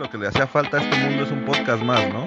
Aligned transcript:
lo 0.00 0.08
que 0.08 0.16
le 0.16 0.28
hacía 0.28 0.46
falta 0.46 0.78
a 0.78 0.80
este 0.80 0.96
mundo 0.96 1.24
es 1.24 1.30
un 1.30 1.44
podcast 1.44 1.82
más, 1.82 2.08
¿no? 2.08 2.26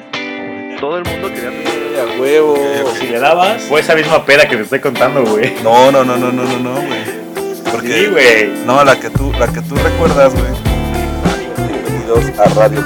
Todo 0.80 1.00
el 1.00 1.06
mundo 1.06 1.28
quería 1.30 1.50
tener 1.50 2.00
a 2.02 2.22
huevo. 2.22 2.56
Si 3.00 3.08
le 3.08 3.20
dabas, 3.20 3.64
fue 3.64 3.80
esa 3.80 3.96
misma 3.96 4.24
pera 4.24 4.48
que 4.48 4.58
te 4.58 4.62
estoy 4.62 4.80
contando, 4.80 5.26
güey. 5.26 5.56
No, 5.64 5.92
no, 5.92 6.04
no, 6.04 6.16
no, 6.16 6.32
no, 6.32 6.44
no, 6.44 6.60
no, 6.60 6.74
güey. 6.76 7.04
Porque, 7.72 7.88
Sí, 7.88 8.06
güey. 8.12 8.64
No, 8.68 8.84
la 8.84 9.00
que 9.00 9.10
tú, 9.10 9.34
la 9.40 9.48
que 9.48 9.60
tú 9.62 9.74
recuerdas, 9.74 10.36
güey. 10.36 10.54
Bienvenidos 11.58 12.40
a 12.40 12.46
Radio. 12.54 12.84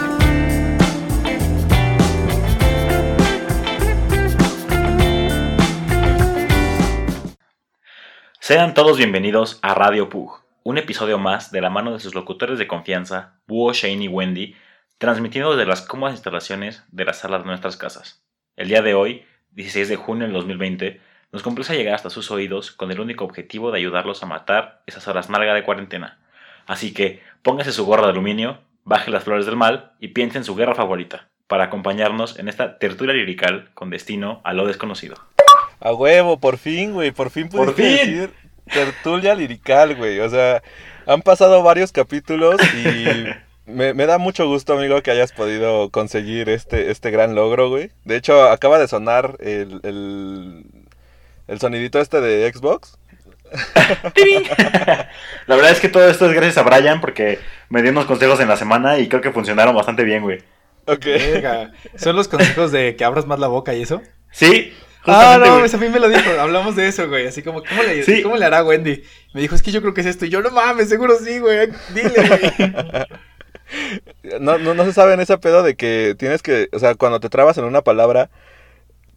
Sean 8.40 8.74
todos 8.74 8.98
bienvenidos 8.98 9.60
a 9.62 9.74
Radio 9.74 10.08
Pug, 10.08 10.40
un 10.64 10.78
episodio 10.78 11.18
más 11.18 11.52
de 11.52 11.60
la 11.60 11.70
mano 11.70 11.92
de 11.92 12.00
sus 12.00 12.16
locutores 12.16 12.58
de 12.58 12.68
confianza, 12.68 13.34
Búho, 13.48 13.74
Shane 13.74 14.06
y 14.06 14.08
Wendy, 14.08 14.56
transmitiendo 14.98 15.56
desde 15.56 15.70
las 15.70 15.82
cómodas 15.82 16.16
instalaciones 16.16 16.84
de 16.92 17.06
las 17.06 17.20
salas 17.20 17.42
de 17.42 17.48
nuestras 17.48 17.78
casas. 17.78 18.24
El 18.56 18.70
día 18.70 18.82
de 18.82 18.94
hoy, 18.94 19.26
16 19.52 19.90
de 19.90 19.96
junio 19.96 20.24
del 20.26 20.34
2020, 20.34 21.00
nos 21.32 21.44
complace 21.44 21.76
llegar 21.76 21.96
hasta 21.96 22.10
sus 22.10 22.32
oídos 22.32 22.72
con 22.72 22.92
el 22.92 23.00
único 23.00 23.26
objetivo 23.26 23.72
de 23.72 23.80
ayudarlos 23.80 24.24
a 24.24 24.28
matar 24.28 24.82
esas 24.88 25.08
horas 25.08 25.30
largas 25.30 25.56
de 25.56 25.64
cuarentena. 25.64 26.20
Así 26.66 26.94
que 26.94 27.22
póngase 27.44 27.72
su 27.72 27.86
gorra 27.86 28.06
de 28.06 28.12
aluminio, 28.12 28.60
baje 28.84 29.12
las 29.12 29.24
flores 29.24 29.46
del 29.46 29.56
mal 29.56 29.92
y 30.00 30.10
piense 30.10 30.38
en 30.38 30.44
su 30.44 30.56
guerra 30.56 30.76
favorita, 30.76 31.28
para 31.48 31.66
acompañarnos 31.66 32.40
en 32.40 32.48
esta 32.48 32.80
tertulia 32.80 33.14
lirical 33.14 33.70
con 33.74 33.90
destino 33.90 34.42
a 34.44 34.54
lo 34.54 34.66
desconocido. 34.66 35.16
A 35.80 35.94
huevo, 35.94 36.40
por 36.40 36.58
fin, 36.58 36.94
güey. 36.94 37.12
Por 37.12 37.30
fin 37.30 37.50
Por 37.50 37.74
pudiste 37.74 37.84
fin. 37.84 38.16
decir 38.16 38.34
tertulia 38.66 39.36
lirical, 39.36 39.96
güey. 39.96 40.20
O 40.20 40.30
sea, 40.30 40.64
han 41.06 41.22
pasado 41.22 41.62
varios 41.62 41.92
capítulos 41.92 42.56
y 42.74 43.06
me, 43.68 43.94
me 43.94 44.06
da 44.06 44.18
mucho 44.18 44.48
gusto, 44.48 44.74
amigo, 44.78 45.02
que 45.04 45.12
hayas 45.12 45.32
podido 45.32 45.90
conseguir 45.92 46.50
este, 46.50 46.90
este 46.92 47.12
gran 47.12 47.36
logro, 47.36 47.70
güey. 47.70 47.92
De 48.06 48.16
hecho, 48.16 48.44
acaba 48.50 48.80
de 48.80 48.88
sonar 48.88 49.36
el, 49.40 49.80
el, 49.84 50.64
el 51.48 51.60
sonidito 51.60 52.00
este 52.00 52.20
de 52.22 52.52
Xbox. 52.52 52.98
La 55.48 55.56
verdad 55.56 55.72
es 55.72 55.80
que 55.80 55.90
todo 55.90 56.10
esto 56.10 56.26
es 56.26 56.34
gracias 56.34 56.58
a 56.58 56.64
Brian 56.64 57.00
porque 57.02 57.40
me 57.70 57.82
dio 57.82 57.92
unos 57.92 58.06
consejos 58.06 58.40
en 58.40 58.48
la 58.50 58.58
semana 58.58 59.00
y 59.00 59.08
creo 59.08 59.22
que 59.22 59.32
funcionaron 59.32 59.76
bastante 59.76 60.04
bien, 60.04 60.24
güey. 60.24 60.40
Ok. 60.86 61.06
¿Son 61.96 62.16
los 62.16 62.28
consejos 62.28 62.72
de 62.72 62.96
que 62.96 63.04
abras 63.06 63.26
más 63.26 63.40
la 63.40 63.48
boca 63.48 63.74
y 63.74 63.82
eso? 63.82 64.02
Sí, 64.32 64.74
Ah, 65.10 65.36
no, 65.36 65.40
güey. 65.40 65.52
mames, 65.52 65.74
a 65.74 65.78
mí 65.78 65.88
me 65.88 66.00
lo 66.02 66.10
dijo. 66.10 66.30
Hablamos 66.38 66.76
de 66.76 66.90
eso, 66.90 67.08
güey. 67.08 67.28
Así 67.28 67.42
como, 67.42 67.64
¿cómo 67.64 67.82
le, 67.84 68.04
Sí. 68.04 68.22
¿cómo 68.22 68.36
le 68.36 68.44
hará 68.44 68.62
Wendy? 68.66 69.04
Me 69.34 69.40
dijo, 69.40 69.56
es 69.56 69.62
que 69.62 69.72
yo 69.72 69.80
creo 69.82 69.94
que 69.94 70.02
es 70.02 70.08
esto. 70.08 70.26
Y 70.26 70.30
yo, 70.30 70.42
no 70.42 70.52
mames, 70.52 70.90
seguro 70.90 71.16
sí, 71.18 71.40
güey. 71.40 71.70
Dile, 71.94 72.10
güey. 72.28 72.76
No, 74.42 74.58
no, 74.58 74.74
no 74.74 74.86
se 74.86 74.94
sabe 74.94 75.14
en 75.14 75.20
ese 75.22 75.38
pedo 75.38 75.64
de 75.64 75.76
que 75.76 76.16
tienes 76.18 76.42
que, 76.44 76.70
o 76.74 76.80
sea, 76.80 76.96
cuando 76.96 77.20
te 77.20 77.30
trabas 77.30 77.58
en 77.58 77.66
una 77.66 77.82
palabra, 77.82 78.30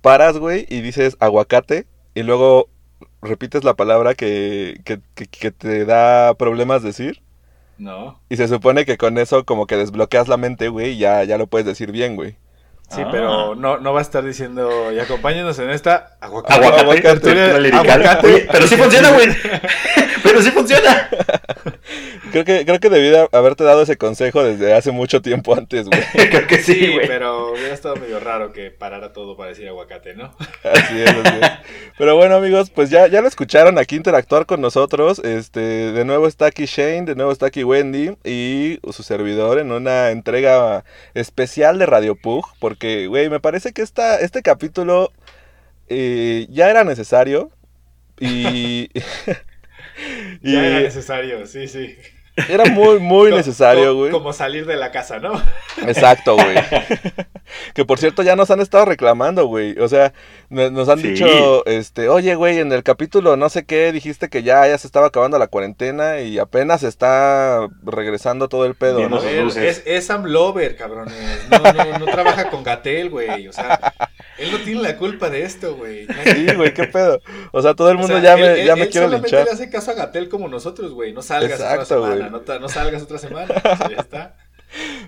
paras, 0.03 0.39
güey, 0.39 0.67
y 0.69 0.81
dices 0.83 1.17
aguacate, 1.21 1.87
y 2.15 2.23
luego 2.23 2.69
repites 3.23 3.65
la 3.65 3.75
palabra 3.75 4.15
que, 4.15 4.81
que, 4.85 5.01
que, 5.15 5.27
que 5.27 5.51
te 5.53 5.85
da 5.85 6.35
problemas 6.35 6.83
decir, 6.83 7.23
No. 7.79 8.21
y 8.29 8.37
se 8.37 8.49
supone 8.49 8.85
que 8.85 8.99
con 8.99 9.19
eso 9.19 9.45
como 9.45 9.67
que 9.67 9.77
desbloqueas 9.77 10.29
la 10.29 10.37
mente, 10.37 10.69
güey, 10.69 10.93
y 10.93 10.99
ya, 10.99 11.25
ya 11.25 11.39
lo 11.39 11.47
puedes 11.49 11.67
decir 11.67 11.93
bien, 11.93 12.17
güey. 12.17 12.37
Sí, 12.91 13.03
Ah. 13.05 13.09
pero 13.11 13.55
no, 13.55 13.79
no 13.79 13.93
va 13.93 14.01
a 14.01 14.03
estar 14.03 14.25
diciendo, 14.25 14.91
y 14.93 14.99
acompáñenos 14.99 15.59
en 15.61 15.71
esta 15.71 16.17
aguacate. 16.21 16.55
Aguacate, 16.67 17.41
Aguacate. 17.73 18.49
pero 18.51 18.67
sí 18.67 18.77
funciona, 18.77 19.11
güey. 19.13 19.29
Pero 20.23 20.43
sí 20.43 20.51
funciona. 20.51 21.09
Creo 22.31 22.45
que, 22.45 22.65
creo 22.67 22.79
que 22.79 22.91
debí 22.91 23.09
de 23.09 23.27
haberte 23.33 23.65
dado 23.65 23.83
ese 23.83 23.97
consejo 23.97 24.45
desde 24.45 24.75
hace 24.75 24.91
mucho 24.93 25.23
tiempo 25.23 25.55
antes, 25.55 25.87
güey. 25.89 26.01
Creo 26.31 26.47
que 26.47 26.59
sí, 26.59 26.75
Sí, 26.75 26.93
güey. 26.93 27.07
pero 27.09 27.53
hubiera 27.53 27.73
estado 27.75 27.97
medio 27.97 28.21
raro 28.21 28.53
que 28.53 28.71
parara 28.71 29.13
todo 29.15 29.37
para 29.37 29.49
decir 29.51 29.67
aguacate, 29.67 30.15
¿no? 30.15 30.33
Así 30.63 31.01
es, 31.03 31.09
así 31.11 31.39
es. 31.43 31.51
Pero 31.99 32.17
bueno, 32.17 32.37
amigos, 32.37 32.71
pues 32.71 32.91
ya, 32.91 33.07
ya 33.09 33.23
lo 33.23 33.29
escucharon 33.29 33.79
aquí 33.79 33.97
interactuar 33.97 34.45
con 34.47 34.61
nosotros. 34.61 35.19
Este, 35.25 35.61
de 35.61 36.05
nuevo 36.05 36.29
está 36.29 36.47
aquí 36.47 36.67
Shane, 36.67 37.03
de 37.07 37.15
nuevo 37.17 37.33
está 37.33 37.47
aquí 37.47 37.65
Wendy 37.65 38.13
y 38.23 38.79
su 38.93 39.03
servidor 39.03 39.59
en 39.59 39.73
una 39.73 40.11
entrega 40.11 40.85
especial 41.15 41.79
de 41.79 41.87
Radio 41.87 42.15
Pug. 42.15 42.47
Porque, 42.61 42.80
güey, 42.81 43.29
me 43.29 43.41
parece 43.41 43.73
que 43.73 43.83
esta, 43.83 44.19
este 44.21 44.43
capítulo 44.43 45.13
eh, 45.89 46.47
ya 46.51 46.71
era 46.71 46.85
necesario. 46.85 47.51
Y. 48.19 48.91
y 50.43 50.53
Ya 50.53 50.67
era 50.67 50.81
necesario, 50.81 51.47
sí, 51.47 51.69
sí. 51.69 51.97
era 52.49 52.65
muy, 52.67 52.99
muy 53.01 53.31
necesario, 53.35 53.95
güey. 53.95 54.11
Como 54.11 54.33
salir 54.33 54.67
de 54.67 54.77
la 54.77 54.91
casa, 54.91 55.19
¿no? 55.19 55.33
Exacto, 55.87 56.37
güey. 56.37 56.57
que 57.75 57.85
por 57.85 57.99
cierto 57.99 58.23
ya 58.23 58.37
nos 58.37 58.51
han 58.51 58.61
estado 58.61 58.85
reclamando, 58.85 59.47
güey. 59.47 59.79
O 59.79 59.89
sea, 59.89 60.13
nos 60.51 60.89
han 60.89 60.99
Sí. 60.99 61.09
dicho, 61.13 61.65
este, 61.67 62.09
oye, 62.09 62.35
güey, 62.35 62.59
en 62.59 62.73
el 62.73 62.83
capítulo 62.83 63.37
no 63.37 63.49
sé 63.49 63.65
qué 63.65 63.93
dijiste 63.93 64.29
que 64.29 64.43
ya, 64.43 64.67
ya 64.67 64.77
se 64.79 64.87
estaba 64.89 65.07
acabando 65.07 65.39
la 65.39 65.47
cuarentena 65.47 66.21
y 66.21 66.39
apenas 66.41 66.83
está 66.83 67.69
regresando 67.85 68.49
todo 68.49 68.67
el 68.67 68.75
pedo, 68.75 69.09
¿no? 69.09 69.21
luces. 69.23 69.79
es, 69.79 69.83
es 69.87 70.07
Sam 70.07 70.25
Lover, 70.25 70.77
cabrones. 70.77 71.15
No, 71.51 71.59
no, 71.59 71.99
no 72.01 72.05
trabaja 72.07 72.51
con 72.51 72.65
Gatel, 72.65 73.11
güey. 73.11 73.47
O 73.49 73.53
sea, 73.53 73.93
él 74.39 74.51
no 74.51 74.59
tiene 74.59 74.83
la 74.83 74.97
culpa 74.97 75.31
de 75.31 75.43
esto, 75.45 75.77
güey. 75.77 76.07
Sí, 76.25 76.47
güey, 76.57 76.75
qué 76.75 76.85
pedo. 76.85 77.21
O 77.53 77.63
sea, 77.63 77.75
todo 77.75 77.91
el 77.91 77.97
O 77.97 78.01
mundo 78.01 78.15
sea, 78.21 78.23
ya 78.23 78.35
él- 78.35 78.41
me, 78.41 78.61
él- 78.61 78.67
ya 78.67 78.75
me 78.77 78.83
él 78.83 78.91
quiere 78.91 79.07
solamente 79.07 79.37
linchar. 79.37 79.45
le 79.47 79.53
hace 79.53 79.71
caso 79.71 79.93
a 79.93 79.95
Gatel 79.95 80.29
como 80.29 80.49
nosotros, 80.49 80.93
güey. 80.93 81.13
No 81.13 81.23
salgas 81.23 81.61
Exacto, 81.61 82.01
otra 82.01 82.17
semana, 82.17 82.29
no, 82.31 82.59
no 82.59 82.69
salgas 82.69 83.03
otra 83.03 83.19
semana. 83.19 83.55
O 83.55 83.61
sea, 83.77 83.89
ya 83.89 83.97
está. 83.97 84.37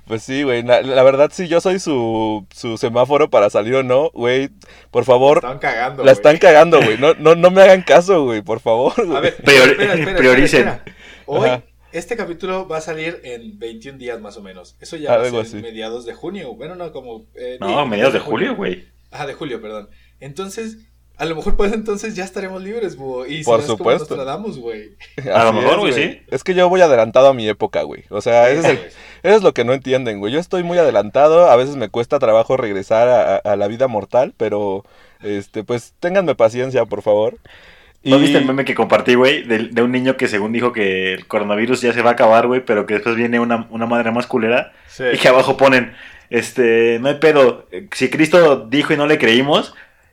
Pues 0.06 0.22
sí, 0.22 0.42
güey. 0.42 0.62
La, 0.62 0.82
la 0.82 1.02
verdad, 1.02 1.30
si 1.32 1.48
yo 1.48 1.60
soy 1.60 1.78
su, 1.78 2.46
su 2.54 2.76
semáforo 2.76 3.30
para 3.30 3.50
salir 3.50 3.74
o 3.76 3.82
no, 3.82 4.10
güey, 4.10 4.50
por 4.90 5.04
favor, 5.04 5.40
cagando, 5.60 5.98
la 6.02 6.12
güey. 6.12 6.12
están 6.12 6.38
cagando, 6.38 6.80
güey. 6.82 6.98
No, 6.98 7.14
no, 7.14 7.34
no 7.34 7.50
me 7.50 7.62
hagan 7.62 7.82
caso, 7.82 8.24
güey, 8.24 8.42
por 8.42 8.60
favor. 8.60 8.92
A 8.98 9.02
güey. 9.04 9.20
ver, 9.22 9.36
Prior- 9.42 9.70
espera, 9.70 9.94
espera, 9.94 10.16
prioricen. 10.18 10.60
espera, 10.68 10.76
espera. 10.84 10.96
Hoy, 11.26 11.48
Ajá. 11.48 11.62
este 11.92 12.16
capítulo 12.16 12.66
va 12.66 12.78
a 12.78 12.80
salir 12.80 13.20
en 13.22 13.58
21 13.58 13.98
días 13.98 14.20
más 14.20 14.36
o 14.36 14.42
menos. 14.42 14.76
Eso 14.80 14.96
ya 14.96 15.14
Algo 15.14 15.36
va 15.36 15.42
a 15.42 15.44
ser 15.44 15.46
así. 15.46 15.56
en 15.58 15.62
mediados 15.62 16.04
de 16.04 16.14
junio. 16.14 16.54
Bueno, 16.54 16.74
no, 16.74 16.90
como... 16.92 17.26
eh, 17.36 17.58
No, 17.60 17.86
mediados 17.86 18.12
de 18.14 18.18
julio, 18.20 18.56
güey. 18.56 18.86
Ah, 19.12 19.26
de 19.26 19.34
julio, 19.34 19.60
perdón. 19.62 19.88
Entonces, 20.20 20.78
a 21.22 21.24
lo 21.24 21.36
mejor 21.36 21.56
pues 21.56 21.72
entonces 21.72 22.16
ya 22.16 22.24
estaremos 22.24 22.60
libres, 22.62 22.96
búho. 22.96 23.26
Y 23.26 23.44
Por 23.44 23.60
serás 23.60 23.66
como 23.66 23.78
supuesto. 23.78 24.16
Nostradamus, 24.16 24.58
güey. 24.58 24.90
A 25.32 25.44
lo 25.44 25.52
mejor, 25.52 25.78
güey, 25.78 25.92
sí. 25.92 26.20
Es 26.28 26.42
que 26.42 26.52
yo 26.54 26.68
voy 26.68 26.80
adelantado 26.80 27.28
a 27.28 27.34
mi 27.34 27.48
época, 27.48 27.82
güey. 27.82 28.04
O 28.10 28.20
sea, 28.20 28.50
ese 28.50 28.58
es, 28.60 28.64
el- 28.66 28.78
eso 29.22 29.36
es 29.36 29.42
lo 29.42 29.54
que 29.54 29.64
no 29.64 29.72
entienden, 29.72 30.18
güey. 30.18 30.32
Yo 30.32 30.40
estoy 30.40 30.64
muy 30.64 30.78
adelantado, 30.78 31.48
a 31.48 31.54
veces 31.56 31.76
me 31.76 31.88
cuesta 31.88 32.18
trabajo 32.18 32.56
regresar 32.56 33.08
a, 33.08 33.36
a- 33.36 33.52
a 33.52 33.56
la 33.56 33.68
vida 33.68 33.86
mortal, 33.86 34.34
pero, 34.36 34.84
este, 35.22 35.62
pues, 35.62 35.94
ténganme 36.00 36.34
paciencia, 36.34 36.84
por 36.86 37.02
favor. 37.02 37.36
¿No 38.04 38.18
viste 38.18 38.38
el 38.38 38.44
meme 38.46 38.64
que 38.64 38.74
compartí, 38.74 39.14
güey? 39.14 39.44
De, 39.44 39.68
de 39.68 39.80
un 39.82 39.92
niño 39.92 40.16
que 40.16 40.26
según 40.26 40.50
dijo 40.50 40.72
que 40.72 41.12
el 41.14 41.28
coronavirus 41.28 41.82
ya 41.82 41.92
se 41.92 42.02
va 42.02 42.10
a 42.10 42.12
acabar, 42.14 42.48
güey, 42.48 42.64
pero 42.64 42.84
que 42.84 42.94
después 42.94 43.14
viene 43.14 43.38
una, 43.38 43.68
una 43.70 43.86
madre 43.86 44.10
más 44.10 44.26
culera. 44.26 44.72
Sí. 44.88 45.04
Y 45.14 45.18
que 45.18 45.28
abajo 45.28 45.56
ponen, 45.56 45.94
este, 46.28 46.98
no 47.00 47.06
hay 47.08 47.14
pedo. 47.20 47.68
eh, 47.70 47.86
Si 47.92 48.10
Cristo 48.10 48.66
dijo 48.68 48.92
y 48.92 48.96
no 48.96 49.06
le 49.06 49.18
creímos, 49.18 49.72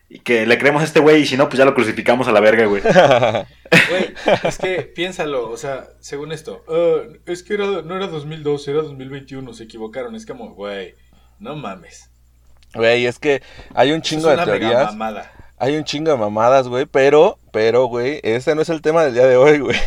y 0.10 0.20
que 0.20 0.46
le 0.48 0.58
creemos 0.58 0.82
a 0.82 0.86
este 0.86 1.00
güey, 1.00 1.22
y 1.22 1.26
si 1.26 1.38
no, 1.38 1.48
pues 1.50 1.60
ya 1.60 1.66
lo 1.66 1.76
crucificamos 1.76 2.28
a 2.28 2.32
la 2.32 2.40
verga, 2.40 2.66
güey. 2.66 2.82
Güey, 3.90 4.14
es 4.46 4.58
que 4.58 4.82
piénsalo, 4.82 5.48
o 5.52 5.56
sea, 5.56 5.90
según 6.00 6.32
esto, 6.32 6.64
"Ah, 6.68 7.04
es 7.28 7.44
que 7.44 7.54
era, 7.54 7.66
no 7.84 7.96
era 7.96 8.08
2002, 8.08 8.68
era 8.68 8.82
2021, 8.82 9.54
se 9.54 9.66
equivocaron. 9.66 10.16
Es 10.16 10.26
como, 10.26 10.56
güey, 10.56 10.96
no 11.38 11.56
mames. 11.56 12.10
Güey, 12.74 13.06
es 13.06 13.20
que 13.20 13.44
hay 13.76 13.92
un 13.92 14.02
chingo 14.02 14.30
es 14.32 14.38
de 14.38 14.44
una 14.44 14.46
mega 14.52 14.60
teorías, 14.70 14.86
mamada. 14.92 15.32
Hay 15.60 15.76
un 15.76 15.84
chingo 15.84 16.12
de 16.12 16.18
mamadas, 16.18 16.68
güey, 16.68 16.86
pero, 16.86 17.38
pero, 17.52 17.86
güey, 17.86 18.20
ese 18.24 18.56
no 18.56 18.62
es 18.62 18.70
el 18.70 18.82
tema 18.82 19.04
del 19.04 19.14
día 19.14 19.28
de 19.28 19.36
hoy, 19.38 19.60
güey. 19.60 19.78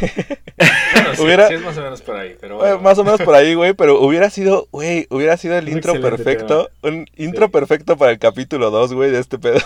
Bueno, 0.95 1.15
sí, 1.15 1.23
Hubiera- 1.23 1.49
sí 1.49 1.55
es 1.55 1.63
más 1.63 1.77
o 1.79 1.83
menos 1.83 2.03
por 2.03 2.17
ahí, 2.17 2.37
pero 2.41 2.57
Bueno, 2.59 2.79
más 2.81 2.99
o 2.99 3.05
menos 3.05 3.21
por 3.23 3.35
ahí, 3.35 3.55
güey, 3.55 3.73
pero 3.75 4.01
hubiera 4.01 4.31
sido, 4.31 4.69
güey, 4.71 5.07
hubiera 5.11 5.37
sido 5.37 5.57
el 5.59 5.67
Un 5.69 5.73
intro 5.73 6.01
perfecto, 6.01 6.71
un 6.83 7.07
intro 7.17 7.47
Sí. 7.47 7.53
perfecto 7.53 7.97
para 7.97 8.13
el 8.13 8.19
capítulo 8.19 8.71
2, 8.71 8.93
güey, 8.95 9.11
de 9.11 9.19
este 9.19 9.39
pedo. 9.39 9.59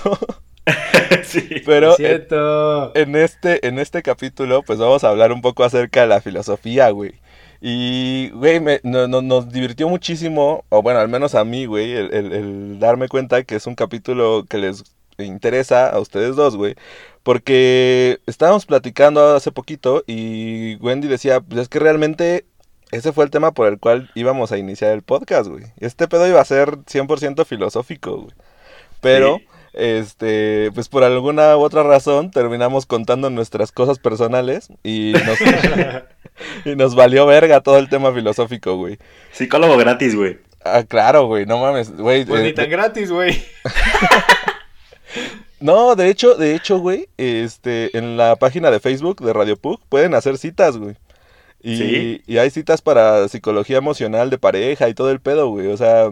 sí. 1.25 1.63
Pero 1.65 1.91
Es 1.93 1.97
cierto. 1.97 2.95
en 2.95 3.17
este, 3.17 3.67
en 3.67 3.79
este 3.79 4.03
capítulo, 4.03 4.63
pues 4.63 4.79
vamos 4.79 5.05
a 5.05 5.09
hablar 5.09 5.33
un 5.33 5.41
poco 5.43 5.65
acerca 5.65 6.03
de 6.03 6.07
la 6.07 6.21
filosofía, 6.21 6.91
güey. 6.91 7.15
Y, 7.61 8.31
güey, 8.35 8.61
me- 8.61 8.81
no- 8.83 9.09
no- 9.09 9.23
nos 9.23 9.51
divirtió 9.51 9.89
muchísimo, 9.89 10.65
o 10.69 10.83
bueno, 10.83 11.01
al 11.01 11.09
menos 11.09 11.35
a 11.35 11.45
mí, 11.45 11.67
güey, 11.67 11.93
el, 11.93 12.13
el- 12.15 12.33
el 12.33 12.79
darme 12.79 13.09
cuenta 13.09 13.43
que 13.45 13.57
es 13.57 13.67
un 13.67 13.75
capítulo 13.75 14.45
que 14.49 14.59
les 14.59 14.85
interesa 15.25 15.89
a 15.89 15.99
ustedes 15.99 16.37
dos, 16.37 16.57
güey. 16.57 16.75
Porque 17.23 18.21
estábamos 18.27 18.67
platicando 18.67 19.35
hace 19.35 19.51
poquito 19.53 20.05
y 20.07 20.77
Wendy 20.77 21.09
decía, 21.09 21.41
pues 21.41 21.63
es 21.63 21.69
que 21.69 21.79
realmente 21.79 22.45
ese 22.93 23.13
fue 23.13 23.25
el 23.25 23.31
tema 23.31 23.53
por 23.53 23.67
el 23.67 23.79
cual 23.79 24.11
íbamos 24.15 24.53
a 24.53 24.59
iniciar 24.59 24.93
el 24.93 25.03
podcast, 25.03 25.49
güey. 25.49 25.65
Este 25.79 26.07
pedo 26.07 26.29
iba 26.29 26.41
a 26.41 26.45
ser 26.45 26.79
100% 26.79 27.45
filosófico, 27.45 28.17
güey. 28.23 28.35
Pero... 29.01 29.39
Sí. 29.39 29.47
Este, 29.77 30.71
pues 30.73 30.89
por 30.89 31.05
alguna 31.05 31.55
u 31.55 31.61
otra 31.61 31.83
razón 31.83 32.31
terminamos 32.31 32.87
contando 32.87 33.29
nuestras 33.29 33.73
cosas 33.73 33.99
personales 33.99 34.71
y 34.83 35.13
nos, 35.13 35.39
y 36.65 36.75
nos 36.77 36.95
valió 36.95 37.27
verga 37.27 37.61
todo 37.61 37.77
el 37.77 37.91
tema 37.91 38.11
filosófico, 38.11 38.77
güey. 38.77 38.97
Psicólogo 39.33 39.77
gratis, 39.77 40.17
güey. 40.17 40.39
Ah, 40.65 40.83
claro, 40.83 41.27
güey, 41.27 41.45
no 41.45 41.59
mames, 41.59 41.95
güey. 41.95 42.25
Pues 42.25 42.41
eh, 42.41 42.45
ni 42.45 42.53
tan 42.55 42.71
gratis, 42.71 43.13
güey. 43.13 43.45
No, 45.67 45.97
de 45.97 46.09
hecho, 46.11 46.37
de 46.37 46.55
hecho, 46.55 46.79
güey, 46.79 47.09
este, 47.17 47.97
en 47.99 48.17
la 48.17 48.37
página 48.37 48.71
de 48.71 48.79
Facebook 48.81 49.21
de 49.21 49.33
Radio 49.33 49.57
Pug 49.57 49.81
pueden 49.89 50.15
hacer 50.15 50.39
citas, 50.39 50.77
güey. 50.77 50.95
Y, 51.61 51.77
Sí. 51.77 52.23
y 52.27 52.39
hay 52.39 52.51
citas 52.51 52.81
para 52.83 53.27
psicología 53.29 53.79
emocional 53.79 54.31
de 54.31 54.39
pareja 54.39 54.89
y 54.89 54.95
todo 54.95 55.11
el 55.11 55.19
pedo, 55.21 55.49
güey. 55.49 55.67
O 55.67 55.77
sea, 55.77 56.11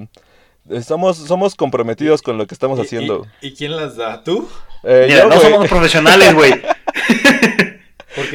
somos, 0.83 1.19
somos 1.19 1.55
comprometidos 1.55 2.21
con 2.23 2.37
lo 2.37 2.47
que 2.49 2.55
estamos 2.55 2.79
¿Y- 2.79 2.83
haciendo. 2.83 3.27
¿Y, 3.41 3.49
y 3.49 3.55
quién 3.55 3.77
las 3.77 3.95
da? 3.97 4.25
¿Tú? 4.25 4.49
Eh, 4.83 5.05
Mira, 5.09 5.21
yo, 5.23 5.29
no 5.29 5.37
güey, 5.37 5.51
somos 5.53 5.69
profesionales, 5.69 6.35
güey. 6.35 6.53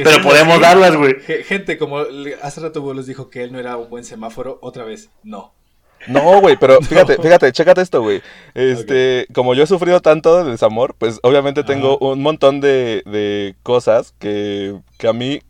Pero 0.02 0.22
podemos 0.22 0.56
sí. 0.56 0.62
darlas, 0.62 0.96
güey. 0.96 1.20
Ge- 1.20 1.42
Gente, 1.44 1.76
como 1.78 2.02
le- 2.04 2.36
hace 2.42 2.60
rato 2.60 2.80
vos 2.82 2.94
les 2.96 3.06
dijo 3.06 3.30
que 3.30 3.42
él 3.44 3.52
no 3.52 3.58
era 3.58 3.76
un 3.76 3.88
buen 3.90 4.04
semáforo, 4.04 4.58
otra 4.62 4.84
vez, 4.84 5.10
no. 5.22 5.52
No, 6.06 6.40
güey, 6.40 6.56
pero 6.56 6.80
fíjate, 6.82 7.16
fíjate, 7.20 7.52
chécate 7.52 7.82
esto, 7.82 8.02
güey. 8.02 8.22
Este, 8.54 9.26
como 9.32 9.54
yo 9.54 9.64
he 9.64 9.66
sufrido 9.66 10.00
tanto 10.00 10.42
de 10.42 10.50
desamor, 10.50 10.94
pues 10.98 11.20
obviamente 11.22 11.64
tengo 11.64 11.98
un 11.98 12.22
montón 12.22 12.60
de, 12.60 13.02
de 13.06 13.54
cosas 13.62 14.14
que, 14.18 14.76
que 14.98 15.08
a 15.08 15.12
mí 15.12 15.40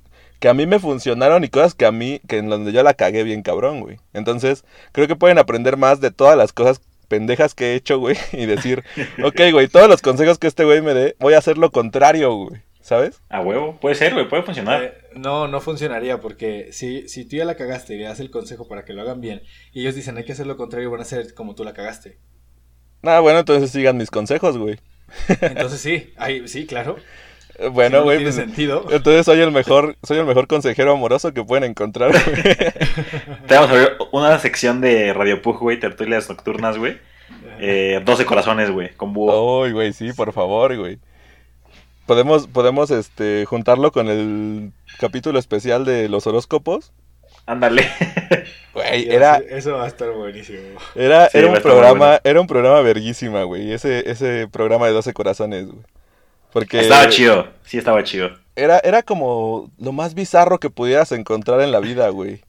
que 0.41 0.49
a 0.49 0.55
mí 0.55 0.67
me 0.67 0.79
funcionaron 0.79 1.45
y 1.45 1.49
cosas 1.49 1.75
que 1.75 1.85
a 1.85 1.93
mí, 1.93 2.23
que 2.27 2.39
en 2.39 2.49
donde 2.49 2.73
yo 2.73 2.83
la 2.83 2.95
cagué 2.95 3.25
bien 3.25 3.43
cabrón, 3.43 3.81
güey. 3.81 3.99
Entonces, 4.15 4.65
creo 4.93 5.07
que 5.07 5.15
pueden 5.15 5.37
aprender 5.37 5.77
más 5.77 6.01
de 6.01 6.11
todas 6.11 6.35
las 6.35 6.55
cosas 6.55 6.81
pendejas 7.09 7.55
que 7.55 7.73
he 7.73 7.75
hecho, 7.75 7.99
güey, 7.99 8.17
y 8.33 8.47
decir, 8.47 8.83
ok, 9.23 9.39
güey, 9.53 9.69
todos 9.69 9.89
los 9.89 10.01
consejos 10.01 10.39
que 10.39 10.47
este 10.47 10.65
güey 10.65 10.81
me 10.81 10.95
dé, 10.95 11.15
voy 11.21 11.35
a 11.35 11.39
hacer 11.39 11.59
lo 11.59 11.71
contrario, 11.71 12.35
güey, 12.35 12.63
¿sabes? 12.91 13.23
A 13.29 13.41
huevo, 13.41 13.79
puede 13.81 13.95
ser, 13.95 14.15
güey, 14.15 14.29
puede 14.29 14.43
funcionar. 14.43 14.83
Eh, 14.83 14.95
no, 15.15 15.47
no 15.47 15.61
funcionaría 15.61 16.19
porque 16.19 16.71
si, 16.73 17.09
si 17.09 17.25
tú 17.25 17.37
ya 17.37 17.45
la 17.45 17.55
cagaste 17.55 17.95
y 17.95 17.99
le 17.99 18.05
das 18.07 18.19
el 18.19 18.33
consejo 18.33 18.67
para 18.67 18.85
que 18.85 18.93
lo 18.95 19.03
hagan 19.03 19.21
bien 19.21 19.43
y 19.73 19.83
ellos 19.83 19.95
dicen 19.95 20.17
hay 20.17 20.25
que 20.25 20.33
hacer 20.33 20.49
lo 20.49 20.57
contrario, 20.57 20.91
van 20.91 20.99
a 20.99 21.05
hacer 21.05 21.33
como 21.35 21.55
tú 21.55 21.63
la 21.63 21.73
cagaste. 21.73 22.19
Ah, 23.05 23.21
bueno, 23.21 23.39
entonces 23.39 23.71
sigan 23.71 23.97
mis 23.97 24.11
consejos, 24.11 24.59
güey. 24.59 24.81
Entonces 25.41 25.81
sí, 25.81 26.13
ahí, 26.17 26.49
sí, 26.49 26.67
claro. 26.67 26.97
Eh, 27.61 27.69
Bueno, 27.69 27.99
Si 27.99 28.01
no 28.01 28.03
güey, 28.03 28.17
tiene 28.19 28.33
pues, 28.33 28.45
sentido. 28.45 28.87
entonces 28.91 29.25
soy 29.25 29.41
el 29.41 29.53
mejor, 29.53 29.97
soy 30.03 30.19
el 30.19 30.27
mejor 30.27 30.49
consejero 30.49 30.91
amoroso 30.91 31.33
que 31.33 31.45
pueden 31.45 31.71
encontrar, 31.71 32.11
güey. 32.11 32.45
Te 33.47 33.55
vamos 33.55 33.71
a 33.71 33.75
ver 33.75 33.99
una 34.11 34.37
sección 34.41 34.81
de 34.81 35.13
Radio 35.13 35.43
Pug, 35.43 35.61
güey, 35.61 35.79
tertulias 35.79 36.29
nocturnas, 36.29 36.77
güey. 36.77 36.99
Eh, 37.61 38.01
12 38.05 38.25
corazones, 38.27 38.73
güey, 38.73 38.91
con 38.97 39.13
búho. 39.13 39.61
Uy, 39.63 39.71
güey, 39.71 39.93
sí, 39.93 40.13
por 40.13 40.33
favor, 40.33 40.77
güey. 40.77 40.99
Podemos, 42.11 42.49
podemos, 42.49 42.91
este, 42.91 43.45
juntarlo 43.45 43.93
con 43.93 44.09
el 44.09 44.73
capítulo 44.99 45.39
especial 45.39 45.85
de 45.85 46.09
los 46.09 46.27
horóscopos. 46.27 46.91
Ándale. 47.47 47.89
Güey, 48.75 49.09
era, 49.09 49.39
sé, 49.39 49.59
Eso 49.59 49.75
va 49.75 49.85
a 49.85 49.87
estar 49.87 50.11
buenísimo. 50.11 50.59
era, 50.97 51.29
Sí, 51.29 51.39
era 51.39 51.47
un 51.47 51.63
programa, 51.63 52.07
bueno. 52.07 52.21
era 52.25 52.41
un 52.41 52.49
programa 52.49 52.81
verguísima, 52.81 53.45
güey. 53.45 53.73
Ese, 53.73 54.11
ese 54.11 54.49
programa 54.49 54.89
de 54.89 54.93
12 54.93 55.13
corazones, 55.13 55.67
güey. 55.67 55.85
Porque 56.53 56.81
Estaba 56.81 57.09
chido, 57.09 57.47
sí 57.65 57.79
estaba 57.79 58.03
chido. 58.03 58.31
Era, 58.57 58.81
era 58.81 59.05
como 59.05 59.71
lo 59.79 59.93
más 59.93 60.15
bizarro 60.15 60.59
que 60.59 60.69
pudieras 60.69 61.13
encontrar 61.13 61.61
en 61.61 61.71
la 61.71 61.79
vida, 61.79 62.09
güey. 62.09 62.41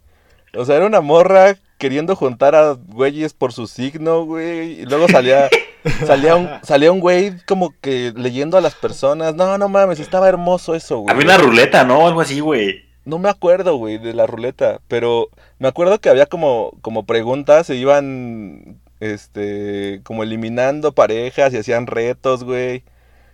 O 0.55 0.65
sea, 0.65 0.75
era 0.77 0.87
una 0.87 1.01
morra 1.01 1.55
queriendo 1.77 2.15
juntar 2.15 2.55
a 2.55 2.71
güeyes 2.73 3.33
por 3.33 3.53
su 3.53 3.67
signo, 3.67 4.25
güey. 4.25 4.81
Y 4.81 4.85
luego 4.85 5.07
salía, 5.07 5.49
salía 6.05 6.35
un, 6.35 6.49
salía 6.63 6.91
un 6.91 6.99
güey 6.99 7.37
como 7.45 7.73
que 7.81 8.13
leyendo 8.15 8.57
a 8.57 8.61
las 8.61 8.75
personas. 8.75 9.35
No, 9.35 9.57
no 9.57 9.69
mames, 9.69 9.99
estaba 9.99 10.29
hermoso 10.29 10.75
eso, 10.75 10.99
güey. 10.99 11.13
Había 11.13 11.25
una 11.25 11.37
ruleta, 11.37 11.83
¿no? 11.83 12.07
Algo 12.07 12.21
así, 12.21 12.39
güey. 12.39 12.85
No 13.03 13.17
me 13.17 13.29
acuerdo, 13.29 13.77
güey, 13.77 13.97
de 13.97 14.13
la 14.13 14.27
ruleta, 14.27 14.79
pero 14.87 15.29
me 15.57 15.67
acuerdo 15.67 15.99
que 15.99 16.09
había 16.09 16.27
como, 16.27 16.77
como 16.81 17.05
preguntas, 17.05 17.65
se 17.65 17.75
iban, 17.75 18.79
este, 18.99 20.01
como 20.03 20.21
eliminando 20.21 20.93
parejas 20.93 21.53
y 21.53 21.57
hacían 21.57 21.87
retos, 21.87 22.43
güey. 22.43 22.83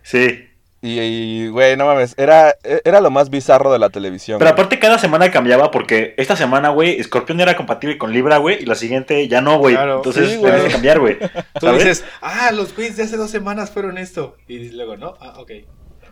Sí. 0.02 0.48
Y, 0.80 1.48
güey, 1.48 1.76
no 1.76 1.86
mames, 1.86 2.14
era, 2.16 2.54
era 2.62 3.00
lo 3.00 3.10
más 3.10 3.30
bizarro 3.30 3.72
de 3.72 3.80
la 3.80 3.90
televisión. 3.90 4.38
Pero 4.38 4.50
güey. 4.50 4.52
aparte 4.52 4.78
cada 4.78 4.98
semana 4.98 5.30
cambiaba 5.32 5.72
porque 5.72 6.14
esta 6.16 6.36
semana, 6.36 6.68
güey, 6.68 7.00
Escorpión 7.00 7.40
era 7.40 7.56
compatible 7.56 7.98
con 7.98 8.12
Libra, 8.12 8.36
güey, 8.36 8.62
y 8.62 8.66
la 8.66 8.76
siguiente 8.76 9.26
ya 9.26 9.40
no, 9.40 9.58
güey. 9.58 9.74
Claro. 9.74 9.96
Entonces 9.96 10.30
Sí, 10.30 10.40
tenías 10.40 10.62
que 10.62 10.70
cambiar, 10.70 11.00
güey. 11.00 11.18
Tú 11.18 11.66
¿Sabes? 11.66 11.84
dices, 11.84 12.04
ah, 12.20 12.52
los 12.52 12.76
güeyes 12.76 12.96
de 12.96 13.02
hace 13.02 13.16
dos 13.16 13.30
semanas 13.30 13.70
fueron 13.70 13.98
esto. 13.98 14.36
Y 14.46 14.70
luego, 14.70 14.96
no, 14.96 15.16
ah, 15.20 15.34
ok. 15.38 15.50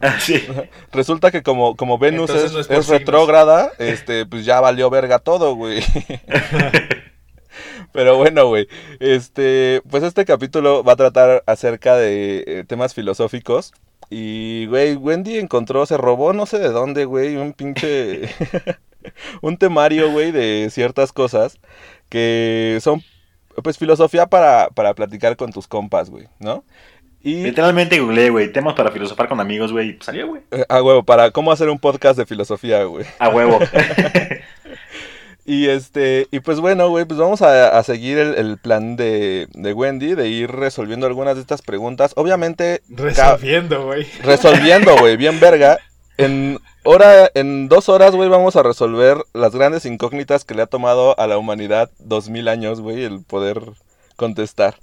Ah, 0.01 0.19
sí. 0.19 0.45
Resulta 0.93 1.31
que 1.31 1.43
como, 1.45 1.77
como 1.77 1.99
Venus 1.99 2.31
Entonces 2.31 2.59
es, 2.59 2.71
no 2.71 2.77
es 2.77 2.89
retrógrada, 2.89 3.71
este, 3.79 4.27
pues 4.27 4.45
ya 4.45 4.61
valió 4.61 4.91
verga 4.91 5.21
todo, 5.21 5.55
güey. 5.55 5.83
Pero 7.93 8.17
bueno, 8.17 8.49
güey, 8.49 8.69
este, 9.01 9.81
pues 9.89 10.03
este 10.03 10.25
capítulo 10.25 10.85
va 10.85 10.93
a 10.93 10.97
tratar 10.97 11.43
acerca 11.47 11.97
de 11.97 12.45
eh, 12.47 12.65
temas 12.67 12.93
filosóficos. 12.95 13.73
Y, 14.11 14.67
güey, 14.67 14.95
Wendy 14.95 15.39
encontró, 15.39 15.85
se 15.87 15.97
robó 15.97 16.33
no 16.33 16.47
sé 16.47 16.59
de 16.59 16.71
dónde, 16.71 17.05
güey, 17.05 17.37
un 17.37 17.53
pinche... 17.53 18.29
un 19.43 19.57
temario, 19.57 20.11
güey, 20.11 20.33
de 20.33 20.69
ciertas 20.71 21.13
cosas 21.13 21.59
que 22.09 22.79
son, 22.81 23.03
pues, 23.63 23.79
filosofía 23.79 24.27
para, 24.27 24.69
para 24.71 24.95
platicar 24.95 25.37
con 25.37 25.53
tus 25.53 25.67
compas, 25.67 26.11
güey, 26.11 26.29
¿no? 26.39 26.65
Y... 27.21 27.43
Literalmente 27.43 27.99
googleé, 27.99 28.31
güey, 28.31 28.53
temas 28.53 28.75
para 28.75 28.93
filosofar 28.93 29.29
con 29.29 29.41
amigos, 29.41 29.73
güey, 29.73 29.91
y 29.91 29.99
salió, 30.01 30.29
güey. 30.29 30.43
Eh, 30.53 30.65
A 30.69 30.81
huevo, 30.81 31.03
para 31.03 31.33
cómo 31.33 31.51
hacer 31.51 31.69
un 31.69 31.79
podcast 31.81 32.17
de 32.17 32.27
filosofía, 32.27 32.85
güey. 32.85 33.05
A 33.19 33.29
huevo. 33.29 33.59
Y 35.49 35.69
este, 35.69 36.27
y 36.33 36.41
pues 36.41 36.59
bueno, 36.59 36.89
güey, 36.89 37.05
pues 37.05 37.21
vamos 37.21 37.41
a, 37.41 37.79
a 37.79 37.83
seguir 37.85 38.19
el, 38.19 38.35
el 38.35 38.59
plan 38.59 38.97
de, 38.97 39.47
de 39.53 39.73
Wendy, 39.73 40.15
de 40.17 40.29
ir 40.29 40.51
resolviendo 40.51 41.07
algunas 41.07 41.37
de 41.37 41.41
estas 41.41 41.63
preguntas. 41.63 42.13
Obviamente, 42.17 42.83
Resolviendo, 42.89 43.85
güey. 43.87 44.07
resolviendo, 44.25 44.97
güey, 44.99 45.17
bien 45.17 45.39
verga. 45.39 45.79
En 46.19 46.59
hora, 46.83 47.31
en 47.35 47.69
dos 47.69 47.89
horas, 47.89 48.15
güey, 48.17 48.29
vamos 48.29 48.57
a 48.57 48.63
resolver 48.65 49.19
las 49.35 49.55
grandes 49.55 49.85
incógnitas 49.87 50.45
que 50.45 50.55
le 50.55 50.63
ha 50.63 50.67
tomado 50.67 51.19
a 51.21 51.27
la 51.29 51.39
humanidad 51.39 51.91
dos 51.99 52.29
mil 52.29 52.49
años, 52.49 52.81
güey, 52.81 53.05
el 53.05 53.23
poder 53.23 53.61
contestar. 54.17 54.77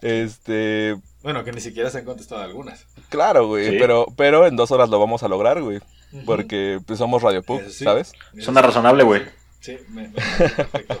Este, 0.00 0.96
Bueno, 1.22 1.44
que 1.44 1.52
ni 1.52 1.60
siquiera 1.60 1.90
se 1.90 1.98
han 1.98 2.04
contestado 2.04 2.42
algunas. 2.42 2.86
claro, 3.08 3.46
güey, 3.46 3.70
Sí. 3.70 3.76
pero, 3.78 4.06
pero 4.16 4.46
en 4.46 4.56
dos 4.56 4.70
horas 4.72 4.88
lo 4.88 4.98
vamos 4.98 5.22
a 5.22 5.28
lograr, 5.28 5.62
güey, 5.62 5.78
porque 6.26 6.80
pues 6.86 6.98
somos 6.98 7.22
Radio 7.22 7.42
Pug, 7.42 7.60
Eso 7.60 7.70
sí. 7.70 7.84
¿sabes? 7.84 8.12
Suena 8.40 8.62
razonable, 8.62 9.04
güey. 9.04 9.22
Sí, 9.62 9.78
me, 9.88 10.08
perfecto. 10.56 11.00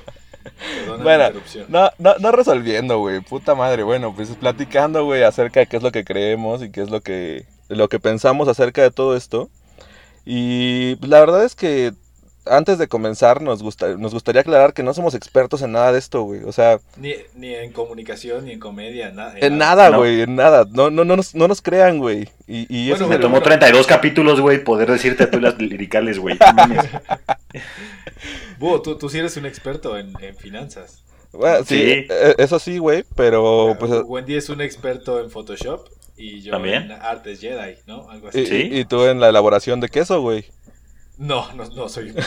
Perdona 0.86 1.02
Bueno. 1.02 1.40
No, 1.68 1.90
no, 1.98 2.14
no 2.18 2.32
resolviendo, 2.32 2.98
güey, 2.98 3.20
puta 3.20 3.54
madre. 3.54 3.82
Bueno, 3.82 4.14
pues 4.14 4.30
platicando, 4.30 5.04
güey, 5.04 5.24
acerca 5.24 5.60
de 5.60 5.66
qué 5.66 5.76
es 5.76 5.82
lo 5.82 5.92
que 5.92 6.04
creemos 6.04 6.62
y 6.62 6.70
qué 6.70 6.82
es 6.82 6.90
lo 6.90 7.00
que, 7.00 7.46
lo 7.68 7.88
que 7.88 7.98
pensamos 7.98 8.48
acerca 8.48 8.82
de 8.82 8.90
todo 8.90 9.16
esto. 9.16 9.50
Y 10.24 10.96
la 11.04 11.18
verdad 11.20 11.44
es 11.44 11.56
que 11.56 11.92
antes 12.46 12.78
de 12.78 12.88
comenzar 12.88 13.40
nos, 13.42 13.62
gusta, 13.62 13.96
nos 13.96 14.12
gustaría 14.12 14.42
aclarar 14.42 14.72
que 14.74 14.82
no 14.82 14.94
somos 14.94 15.14
expertos 15.14 15.62
en 15.62 15.72
nada 15.72 15.92
de 15.92 15.98
esto, 15.98 16.22
güey. 16.22 16.42
O 16.44 16.52
sea, 16.52 16.78
Ni, 16.96 17.14
ni 17.34 17.54
en 17.54 17.72
comunicación, 17.72 18.44
ni 18.44 18.52
en 18.52 18.60
comedia, 18.60 19.10
nada. 19.10 19.34
en 19.38 19.58
nada, 19.58 19.90
No. 19.90 19.98
güey, 19.98 20.22
en 20.22 20.36
nada. 20.36 20.66
No, 20.70 20.90
no, 20.90 21.04
no, 21.04 21.16
nos, 21.16 21.34
no 21.34 21.48
nos 21.48 21.62
crean, 21.62 21.98
güey. 21.98 22.28
Y, 22.46 22.66
y 22.68 22.88
Bueno, 22.90 23.04
eso 23.04 23.08
Me 23.08 23.18
tomó 23.18 23.40
32 23.42 23.86
capítulos, 23.86 24.40
güey, 24.40 24.62
poder 24.64 24.90
decirte 24.90 25.26
tú 25.26 25.40
las 25.40 25.58
liricales, 25.58 26.18
güey. 26.18 26.38
Búho, 28.58 28.82
tú, 28.82 28.96
tú 28.98 29.08
sí 29.08 29.18
eres 29.18 29.36
un 29.36 29.46
experto 29.46 29.98
en, 29.98 30.12
en 30.20 30.36
finanzas. 30.36 31.02
bueno, 31.32 31.64
sí, 31.64 31.76
Sí. 31.78 32.06
eh, 32.10 32.34
eso 32.38 32.58
sí, 32.58 32.78
güey, 32.78 33.04
pero 33.16 33.76
pues... 33.78 33.90
Wendy 34.04 34.36
es 34.36 34.48
un 34.48 34.60
experto 34.60 35.20
en 35.20 35.30
Photoshop 35.30 35.88
y 36.16 36.42
yo 36.42 36.52
¿También? 36.52 36.84
en 36.84 36.92
artes 36.92 37.40
Jedi, 37.40 37.76
¿no? 37.86 38.08
Algo 38.10 38.26
Y, 38.32 38.42
así. 38.42 38.46
Sí. 38.46 38.68
y 38.70 38.84
tú 38.84 39.04
en 39.06 39.18
la 39.18 39.28
elaboración 39.28 39.80
de 39.80 39.88
queso, 39.88 40.20
güey. 40.20 40.44
No, 41.22 41.48
no, 41.54 41.64
no 41.68 41.88
soy 41.88 42.08
un 42.08 42.14
pero 42.14 42.26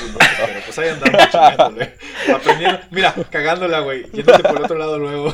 pues 0.63 0.79
ahí 0.79 0.87
andamos 0.87 1.29
chingándole. 1.29 1.95
Aprendiendo, 2.33 2.79
mira, 2.91 3.13
cagándola, 3.29 3.81
güey, 3.81 4.05
yéndote 4.13 4.41
por 4.41 4.55
el 4.57 4.63
otro 4.63 4.77
lado 4.77 4.97
luego. 4.97 5.33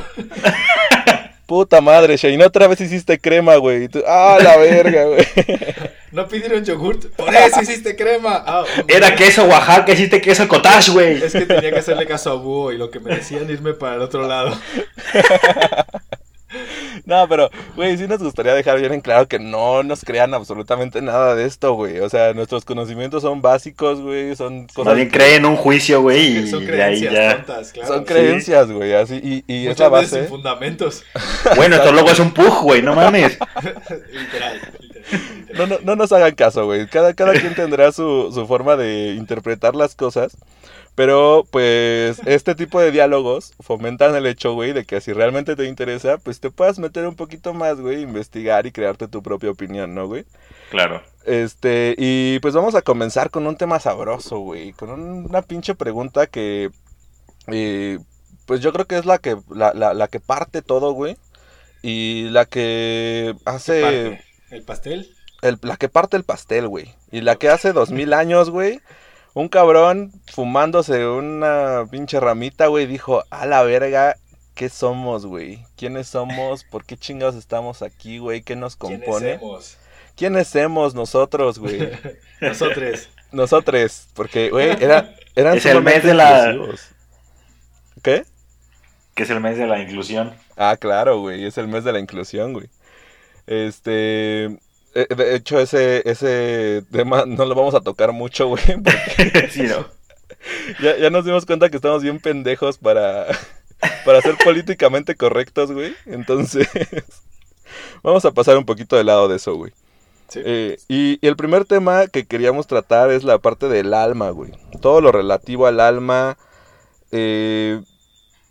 Puta 1.45 1.79
madre, 1.79 2.17
Shane, 2.17 2.43
otra 2.43 2.67
vez 2.67 2.81
hiciste 2.81 3.19
crema, 3.19 3.57
güey. 3.57 3.87
Ah, 4.07 4.39
la 4.41 4.57
verga, 4.57 5.05
güey. 5.05 5.27
No 6.11 6.27
pidieron 6.27 6.65
yogurt, 6.65 7.05
por 7.15 7.33
eso 7.33 7.61
hiciste 7.61 7.95
crema. 7.95 8.43
Ah, 8.45 8.65
Era 8.85 9.15
queso 9.15 9.45
Oaxaca, 9.45 9.93
hiciste 9.93 10.19
queso 10.19 10.45
cottage, 10.45 10.91
güey. 10.91 11.23
Es 11.23 11.31
que 11.31 11.45
tenía 11.45 11.71
que 11.71 11.79
hacerle 11.79 12.05
caso 12.05 12.31
a 12.31 12.33
Búho 12.33 12.73
y 12.73 12.77
lo 12.77 12.91
que 12.91 12.99
me 12.99 13.15
decían 13.15 13.49
irme 13.49 13.73
para 13.73 13.95
el 13.95 14.01
otro 14.01 14.27
lado. 14.27 14.59
No, 17.05 17.27
pero, 17.27 17.49
güey, 17.75 17.97
sí 17.97 18.07
nos 18.07 18.19
gustaría 18.21 18.53
dejar 18.53 18.79
bien 18.79 18.93
en 18.93 19.01
claro 19.01 19.27
que 19.27 19.39
no 19.39 19.83
nos 19.83 20.01
crean 20.03 20.33
absolutamente 20.33 21.01
nada 21.01 21.35
de 21.35 21.45
esto, 21.45 21.73
güey. 21.73 21.99
O 21.99 22.09
sea, 22.09 22.33
nuestros 22.33 22.65
conocimientos 22.65 23.21
son 23.23 23.41
básicos, 23.41 23.99
güey. 24.01 24.35
Son 24.35 24.67
cosas. 24.67 24.95
Que- 24.95 25.09
cree 25.09 25.35
en 25.35 25.45
un 25.45 25.55
juicio, 25.55 26.01
güey, 26.01 26.37
y 26.39 26.47
Son 26.47 26.65
de 26.65 26.83
ahí 26.83 26.99
creencias 27.01 27.13
ya. 27.13 27.35
tontas, 27.45 27.71
claro. 27.71 27.87
Son 27.87 27.99
sí. 27.99 28.05
creencias, 28.05 28.71
güey. 28.71 28.93
Así, 28.93 29.15
y, 29.23 29.43
y 29.53 29.67
es 29.67 29.79
la 29.79 29.89
Muchas 29.89 30.01
veces 30.01 30.09
sin 30.09 30.19
base. 30.19 30.29
fundamentos. 30.29 31.03
Bueno, 31.55 31.75
esto 31.75 31.91
luego 31.91 32.09
es 32.11 32.19
un 32.19 32.31
pug, 32.31 32.61
güey, 32.63 32.81
no 32.81 32.95
mames. 32.95 33.37
literal, 33.53 34.01
literal, 34.11 34.61
literal. 34.79 35.57
No, 35.57 35.67
no, 35.67 35.77
no 35.83 35.95
nos 35.95 36.11
hagan 36.13 36.33
caso, 36.35 36.65
güey. 36.65 36.87
Cada, 36.87 37.13
cada 37.13 37.33
quien 37.33 37.53
tendrá 37.55 37.91
su, 37.91 38.31
su 38.33 38.47
forma 38.47 38.75
de 38.77 39.15
interpretar 39.17 39.75
las 39.75 39.95
cosas. 39.95 40.37
Pero 41.01 41.47
pues 41.49 42.21
este 42.27 42.53
tipo 42.53 42.79
de 42.79 42.91
diálogos 42.91 43.53
fomentan 43.59 44.15
el 44.15 44.27
hecho, 44.27 44.53
güey, 44.53 44.71
de 44.71 44.85
que 44.85 45.01
si 45.01 45.13
realmente 45.13 45.55
te 45.55 45.65
interesa, 45.65 46.19
pues 46.19 46.39
te 46.39 46.51
puedas 46.51 46.77
meter 46.77 47.07
un 47.07 47.15
poquito 47.15 47.55
más, 47.55 47.81
güey, 47.81 48.03
investigar 48.03 48.67
y 48.67 48.71
crearte 48.71 49.07
tu 49.07 49.23
propia 49.23 49.49
opinión, 49.49 49.95
¿no, 49.95 50.05
güey? 50.05 50.25
Claro. 50.69 51.01
Este, 51.25 51.95
y 51.97 52.37
pues 52.41 52.53
vamos 52.53 52.75
a 52.75 52.83
comenzar 52.83 53.31
con 53.31 53.47
un 53.47 53.55
tema 53.57 53.79
sabroso, 53.79 54.37
güey, 54.41 54.73
con 54.73 54.91
un- 54.91 55.25
una 55.25 55.41
pinche 55.41 55.73
pregunta 55.73 56.27
que, 56.27 56.69
eh, 57.47 57.97
pues 58.45 58.61
yo 58.61 58.71
creo 58.71 58.85
que 58.85 58.99
es 58.99 59.05
la 59.07 59.17
que, 59.17 59.37
la, 59.49 59.73
la, 59.73 59.95
la 59.95 60.07
que 60.07 60.19
parte 60.19 60.61
todo, 60.61 60.91
güey, 60.91 61.17
y 61.81 62.29
la 62.29 62.45
que 62.45 63.33
hace... 63.45 63.81
Parte. 63.81 64.21
¿El 64.51 64.61
pastel? 64.61 65.09
El- 65.41 65.57
la 65.63 65.77
que 65.77 65.89
parte 65.89 66.15
el 66.15 66.25
pastel, 66.25 66.67
güey. 66.67 66.93
Y 67.11 67.21
la 67.21 67.37
que 67.37 67.49
hace 67.49 67.73
dos 67.73 67.89
mil 67.89 68.13
años, 68.13 68.51
güey. 68.51 68.81
Un 69.33 69.47
cabrón 69.47 70.11
fumándose 70.31 71.07
una 71.07 71.85
pinche 71.89 72.19
ramita, 72.19 72.67
güey, 72.67 72.85
dijo, 72.85 73.23
a 73.29 73.45
la 73.45 73.63
verga, 73.63 74.17
¿qué 74.55 74.67
somos, 74.69 75.25
güey? 75.25 75.63
¿Quiénes 75.77 76.07
somos? 76.07 76.63
¿Por 76.65 76.83
qué 76.85 76.97
chingados 76.97 77.35
estamos 77.35 77.81
aquí, 77.81 78.17
güey? 78.17 78.41
¿Qué 78.41 78.55
nos 78.57 78.75
¿Quiénes 78.75 79.05
compone? 79.05 79.39
somos? 79.39 79.77
¿Quiénes 80.17 80.47
somos 80.49 80.93
nosotros, 80.95 81.59
güey? 81.59 81.89
Nosotros. 82.41 83.09
Nosotros, 83.31 84.07
porque, 84.13 84.49
güey, 84.49 84.71
era, 84.83 85.15
eran 85.35 85.55
Es 85.57 85.65
el 85.65 85.81
mes 85.81 86.03
de 86.03 86.13
la- 86.13 86.51
inclusivos. 86.51 86.89
¿Qué? 88.03 88.25
Que 89.15 89.23
es 89.23 89.29
el 89.29 89.39
mes 89.39 89.57
de 89.57 89.67
la 89.67 89.79
inclusión. 89.79 90.33
Ah, 90.57 90.75
claro, 90.77 91.19
güey, 91.21 91.45
es 91.45 91.57
el 91.57 91.69
mes 91.69 91.85
de 91.85 91.93
la 91.93 91.99
inclusión, 91.99 92.51
güey. 92.51 92.67
Este, 93.47 94.57
de 94.93 95.35
hecho, 95.35 95.59
ese, 95.59 96.09
ese 96.09 96.83
tema 96.91 97.25
no 97.27 97.45
lo 97.45 97.55
vamos 97.55 97.75
a 97.75 97.81
tocar 97.81 98.11
mucho, 98.11 98.47
güey, 98.47 98.63
porque 98.83 99.49
sí, 99.51 99.63
¿no? 99.63 99.85
ya, 100.81 100.97
ya 100.97 101.09
nos 101.09 101.25
dimos 101.25 101.45
cuenta 101.45 101.69
que 101.69 101.77
estamos 101.77 102.03
bien 102.03 102.19
pendejos 102.19 102.77
para, 102.77 103.27
para 104.05 104.21
ser 104.21 104.35
políticamente 104.43 105.15
correctos, 105.15 105.71
güey. 105.71 105.95
Entonces, 106.05 106.67
vamos 108.03 108.25
a 108.25 108.31
pasar 108.31 108.57
un 108.57 108.65
poquito 108.65 108.95
de 108.95 109.03
lado 109.03 109.27
de 109.27 109.37
eso, 109.37 109.55
güey. 109.55 109.71
Sí. 110.29 110.41
Eh, 110.45 110.77
y, 110.87 111.19
y 111.21 111.27
el 111.27 111.35
primer 111.35 111.65
tema 111.65 112.07
que 112.07 112.25
queríamos 112.25 112.65
tratar 112.65 113.11
es 113.11 113.23
la 113.23 113.37
parte 113.39 113.67
del 113.67 113.93
alma, 113.93 114.29
güey. 114.29 114.51
Todo 114.81 115.01
lo 115.01 115.11
relativo 115.11 115.67
al 115.67 115.79
alma, 115.81 116.37
eh, 117.11 117.81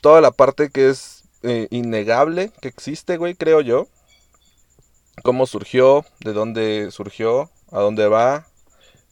toda 0.02 0.20
la 0.20 0.30
parte 0.30 0.70
que 0.70 0.90
es 0.90 1.24
eh, 1.42 1.68
innegable 1.70 2.52
que 2.60 2.68
existe, 2.68 3.16
güey, 3.16 3.34
creo 3.34 3.60
yo. 3.60 3.88
Cómo 5.22 5.46
surgió, 5.46 6.04
de 6.20 6.32
dónde 6.32 6.90
surgió, 6.90 7.50
a 7.70 7.80
dónde 7.80 8.08
va, 8.08 8.46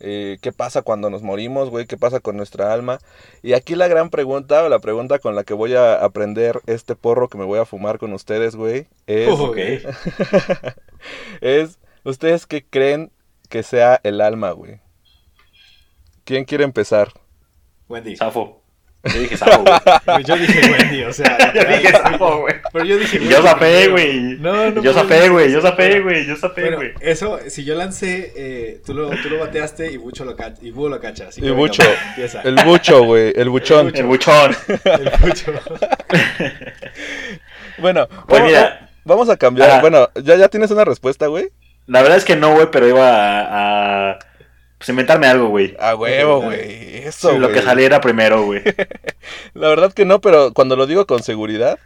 eh, 0.01 0.39
qué 0.41 0.53
pasa 0.53 0.83
cuando 0.83 1.11
nos 1.11 1.23
morimos, 1.23 1.71
güey, 1.71 1.87
qué 1.87 1.97
pasa 1.97 2.21
con 2.21 2.37
nuestra 2.37 2.73
alma. 2.73 2.99
Y 3.43 3.55
aquí 3.55 3.75
la 3.75 3.89
gran 3.89 4.11
pregunta, 4.11 4.63
o 4.65 4.69
la 4.69 4.79
pregunta 4.79 5.19
con 5.19 5.35
la 5.35 5.45
que 5.45 5.55
voy 5.55 5.75
a 5.75 5.95
aprender 6.05 6.61
este 6.67 6.95
porro 6.95 7.29
que 7.29 7.39
me 7.39 7.45
voy 7.45 7.59
a 7.59 7.67
fumar 7.67 7.99
con 7.99 8.13
ustedes, 8.13 8.57
güey, 8.57 8.87
es... 9.07 9.29
Es, 11.41 11.79
¿ustedes 12.03 12.47
qué 12.47 12.65
creen 12.69 13.13
que 13.49 13.63
sea 13.63 14.01
el 14.03 14.21
alma, 14.21 14.51
güey? 14.51 14.81
¿Quién 16.25 16.45
quiere 16.45 16.65
empezar? 16.65 17.13
Wendy. 17.89 18.17
Safo. 18.17 18.61
Yo 19.05 19.21
dije 19.21 19.37
Safo, 19.37 19.63
güey. 19.63 19.79
Pues 20.05 20.27
Yo 20.27 20.37
dije 20.37 20.71
Wendy, 20.73 21.05
o 21.05 21.13
sea. 21.13 21.53
Yo 21.55 21.61
dije 21.65 21.93
Safo, 21.93 22.41
güey. 22.41 22.55
Pero 22.73 22.85
yo 22.85 22.97
dije 22.99 23.19
yo 23.19 23.25
Wendy 23.37 23.43
zapé, 23.49 23.67
primero. 23.85 23.93
güey. 23.93 24.21
No, 24.41 24.71
no. 24.71 24.83
Yo 24.83 24.93
decir 24.93 25.05
güey. 25.31 25.53
Yo 25.53 25.61
zapé, 25.63 25.89
Bueno, 25.89 26.05
güey. 26.05 26.27
Yo 26.27 26.37
Bueno, 26.63 26.77
güey. 26.77 26.93
eso, 27.01 27.39
si 27.49 27.65
yo 27.65 27.75
lancé, 27.77 28.33
eh, 28.37 28.81
tú, 28.85 28.95
lo, 28.95 29.09
tú 29.11 29.31
lo 29.31 29.39
bateaste 29.39 29.91
y 29.93 29.97
Bucho 29.97 30.25
lo 30.25 30.35
cacha, 30.37 30.59
y 30.61 30.71
Búho 30.73 30.89
lo 30.89 31.01
cacha. 31.01 31.29
Así 31.29 31.41
que 31.41 31.47
Y 31.47 31.51
venga, 31.51 31.61
Bucho. 31.61 31.83
Empieza. 32.11 32.43
El 32.43 32.57
bucho, 32.65 33.05
güey, 33.05 33.33
el 33.37 33.49
buchón. 33.49 33.93
El 33.95 34.05
buchón. 34.05 34.57
El 34.85 35.11
Bucho. 35.23 35.53
Bueno, 37.79 38.09
Pues 38.09 38.41
vamos, 38.41 38.47
mira. 38.49 38.89
vamos 39.05 39.29
a 39.29 39.37
cambiar. 39.37 39.71
Ajá. 39.71 39.81
Bueno, 39.81 40.09
¿ya, 40.23 40.37
¿ya 40.37 40.49
tienes 40.49 40.71
una 40.71 40.85
respuesta, 40.85 41.27
güey? 41.29 41.49
La 41.87 42.03
verdad 42.03 42.19
es 42.19 42.25
que 42.25 42.37
no, 42.37 42.53
güey, 42.55 42.69
pero 42.71 42.89
iba 42.89 43.09
a, 43.09 44.11
a, 44.11 44.19
pues, 44.79 44.89
inventarme 44.89 45.27
algo, 45.27 45.49
güey. 45.49 45.77
A 45.81 45.97
huevo, 45.97 46.43
güey. 46.43 46.99
Eso, 46.99 47.37
Lo 47.39 47.51
que 47.51 47.63
saliera 47.63 48.01
primero, 48.01 48.45
güey. 48.45 48.63
La 49.55 49.69
verdad 49.69 49.93
que 49.93 50.05
no, 50.05 50.21
pero 50.21 50.55
cuando 50.55 50.77
lo 50.77 50.87
digo 50.87 51.07
con 51.07 51.23
seguridad, 51.23 51.79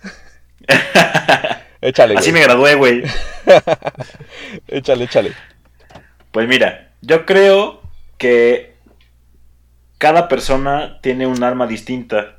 échale, 1.80 2.16
Así 2.16 2.32
me 2.32 2.42
gradué, 2.42 2.74
güey. 2.74 3.02
Échale, 4.68 5.04
échale. 5.04 5.32
Pues 6.30 6.46
mira, 6.46 6.92
yo 7.00 7.26
creo 7.26 7.82
que 8.18 8.74
cada 9.98 10.28
persona 10.28 10.98
tiene 11.00 11.26
un 11.26 11.42
alma 11.42 11.66
distinta. 11.66 12.36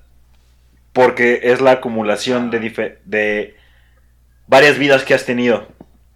Porque 0.93 1.39
es 1.43 1.59
la 1.59 1.71
acumulación 1.71 2.51
de, 2.51 2.99
de 3.03 3.55
varias 4.45 4.77
vidas 4.77 5.03
que 5.03 5.15
has 5.15 5.25
tenido. 5.25 5.67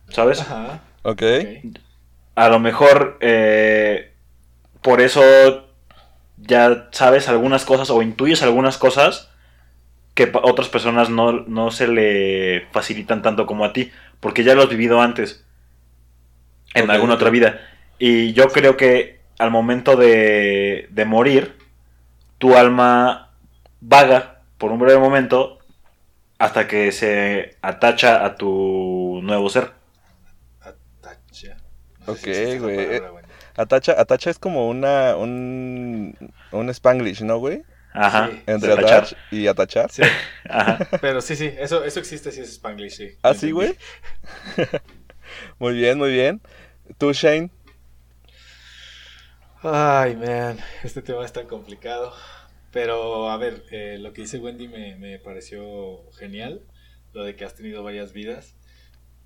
¿Sabes? 0.10 0.42
Ajá. 0.42 0.82
Ok. 1.02 1.24
ok. 1.24 1.80
A 2.36 2.50
lo 2.50 2.60
mejor 2.60 3.18
eh, 3.22 4.14
por 4.88 5.02
eso 5.02 5.22
ya 6.38 6.88
sabes 6.94 7.28
algunas 7.28 7.66
cosas 7.66 7.90
o 7.90 8.02
intuyes 8.02 8.42
algunas 8.42 8.78
cosas 8.78 9.30
que 10.14 10.32
otras 10.44 10.70
personas 10.70 11.10
no, 11.10 11.34
no 11.34 11.72
se 11.72 11.90
le 11.90 12.68
facilitan 12.72 13.22
tanto 13.22 13.46
como 13.46 13.66
a 13.66 13.74
ti. 13.74 13.92
Porque 14.22 14.46
ya 14.46 14.56
lo 14.56 14.62
has 14.62 14.70
vivido 14.70 15.02
antes. 15.02 15.44
En 16.74 16.90
alguna 16.90 17.16
otra 17.16 17.32
vida. 17.32 17.60
Y 18.00 18.32
yo 18.32 18.48
creo 18.48 18.78
que 18.78 19.20
al 19.38 19.52
momento 19.52 19.98
de, 19.98 20.88
de 20.90 21.04
morir, 21.04 21.58
tu 22.38 22.56
alma 22.56 23.34
vaga 23.82 24.40
por 24.58 24.72
un 24.72 24.80
breve 24.80 25.00
momento 25.00 25.60
hasta 26.40 26.66
que 26.66 26.94
se 26.94 27.58
atacha 27.62 28.24
a 28.24 28.36
tu 28.36 29.20
nuevo 29.22 29.50
ser. 29.50 29.72
Atacha. 30.62 31.58
Ok, 32.06 32.26
güey. 32.62 33.17
Atacha, 33.58 34.00
atacha 34.00 34.30
es 34.30 34.40
como 34.40 34.70
una, 34.70 35.16
un, 35.16 36.16
un 36.52 36.70
spanglish, 36.70 37.24
¿no, 37.24 37.40
güey? 37.40 37.64
Ajá. 37.92 38.30
Sí. 38.32 38.44
Entre 38.46 38.72
attach 38.74 39.14
y 39.32 39.48
atachar. 39.48 39.92
Sí, 39.92 40.04
Ajá. 40.48 40.88
pero 41.02 41.22
sí, 41.22 41.36
sí, 41.36 41.52
eso, 41.58 41.84
eso 41.84 42.00
existe, 42.00 42.32
sí 42.32 42.42
es 42.42 42.50
Spanglish, 42.54 42.94
sí. 42.94 43.18
¿Ah, 43.24 43.34
sí, 43.34 43.52
güey? 43.52 43.76
muy 45.60 45.74
bien, 45.74 45.98
muy 45.98 46.12
bien. 46.12 46.40
¿Tú, 47.00 47.12
Shane? 47.12 47.50
Ay, 49.64 50.16
man, 50.16 50.60
este 50.84 51.02
tema 51.02 51.26
es 51.26 51.34
tan 51.34 51.48
complicado. 51.48 52.14
Pero, 52.72 53.32
a 53.32 53.38
ver, 53.38 53.64
eh, 53.72 53.98
lo 54.00 54.14
que 54.14 54.22
dice 54.22 54.38
Wendy 54.38 54.68
me, 54.68 54.96
me 54.98 55.18
pareció 55.18 56.08
genial, 56.12 56.62
lo 57.14 57.24
de 57.24 57.36
que 57.36 57.46
has 57.46 57.56
tenido 57.56 57.82
varias 57.82 58.14
vidas. 58.14 58.56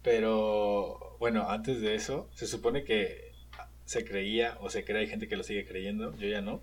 Pero, 0.04 1.18
bueno, 1.20 1.50
antes 1.50 1.82
de 1.82 1.96
eso, 1.96 2.30
se 2.34 2.48
supone 2.48 2.86
que 2.86 3.31
se 3.92 4.06
creía, 4.06 4.58
o 4.62 4.70
se 4.70 4.84
cree, 4.86 5.02
hay 5.02 5.08
gente 5.08 5.28
que 5.28 5.36
lo 5.36 5.44
sigue 5.44 5.66
creyendo, 5.68 6.16
yo 6.18 6.28
ya 6.30 6.42
no, 6.42 6.62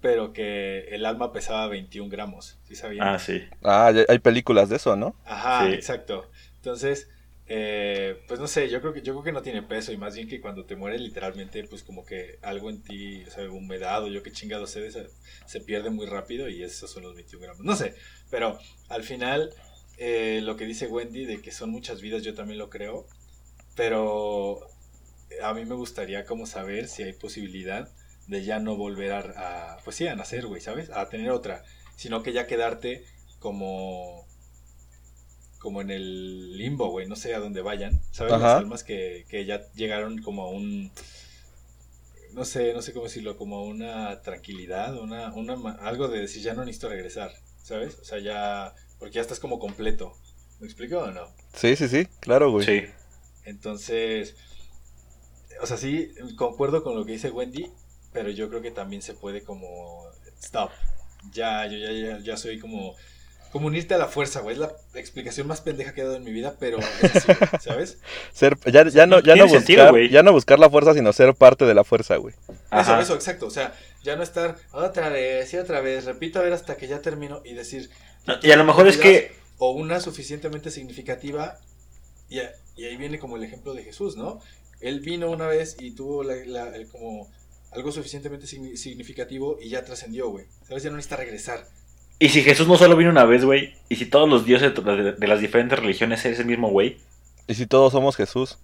pero 0.00 0.32
que 0.32 0.88
el 0.90 1.04
alma 1.06 1.32
pesaba 1.32 1.68
21 1.68 2.10
gramos, 2.10 2.58
¿sí 2.64 2.74
sabían? 2.74 3.06
Ah, 3.06 3.18
sí. 3.18 3.44
Ah, 3.62 3.92
hay 4.08 4.18
películas 4.18 4.68
de 4.68 4.76
eso, 4.76 4.96
¿no? 4.96 5.14
Ajá, 5.24 5.66
Sí. 5.66 5.74
exacto. 5.74 6.30
Entonces, 6.56 7.08
eh, 7.46 8.22
pues 8.28 8.40
no 8.40 8.46
sé, 8.46 8.68
yo 8.68 8.80
creo 8.80 8.92
que 8.92 9.02
yo 9.02 9.12
creo 9.14 9.24
que 9.24 9.32
no 9.32 9.42
tiene 9.42 9.62
peso 9.62 9.92
y 9.92 9.96
más 9.96 10.14
bien 10.16 10.28
que 10.28 10.40
cuando 10.40 10.64
te 10.64 10.76
mueres 10.76 11.00
literalmente, 11.00 11.62
pues 11.64 11.82
como 11.82 12.04
que 12.04 12.38
algo 12.42 12.70
en 12.70 12.82
ti, 12.82 13.24
o 13.26 13.30
sea, 13.30 13.48
humedad 13.50 14.02
o 14.04 14.08
yo 14.08 14.22
qué 14.22 14.32
chingado 14.32 14.66
sé, 14.66 14.90
se, 14.90 15.06
se 15.46 15.60
pierde 15.60 15.90
muy 15.90 16.06
rápido 16.06 16.48
y 16.48 16.62
esos 16.62 16.90
son 16.90 17.04
los 17.04 17.14
21 17.14 17.44
gramos. 17.44 17.64
No 17.64 17.74
sé, 17.76 17.94
pero 18.30 18.58
al 18.88 19.02
final 19.04 19.50
eh, 19.96 20.40
lo 20.42 20.56
que 20.56 20.66
dice 20.66 20.86
Wendy 20.88 21.24
de 21.24 21.40
que 21.40 21.50
son 21.52 21.70
muchas 21.70 22.00
vidas, 22.02 22.22
yo 22.22 22.34
también 22.34 22.58
lo 22.58 22.68
creo, 22.68 23.06
pero 23.74 24.60
a 25.42 25.54
mí 25.54 25.64
me 25.64 25.74
gustaría 25.74 26.24
como 26.24 26.46
saber 26.46 26.88
si 26.88 27.02
hay 27.02 27.12
posibilidad 27.12 27.88
de 28.26 28.44
ya 28.44 28.58
no 28.58 28.76
volver 28.76 29.12
a, 29.12 29.74
a, 29.74 29.78
pues 29.84 29.96
sí, 29.96 30.06
a 30.06 30.14
nacer, 30.14 30.46
güey, 30.46 30.60
¿sabes? 30.60 30.90
A 30.90 31.08
tener 31.08 31.30
otra, 31.30 31.64
sino 31.96 32.22
que 32.22 32.32
ya 32.32 32.46
quedarte 32.46 33.04
como 33.38 34.26
como 35.58 35.80
en 35.80 35.90
el 35.90 36.56
limbo, 36.56 36.88
güey, 36.90 37.08
no 37.08 37.16
sé 37.16 37.34
a 37.34 37.40
dónde 37.40 37.62
vayan, 37.62 38.00
¿sabes? 38.12 38.32
Ajá. 38.32 38.46
Las 38.46 38.56
almas 38.58 38.84
que, 38.84 39.24
que 39.28 39.44
ya 39.44 39.70
llegaron 39.72 40.22
como 40.22 40.44
a 40.44 40.50
un, 40.50 40.92
no 42.32 42.44
sé, 42.44 42.72
no 42.72 42.82
sé 42.82 42.92
cómo 42.92 43.06
decirlo, 43.06 43.36
como 43.36 43.58
a 43.58 43.62
una 43.64 44.22
tranquilidad, 44.22 44.96
una, 44.96 45.34
una, 45.34 45.72
algo 45.80 46.08
de 46.08 46.20
decir, 46.20 46.42
ya 46.42 46.54
no 46.54 46.64
necesito 46.64 46.88
regresar, 46.88 47.32
¿sabes? 47.62 47.98
O 48.00 48.04
sea, 48.04 48.18
ya, 48.18 48.74
porque 48.98 49.16
ya 49.16 49.20
estás 49.20 49.40
como 49.40 49.58
completo, 49.58 50.12
¿me 50.60 50.66
explico 50.66 50.98
o 51.00 51.10
no? 51.10 51.26
Sí, 51.54 51.74
sí, 51.74 51.88
sí, 51.88 52.06
claro, 52.20 52.50
güey. 52.52 52.64
Sí. 52.64 52.86
Entonces, 53.44 54.36
o 55.60 55.66
sea, 55.66 55.76
sí, 55.76 56.12
concuerdo 56.36 56.82
con 56.82 56.94
lo 56.96 57.04
que 57.04 57.12
dice 57.12 57.30
Wendy, 57.30 57.70
pero 58.12 58.30
yo 58.30 58.48
creo 58.48 58.62
que 58.62 58.70
también 58.70 59.02
se 59.02 59.14
puede 59.14 59.42
como, 59.42 60.04
stop, 60.42 60.70
ya, 61.32 61.66
yo 61.66 61.78
ya, 61.78 61.92
ya, 61.92 62.18
ya 62.20 62.36
soy 62.36 62.58
como 62.58 62.94
como 63.50 63.68
unirte 63.68 63.94
a 63.94 63.98
la 63.98 64.08
fuerza, 64.08 64.40
güey. 64.40 64.52
Es 64.56 64.60
la 64.60 64.70
explicación 64.94 65.46
más 65.46 65.62
pendeja 65.62 65.94
que 65.94 66.02
he 66.02 66.04
dado 66.04 66.16
en 66.16 66.22
mi 66.24 66.32
vida, 66.32 66.56
pero 66.60 66.76
es 67.02 67.16
así, 67.16 67.32
güey, 67.32 67.48
¿sabes? 67.62 67.98
Ser, 68.34 68.58
ya, 68.70 68.86
ya 68.88 69.06
no, 69.06 69.20
ya, 69.20 69.36
no 69.36 69.46
buscar, 69.48 69.90
güey. 69.90 70.10
ya 70.10 70.22
no 70.22 70.32
buscar 70.32 70.58
la 70.58 70.68
fuerza, 70.68 70.92
sino 70.92 71.10
ser 71.14 71.34
parte 71.34 71.64
de 71.64 71.72
la 71.72 71.82
fuerza, 71.82 72.16
güey. 72.16 72.34
Eso, 72.46 72.56
Ajá. 72.70 73.00
eso, 73.00 73.14
exacto. 73.14 73.46
O 73.46 73.50
sea, 73.50 73.74
ya 74.02 74.16
no 74.16 74.22
estar 74.22 74.56
otra 74.72 75.08
vez 75.08 75.50
y 75.54 75.56
otra 75.56 75.80
vez, 75.80 76.04
repito 76.04 76.38
a 76.38 76.42
ver 76.42 76.52
hasta 76.52 76.76
que 76.76 76.88
ya 76.88 77.00
termino 77.00 77.40
y 77.42 77.54
decir. 77.54 77.88
Y 78.42 78.50
a 78.50 78.56
lo 78.56 78.64
mejor 78.64 78.86
es 78.86 78.98
que. 78.98 79.32
O 79.56 79.70
una 79.70 79.98
suficientemente 80.00 80.70
significativa. 80.70 81.56
Y, 82.28 82.40
a- 82.40 82.52
y 82.76 82.84
ahí 82.84 82.98
viene 82.98 83.18
como 83.18 83.38
el 83.38 83.44
ejemplo 83.44 83.72
de 83.72 83.82
Jesús, 83.82 84.14
¿no? 84.18 84.40
Él 84.80 85.00
vino 85.00 85.30
una 85.30 85.46
vez 85.46 85.76
y 85.78 85.90
tuvo 85.92 86.22
la, 86.22 86.34
la- 86.46 86.76
el 86.76 86.88
como 86.88 87.28
algo 87.72 87.92
suficientemente 87.92 88.46
signi- 88.46 88.76
significativo 88.76 89.58
y 89.60 89.68
ya 89.70 89.84
trascendió, 89.84 90.28
güey. 90.30 90.46
¿Sabes? 90.66 90.82
Ya 90.82 90.90
no 90.90 90.96
necesita 90.96 91.16
regresar. 91.16 91.66
Y 92.20 92.30
si 92.30 92.42
Jesús 92.42 92.66
no 92.66 92.76
solo 92.76 92.96
vino 92.96 93.10
una 93.10 93.24
vez, 93.24 93.44
güey. 93.44 93.74
Y 93.88 93.96
si 93.96 94.06
todos 94.06 94.28
los 94.28 94.44
dioses 94.44 94.72
de, 94.74 95.12
de 95.12 95.26
las 95.28 95.40
diferentes 95.40 95.78
religiones 95.78 96.24
es 96.24 96.38
el 96.38 96.46
mismo 96.46 96.70
güey. 96.70 96.98
Y 97.46 97.54
si 97.54 97.66
todos 97.66 97.92
somos 97.92 98.16
Jesús. 98.16 98.58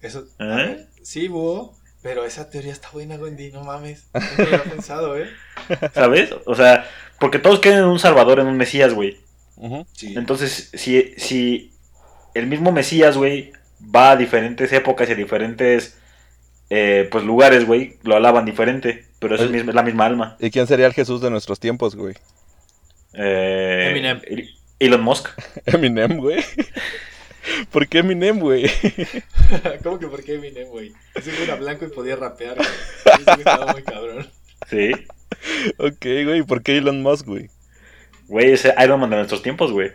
Eso. 0.00 0.26
¿Eh? 0.38 0.86
sí, 1.02 1.28
búho. 1.28 1.74
Pero 2.02 2.24
esa 2.24 2.50
teoría 2.50 2.72
está 2.72 2.90
buena, 2.90 3.14
Wendy, 3.14 3.52
no 3.52 3.62
mames. 3.62 4.04
Nunca 4.14 4.50
lo 4.50 4.56
he 4.56 4.58
pensado, 4.58 5.16
¿eh? 5.16 5.28
¿Sabes? 5.94 6.30
O 6.46 6.54
sea, 6.56 6.84
porque 7.20 7.38
todos 7.38 7.60
creen 7.60 7.78
en 7.78 7.84
un 7.84 8.00
salvador, 8.00 8.40
en 8.40 8.48
un 8.48 8.56
mesías, 8.56 8.92
güey. 8.92 9.18
Sí. 9.92 10.14
Entonces, 10.16 10.70
si, 10.74 11.14
si 11.16 11.70
el 12.34 12.48
mismo 12.48 12.72
Mesías, 12.72 13.16
güey, 13.16 13.52
va 13.94 14.12
a 14.12 14.16
diferentes 14.16 14.72
épocas 14.72 15.08
y 15.08 15.12
a 15.12 15.16
diferentes 15.16 15.98
eh, 16.70 17.08
pues 17.10 17.24
lugares, 17.24 17.66
güey, 17.66 17.98
lo 18.02 18.16
alaban 18.16 18.44
diferente, 18.44 19.04
pero 19.18 19.34
es, 19.34 19.40
el 19.42 19.48
El- 19.48 19.52
mismo- 19.52 19.70
es 19.70 19.74
la 19.74 19.82
misma 19.82 20.06
alma. 20.06 20.36
¿Y 20.40 20.50
quién 20.50 20.66
sería 20.66 20.86
el 20.86 20.94
Jesús 20.94 21.20
de 21.20 21.30
nuestros 21.30 21.60
tiempos, 21.60 21.94
güey? 21.96 22.14
Eh, 23.14 23.88
Eminem. 23.90 24.20
Elon 24.78 25.02
Musk. 25.02 25.28
Eminem, 25.66 26.16
güey. 26.18 26.42
¿Por 27.70 27.88
qué 27.88 27.98
Eminem, 27.98 28.38
güey? 28.40 28.70
¿Cómo 29.82 29.98
que 29.98 30.06
por 30.06 30.22
qué 30.24 30.34
Eminem, 30.36 30.68
güey? 30.68 30.92
Ese 31.14 31.30
güey 31.30 31.42
era 31.44 31.56
blanco 31.56 31.84
y 31.84 31.88
podía 31.88 32.16
rapear, 32.16 32.56
güey. 32.56 32.68
Ese 33.04 33.24
güey 33.24 33.38
estaba 33.38 33.72
muy 33.72 33.82
cabrón. 33.82 34.30
Sí. 34.70 34.92
ok, 35.78 36.04
güey. 36.24 36.42
¿Por 36.42 36.62
qué 36.62 36.78
Elon 36.78 37.02
Musk, 37.02 37.26
güey? 37.26 37.50
Güey, 38.28 38.52
ese 38.52 38.72
Iron 38.82 39.00
Man 39.00 39.10
de 39.10 39.16
nuestros 39.16 39.42
tiempos, 39.42 39.72
güey. 39.72 39.88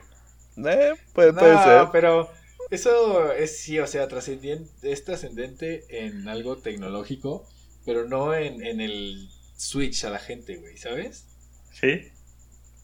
Eh, 0.63 0.93
puede, 1.13 1.33
No, 1.33 1.39
puede 1.39 1.57
ser. 1.63 1.87
pero 1.91 2.29
eso 2.69 3.31
es 3.33 3.59
sí, 3.59 3.79
o 3.79 3.87
sea, 3.87 4.07
trascendien- 4.07 4.67
es 4.81 5.03
trascendente 5.03 5.85
en 5.89 6.27
algo 6.27 6.57
tecnológico, 6.57 7.45
pero 7.85 8.07
no 8.07 8.33
en, 8.35 8.65
en 8.65 8.81
el 8.81 9.29
switch 9.55 10.03
a 10.05 10.09
la 10.09 10.19
gente, 10.19 10.57
güey, 10.57 10.77
¿sabes? 10.77 11.25
Sí. 11.73 12.09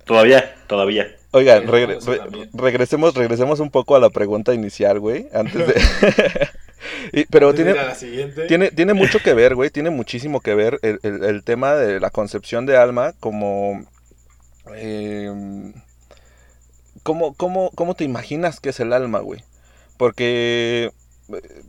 Todavía, 0.06 0.56
todavía. 0.68 1.08
Oigan, 1.32 1.66
regre- 1.66 2.00
re- 2.06 2.50
regresemos, 2.54 3.14
regresemos 3.16 3.60
un 3.62 3.72
poco 3.72 3.96
a 3.96 4.00
la 4.00 4.10
pregunta 4.10 4.54
inicial, 4.54 5.00
güey. 5.00 5.28
Antes 5.34 5.68
de. 5.68 5.74
Y- 7.14 7.26
pero 7.26 7.50
Antes 7.50 7.66
tiene, 8.00 8.48
tiene, 8.48 8.72
tiene 8.72 8.94
mucho 8.94 9.20
que 9.20 9.34
ver, 9.34 9.56
güey. 9.56 9.70
Tiene 9.70 9.90
muchísimo 9.90 10.42
que 10.42 10.54
ver 10.56 10.80
el, 10.82 11.00
el- 11.04 11.24
el 11.24 11.44
tema 11.44 11.74
de 11.76 12.00
la 12.02 12.10
concepción 12.10 12.66
de 12.66 12.76
alma 12.78 13.14
como. 13.20 13.86
em, 14.76 15.74
¿cómo, 17.04 17.34
cómo, 17.36 17.72
cómo 17.76 17.96
te 17.96 18.04
imaginas 18.04 18.60
que 18.60 18.70
es 18.70 18.80
el 18.80 18.94
alma, 18.94 19.20
güey? 19.20 19.44
Porque. 20.04 20.92
eh, 21.34 21.62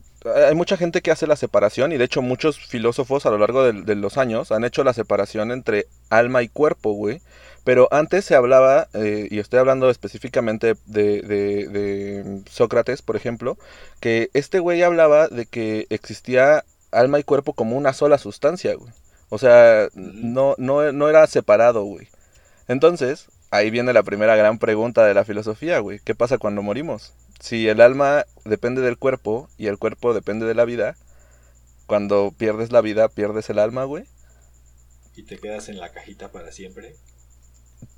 Hay 0.48 0.54
mucha 0.54 0.76
gente 0.76 1.02
que 1.02 1.10
hace 1.12 1.26
la 1.28 1.36
separación 1.36 1.92
y 1.92 1.98
de 1.98 2.04
hecho 2.04 2.20
muchos 2.22 2.58
filósofos 2.58 3.26
a 3.26 3.30
lo 3.30 3.38
largo 3.38 3.62
de, 3.62 3.82
de 3.82 3.94
los 3.94 4.16
años 4.18 4.50
han 4.52 4.64
hecho 4.64 4.82
la 4.82 4.92
separación 4.94 5.52
entre 5.52 5.86
alma 6.10 6.42
y 6.42 6.48
cuerpo, 6.48 6.92
güey. 6.94 7.20
Pero 7.62 7.86
antes 7.92 8.24
se 8.24 8.34
hablaba, 8.34 8.88
eh, 8.94 9.28
y 9.30 9.38
estoy 9.38 9.58
hablando 9.60 9.88
específicamente 9.88 10.74
de, 10.86 11.22
de- 11.22 11.68
de 11.68 12.42
Sócrates, 12.50 13.02
por 13.02 13.16
ejemplo, 13.16 13.56
que 14.00 14.30
este 14.34 14.58
güey 14.58 14.82
hablaba 14.82 15.28
de 15.28 15.46
que 15.46 15.86
existía 15.90 16.64
alma 16.90 17.18
y 17.20 17.24
cuerpo 17.24 17.52
como 17.52 17.76
una 17.76 17.92
sola 17.92 18.18
sustancia, 18.18 18.74
güey. 18.74 18.92
O 19.28 19.38
sea, 19.38 19.88
no, 19.94 20.54
no, 20.58 20.90
no 20.92 21.08
era 21.08 21.26
separado, 21.26 21.84
güey. 21.84 22.08
Entonces, 22.68 23.26
ahí 23.50 23.70
viene 23.70 23.92
la 23.92 24.02
primera 24.02 24.36
gran 24.36 24.58
pregunta 24.58 25.04
de 25.06 25.14
la 25.14 25.24
filosofía, 25.24 25.78
güey. 25.80 26.00
¿Qué 26.04 26.14
pasa 26.14 26.38
cuando 26.38 26.62
morimos? 26.62 27.12
Si 27.40 27.68
el 27.68 27.80
alma 27.80 28.24
depende 28.44 28.80
del 28.82 28.98
cuerpo 28.98 29.48
y 29.56 29.66
el 29.68 29.78
cuerpo 29.78 30.14
depende 30.14 30.46
de 30.46 30.54
la 30.54 30.64
vida, 30.64 30.96
cuando 31.86 32.32
pierdes 32.36 32.72
la 32.72 32.80
vida, 32.82 33.08
pierdes 33.08 33.50
el 33.50 33.58
alma, 33.58 33.84
güey. 33.84 34.04
Y 35.16 35.22
te 35.24 35.38
quedas 35.38 35.68
en 35.68 35.78
la 35.80 35.92
cajita 35.92 36.30
para 36.30 36.52
siempre. 36.52 36.96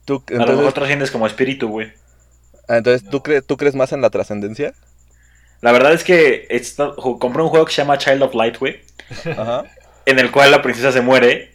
Tú, 0.04 0.24
a 0.38 0.46
lo 0.46 0.54
mejor 0.54 0.72
entonces, 0.72 0.74
trasciendes 0.74 1.10
como 1.10 1.26
espíritu, 1.26 1.68
güey. 1.68 1.92
ah, 2.68 2.76
entonces 2.78 3.08
¿tú, 3.08 3.20
cre- 3.22 3.44
¿tú 3.44 3.56
crees 3.56 3.74
más 3.74 3.92
en 3.92 4.00
la 4.00 4.10
trascendencia? 4.10 4.74
La 5.60 5.72
verdad 5.72 5.92
es 5.92 6.04
que 6.04 6.46
compré 7.18 7.42
un 7.42 7.48
juego 7.48 7.64
que 7.66 7.72
se 7.72 7.82
llama 7.82 7.98
Child 7.98 8.22
of 8.22 8.34
Light, 8.34 8.58
güey. 8.58 8.80
Ajá. 9.36 9.66
En 10.06 10.18
el 10.18 10.30
cual 10.32 10.50
la 10.50 10.62
princesa 10.62 10.92
se 10.92 11.00
muere 11.02 11.54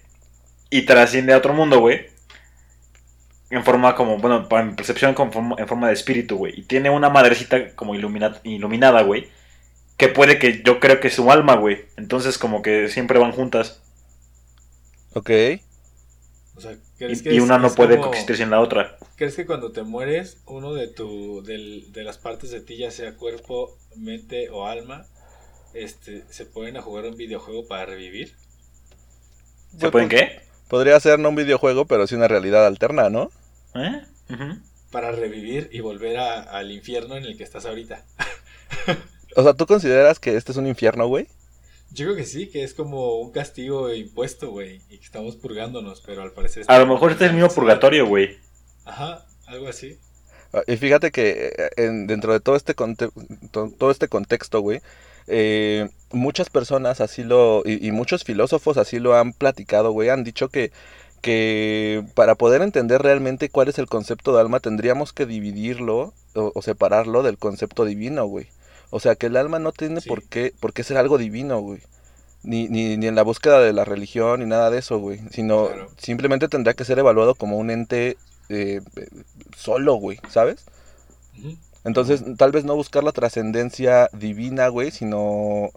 y 0.70 0.84
trasciende 0.84 1.34
a 1.34 1.38
otro 1.40 1.54
mundo, 1.54 1.80
güey. 1.80 2.11
En 3.52 3.64
forma 3.66 3.96
como, 3.96 4.18
bueno, 4.18 4.48
para 4.50 4.64
mi 4.64 4.74
percepción, 4.74 5.14
como 5.14 5.32
forma- 5.32 5.56
en 5.60 5.68
forma 5.68 5.88
de 5.88 5.94
espíritu, 5.94 6.38
güey. 6.38 6.60
Y 6.60 6.64
tiene 6.64 6.90
una 6.90 7.10
madrecita 7.10 7.76
como 7.76 7.94
ilumina- 7.96 8.40
iluminada, 8.44 9.02
güey. 9.04 9.28
Que 9.98 10.08
puede 10.08 10.40
que 10.40 10.64
yo 10.66 10.80
creo 10.80 11.00
que 11.00 11.10
es 11.10 11.14
su 11.16 11.30
alma, 11.32 11.56
güey. 11.58 11.86
Entonces, 11.98 12.38
como 12.38 12.62
que 12.62 12.88
siempre 12.90 13.20
van 13.20 13.34
juntas. 13.34 13.82
Ok. 15.14 15.30
O 16.56 16.62
sea, 16.62 16.72
Y, 16.74 16.78
¿crees 16.98 17.22
que 17.22 17.34
y 17.34 17.38
es- 17.38 17.44
una 17.44 17.58
no 17.58 17.68
es 17.68 17.74
puede 17.76 17.96
como- 17.98 18.08
coexistir 18.08 18.38
sin 18.38 18.50
la 18.50 18.62
otra. 18.62 18.98
¿Crees 19.18 19.36
que 19.36 19.46
cuando 19.46 19.72
te 19.72 19.84
mueres, 19.84 20.38
uno 20.46 20.74
de 20.74 20.88
tu 20.88 21.44
del- 21.44 21.92
de 21.92 22.04
las 22.04 22.18
partes 22.18 22.52
de 22.52 22.62
ti, 22.62 22.78
ya 22.78 22.90
sea 22.92 23.16
cuerpo, 23.16 23.78
mente 23.96 24.50
o 24.50 24.66
alma, 24.66 25.06
este, 25.74 26.24
se 26.30 26.46
ponen 26.46 26.78
a 26.78 26.82
jugar 26.82 27.06
un 27.06 27.18
videojuego 27.18 27.68
para 27.68 27.86
revivir? 27.86 28.34
¿Se 29.78 29.92
pueden 29.92 30.10
qué? 30.10 30.42
Podría 30.68 31.00
ser 31.00 31.20
no 31.20 31.30
un 31.30 31.36
videojuego, 31.36 31.86
pero 31.86 32.08
sí 32.08 32.16
una 32.16 32.28
realidad 32.28 32.66
alterna, 32.66 33.10
¿no? 33.10 33.30
¿Eh? 33.76 34.02
Para 34.92 35.12
revivir 35.12 35.70
y 35.72 35.80
volver 35.80 36.18
a- 36.18 36.42
al 36.42 36.72
infierno 36.72 37.16
en 37.16 37.24
el 37.24 37.38
que 37.38 37.44
estás 37.44 37.66
ahorita. 37.66 38.04
O 39.36 39.44
sea, 39.44 39.54
¿tú 39.54 39.66
consideras 39.66 40.20
que 40.20 40.36
este 40.36 40.52
es 40.52 40.58
un 40.58 40.68
infierno, 40.68 41.08
güey? 41.08 41.26
Yo 41.92 42.06
creo 42.06 42.18
que 42.18 42.26
sí, 42.26 42.48
que 42.48 42.64
es 42.66 42.74
como 42.74 43.16
un 43.20 43.32
castigo 43.32 43.94
impuesto, 43.94 44.50
güey, 44.52 44.82
y 44.90 44.98
que 44.98 45.06
estamos 45.06 45.38
purgándonos, 45.38 46.02
pero 46.02 46.22
al 46.22 46.34
parecer... 46.34 46.66
A 46.68 46.80
lo 46.80 46.86
mejor 46.86 47.12
este 47.12 47.24
es 47.26 47.30
el 47.32 47.38
mismo 47.38 47.50
purgatorio, 47.50 48.06
güey. 48.08 48.38
Ajá, 48.84 49.26
algo 49.48 49.70
así. 49.70 49.98
Ah, 50.52 50.64
Y 50.68 50.76
fíjate 50.76 51.12
que 51.12 51.54
eh, 51.58 51.70
en- 51.78 52.08
dentro 52.08 52.34
de 52.34 52.42
todo 52.42 52.58
este, 52.58 52.74
todo 52.74 53.92
este 53.92 54.10
contexto, 54.10 54.60
güey, 54.60 54.82
eh, 55.28 55.90
muchas 56.12 56.50
personas 56.50 57.00
así 57.00 57.24
lo, 57.24 57.62
y, 57.66 57.88
y 57.88 57.92
muchos 57.94 58.26
filósofos 58.26 58.76
así 58.76 59.00
lo 59.00 59.16
han 59.16 59.32
platicado, 59.32 59.92
güey, 59.92 60.10
han 60.10 60.26
dicho 60.26 60.50
que, 60.50 60.74
que 61.22 62.04
para 62.16 62.36
poder 62.36 62.62
entender 62.62 63.02
realmente 63.02 63.50
cuál 63.50 63.70
es 63.70 63.80
el 63.80 63.88
concepto 63.88 64.34
de 64.34 64.42
alma 64.42 64.60
tendríamos 64.60 65.14
que 65.14 65.26
dividirlo 65.26 66.14
o, 66.36 66.52
o 66.56 66.62
separarlo 66.62 67.24
del 67.24 67.38
concepto 67.38 67.86
divino, 67.86 68.26
güey. 68.26 68.48
O 68.90 69.00
sea, 69.00 69.16
que 69.16 69.28
el 69.28 69.38
alma 69.38 69.60
no 69.60 69.72
tiene 69.72 70.02
Sí. 70.02 70.10
por, 70.10 70.24
qué, 70.24 70.54
por 70.60 70.74
qué 70.74 70.84
ser 70.84 70.98
algo 70.98 71.18
divino, 71.18 71.60
güey. 71.62 71.80
Ni, 72.44 72.68
ni, 72.70 72.98
ni 72.98 73.08
en 73.08 73.16
la 73.16 73.24
búsqueda 73.24 73.60
de 73.62 73.72
la 73.74 73.86
religión 73.86 74.40
ni 74.42 74.48
nada 74.48 74.70
de 74.72 74.80
eso, 74.80 75.00
güey. 75.00 75.22
Sino 75.32 75.68
Claro. 75.68 75.90
simplemente 75.98 76.48
tendría 76.48 76.74
que 76.74 76.86
ser 76.86 77.00
evaluado 77.00 77.36
como 77.36 77.58
un 77.58 77.70
ente 77.70 78.18
eh, 78.50 78.82
solo, 79.56 79.96
güey, 79.96 80.20
¿sabes? 80.30 80.66
Entonces, 81.84 82.24
tal 82.38 82.52
vez 82.52 82.64
no 82.66 82.76
buscar 82.76 83.04
la 83.04 83.12
trascendencia 83.12 84.10
divina, 84.14 84.68
güey, 84.68 84.92
sino... 84.92 85.70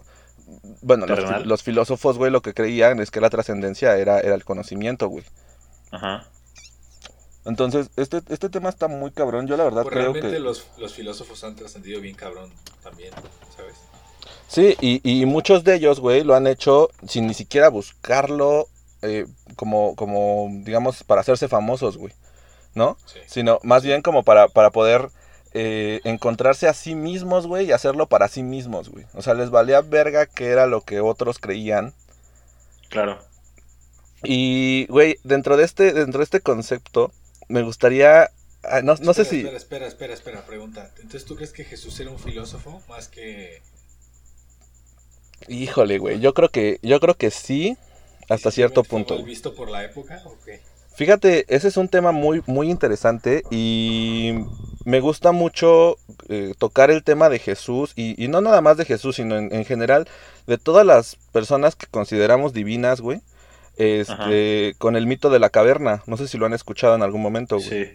Bueno, 0.81 1.05
los, 1.05 1.63
filósofos, 1.63 2.17
güey, 2.17 2.31
lo 2.31 2.41
que 2.41 2.53
creían 2.53 2.99
es 2.99 3.11
que 3.11 3.21
la 3.21 3.29
trascendencia 3.29 3.97
era, 3.97 4.19
era 4.19 4.35
el 4.35 4.45
conocimiento, 4.45 5.07
güey. 5.07 5.25
Ajá. 5.91 6.25
Entonces, 7.45 7.89
este, 7.95 8.21
este 8.29 8.49
tema 8.49 8.69
está 8.69 8.87
muy 8.87 9.11
cabrón. 9.11 9.47
Yo 9.47 9.55
la 9.55 9.63
verdad 9.63 9.83
Pues 9.83 9.93
creo 9.93 10.13
realmente 10.13 10.37
que... 10.37 10.39
los, 10.39 10.67
los 10.77 10.93
filósofos 10.93 11.43
han 11.43 11.55
trascendido 11.55 12.01
bien 12.01 12.15
cabrón 12.15 12.51
también, 12.83 13.13
¿sabes? 13.55 13.75
Sí, 14.47 14.75
y, 14.81 15.01
y 15.03 15.25
muchos 15.25 15.63
de 15.63 15.75
ellos, 15.75 15.99
güey, 15.99 16.23
lo 16.23 16.35
han 16.35 16.47
hecho 16.47 16.89
sin 17.07 17.27
ni 17.27 17.33
siquiera 17.33 17.69
buscarlo 17.69 18.67
eh, 19.01 19.25
como, 19.55 19.95
como, 19.95 20.49
digamos, 20.63 21.03
para 21.03 21.21
hacerse 21.21 21.47
famosos, 21.47 21.97
güey. 21.97 22.13
¿No? 22.73 22.97
Sí. 23.05 23.19
Sino 23.27 23.59
más 23.63 23.83
bien 23.83 24.01
como 24.01 24.23
para, 24.23 24.47
para 24.47 24.69
poder 24.71 25.09
eh, 25.57 26.01
encontrarse 26.03 26.67
a 26.67 26.73
sí 26.73 26.95
mismos, 26.95 27.47
güey, 27.47 27.67
y 27.67 27.71
hacerlo 27.71 28.07
para 28.07 28.27
sí 28.27 28.43
mismos, 28.43 28.89
güey. 28.89 29.05
O 29.13 29.21
sea, 29.21 29.33
les 29.35 29.51
valía 29.51 29.79
verga 29.81 30.25
que 30.25 30.47
era 30.49 30.67
lo 30.67 30.81
que 30.81 30.99
otros 30.99 31.39
creían. 31.39 31.93
Claro. 32.89 33.19
Y, 34.23 34.85
güey, 34.87 35.17
dentro 35.23 35.55
de 35.55 35.63
este, 35.63 35.93
dentro 35.93 36.19
de 36.19 36.25
este 36.25 36.41
concepto, 36.41 37.11
me 37.47 37.61
gustaría. 37.63 38.31
ah, 38.63 38.81
No, 38.83 38.95
no 39.01 39.13
sé 39.13 39.21
Espera, 39.21 39.25
si. 39.25 39.37
Espera, 39.39 39.57
espera, 39.57 39.87
espera, 39.87 40.13
espera, 40.13 40.45
pregunta. 40.45 40.91
Entonces, 40.97 41.25
¿tú 41.25 41.35
crees 41.37 41.53
que 41.53 41.63
Jesús 41.63 41.97
era 42.01 42.11
un 42.11 42.19
filósofo 42.19 42.81
más 42.89 43.07
que... 43.07 43.61
Híjole, 45.47 45.99
güey. 45.99 46.19
Yo 46.19 46.33
creo 46.33 46.49
que, 46.49 46.79
yo 46.81 46.99
creo 46.99 47.15
que 47.15 47.31
sí, 47.31 47.77
hasta 48.29 48.51
cierto 48.51 48.83
punto. 48.83 49.15
mal 49.15 49.23
visto 49.23 49.53
por 49.55 49.69
la 49.69 49.83
época 49.85 50.21
o 50.25 50.35
qué? 50.43 50.61
Fíjate, 50.95 51.45
ese 51.53 51.67
es 51.67 51.77
un 51.77 51.89
tema 51.89 52.11
muy, 52.11 52.41
muy 52.47 52.69
interesante 52.71 53.43
y 53.51 54.33
me 54.85 55.01
gusta 55.01 55.31
mucho 55.33 55.97
eh, 56.29 56.53
tocar 56.57 56.89
el 56.91 57.03
tema 57.03 57.27
de 57.29 57.39
Jesús 57.39 57.91
y, 57.95 58.15
y 58.23 58.27
no 58.29 58.39
nada 58.41 58.61
más 58.61 58.77
de 58.77 58.85
Jesús, 58.85 59.17
sino 59.17 59.37
en, 59.37 59.53
en 59.53 59.65
general 59.65 60.07
de 60.47 60.57
todas 60.57 60.85
las 60.85 61.17
personas 61.33 61.75
que 61.75 61.87
consideramos 61.87 62.53
divinas, 62.53 63.01
güey. 63.01 63.21
Este, 63.77 64.73
con 64.77 64.95
el 64.95 65.05
mito 65.05 65.29
de 65.29 65.39
la 65.39 65.49
caverna. 65.49 66.01
No 66.07 66.15
sé 66.15 66.27
si 66.29 66.37
lo 66.37 66.45
han 66.45 66.53
escuchado 66.53 66.95
en 66.95 67.03
algún 67.03 67.21
momento, 67.21 67.57
güey. 67.57 67.67
Sí. 67.69 67.91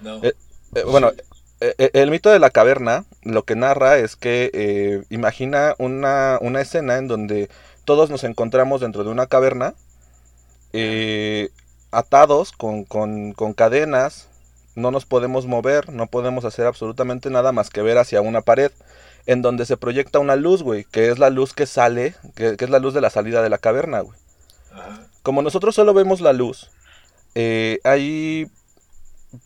No. 0.00 0.22
Eh, 0.22 0.34
Eh, 0.74 0.82
bueno, 0.84 1.12
el 1.60 2.10
mito 2.10 2.30
de 2.30 2.40
la 2.40 2.50
caverna 2.50 3.04
lo 3.22 3.44
que 3.44 3.54
narra 3.54 3.96
es 3.98 4.16
que 4.16 4.50
eh, 4.52 5.02
imagina 5.08 5.74
una, 5.78 6.36
una 6.42 6.60
escena 6.60 6.98
en 6.98 7.06
donde 7.08 7.48
todos 7.84 8.10
nos 8.10 8.24
encontramos 8.24 8.80
dentro 8.80 9.04
de 9.04 9.10
una 9.10 9.28
caverna, 9.28 9.74
eh, 10.72 11.50
atados 11.92 12.52
con, 12.52 12.84
con- 12.84 13.32
con 13.32 13.52
cadenas, 13.54 14.28
no 14.74 14.90
nos 14.90 15.06
podemos 15.06 15.46
mover, 15.46 15.90
no 15.92 16.06
podemos 16.06 16.44
hacer 16.44 16.66
absolutamente 16.66 17.30
nada 17.30 17.52
más 17.52 17.70
que 17.70 17.82
ver 17.82 17.98
hacia 17.98 18.20
una 18.20 18.40
pared, 18.40 18.72
en 19.26 19.42
donde 19.42 19.66
se 19.66 19.76
proyecta 19.76 20.18
una 20.18 20.36
luz, 20.36 20.62
güey, 20.62 20.84
que 20.84 21.10
es 21.10 21.18
la 21.18 21.30
luz 21.30 21.54
que 21.54 21.66
sale, 21.66 22.14
que, 22.34 22.56
que 22.56 22.64
es 22.64 22.70
la 22.70 22.78
luz 22.78 22.94
de 22.94 23.00
la 23.00 23.10
salida 23.10 23.42
de 23.42 23.48
la 23.50 23.58
caverna, 23.58 24.00
güey. 24.00 24.18
Como 25.22 25.42
nosotros 25.42 25.74
solo 25.74 25.94
vemos 25.94 26.20
la 26.20 26.32
luz, 26.32 26.70
eh, 27.34 27.80
ahí 27.84 28.46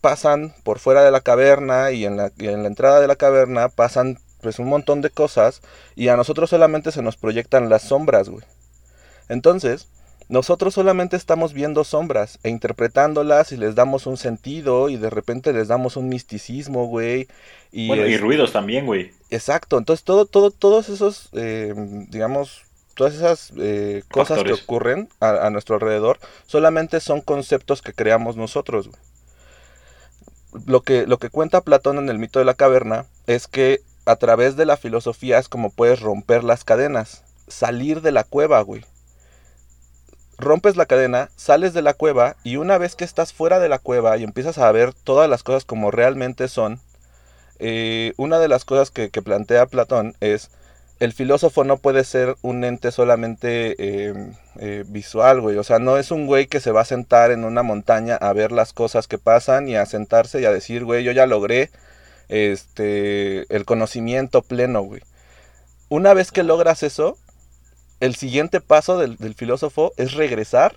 pasan 0.01 0.53
por 0.63 0.79
fuera 0.79 1.03
de 1.03 1.11
la 1.11 1.21
caverna 1.21 1.91
y 1.91 2.05
en 2.05 2.17
la, 2.17 2.31
y 2.37 2.47
en 2.47 2.63
la 2.63 2.67
entrada 2.67 2.99
de 2.99 3.07
la 3.07 3.15
caverna 3.15 3.69
pasan 3.69 4.19
pues 4.41 4.59
un 4.59 4.67
montón 4.67 5.01
de 5.01 5.09
cosas 5.09 5.61
y 5.95 6.07
a 6.07 6.15
nosotros 6.15 6.49
solamente 6.49 6.91
se 6.91 7.01
nos 7.01 7.17
proyectan 7.17 7.69
las 7.69 7.83
sombras, 7.83 8.29
güey. 8.29 8.45
Entonces, 9.27 9.87
nosotros 10.29 10.75
solamente 10.75 11.17
estamos 11.17 11.53
viendo 11.53 11.83
sombras 11.83 12.39
e 12.43 12.49
interpretándolas 12.49 13.51
y 13.51 13.57
les 13.57 13.73
damos 13.73 14.05
un 14.05 14.15
sentido 14.15 14.89
y 14.89 14.95
de 14.95 15.09
repente 15.09 15.51
les 15.53 15.67
damos 15.67 15.97
un 15.97 16.07
misticismo, 16.07 16.85
güey. 16.85 17.27
Y 17.71 17.87
bueno, 17.87 18.05
y 18.05 18.15
ruidos 18.17 18.51
también, 18.53 18.85
güey. 18.85 19.11
Exacto, 19.31 19.77
entonces 19.79 20.03
todo, 20.03 20.25
todo, 20.27 20.51
todos 20.51 20.89
esos, 20.89 21.29
eh, 21.33 21.73
digamos, 22.09 22.61
todas 22.93 23.15
esas 23.15 23.51
eh, 23.57 24.03
cosas 24.11 24.37
Factores. 24.37 24.57
que 24.59 24.63
ocurren 24.63 25.09
a, 25.19 25.47
a 25.47 25.49
nuestro 25.49 25.75
alrededor 25.75 26.19
solamente 26.45 26.99
son 26.99 27.21
conceptos 27.21 27.81
que 27.81 27.93
creamos 27.93 28.37
nosotros. 28.37 28.87
güey. 28.87 29.01
Lo 30.67 30.81
que, 30.81 31.07
lo 31.07 31.17
que 31.17 31.29
cuenta 31.29 31.61
Platón 31.61 31.97
en 31.97 32.09
el 32.09 32.19
mito 32.19 32.37
de 32.39 32.45
la 32.45 32.53
caverna 32.53 33.05
es 33.25 33.47
que 33.47 33.81
a 34.05 34.15
través 34.15 34.55
de 34.55 34.65
la 34.65 34.77
filosofía 34.77 35.39
es 35.39 35.49
como 35.49 35.71
puedes 35.71 36.01
romper 36.01 36.43
las 36.43 36.63
cadenas, 36.63 37.23
salir 37.47 38.01
de 38.01 38.11
la 38.11 38.23
cueva, 38.23 38.61
güey. 38.61 38.83
Rompes 40.39 40.77
la 40.77 40.85
cadena, 40.85 41.29
sales 41.35 41.73
de 41.73 41.81
la 41.81 41.93
cueva 41.93 42.37
y 42.43 42.55
una 42.55 42.77
vez 42.77 42.95
que 42.95 43.03
estás 43.03 43.33
fuera 43.33 43.59
de 43.59 43.67
la 43.67 43.79
cueva 43.79 44.17
y 44.17 44.23
empiezas 44.23 44.57
a 44.57 44.71
ver 44.71 44.93
todas 44.93 45.29
las 45.29 45.43
cosas 45.43 45.65
como 45.65 45.91
realmente 45.91 46.47
son, 46.47 46.79
eh, 47.59 48.13
una 48.15 48.39
de 48.39 48.47
las 48.47 48.63
cosas 48.63 48.89
que, 48.89 49.09
plantea 49.09 49.65
Platón 49.65 50.15
es 50.21 50.49
el 51.01 51.13
filósofo 51.13 51.63
no 51.63 51.77
puede 51.77 52.03
ser 52.05 52.35
un 52.41 52.63
ente 52.63 52.91
solamente 52.91 53.75
eh, 53.79 54.33
eh, 54.59 54.83
visual, 54.87 55.39
güey. 55.41 55.57
O 55.57 55.63
sea, 55.63 55.79
no 55.79 55.97
es 55.97 56.11
un 56.11 56.25
güey 56.25 56.47
que 56.47 56.59
se 56.59 56.71
va 56.71 56.81
a 56.81 56.85
sentar 56.85 57.31
en 57.31 57.45
una 57.45 57.63
montaña 57.63 58.15
a 58.15 58.33
ver 58.33 58.51
las 58.51 58.73
cosas 58.73 59.07
que 59.07 59.17
pasan 59.17 59.69
y 59.69 59.75
a 59.75 59.85
sentarse 59.85 60.41
y 60.41 60.45
a 60.45 60.51
decir, 60.51 60.83
güey, 60.83 61.03
yo 61.05 61.13
ya 61.13 61.25
logré 61.25 61.69
este 62.27 63.45
el 63.53 63.65
conocimiento 63.65 64.41
pleno, 64.41 64.81
güey. 64.81 65.01
Una 65.89 66.13
vez 66.13 66.31
que 66.31 66.43
logras 66.43 66.83
eso, 66.83 67.17
el 67.99 68.15
siguiente 68.15 68.61
paso 68.61 68.97
del, 68.97 69.17
filósofo 69.35 69.91
es 69.97 70.13
regresar, 70.13 70.75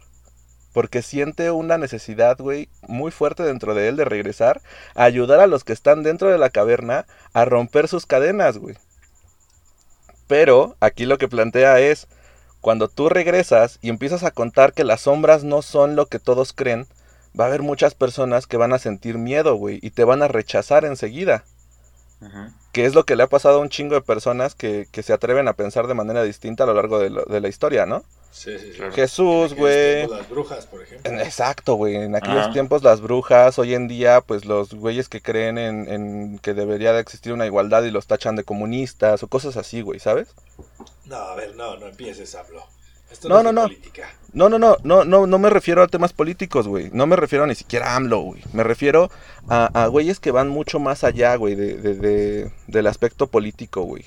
porque 0.73 1.03
siente 1.03 1.51
una 1.51 1.79
necesidad, 1.79 2.39
güey, 2.39 2.69
muy 2.89 3.11
fuerte 3.11 3.43
dentro 3.43 3.75
de 3.75 3.89
él 3.89 3.97
de 3.97 4.05
regresar, 4.05 4.61
a 4.95 5.05
ayudar 5.05 5.41
a 5.41 5.47
los 5.47 5.65
que 5.65 5.73
están 5.73 6.03
dentro 6.03 6.31
de 6.31 6.39
la 6.39 6.51
caverna 6.51 7.07
a 7.33 7.45
romper 7.45 7.89
sus 7.89 8.07
cadenas, 8.07 8.59
güey. 8.59 8.77
Pero 10.27 10.77
aquí 10.81 11.05
lo 11.05 11.19
que 11.19 11.29
plantea 11.29 11.79
es, 11.81 12.09
cuando 12.61 12.89
tú 12.89 13.09
regresas 13.09 13.79
y 13.83 13.89
empiezas 13.89 14.25
a 14.25 14.31
contar 14.31 14.73
que 14.73 14.85
las 14.85 15.03
sombras 15.03 15.45
no 15.45 15.63
son 15.63 15.95
lo 15.95 16.07
que 16.07 16.19
todos 16.19 16.53
creen, 16.53 16.87
va 17.39 17.45
a 17.45 17.49
haber 17.49 17.63
muchas 17.63 17.95
personas 17.95 18.47
que 18.47 18.57
van 18.57 18.73
a 18.73 18.79
sentir 18.79 19.19
miedo, 19.19 19.55
güey, 19.55 19.79
y 19.83 19.91
te 19.91 20.05
van 20.05 20.23
a 20.23 20.29
rechazar 20.29 20.85
enseguida. 20.85 21.45
Que 22.73 22.85
es 22.87 22.95
lo 22.95 23.05
que 23.05 23.17
le 23.17 23.23
ha 23.23 23.27
pasado 23.29 23.59
a 23.59 23.61
un 23.63 23.69
chingo 23.69 23.95
de 23.95 24.01
personas 24.03 24.55
que, 24.55 24.87
que 24.91 25.03
se 25.03 25.13
atreven 25.13 25.49
a 25.49 25.53
pensar 25.55 25.87
de 25.87 25.95
manera 25.95 26.23
distinta 26.23 26.65
a 26.65 26.67
lo 26.67 26.75
largo 26.75 26.99
de, 26.99 27.11
lo- 27.11 27.25
de 27.25 27.41
la 27.41 27.49
historia, 27.49 27.85
¿no? 27.87 28.03
Sí, 28.31 28.59
sí. 28.59 28.71
Claro. 28.77 28.93
Jesús, 28.93 29.53
En 29.53 29.59
aquellos 29.59 29.59
güey. 29.59 30.09
Las 30.09 30.29
brujas, 30.31 30.67
por 30.67 30.83
ejemplo. 30.83 31.11
En- 31.11 31.21
Exacto, 31.21 31.75
güey. 31.75 31.97
En 31.97 32.15
aquellos 32.17 32.45
Ajá. 32.45 32.53
tiempos 32.53 32.83
las 32.83 33.03
brujas, 33.03 33.59
hoy 33.59 33.75
en 33.75 33.89
día, 33.89 34.23
pues 34.23 34.47
los 34.47 34.73
güeyes 34.73 35.09
que 35.11 35.21
creen 35.21 35.59
en, 35.59 35.87
en 35.93 36.39
que 36.39 36.55
debería 36.55 36.95
de 36.95 37.01
existir 37.01 37.33
una 37.35 37.45
igualdad 37.45 37.83
y 37.85 37.91
los 37.91 38.07
tachan 38.07 38.37
de 38.37 38.45
comunistas 38.45 39.23
o 39.23 39.29
cosas 39.29 39.59
así, 39.59 39.83
güey, 39.83 40.01
¿sabes? 40.01 40.29
No, 41.05 41.17
a 41.17 41.35
ver, 41.35 41.55
no, 41.57 41.77
no 41.77 41.87
empieces, 41.89 42.35
hablo. 42.35 42.65
Esto 43.11 43.29
No, 43.29 43.43
no, 43.43 43.51
es 43.51 43.55
no. 43.55 43.63
política. 43.65 44.09
No, 44.33 44.49
no, 44.49 44.59
no, 44.59 44.77
no, 44.83 45.05
no, 45.05 45.27
no 45.27 45.39
me 45.39 45.51
refiero 45.51 45.83
a 45.83 45.89
temas 45.89 46.13
políticos, 46.15 46.67
güey. 46.67 46.89
No 46.93 47.07
me 47.07 47.17
refiero 47.17 47.47
ni 47.47 47.55
siquiera 47.55 47.93
a 47.93 47.97
AMLO, 47.97 48.21
güey. 48.21 48.43
Me 48.55 48.63
refiero 48.65 49.11
a, 49.49 49.67
a 49.83 49.87
güeyes 49.89 50.21
que 50.21 50.31
van 50.31 50.49
mucho 50.49 50.79
más 50.81 51.05
allá, 51.05 51.37
güey, 51.37 51.55
de, 51.55 51.75
de- 51.75 51.95
de- 51.95 52.53
del 52.67 52.87
aspecto 52.87 53.27
político, 53.27 53.83
güey. 53.83 54.05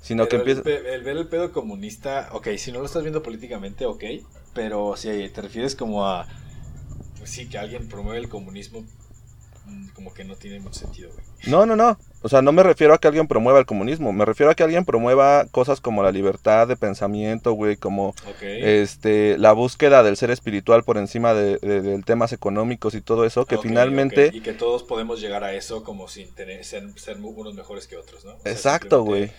Sino 0.00 0.28
que 0.28 0.38
Pero 0.38 0.42
el, 0.44 0.48
empieza... 0.50 0.62
pe- 0.62 0.94
el 0.94 1.02
ver 1.02 1.16
el 1.16 1.26
pedo 1.26 1.50
comunista, 1.50 2.28
ok, 2.32 2.48
si 2.56 2.70
no 2.70 2.78
lo 2.80 2.86
estás 2.86 3.02
viendo 3.02 3.22
políticamente, 3.22 3.84
ok, 3.86 4.04
pero 4.52 4.96
si 4.96 5.28
te 5.30 5.42
refieres 5.42 5.74
como 5.74 6.06
a, 6.06 6.26
pues 7.18 7.30
sí, 7.30 7.48
que 7.48 7.58
alguien 7.58 7.88
promueve 7.88 8.18
el 8.20 8.28
comunismo, 8.28 8.84
como 9.94 10.12
que 10.12 10.24
no 10.24 10.36
tiene 10.36 10.60
mucho 10.60 10.80
sentido, 10.80 11.10
güey. 11.12 11.24
No, 11.46 11.66
no, 11.66 11.76
no. 11.76 11.98
O 12.22 12.28
sea, 12.28 12.40
no 12.42 12.52
me 12.52 12.62
refiero 12.62 12.94
a 12.94 12.98
que 12.98 13.06
alguien 13.06 13.26
promueva 13.28 13.58
el 13.58 13.66
comunismo. 13.66 14.12
Me 14.12 14.24
refiero 14.24 14.50
a 14.50 14.54
que 14.54 14.62
alguien 14.62 14.84
promueva 14.84 15.46
cosas 15.50 15.80
como 15.80 16.02
la 16.02 16.10
libertad 16.12 16.66
de 16.66 16.76
pensamiento, 16.76 17.52
güey, 17.52 17.76
como 17.76 18.14
este, 18.42 19.36
la 19.38 19.52
búsqueda 19.52 20.02
del 20.02 20.16
ser 20.16 20.30
espiritual 20.30 20.84
por 20.84 20.96
encima 20.98 21.34
de, 21.34 21.58
de- 21.58 21.80
de 21.82 22.02
temas 22.02 22.32
económicos 22.32 22.94
y 22.94 23.00
todo 23.00 23.24
eso, 23.24 23.44
que 23.46 23.58
finalmente... 23.58 24.30
Y 24.32 24.40
que 24.40 24.52
todos 24.54 24.82
podemos 24.84 25.20
llegar 25.20 25.44
a 25.44 25.52
eso 25.52 25.84
como 25.84 26.08
sin 26.08 26.32
tener, 26.34 26.64
ser, 26.64 26.84
ser 26.98 27.18
unos 27.18 27.54
mejores 27.54 27.86
que 27.86 27.96
otros, 27.96 28.24
¿no? 28.24 28.34
O 28.36 28.40
sea, 28.40 28.52
Exacto, 28.52 29.02
güey. 29.02 29.30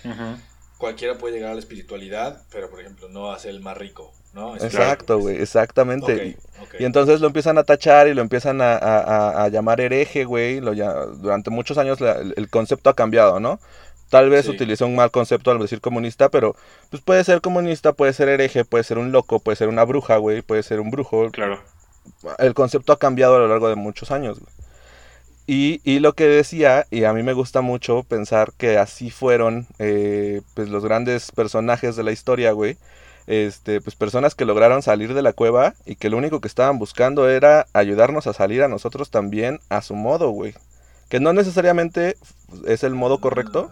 Cualquiera 0.78 1.18
puede 1.18 1.36
llegar 1.36 1.52
a 1.52 1.54
la 1.54 1.60
espiritualidad, 1.62 2.44
pero 2.52 2.70
por 2.70 2.82
ejemplo, 2.82 3.08
no 3.10 3.32
a 3.32 3.40
ser 3.40 3.52
el 3.52 3.62
más 3.62 3.78
rico, 3.78 4.14
¿no? 4.36 4.56
Es 4.56 4.64
Exacto, 4.64 5.18
güey, 5.20 5.42
exactamente. 5.42 6.38
Y 6.78 6.84
entonces 6.86 7.22
lo 7.22 7.28
empiezan 7.28 7.58
a 7.58 7.64
tachar 7.64 8.08
y 8.08 8.14
lo 8.14 8.22
empiezan 8.22 8.62
a, 8.62 8.74
a- 8.76 9.44
a- 9.46 9.48
llamar 9.50 9.80
hereje, 9.82 10.26
güey. 10.26 10.60
Durante 10.60 11.50
muchos 11.50 11.78
años 11.78 12.02
la- 12.02 12.14
el, 12.20 12.34
el 12.38 12.50
concepto 12.50 12.90
ha 12.90 12.96
cambiado, 12.96 13.40
¿no? 13.40 13.60
Tal 14.10 14.30
vez 14.30 14.46
Sí. 14.46 14.52
utilizó 14.52 14.86
un 14.86 14.96
mal 14.96 15.10
concepto 15.10 15.50
al 15.52 15.60
decir 15.60 15.82
comunista, 15.82 16.30
pero 16.30 16.56
pues 16.92 17.02
puede 17.02 17.24
ser 17.24 17.42
comunista, 17.42 17.94
puede 17.94 18.14
ser 18.14 18.30
hereje, 18.30 18.64
puede 18.66 18.84
ser 18.84 18.98
un 19.00 19.12
loco, 19.12 19.40
puede 19.40 19.56
ser 19.56 19.70
una 19.70 19.84
bruja, 19.84 20.18
güey, 20.18 20.42
puede 20.42 20.62
ser 20.64 20.80
un 20.80 20.92
brujo. 20.92 21.32
Claro. 21.32 21.62
El 22.38 22.54
concepto 22.54 22.94
ha 22.94 23.00
cambiado 23.00 23.38
a 23.38 23.40
lo 23.40 23.48
largo 23.48 23.68
de 23.70 23.76
muchos 23.76 24.12
años, 24.12 24.40
güey. 24.40 24.54
Y, 25.48 25.80
y 25.84 26.00
lo 26.00 26.14
que 26.14 26.26
decía, 26.28 26.88
y 26.90 27.04
a 27.04 27.14
mí 27.14 27.22
me 27.24 27.34
gusta 27.34 27.62
mucho 27.62 28.04
pensar 28.04 28.52
que 28.58 28.78
así 28.80 29.12
fueron 29.12 29.68
eh, 29.80 30.42
pues 30.56 30.70
los 30.70 30.84
grandes 30.84 31.32
personajes 31.32 31.96
de 31.96 32.04
la 32.04 32.12
historia, 32.12 32.52
güey. 32.52 32.78
Este, 33.28 33.82
pues 33.82 33.96
personas 33.96 34.36
que 34.36 34.46
lograron 34.46 34.82
salir 34.84 35.14
de 35.14 35.22
la 35.22 35.34
cueva 35.34 35.74
y 35.86 35.96
que 35.96 36.10
lo 36.10 36.18
único 36.18 36.42
que 36.42 36.48
estaban 36.48 36.78
buscando 36.80 37.30
era 37.30 37.66
ayudarnos 37.74 38.28
a 38.28 38.34
salir 38.34 38.62
a 38.64 38.68
nosotros 38.68 39.10
también 39.10 39.60
a 39.70 39.82
su 39.82 39.96
modo, 39.96 40.30
güey. 40.30 40.54
Que 41.10 41.20
no 41.20 41.34
necesariamente 41.34 42.18
es 42.66 42.84
el 42.84 42.94
modo 42.94 43.20
correcto, 43.20 43.72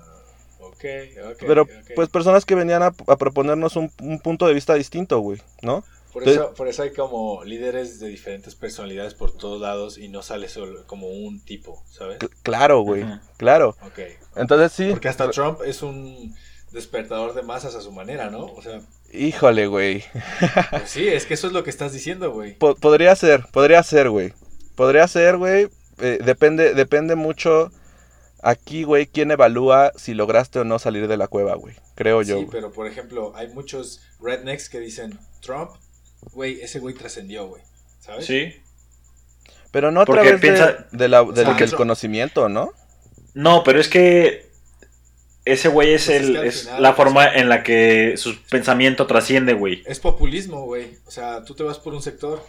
ok, 0.60 0.86
ok, 1.32 1.44
pero 1.48 1.68
pues 1.96 2.10
personas 2.10 2.46
que 2.46 2.56
venían 2.56 2.84
a, 2.84 2.94
a 3.08 3.18
proponernos 3.18 3.76
un, 3.76 3.92
un 4.02 4.20
punto 4.20 4.48
de 4.48 4.54
vista 4.54 4.74
distinto, 4.74 5.20
güey, 5.20 5.42
¿no? 5.62 5.84
Por 6.12 6.28
eso, 6.28 6.54
por 6.54 6.68
eso 6.68 6.84
hay 6.84 6.94
como 6.94 7.44
líderes 7.44 8.00
de 8.00 8.08
diferentes 8.08 8.54
personalidades 8.54 9.16
por 9.16 9.36
todos 9.36 9.60
lados 9.60 9.98
y 9.98 10.10
no 10.10 10.22
sale 10.22 10.48
solo 10.48 10.86
como 10.86 11.08
un 11.08 11.40
tipo, 11.44 11.82
¿sabes? 11.90 12.20
Cl- 12.20 12.30
claro, 12.44 12.82
güey, 12.82 13.04
claro. 13.38 13.76
Ok. 13.82 14.00
Entonces 14.36 14.72
sí. 14.74 14.90
Porque 14.92 15.10
hasta 15.10 15.32
Trump 15.32 15.62
es 15.66 15.82
un 15.82 16.36
despertador 16.72 17.34
de 17.34 17.42
masas 17.42 17.74
a 17.74 17.82
su 17.82 17.92
manera, 17.92 18.30
¿no? 18.30 18.46
O 18.46 18.62
sea, 18.62 18.80
Híjole, 19.14 19.68
güey. 19.68 20.04
pues 20.72 20.90
sí, 20.90 21.08
es 21.08 21.26
que 21.26 21.36
eso 21.36 21.48
es 21.48 21.54
lo 21.54 21.64
que 21.64 21.70
estás 21.70 21.94
diciendo, 21.94 22.32
güey. 22.32 22.58
Po- 22.58 22.76
podría 22.76 23.16
ser, 23.16 23.46
podría 23.52 23.84
ser, 23.84 24.10
güey. 24.10 24.34
Podría 24.76 25.08
ser, 25.08 25.38
güey. 25.38 25.70
Eh, 26.00 26.20
depende, 26.24 26.74
depende 26.74 27.16
mucho 27.16 27.72
aquí, 28.42 28.84
güey, 28.84 29.06
quién 29.08 29.30
evalúa 29.32 29.92
si 29.96 30.14
lograste 30.16 30.60
o 30.60 30.64
no 30.64 30.80
salir 30.80 31.08
de 31.08 31.18
la 31.18 31.28
cueva, 31.28 31.54
güey. 31.56 31.76
Creo 31.96 32.24
yo. 32.24 32.40
Sí, 32.40 32.48
pero 32.52 32.72
por 32.72 32.88
ejemplo, 32.88 33.34
hay 33.36 33.50
muchos 33.50 34.02
rednecks 34.20 34.68
que 34.70 34.80
dicen, 34.80 35.20
Trump, 35.42 35.70
güey, 36.32 36.60
ese 36.62 36.80
güey 36.80 36.96
trascendió, 36.96 37.48
güey. 37.48 37.62
¿Sabes? 38.00 38.26
Sí. 38.26 38.54
Pero 39.72 39.92
no 39.92 40.02
a 40.02 40.06
Porque 40.06 40.22
través 40.24 40.42
de- 40.42 40.48
piensa- 40.48 40.88
de, 40.92 41.08
la, 41.08 41.24
del- 41.24 41.36
sea, 41.46 41.54
del 41.54 41.64
eso- 41.64 41.78
conocimiento, 41.78 42.50
¿no? 42.50 42.72
No, 43.36 43.64
pero 43.64 43.80
es 43.80 43.88
que 43.90 44.43
ese 45.46 45.68
güey 45.68 45.94
es, 45.94 46.06
Pues 46.06 46.22
es 46.22 46.28
el, 46.28 46.42
que 46.42 46.48
es 46.48 46.62
final, 46.62 46.84
la 46.84 46.94
forma 46.94 47.34
en 47.34 47.50
la 47.50 47.64
que 47.64 48.16
su 48.18 48.36
pensamiento 48.50 49.08
trasciende, 49.08 49.54
güey. 49.54 49.84
Es 49.86 50.00
populismo, 50.00 50.64
güey. 50.66 50.98
O 51.06 51.12
sea, 51.12 51.44
tú 51.44 51.54
te 51.54 51.64
vas 51.64 51.80
por 51.80 51.94
un 51.94 52.02
sector, 52.02 52.44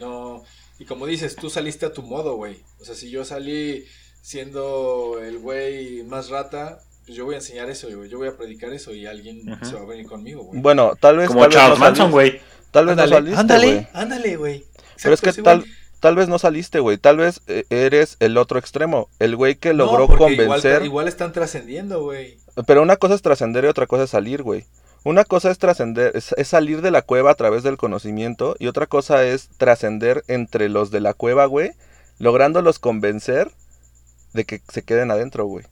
no... 0.00 0.44
Y 0.80 0.84
como 0.84 1.06
dices, 1.06 1.34
tú 1.34 1.50
saliste 1.50 1.86
a 1.86 1.92
tu 1.92 2.02
modo, 2.02 2.36
güey. 2.36 2.58
O 2.80 2.84
sea, 2.84 2.94
si 2.94 3.10
yo 3.10 3.24
salí 3.24 3.84
siendo 4.22 5.18
el 5.20 5.38
güey 5.38 6.04
más 6.04 6.28
rata, 6.28 6.78
pues 7.04 7.16
yo 7.16 7.24
voy 7.24 7.34
a 7.34 7.38
enseñar 7.38 7.68
eso, 7.68 7.88
güey. 7.92 8.08
Yo 8.08 8.18
voy 8.18 8.28
a 8.28 8.36
predicar 8.36 8.72
eso 8.72 8.94
y 8.94 9.06
alguien 9.06 9.42
se 9.62 9.74
va 9.74 9.80
a 9.80 9.86
venir 9.86 10.06
conmigo, 10.06 10.44
güey. 10.44 10.60
Bueno, 10.60 10.94
tal 11.00 11.16
vez. 11.16 11.28
Como 11.28 11.40
tal 11.40 11.48
vez 11.48 11.58
Charles 11.58 11.78
no 11.80 11.84
Manson, 11.84 12.10
güey. 12.12 12.40
Tal 12.70 12.86
vez 12.86 12.96
no 12.96 13.02
ándale, 13.02 13.16
saliste, 13.16 13.40
ándale, 13.40 13.66
güey. 13.66 13.86
ándale, 13.92 14.36
güey. 14.36 14.64
Pero 15.02 15.14
es 15.14 15.20
que 15.20 15.32
tal, 15.42 15.60
güey. 15.60 15.72
Tal 16.00 16.16
vez 16.16 16.28
no 16.28 16.38
saliste, 16.38 16.80
güey. 16.80 16.98
Tal 16.98 17.16
vez 17.16 17.40
eh, 17.46 17.64
eres 17.70 18.16
el 18.20 18.36
otro 18.38 18.58
extremo. 18.58 19.08
El 19.18 19.36
güey 19.36 19.56
que 19.56 19.70
No, 19.70 19.84
logró 19.86 20.04
igual- 20.04 20.18
convencer. 20.18 20.82
Igual, 20.84 21.08
están 21.08 21.32
trascendiendo, 21.32 22.02
güey. 22.02 22.38
Pero 22.66 22.82
una 22.82 22.96
cosa 22.96 23.14
es 23.14 23.22
trascender 23.22 23.64
y 23.64 23.68
otra 23.68 23.86
cosa 23.86 24.04
es 24.04 24.10
salir, 24.10 24.42
güey. 24.42 24.64
Una 25.04 25.24
cosa 25.24 25.50
es 25.50 25.58
trascender, 25.58 26.12
es, 26.16 26.32
es 26.36 26.48
salir 26.48 26.82
de 26.82 26.90
la 26.90 27.02
cueva 27.02 27.30
a 27.30 27.34
través 27.34 27.62
del 27.62 27.76
conocimiento. 27.76 28.56
Y 28.58 28.66
otra 28.66 28.86
cosa 28.86 29.24
es 29.24 29.48
trascender 29.56 30.24
entre 30.28 30.68
los 30.68 30.90
de 30.90 31.00
la 31.00 31.14
cueva, 31.14 31.46
güey. 31.46 31.70
Lográndolos 32.18 32.78
convencer 32.78 33.50
de 34.32 34.44
que 34.44 34.60
se 34.72 34.82
queden 34.82 35.10
adentro, 35.10 35.46
güey. 35.46 35.64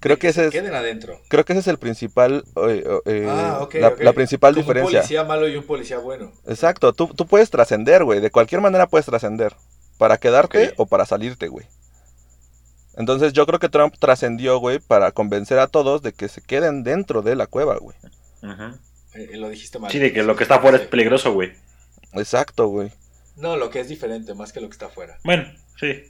Creo 0.00 0.18
que 0.18 0.32
se 0.32 0.46
ese 0.46 0.48
es, 0.48 0.62
Queden 0.62 0.74
adentro. 0.74 1.20
creo 1.28 1.44
que 1.44 1.54
ese 1.54 1.60
es 1.60 1.68
el 1.68 1.78
principal, 1.78 2.44
eh, 2.68 2.84
eh, 3.06 3.26
ah, 3.28 3.60
ok, 3.62 3.74
la, 3.74 4.12
principal 4.12 4.52
Como 4.52 4.62
diferencia. 4.62 4.98
Un 4.98 5.02
policía 5.02 5.24
malo 5.24 5.48
y 5.48 5.56
un 5.56 5.64
policía 5.64 5.98
bueno. 5.98 6.32
Exacto, 6.46 6.92
tú, 6.92 7.08
tú 7.08 7.26
puedes 7.26 7.50
trascender, 7.50 8.04
güey. 8.04 8.20
De 8.20 8.30
cualquier 8.30 8.60
manera 8.60 8.86
puedes 8.86 9.06
trascender. 9.06 9.54
Para 9.98 10.18
quedarte 10.18 10.74
o 10.76 10.84
para 10.84 11.06
salirte, 11.06 11.48
güey. 11.48 11.66
Entonces 12.96 13.32
yo 13.32 13.46
creo 13.46 13.58
que 13.58 13.68
Trump 13.68 13.94
trascendió, 13.98 14.58
güey, 14.58 14.78
para 14.78 15.12
convencer 15.12 15.58
a 15.58 15.66
todos 15.66 16.02
de 16.02 16.12
que 16.12 16.28
se 16.28 16.42
queden 16.42 16.82
dentro 16.82 17.22
de 17.22 17.36
la 17.36 17.46
cueva, 17.46 17.76
güey. 17.78 17.96
Eh, 18.42 19.30
eh, 19.32 19.36
lo 19.36 19.48
dijiste 19.48 19.78
mal. 19.78 19.90
Sí, 19.90 19.98
de 19.98 20.12
que 20.12 20.22
lo 20.22 20.36
que 20.36 20.44
está 20.44 20.56
afuera 20.56 20.78
es 20.78 20.86
peligroso, 20.86 21.32
güey. 21.32 21.52
Exacto, 22.12 22.68
güey. 22.68 22.90
No, 23.36 23.56
lo 23.56 23.70
que 23.70 23.80
es 23.80 23.88
diferente, 23.88 24.34
más 24.34 24.52
que 24.52 24.60
lo 24.60 24.68
que 24.68 24.72
está 24.72 24.86
afuera. 24.86 25.18
Bueno, 25.24 25.44
sí. 25.78 26.04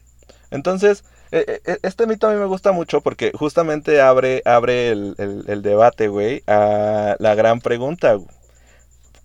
Entonces, 0.50 1.00
eh, 1.00 1.02
eh, 1.02 1.15
este 1.30 2.06
mito 2.06 2.28
a 2.28 2.32
mí 2.32 2.38
me 2.38 2.46
gusta 2.46 2.72
mucho 2.72 3.00
porque 3.00 3.32
justamente 3.34 4.00
abre, 4.00 4.42
abre 4.44 4.90
el, 4.90 5.14
el- 5.18 5.44
el 5.48 5.62
debate, 5.62 6.08
güey, 6.08 6.42
a 6.46 7.16
la 7.18 7.34
gran 7.34 7.60
pregunta. 7.60 8.14
güey. 8.14 8.28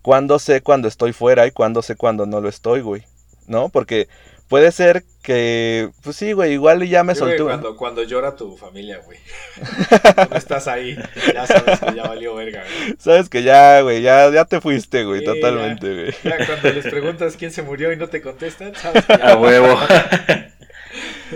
¿Cuándo 0.02 0.38
sé 0.40 0.62
cuando 0.62 0.88
estoy 0.88 1.12
fuera 1.12 1.46
y 1.46 1.52
cuándo 1.52 1.80
sé 1.82 1.94
cuando 1.96 2.26
no 2.26 2.40
lo 2.40 2.48
estoy, 2.48 2.80
güey? 2.80 3.04
¿No? 3.46 3.68
Porque 3.68 4.08
puede 4.48 4.72
ser 4.72 5.04
que, 5.22 5.90
pues 6.02 6.16
sí, 6.16 6.32
güey, 6.32 6.52
igual 6.52 6.82
y 6.82 6.88
ya 6.88 7.04
me 7.04 7.12
un- 7.12 7.36
cuando, 7.44 7.76
cuando 7.76 8.02
llora 8.02 8.34
tu 8.34 8.56
familia, 8.56 9.00
güey. 9.04 9.18
no 10.30 10.36
estás 10.36 10.66
ahí, 10.66 10.96
ya 11.32 11.46
sabes 11.46 11.78
que 11.78 11.94
ya 11.94 12.02
valió 12.02 12.34
verga, 12.34 12.62
güey. 12.64 12.96
Sabes 12.98 13.28
que 13.28 13.44
ya, 13.44 13.80
güey, 13.82 14.02
ya, 14.02 14.28
ya 14.30 14.44
te 14.44 14.60
fuiste, 14.60 15.04
güey, 15.04 15.20
Sí, 15.20 15.24
totalmente, 15.26 15.86
güey. 15.94 16.14
Ya 16.24 16.44
cuando 16.46 16.70
les 16.72 16.86
preguntas 16.86 17.36
quién 17.38 17.52
se 17.52 17.62
murió 17.62 17.92
y 17.92 17.96
no 17.96 18.08
te 18.08 18.20
contestan, 18.20 18.74
sabes 18.82 19.04
que 19.06 19.16
ya 19.16 19.28
A 19.32 19.36
huevo. 19.36 19.78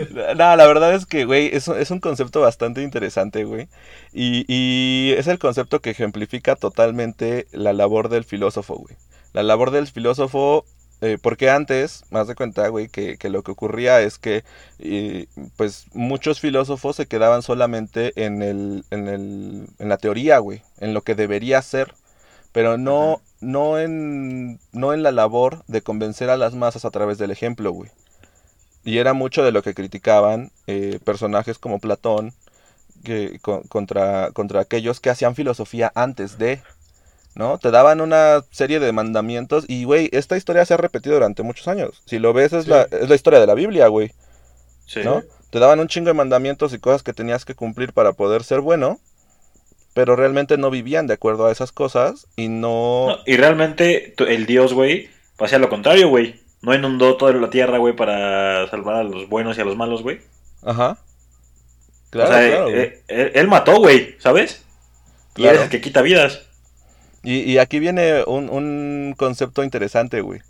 No, 0.37 0.57
la 0.57 0.67
verdad 0.67 0.95
es 0.95 1.07
que, 1.07 1.25
güey, 1.25 1.51
es, 1.55 1.69
un- 1.69 1.79
es 1.79 1.91
un 1.91 2.01
concepto 2.01 2.41
bastante 2.41 2.83
interesante, 2.83 3.45
güey. 3.45 3.69
Y, 4.13 4.45
y 4.49 5.13
es 5.13 5.27
el 5.27 5.39
concepto 5.39 5.81
que 5.81 5.91
ejemplifica 5.91 6.57
totalmente 6.57 7.47
la 7.53 7.73
labor 7.73 8.09
del 8.09 8.25
filósofo, 8.25 8.77
güey. 8.77 8.97
La 9.33 9.43
labor 9.43 9.71
del 9.71 9.87
filósofo, 9.87 10.65
eh, 11.01 11.19
porque 11.21 11.51
antes, 11.51 12.05
más 12.11 12.27
de 12.29 12.35
cuenta, 12.35 12.69
güey, 12.69 12.89
que, 12.89 13.17
que 13.19 13.29
lo 13.31 13.43
que 13.43 13.53
ocurría 13.53 14.01
es 14.01 14.19
que, 14.19 14.45
eh, 14.79 15.27
pues, 15.57 15.87
muchos 15.93 16.41
filósofos 16.41 16.97
se 16.97 17.07
quedaban 17.07 17.43
solamente 17.43 18.13
en, 18.25 18.43
el, 18.43 18.85
en, 18.91 19.09
el, 19.09 19.67
en 19.79 19.89
la 19.89 19.99
teoría, 19.99 20.39
güey, 20.39 20.63
en 20.79 20.95
lo 20.95 21.03
que 21.03 21.15
debería 21.15 21.61
ser, 21.63 21.95
pero 22.53 22.79
no, 22.79 23.21
no, 23.41 23.79
en, 23.81 24.61
no 24.73 24.95
en 24.95 25.03
la 25.03 25.13
labor 25.13 25.65
de 25.69 25.83
convencer 25.83 26.31
a 26.31 26.37
las 26.39 26.55
masas 26.55 26.85
a 26.85 26.91
través 26.91 27.19
del 27.19 27.31
ejemplo, 27.33 27.73
güey. 27.73 27.91
Y 28.87 28.99
era 28.99 29.13
mucho 29.13 29.43
de 29.45 29.51
lo 29.53 29.63
que 29.63 29.75
criticaban 29.75 30.53
eh, 30.69 31.01
personajes 31.05 31.59
como 31.59 31.81
Platón 31.81 32.33
que, 33.05 33.41
contra, 33.69 34.31
contra 34.33 34.61
aquellos 34.61 35.01
que 35.01 35.11
hacían 35.11 35.35
filosofía 35.35 35.91
antes 35.95 36.39
de, 36.39 36.63
¿no? 37.35 37.59
Te 37.59 37.73
daban 37.73 38.01
una 38.01 38.45
serie 38.53 38.79
de 38.79 38.93
mandamientos 38.93 39.65
y, 39.69 39.85
güey, 39.85 40.09
esta 40.13 40.37
historia 40.37 40.65
se 40.65 40.75
ha 40.75 40.79
repetido 40.79 41.17
durante 41.17 41.43
muchos 41.43 41.67
años. 41.69 42.01
Si 42.07 42.19
lo 42.21 42.33
ves, 42.33 42.53
es, 42.53 42.65
Sí. 42.65 42.71
la, 42.71 42.83
es 42.83 43.09
la 43.09 43.15
historia 43.17 43.41
de 43.41 43.47
la 43.49 43.55
Biblia, 43.55 43.89
güey, 43.89 44.13
Sí. 44.87 45.01
¿no? 45.05 45.23
Te 45.51 45.59
daban 45.59 45.81
un 45.81 45.89
chingo 45.89 46.07
de 46.09 46.15
mandamientos 46.15 46.73
y 46.73 46.79
cosas 46.79 47.03
que 47.03 47.13
tenías 47.13 47.45
que 47.45 47.55
cumplir 47.57 47.93
para 47.93 48.13
poder 48.13 48.45
ser 48.45 48.61
bueno, 48.61 49.01
pero 49.95 50.15
realmente 50.15 50.59
no 50.59 50.71
vivían 50.71 51.09
de 51.09 51.15
acuerdo 51.15 51.47
a 51.47 51.53
esas 51.53 51.73
cosas 51.73 52.29
y 52.37 52.49
no... 52.49 53.07
No, 53.09 53.17
y 53.27 53.37
realmente 53.37 54.15
el 54.19 54.47
dios, 54.47 54.75
güey, 54.75 55.11
hacía 55.39 55.59
lo 55.59 55.69
contrario, 55.69 56.09
güey. 56.09 56.41
No 56.67 56.75
inundó 56.75 57.17
toda 57.17 57.33
la 57.33 57.49
tierra, 57.49 57.79
güey, 57.79 57.95
para 57.95 58.69
salvar 58.69 58.97
a 58.97 59.05
los 59.05 59.29
buenos 59.29 59.57
y 59.57 59.61
a 59.61 59.65
los 59.65 59.77
malos, 59.77 60.03
güey. 60.03 60.21
Ajá. 60.63 60.99
Claro, 62.11 62.31
o 62.31 62.33
sea, 62.33 62.49
claro, 62.49 62.65
güey. 62.65 62.81
eh, 62.83 63.05
él, 63.09 63.33
él 63.37 63.49
mató, 63.49 63.79
güey, 63.79 64.17
¿sabes? 64.19 64.65
Y 65.37 65.43
Claro. 65.43 65.51
eres 65.51 65.63
el 65.67 65.71
que 65.71 65.81
quita 65.81 66.03
vidas. 66.03 66.43
Y, 67.23 67.41
y 67.41 67.59
aquí 67.59 67.79
viene 67.79 68.25
un, 68.25 68.51
un 68.51 69.15
concepto 69.17 69.63
interesante, 69.63 70.21
güey. 70.23 70.41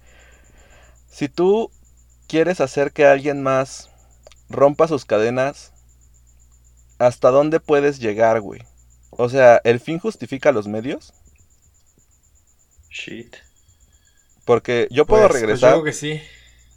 Si 1.10 1.28
tú 1.28 1.70
quieres 2.28 2.60
hacer 2.62 2.92
que 2.92 3.04
alguien 3.06 3.42
más 3.42 3.90
rompa 4.48 4.88
sus 4.88 5.04
cadenas, 5.04 5.72
¿hasta 6.98 7.30
dónde 7.30 7.60
puedes 7.60 7.98
llegar, 7.98 8.40
güey? 8.40 8.62
O 9.10 9.28
sea, 9.28 9.60
¿el 9.64 9.80
fin 9.80 9.98
justifica 9.98 10.50
los 10.52 10.66
medios? 10.66 11.12
Shit. 12.90 13.36
Porque 14.46 14.88
yo 14.90 15.04
puedo 15.04 15.24
Pues- 15.24 15.32
pues 15.32 15.42
regresar. 15.42 15.70
yo 15.74 15.82
creo 15.82 15.84
que 15.84 15.92
sí. 15.92 16.22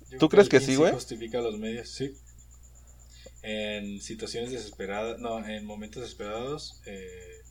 Yo 0.10 0.17
¿Tú 0.17 0.27
crees 0.27 0.49
que 0.49 0.60
sí, 0.60 0.75
güey? 0.75 0.91
justifica 0.91 1.39
los 1.39 1.58
medios, 1.58 1.88
sí. 1.89 2.13
En 3.41 4.01
situaciones 4.01 4.51
desesperadas, 4.51 5.19
no, 5.19 5.47
en 5.47 5.65
momentos 5.65 6.01
desesperados. 6.03 6.82
Eh... 6.86 7.41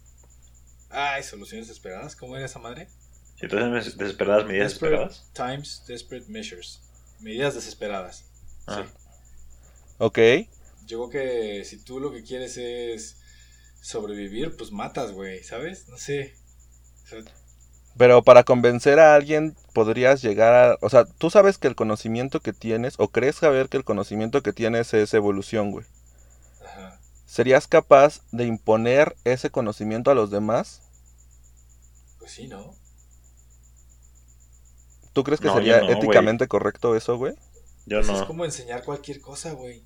Ay, 0.90 1.22
soluciones 1.22 1.68
desesperadas, 1.68 2.14
¿cómo 2.16 2.36
era 2.36 2.44
esa 2.46 2.58
madre? 2.58 2.88
Situaciones 3.40 3.96
desesperadas, 3.96 4.44
medidas 4.46 4.72
Desperate 4.72 5.04
desesperadas. 5.04 5.32
Times, 5.34 5.82
desperate 5.86 6.26
measures. 6.28 6.80
Medidas 7.20 7.54
desesperadas. 7.54 8.24
Ah. 8.66 8.84
Sí. 8.84 8.92
Ok. 9.98 10.18
Yo 10.86 11.08
creo 11.08 11.10
que 11.10 11.64
si 11.64 11.76
tú 11.84 12.00
lo 12.00 12.12
que 12.12 12.22
quieres 12.22 12.56
es 12.56 13.18
sobrevivir, 13.80 14.56
pues 14.56 14.72
matas, 14.72 15.12
güey, 15.12 15.42
¿sabes? 15.44 15.86
No 15.88 15.96
sé. 15.98 16.34
O 17.04 17.06
sea, 17.06 17.18
Pero 17.98 18.22
para 18.22 18.44
convencer 18.44 19.00
a 19.00 19.14
alguien 19.14 19.56
podrías 19.74 20.22
llegar 20.22 20.54
a... 20.54 20.78
O 20.80 20.88
sea, 20.88 21.04
tú 21.04 21.30
sabes 21.30 21.58
que 21.58 21.66
el 21.68 21.74
conocimiento 21.74 22.40
que 22.40 22.52
tienes, 22.52 22.94
o 22.98 23.08
crees 23.08 23.36
saber 23.36 23.68
que 23.68 23.76
el 23.76 23.84
conocimiento 23.84 24.42
que 24.42 24.52
tienes 24.52 24.94
es 24.94 25.12
evolución, 25.14 25.72
güey. 25.72 25.84
ajá. 26.64 27.00
¿Serías 27.26 27.66
capaz 27.66 28.20
de 28.30 28.44
imponer 28.46 29.16
ese 29.24 29.50
conocimiento 29.50 30.10
a 30.10 30.14
los 30.14 30.30
demás? 30.30 30.80
Pues 32.20 32.30
sí, 32.32 32.46
¿no? 32.48 32.74
¿Tú 35.12 35.24
crees 35.24 35.40
que 35.40 35.48
No, 35.48 35.54
sería 35.54 35.80
no, 35.80 35.90
éticamente 35.90 36.46
correcto 36.46 36.94
eso, 36.96 37.16
güey? 37.16 37.34
Yo 37.86 37.98
Pues 37.98 38.06
no. 38.06 38.20
Es 38.20 38.22
como 38.26 38.44
enseñar 38.44 38.84
cualquier 38.84 39.20
cosa, 39.20 39.52
güey. 39.52 39.82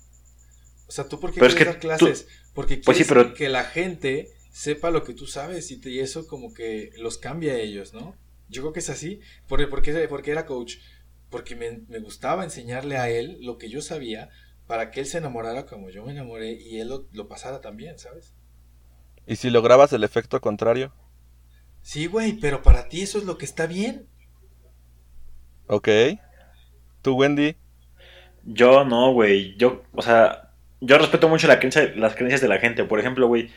O 0.87 0.91
sea, 0.91 1.07
¿tú 1.07 1.19
por 1.19 1.31
qué 1.31 1.39
Pero 1.39 1.47
es 1.49 1.55
quieres 1.55 1.77
que 1.77 1.87
dar 1.87 1.97
tú- 1.97 2.05
clases? 2.05 2.27
Porque 2.53 2.77
Pues 2.77 2.97
sí, 2.97 3.03
quieres 3.05 3.23
pero- 3.25 3.35
que 3.35 3.49
la 3.49 3.63
gente 3.63 4.31
sepa 4.53 4.91
lo 4.91 5.03
que 5.05 5.15
tú 5.15 5.27
sabes 5.27 5.71
y, 5.71 5.81
te- 5.81 5.91
y 5.91 5.99
eso 6.01 6.27
como 6.27 6.53
que 6.55 6.91
los 6.97 7.19
cambia 7.19 7.55
a 7.55 7.59
ellos, 7.59 7.93
¿no? 7.93 8.17
Yo 8.49 8.63
creo 8.63 8.73
que 8.73 8.79
es 8.81 8.89
así. 8.91 9.21
¿Por, 9.49 9.69
por 9.69 9.83
qué, 9.83 10.07
por 10.09 10.23
qué 10.23 10.31
era 10.31 10.47
coach? 10.47 10.77
Porque 11.31 11.57
me, 11.57 11.81
me 11.89 11.99
gustaba 11.99 12.45
enseñarle 12.45 12.97
a 12.97 13.09
él 13.11 13.39
lo 13.41 13.57
que 13.59 13.69
yo 13.69 13.81
sabía 13.81 14.29
para 14.67 14.91
que 14.91 15.01
él 15.01 15.07
se 15.07 15.19
enamorara 15.19 15.67
como 15.67 15.91
yo 15.91 16.05
me 16.05 16.13
enamoré 16.13 16.53
y 16.53 16.79
él 16.79 16.89
lo, 16.89 17.09
lo 17.13 17.29
pasara 17.29 17.61
también, 17.61 17.99
¿sabes? 17.99 18.35
¿Y 19.27 19.35
si 19.35 19.49
lograbas 19.49 19.91
el 19.91 20.05
efecto 20.05 20.39
contrario? 20.39 20.93
Sí, 21.83 22.07
güey, 22.07 22.33
pero 22.39 22.63
para 22.63 22.89
ti 22.89 23.01
eso 23.03 23.19
es 23.19 23.25
lo 23.25 23.37
que 23.37 23.45
está 23.45 23.67
bien. 23.67 24.07
Ok. 25.67 25.87
¿Tú, 27.01 27.15
Wendy? 27.15 27.55
Yo 28.45 28.85
no, 28.85 29.13
güey. 29.13 29.55
Yo, 29.57 29.83
o 29.93 30.03
sea, 30.03 30.53
yo 30.81 30.97
respeto 30.99 31.29
mucho 31.29 31.47
la 31.47 31.59
creencia, 31.59 31.93
las 31.97 32.15
creencias 32.15 32.41
de 32.41 32.49
la 32.49 32.59
gente. 32.59 32.85
Por 32.85 32.99
ejemplo, 32.99 33.27
güey, 33.27 33.49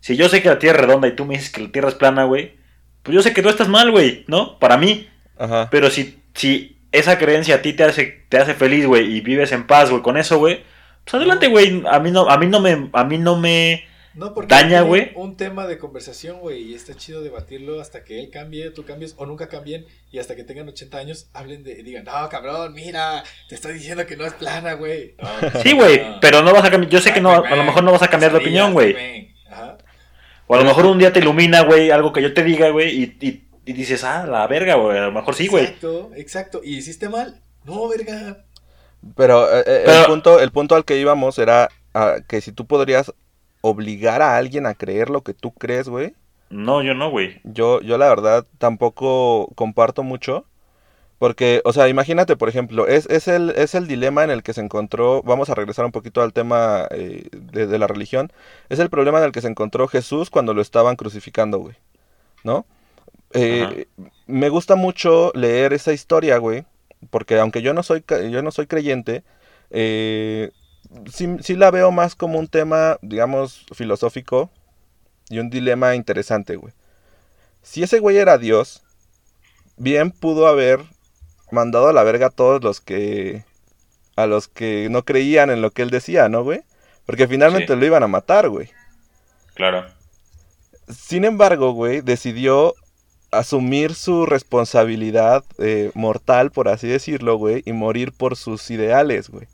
si 0.00 0.16
yo 0.16 0.28
sé 0.28 0.42
que 0.42 0.48
la 0.48 0.58
Tierra 0.58 0.80
es 0.80 0.86
redonda 0.86 1.08
y 1.08 1.16
tú 1.16 1.24
me 1.24 1.34
dices 1.34 1.50
que 1.50 1.62
la 1.62 1.72
Tierra 1.72 1.88
es 1.88 1.94
plana, 1.94 2.24
güey, 2.24 2.54
pues 3.02 3.14
yo 3.14 3.22
sé 3.22 3.32
que 3.32 3.42
tú 3.42 3.48
estás 3.48 3.68
mal, 3.68 3.90
güey, 3.90 4.24
¿no? 4.28 4.58
Para 4.58 4.76
mí. 4.76 5.08
Ajá. 5.38 5.68
Pero 5.70 5.90
si, 5.90 6.22
si 6.34 6.78
esa 6.92 7.18
creencia 7.18 7.56
a 7.56 7.62
ti 7.62 7.72
te 7.72 7.84
hace, 7.84 8.24
te 8.28 8.38
hace 8.38 8.54
feliz, 8.54 8.86
güey, 8.86 9.16
y 9.16 9.20
vives 9.20 9.52
en 9.52 9.66
paz, 9.66 9.90
güey, 9.90 10.02
con 10.02 10.16
eso, 10.16 10.38
güey, 10.38 10.62
pues 11.04 11.14
adelante, 11.14 11.48
güey. 11.48 11.82
A 11.90 11.98
mí 11.98 12.10
no, 12.10 12.28
a 12.28 12.36
mí 12.38 12.46
no 12.46 12.60
me, 12.60 12.90
a 12.92 13.04
mí 13.04 13.18
no 13.18 13.36
me. 13.36 13.84
No, 14.12 14.34
porque 14.34 14.52
Daña, 14.52 14.80
güey. 14.82 15.12
Un 15.14 15.36
tema 15.36 15.66
de 15.68 15.78
conversación, 15.78 16.40
güey, 16.40 16.62
y 16.62 16.74
está 16.74 16.94
chido 16.94 17.22
debatirlo 17.22 17.80
hasta 17.80 18.02
que 18.02 18.18
él 18.18 18.28
cambie, 18.30 18.70
tú 18.70 18.84
cambies, 18.84 19.14
o 19.16 19.24
nunca 19.24 19.48
cambien, 19.48 19.86
y 20.10 20.18
hasta 20.18 20.34
que 20.34 20.42
tengan 20.42 20.68
80 20.68 20.98
años, 20.98 21.30
hablen 21.32 21.62
de, 21.62 21.78
y 21.78 21.82
digan, 21.84 22.04
no, 22.04 22.28
cabrón, 22.28 22.74
mira, 22.74 23.22
te 23.48 23.54
estoy 23.54 23.74
diciendo 23.74 24.04
que 24.06 24.16
no 24.16 24.26
es 24.26 24.32
plana, 24.34 24.74
güey. 24.74 25.14
No, 25.22 25.60
Sí, 25.62 25.72
güey, 25.72 25.98
no. 26.00 26.18
pero 26.20 26.42
no 26.42 26.52
vas 26.52 26.64
a 26.64 26.70
cambiar. 26.70 26.90
Yo 26.90 27.00
sé 27.00 27.12
que 27.12 27.20
no, 27.20 27.30
a 27.30 27.56
lo 27.56 27.64
mejor 27.64 27.84
no 27.84 27.92
vas 27.92 28.02
a 28.02 28.08
cambiar 28.10 28.32
de 28.32 28.38
opinión, 28.38 28.72
güey. 28.72 29.30
O 30.52 30.54
a 30.54 30.58
lo 30.58 30.64
mejor 30.64 30.86
un 30.86 30.98
día 30.98 31.12
te 31.12 31.20
ilumina, 31.20 31.62
güey, 31.62 31.92
algo 31.92 32.12
que 32.12 32.20
yo 32.20 32.34
te 32.34 32.42
diga, 32.42 32.70
güey, 32.70 32.90
y, 33.04 33.16
y, 33.24 33.44
y 33.64 33.72
dices, 33.72 34.02
ah, 34.02 34.26
la 34.26 34.48
verga, 34.48 34.74
güey, 34.74 34.98
a 34.98 35.02
lo 35.02 35.12
mejor 35.12 35.36
sí, 35.36 35.46
güey. 35.46 35.62
Exacto, 35.62 36.10
exacto. 36.16 36.60
Y 36.64 36.76
hiciste 36.78 37.08
mal, 37.08 37.40
No, 37.64 37.88
verga. 37.88 38.44
Pero, 39.16 39.46
eh, 39.48 39.62
eh, 39.64 39.82
Pero- 39.86 40.00
El, 40.00 40.06
punto, 40.06 40.40
el 40.40 40.50
punto 40.50 40.74
al 40.74 40.84
que 40.84 40.98
íbamos 40.98 41.38
era 41.38 41.68
que 42.26 42.40
si 42.40 42.50
tú 42.50 42.66
podrías 42.66 43.12
obligar 43.60 44.22
a 44.22 44.36
alguien 44.36 44.66
a 44.66 44.74
creer 44.74 45.08
lo 45.08 45.22
que 45.22 45.34
tú 45.34 45.52
crees, 45.52 45.88
güey. 45.88 46.14
No, 46.48 46.82
yo 46.82 46.94
no, 46.94 47.10
güey. 47.10 47.40
Yo, 47.44 47.80
yo 47.80 47.96
la 47.96 48.08
verdad 48.08 48.44
tampoco 48.58 49.50
comparto 49.54 50.02
mucho. 50.02 50.46
Porque, 51.20 51.60
o 51.66 51.74
sea, 51.74 51.86
imagínate, 51.90 52.34
por 52.34 52.48
ejemplo, 52.48 52.86
es, 52.86 53.04
es, 53.10 53.28
el, 53.28 53.50
es 53.50 53.74
el 53.74 53.86
dilema 53.86 54.24
en 54.24 54.30
el 54.30 54.42
que 54.42 54.54
se 54.54 54.62
encontró, 54.62 55.22
vamos 55.22 55.50
a 55.50 55.54
regresar 55.54 55.84
un 55.84 55.92
poquito 55.92 56.22
al 56.22 56.32
tema 56.32 56.88
eh, 56.90 57.28
de, 57.30 57.66
de 57.66 57.78
la 57.78 57.86
religión, 57.86 58.32
es 58.70 58.78
el 58.78 58.88
problema 58.88 59.18
en 59.18 59.24
el 59.24 59.32
que 59.32 59.42
se 59.42 59.48
encontró 59.48 59.86
Jesús 59.86 60.30
cuando 60.30 60.54
lo 60.54 60.62
estaban 60.62 60.96
crucificando, 60.96 61.58
güey, 61.58 61.76
¿no? 62.42 62.64
Eh, 63.34 63.86
me 64.26 64.48
gusta 64.48 64.76
mucho 64.76 65.30
leer 65.34 65.74
esa 65.74 65.92
historia, 65.92 66.38
güey, 66.38 66.64
porque 67.10 67.38
aunque 67.38 67.60
yo 67.60 67.74
no 67.74 67.82
soy, 67.82 68.02
yo 68.30 68.40
no 68.40 68.50
soy 68.50 68.66
creyente, 68.66 69.22
eh, 69.68 70.52
sí, 71.12 71.36
sí 71.42 71.54
la 71.54 71.70
veo 71.70 71.90
más 71.90 72.14
como 72.14 72.38
un 72.38 72.48
tema, 72.48 72.96
digamos, 73.02 73.66
filosófico 73.74 74.50
y 75.28 75.38
un 75.38 75.50
dilema 75.50 75.94
interesante, 75.96 76.56
güey. 76.56 76.72
Si 77.60 77.82
ese 77.82 77.98
güey 77.98 78.16
era 78.16 78.38
Dios, 78.38 78.82
bien 79.76 80.12
pudo 80.12 80.46
haber 80.46 80.80
mandado 81.52 81.88
a 81.88 81.92
la 81.92 82.02
verga 82.04 82.26
a 82.26 82.30
todos 82.30 82.62
los 82.62 82.80
que 82.80 83.44
a 84.16 84.26
los 84.26 84.48
que 84.48 84.88
no 84.90 85.04
creían 85.04 85.50
en 85.50 85.62
lo 85.62 85.70
que 85.70 85.82
él 85.82 85.90
decía, 85.90 86.28
¿no, 86.28 86.42
güey? 86.44 86.60
Porque 87.06 87.26
finalmente 87.28 87.72
Sí. 87.74 87.78
lo 87.78 87.86
iban 87.86 88.02
a 88.02 88.08
matar, 88.08 88.48
güey. 88.48 88.70
Claro. 89.54 89.86
Sin 90.88 91.24
embargo, 91.24 91.72
güey, 91.72 92.00
decidió 92.02 92.74
asumir 93.30 93.94
su 93.94 94.26
responsabilidad 94.26 95.44
eh, 95.58 95.90
mortal, 95.94 96.50
por 96.50 96.68
así 96.68 96.88
decirlo, 96.88 97.36
güey, 97.36 97.62
y 97.64 97.72
morir 97.72 98.12
por 98.12 98.36
sus 98.36 98.70
ideales, 98.70 99.30
güey. 99.30 99.46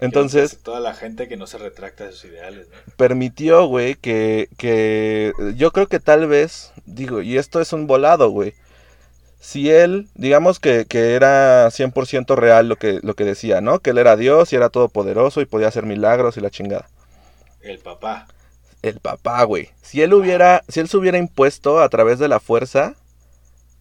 Entonces, 0.00 0.58
Toda 0.62 0.80
la 0.80 0.94
gente 0.94 1.26
que 1.26 1.36
no 1.38 1.46
se 1.46 1.56
retracta 1.58 2.04
de 2.04 2.12
sus 2.12 2.26
ideales, 2.26 2.68
¿no? 2.68 2.76
permitió, 2.96 3.66
güey, 3.66 3.94
que, 3.94 4.48
que 4.58 5.32
yo 5.56 5.72
creo 5.72 5.86
que 5.86 6.00
tal 6.00 6.26
vez, 6.26 6.72
digo, 6.84 7.22
y 7.22 7.38
esto 7.38 7.60
es 7.60 7.72
un 7.72 7.86
volado, 7.86 8.28
güey. 8.30 8.54
Si 9.40 9.70
él, 9.70 10.08
digamos 10.14 10.58
que, 10.58 10.86
que 10.86 11.14
era 11.14 11.68
100% 11.68 12.34
real 12.34 12.68
lo 12.68 12.76
que, 12.76 13.00
lo 13.02 13.14
que 13.14 13.24
decía, 13.24 13.60
¿no? 13.60 13.78
Que 13.78 13.90
él 13.90 13.98
era 13.98 14.16
Dios 14.16 14.52
y 14.52 14.56
era 14.56 14.70
todopoderoso 14.70 15.40
y 15.40 15.46
podía 15.46 15.68
hacer 15.68 15.86
milagros 15.86 16.36
y 16.36 16.40
la 16.40 16.50
chingada. 16.50 16.88
El 17.60 17.78
papá. 17.78 18.26
El 18.82 19.00
papá, 19.00 19.42
güey. 19.44 19.70
Si 19.82 20.02
él 20.02 20.14
hubiera, 20.14 20.62
si 20.68 20.80
él 20.80 20.88
se 20.88 20.96
hubiera 20.96 21.18
impuesto 21.18 21.80
a 21.80 21.88
través 21.88 22.18
de 22.18 22.28
la 22.28 22.40
fuerza, 22.40 22.94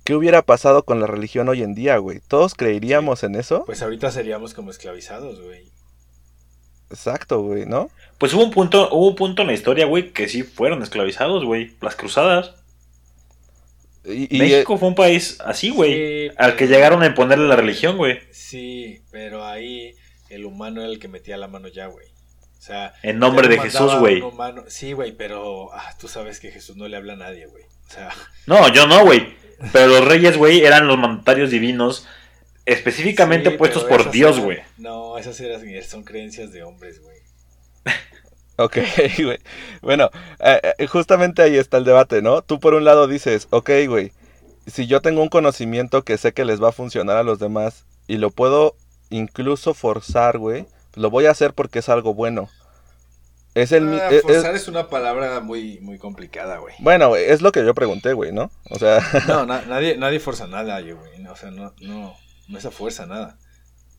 ¿qué 0.04 0.16
hubiera 0.16 0.42
pasado 0.42 0.84
con 0.84 1.00
la 1.00 1.08
religión 1.08 1.50
hoy 1.50 1.64
en 1.64 1.76
día, 1.76 1.98
güey? 1.98 2.22
¿Todos 2.28 2.56
creeríamos 2.56 3.24
en 3.24 3.36
eso? 3.36 3.64
Pues 3.66 3.82
ahorita 3.82 4.12
seríamos 4.12 4.54
como 4.54 4.72
esclavizados, 4.72 5.42
güey. 5.42 5.72
Exacto, 6.90 7.42
güey, 7.42 7.66
¿no? 7.66 7.90
Pues 8.18 8.34
hubo 8.34 8.44
un 8.44 8.52
punto, 8.52 8.90
hubo 8.92 9.10
un 9.10 9.16
punto 9.16 9.42
en 9.42 9.48
la 9.48 9.54
historia, 9.54 9.86
güey, 9.86 10.12
que 10.12 10.30
sí 10.30 10.44
fueron 10.44 10.82
esclavizados, 10.82 11.44
güey. 11.44 11.76
Las 11.82 11.96
cruzadas. 11.96 12.54
Y, 14.08 14.36
y, 14.36 14.40
México 14.40 14.78
fue 14.78 14.90
un 14.90 14.96
país 14.96 15.38
así, 15.44 15.70
güey. 15.70 15.94
Sí, 15.94 16.36
al 16.38 16.56
que 16.56 16.68
llegaron 16.68 17.02
a 17.04 17.08
imponerle 17.08 17.48
la 17.48 17.56
religión, 17.56 17.98
güey. 17.98 18.20
Sí, 18.32 19.02
pero 19.12 19.46
ahí 19.46 19.94
el 20.30 20.46
humano 20.46 20.82
era 20.82 20.90
el 20.90 21.00
que 21.00 21.08
metía 21.08 21.38
la 21.38 21.48
mano 21.48 21.68
ya, 21.68 21.88
güey. 21.88 22.08
O 22.58 22.62
sea, 22.62 22.94
En 23.04 23.20
nombre 23.20 23.48
de 23.48 23.60
Jesús, 23.60 23.96
güey. 24.00 24.24
Sí, 24.68 24.94
güey, 24.94 25.12
pero 25.12 25.72
ah, 25.74 25.96
tú 26.00 26.08
sabes 26.08 26.40
que 26.40 26.52
Jesús 26.52 26.76
no 26.76 26.88
le 26.88 26.98
habla 26.98 27.14
a 27.14 27.18
nadie, 27.18 27.46
güey. 27.46 27.64
O 27.64 27.92
sea, 27.92 28.10
No, 28.48 28.74
yo 28.74 28.88
no, 28.88 29.06
güey. 29.06 29.36
Pero 29.72 29.88
los 29.88 30.06
reyes, 30.06 30.38
güey, 30.38 30.62
eran 30.62 30.88
los 30.88 30.98
mandatarios 30.98 31.52
divinos 31.52 32.08
específicamente 32.66 33.52
sí, 33.52 33.58
puestos 33.58 33.84
por 33.84 34.12
Dios, 34.12 34.40
güey. 34.40 34.60
No, 34.78 35.18
esas 35.18 35.40
eran, 35.40 35.62
son 35.84 36.04
creencias 36.04 36.52
de 36.52 36.64
hombres, 36.64 37.02
güey. 37.02 37.18
Ok, 38.58 38.78
güey. 39.24 39.40
Bueno, 39.82 40.10
eh, 40.40 40.62
eh, 40.78 40.88
justamente 40.88 41.42
ahí 41.42 41.58
está 41.58 41.78
el 41.78 41.84
debate, 41.86 42.22
¿no? 42.22 42.42
Tú 42.42 42.60
por 42.60 42.74
un 42.74 42.84
lado 42.86 43.08
dices, 43.08 43.48
ok, 43.50 43.70
güey, 43.88 44.12
si 44.68 44.88
yo 44.88 45.02
tengo 45.02 45.22
un 45.22 45.30
conocimiento 45.30 46.04
que 46.04 46.18
sé 46.18 46.34
que 46.34 46.46
les 46.46 46.62
va 46.64 46.70
a 46.70 46.74
funcionar 46.74 47.18
a 47.18 47.24
los 47.24 47.40
demás 47.40 47.86
y 48.08 48.18
lo 48.18 48.32
puedo 48.32 48.76
incluso 49.10 49.74
forzar, 49.74 50.38
güey, 50.38 50.66
lo 50.96 51.10
voy 51.10 51.26
a 51.26 51.32
hacer 51.32 51.54
porque 51.54 51.80
es 51.80 51.90
algo 51.90 52.14
bueno. 52.14 52.50
Es 53.54 53.72
el... 53.72 54.00
Ah, 54.00 54.10
es- 54.10 54.22
forzar 54.24 54.56
es- 54.56 54.64
es 54.64 54.68
una 54.68 54.90
palabra 54.90 55.40
muy, 55.40 55.80
muy 55.82 55.98
complicada, 55.98 56.58
güey. 56.58 56.76
bueno, 56.80 57.10
güey, 57.10 57.26
es 57.26 57.42
lo 57.42 57.52
que 57.52 57.64
yo 57.66 57.74
pregunté, 57.74 58.14
güey, 58.14 58.32
¿no? 58.34 58.52
O 58.70 58.78
sea, 58.80 59.00
No, 59.28 59.46
na- 59.46 59.62
nadie, 59.64 59.98
nadie 59.98 60.20
forza 60.20 60.48
nada, 60.48 60.80
güey. 60.82 60.96
O 61.30 61.36
sea, 61.36 61.52
no, 61.52 61.74
no, 61.82 62.16
no 62.48 62.58
es 62.58 62.66
a 62.66 62.72
fuerza 62.72 63.06
nada. 63.06 63.38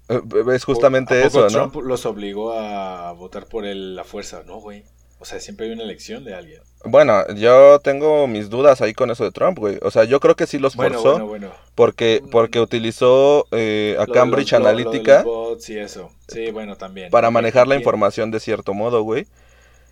Es 0.09 0.65
justamente 0.65 1.23
¿A 1.25 1.29
poco 1.29 1.47
eso, 1.47 1.59
¿no? 1.59 1.71
Trump 1.71 1.87
los 1.87 2.07
obligó 2.07 2.53
a 2.53 3.13
votar 3.13 3.47
por 3.47 3.65
el- 3.67 3.97
la 3.97 4.05
fuerza, 4.05 4.43
no, 4.47 4.61
güey. 4.61 4.85
O 5.19 5.25
sea, 5.25 5.41
siempre 5.41 5.67
hay 5.67 5.73
una 5.73 5.83
elección 5.83 6.25
de 6.25 6.35
alguien. 6.35 6.61
Bueno, 6.85 7.27
yo 7.35 7.81
tengo 7.81 8.27
mis 8.27 8.51
dudas 8.51 8.83
ahí 8.83 8.93
con 8.93 9.11
eso 9.11 9.25
de 9.25 9.33
Trump, 9.33 9.59
güey. 9.59 9.79
O 9.83 9.91
sea, 9.91 10.05
yo 10.05 10.21
creo 10.21 10.37
que 10.37 10.47
sí 10.47 10.59
los 10.59 10.77
Bueno, 10.77 10.97
forzó 10.99 11.11
bueno, 11.13 11.27
bueno. 11.27 11.51
porque, 11.75 12.23
porque 12.31 12.61
utilizó 12.61 13.47
eh, 13.51 13.97
a 13.99 14.05
Lo 14.05 14.13
Cambridge 14.13 14.53
los- 14.53 14.61
lo- 14.61 14.71
lo 14.71 14.77
de 14.77 14.83
Analytica 14.83 15.15
los 15.17 15.25
bots 15.25 15.69
y 15.71 15.79
eso. 15.79 16.11
Sí, 16.29 16.51
bueno, 16.51 16.77
también. 16.77 17.11
para 17.11 17.31
manejar 17.31 17.67
la 17.67 17.77
información 17.77 18.31
de 18.31 18.41
cierto 18.41 18.75
modo, 18.75 19.03
güey. 19.03 19.27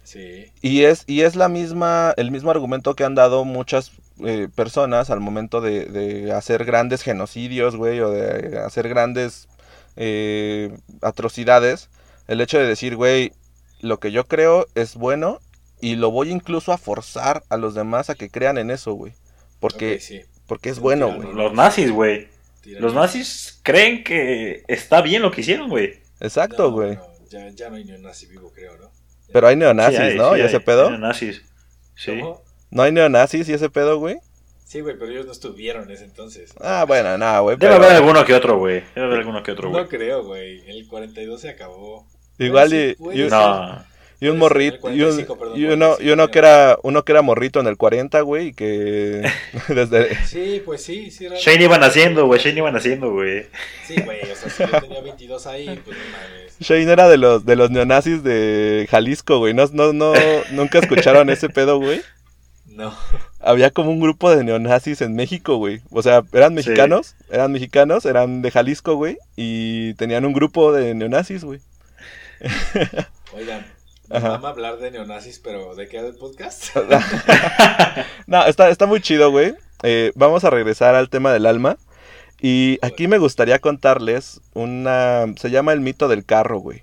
Sí. 0.04 0.52
Y 0.60 0.84
es, 0.84 1.04
y 1.06 1.22
es 1.22 1.34
la 1.34 1.48
misma, 1.48 2.12
el 2.18 2.30
mismo 2.30 2.50
argumento 2.50 2.94
que 2.94 3.04
han 3.04 3.14
dado 3.14 3.44
muchas 3.46 3.92
eh, 4.24 4.48
personas 4.54 5.08
al 5.08 5.20
momento 5.20 5.62
de, 5.62 5.86
de 5.86 6.32
hacer 6.32 6.66
grandes 6.66 7.02
genocidios, 7.02 7.74
güey, 7.76 8.00
o 8.00 8.10
de 8.10 8.58
hacer 8.58 8.88
grandes 8.90 9.48
eh, 9.96 10.76
atrocidades. 11.02 11.90
El 12.26 12.40
hecho 12.40 12.58
de 12.58 12.66
decir, 12.66 12.96
güey, 12.96 13.32
lo 13.80 13.98
que 13.98 14.12
yo 14.12 14.26
creo 14.26 14.66
es 14.74 14.94
bueno 14.94 15.40
y 15.80 15.96
lo 15.96 16.10
voy 16.10 16.30
incluso 16.30 16.72
a 16.72 16.78
forzar 16.78 17.42
a 17.50 17.56
los 17.56 17.74
demás 17.74 18.10
a 18.10 18.14
que 18.14 18.30
crean 18.30 18.58
en 18.58 18.70
eso, 18.70 18.94
güey. 18.94 19.12
Porque, 19.60 20.00
sí. 20.00 20.22
porque 20.46 20.70
es 20.70 20.78
bueno, 20.78 21.14
güey. 21.14 21.32
Los 21.34 21.52
nazis, 21.52 21.90
güey. 21.90 22.28
Los 22.64 22.94
nazis 22.94 23.60
creen 23.62 24.04
que 24.04 24.62
está 24.68 25.02
bien 25.02 25.22
lo 25.22 25.30
que 25.30 25.42
hicieron, 25.42 25.68
güey. 25.68 26.02
Exacto, 26.20 26.72
güey. 26.72 26.94
no, 26.94 27.06
ya, 27.28 27.48
ya 27.50 27.68
no 27.68 27.76
hay 27.76 27.84
nazi 27.84 28.26
vivo, 28.26 28.50
creo, 28.54 28.76
¿no? 28.78 28.84
Ya. 28.84 29.32
Pero 29.32 29.48
hay 29.48 29.56
neonazis, 29.56 29.96
Sí 29.98 30.02
hay, 30.02 30.16
¿no? 30.16 30.32
sí 30.32 30.38
¿Y 30.38 30.40
hay, 30.42 30.46
ese 30.46 30.60
pedo? 30.60 30.88
hay 30.88 30.98
nazis. 30.98 31.42
Sí. 31.96 32.18
¿Cómo? 32.18 32.42
¿No 32.70 32.82
hay 32.82 32.92
neonazis 32.92 33.48
y 33.48 33.52
ese 33.52 33.68
pedo, 33.68 33.98
güey? 33.98 34.16
Sí, 34.64 34.80
güey, 34.80 34.96
pero 34.98 35.10
ellos 35.10 35.26
no 35.26 35.32
estuvieron 35.32 35.84
en 35.84 35.90
ese 35.92 36.04
entonces. 36.04 36.52
Ah, 36.60 36.84
bueno, 36.88 37.16
nada, 37.18 37.40
güey. 37.40 37.56
Debe 37.56 37.74
pero 37.74 37.84
haber 37.84 37.96
alguno 37.96 38.24
que 38.24 38.34
otro, 38.34 38.58
güey. 38.58 38.82
Debe 38.94 39.06
haber 39.06 39.18
alguno 39.20 39.42
que 39.42 39.52
otro, 39.52 39.70
güey. 39.70 39.82
No 39.82 39.88
creo, 39.88 40.24
güey. 40.24 40.62
El 40.68 40.86
42 40.88 41.40
se 41.40 41.50
acabó. 41.50 42.06
Igual 42.38 42.72
y, 42.74 42.94
sí. 42.94 43.28
No. 43.30 43.84
y 44.20 44.26
un 44.28 44.38
morrito, 44.38 44.76
y, 44.90 45.02
un- 45.02 45.10
45, 45.10 45.38
perdón, 45.38 45.60
y 45.60 45.64
uno, 45.66 45.74
y 46.00 46.08
45, 46.08 46.12
uno 46.14 46.30
que 46.30 46.38
era, 46.38 46.78
uno 46.82 47.04
que 47.04 47.12
era 47.12 47.22
morrito 47.22 47.60
en 47.60 47.66
el 47.68 47.76
40, 47.76 48.20
güey, 48.22 48.48
y 48.48 48.54
que 48.54 49.22
desde... 49.68 50.16
Sí, 50.24 50.62
pues 50.64 50.82
sí, 50.82 51.10
sí. 51.10 51.28
realmente. 51.28 51.50
Shane 51.50 51.64
iba 51.64 51.78
naciendo, 51.78 52.26
güey. 52.26 52.40
Shane 52.40 52.58
iba 52.58 52.72
naciendo, 52.72 53.12
güey. 53.12 53.46
Sí, 53.86 53.94
güey, 54.02 54.22
o 54.22 54.34
sea, 54.34 54.50
si 54.50 54.72
yo 54.72 54.80
tenía 54.80 55.00
22 55.02 55.46
ahí, 55.46 55.66
pues 55.84 55.96
no 55.96 56.02
mames. 56.10 56.56
Shane 56.58 56.90
era 56.90 57.08
de 57.08 57.18
los, 57.18 57.44
de 57.44 57.54
los 57.54 57.70
neonazis 57.70 58.24
de 58.24 58.88
Jalisco, 58.90 59.38
güey. 59.38 59.54
No, 59.54 59.66
no, 59.72 59.92
no, 59.92 60.12
nunca 60.52 60.78
escucharon 60.78 61.28
ese 61.30 61.48
pedo, 61.50 61.78
güey. 61.78 62.00
No. 62.74 62.92
Había 63.40 63.70
como 63.70 63.90
un 63.92 64.00
grupo 64.00 64.34
de 64.34 64.42
neonazis 64.42 65.00
en 65.00 65.14
México, 65.14 65.56
güey. 65.58 65.80
O 65.90 66.02
sea, 66.02 66.24
eran 66.32 66.50
Sí. 66.50 66.56
mexicanos, 66.56 67.14
eran 67.30 67.52
mexicanos, 67.52 68.04
eran 68.04 68.42
de 68.42 68.50
Jalisco, 68.50 68.96
güey. 68.96 69.16
Y 69.36 69.94
tenían 69.94 70.24
un 70.24 70.32
grupo 70.32 70.72
de 70.72 70.92
neonazis, 70.94 71.44
güey. 71.44 71.60
Oigan, 73.32 73.64
Ajá. 74.10 74.28
mama 74.30 74.48
hablar 74.48 74.78
de 74.78 74.90
neonazis, 74.90 75.38
pero 75.38 75.74
¿de 75.76 75.88
qué 75.88 75.98
era 75.98 76.08
el 76.08 76.16
podcast? 76.16 76.64
No, 78.26 78.44
está, 78.46 78.68
está 78.70 78.86
muy 78.86 79.00
chido, 79.00 79.30
güey. 79.30 79.54
Eh, 79.82 80.12
vamos 80.14 80.44
a 80.44 80.50
regresar 80.50 80.94
al 80.94 81.08
tema 81.10 81.32
del 81.32 81.46
alma. 81.46 81.76
Y 82.40 82.78
aquí 82.82 83.06
me 83.08 83.18
gustaría 83.18 83.58
contarles 83.60 84.40
una... 84.52 85.26
Se 85.36 85.50
llama 85.50 85.72
el 85.72 85.80
mito 85.80 86.08
del 86.08 86.24
carro, 86.24 86.58
güey. 86.58 86.82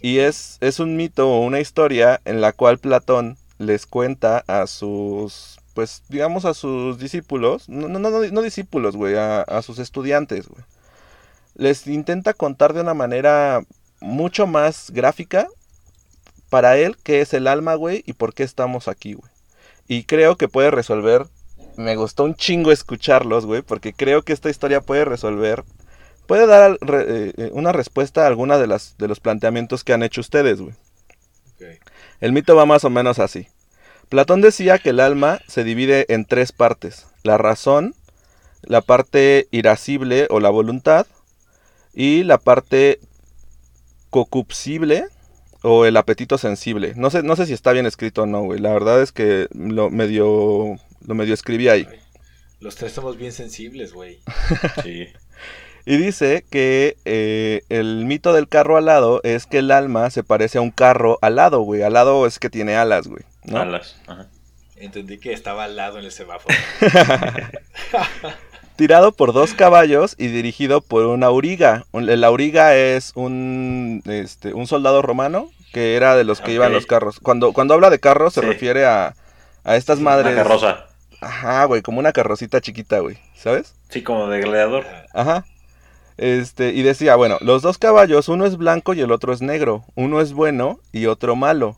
Y 0.00 0.18
es, 0.18 0.58
es 0.60 0.78
un 0.78 0.96
mito 0.96 1.30
o 1.30 1.40
una 1.40 1.60
historia 1.60 2.20
en 2.24 2.40
la 2.40 2.52
cual 2.52 2.78
Platón 2.78 3.36
les 3.58 3.86
cuenta 3.86 4.44
a 4.46 4.66
sus... 4.66 5.58
Pues 5.74 6.02
digamos 6.08 6.44
a 6.44 6.54
sus 6.54 6.98
discípulos. 6.98 7.68
No, 7.68 7.88
no, 7.88 7.98
no, 7.98 8.10
no 8.10 8.42
discípulos, 8.42 8.96
güey. 8.96 9.16
A, 9.16 9.42
a 9.42 9.62
sus 9.62 9.78
estudiantes, 9.78 10.48
güey. 10.48 10.64
Les 11.54 11.86
intenta 11.86 12.32
contar 12.32 12.72
de 12.72 12.80
una 12.80 12.94
manera 12.94 13.62
mucho 14.00 14.46
más 14.46 14.90
gráfica 14.90 15.48
para 16.48 16.76
él 16.76 16.96
qué 17.02 17.20
es 17.20 17.34
el 17.34 17.46
alma, 17.46 17.74
güey, 17.74 18.02
y 18.06 18.12
por 18.12 18.34
qué 18.34 18.42
estamos 18.42 18.88
aquí, 18.88 19.14
güey. 19.14 19.30
Y 19.88 20.04
creo 20.04 20.36
que 20.36 20.48
puede 20.48 20.70
resolver. 20.70 21.26
Me 21.76 21.96
gustó 21.96 22.24
un 22.24 22.34
chingo 22.34 22.72
escucharlos, 22.72 23.46
güey, 23.46 23.62
porque 23.62 23.92
creo 23.92 24.22
que 24.22 24.32
esta 24.32 24.50
historia 24.50 24.80
puede 24.80 25.04
resolver. 25.04 25.64
Puede 26.26 26.46
dar 26.46 26.78
eh, 26.80 27.32
eh, 27.36 27.50
una 27.52 27.72
respuesta 27.72 28.24
a 28.24 28.26
alguna 28.26 28.58
de, 28.58 28.66
las, 28.66 28.96
de 28.98 29.08
los 29.08 29.20
planteamientos 29.20 29.84
que 29.84 29.92
han 29.92 30.02
hecho 30.02 30.20
ustedes, 30.20 30.60
güey. 30.60 30.74
El 32.20 32.32
mito 32.32 32.56
va 32.56 32.66
más 32.66 32.84
o 32.84 32.90
menos 32.90 33.18
así. 33.18 33.48
Platón 34.08 34.40
decía 34.40 34.78
que 34.78 34.90
el 34.90 35.00
alma 35.00 35.40
se 35.48 35.64
divide 35.64 36.06
en 36.08 36.24
tres 36.24 36.52
partes: 36.52 37.06
la 37.22 37.38
razón, 37.38 37.94
la 38.62 38.80
parte 38.80 39.48
irascible 39.50 40.26
o 40.30 40.40
la 40.40 40.50
voluntad 40.50 41.06
y 41.94 42.22
la 42.24 42.38
parte 42.38 43.00
cocupsible 44.10 45.06
o 45.62 45.84
el 45.84 45.96
apetito 45.96 46.38
sensible. 46.38 46.92
No 46.96 47.10
sé, 47.10 47.22
no 47.22 47.36
sé 47.36 47.46
si 47.46 47.52
está 47.52 47.72
bien 47.72 47.86
escrito 47.86 48.22
o 48.22 48.26
no, 48.26 48.42
güey. 48.42 48.60
La 48.60 48.72
verdad 48.72 49.02
es 49.02 49.12
que 49.12 49.48
lo 49.52 49.90
medio, 49.90 50.76
lo 51.04 51.14
medio 51.14 51.34
escribí 51.34 51.68
ahí. 51.68 51.88
Los 52.60 52.76
tres 52.76 52.92
somos 52.92 53.16
bien 53.16 53.32
sensibles, 53.32 53.92
güey. 53.92 54.20
Sí. 54.82 55.08
Y 55.86 55.96
dice 55.98 56.44
que 56.50 56.96
eh, 57.04 57.62
el 57.68 58.04
mito 58.06 58.32
del 58.32 58.48
carro 58.48 58.76
alado 58.76 59.20
es 59.22 59.46
que 59.46 59.58
el 59.58 59.70
alma 59.70 60.10
se 60.10 60.24
parece 60.24 60.58
a 60.58 60.60
un 60.60 60.72
carro 60.72 61.18
alado, 61.22 61.60
güey. 61.60 61.82
Alado 61.82 62.26
es 62.26 62.38
que 62.40 62.50
tiene 62.50 62.74
alas, 62.76 63.06
güey. 63.06 63.22
¿no? 63.44 63.58
Alas. 63.60 63.96
Ajá. 64.08 64.26
Entendí 64.76 65.18
que 65.18 65.32
estaba 65.32 65.64
al 65.64 65.76
lado 65.76 65.98
en 66.00 66.04
el 66.04 66.12
semáforo. 66.12 66.54
Tirado 68.76 69.12
por 69.12 69.32
dos 69.32 69.54
caballos 69.54 70.14
y 70.18 70.26
dirigido 70.26 70.82
por 70.82 71.06
un 71.06 71.22
auriga. 71.24 71.86
El 71.94 72.22
auriga 72.24 72.74
es 72.76 73.12
un, 73.14 74.02
este, 74.06 74.52
un 74.52 74.66
soldado 74.66 75.00
romano 75.00 75.50
que 75.72 75.94
era 75.96 76.14
de 76.16 76.24
los 76.24 76.40
que 76.42 76.52
iban 76.52 76.72
los 76.72 76.84
carros. 76.86 77.18
Cuando, 77.20 77.52
cuando 77.52 77.74
habla 77.74 77.88
de 77.90 78.00
carros 78.00 78.34
se 78.34 78.40
Sí. 78.40 78.46
refiere 78.46 78.84
a, 78.84 79.14
a 79.64 79.76
estas 79.76 79.98
Una 80.00 80.10
madres. 80.10 80.34
carroza. 80.34 80.86
Ajá, 81.22 81.64
güey, 81.64 81.80
como 81.80 82.00
una 82.00 82.12
carrocita 82.12 82.60
chiquita, 82.60 82.98
güey. 82.98 83.16
¿Sabes? 83.34 83.74
Sí, 83.88 84.02
como 84.02 84.28
de 84.28 84.40
gladiador. 84.40 84.84
Ajá. 85.14 85.44
Este, 86.18 86.70
y 86.72 86.82
decía, 86.82 87.16
bueno, 87.16 87.36
los 87.40 87.62
dos 87.62 87.78
caballos, 87.78 88.28
uno 88.28 88.46
es 88.46 88.56
blanco 88.56 88.94
y 88.94 89.00
el 89.00 89.12
otro 89.12 89.32
es 89.32 89.42
negro, 89.42 89.84
uno 89.94 90.20
es 90.20 90.32
bueno 90.32 90.80
y 90.92 91.06
otro 91.06 91.36
malo. 91.36 91.76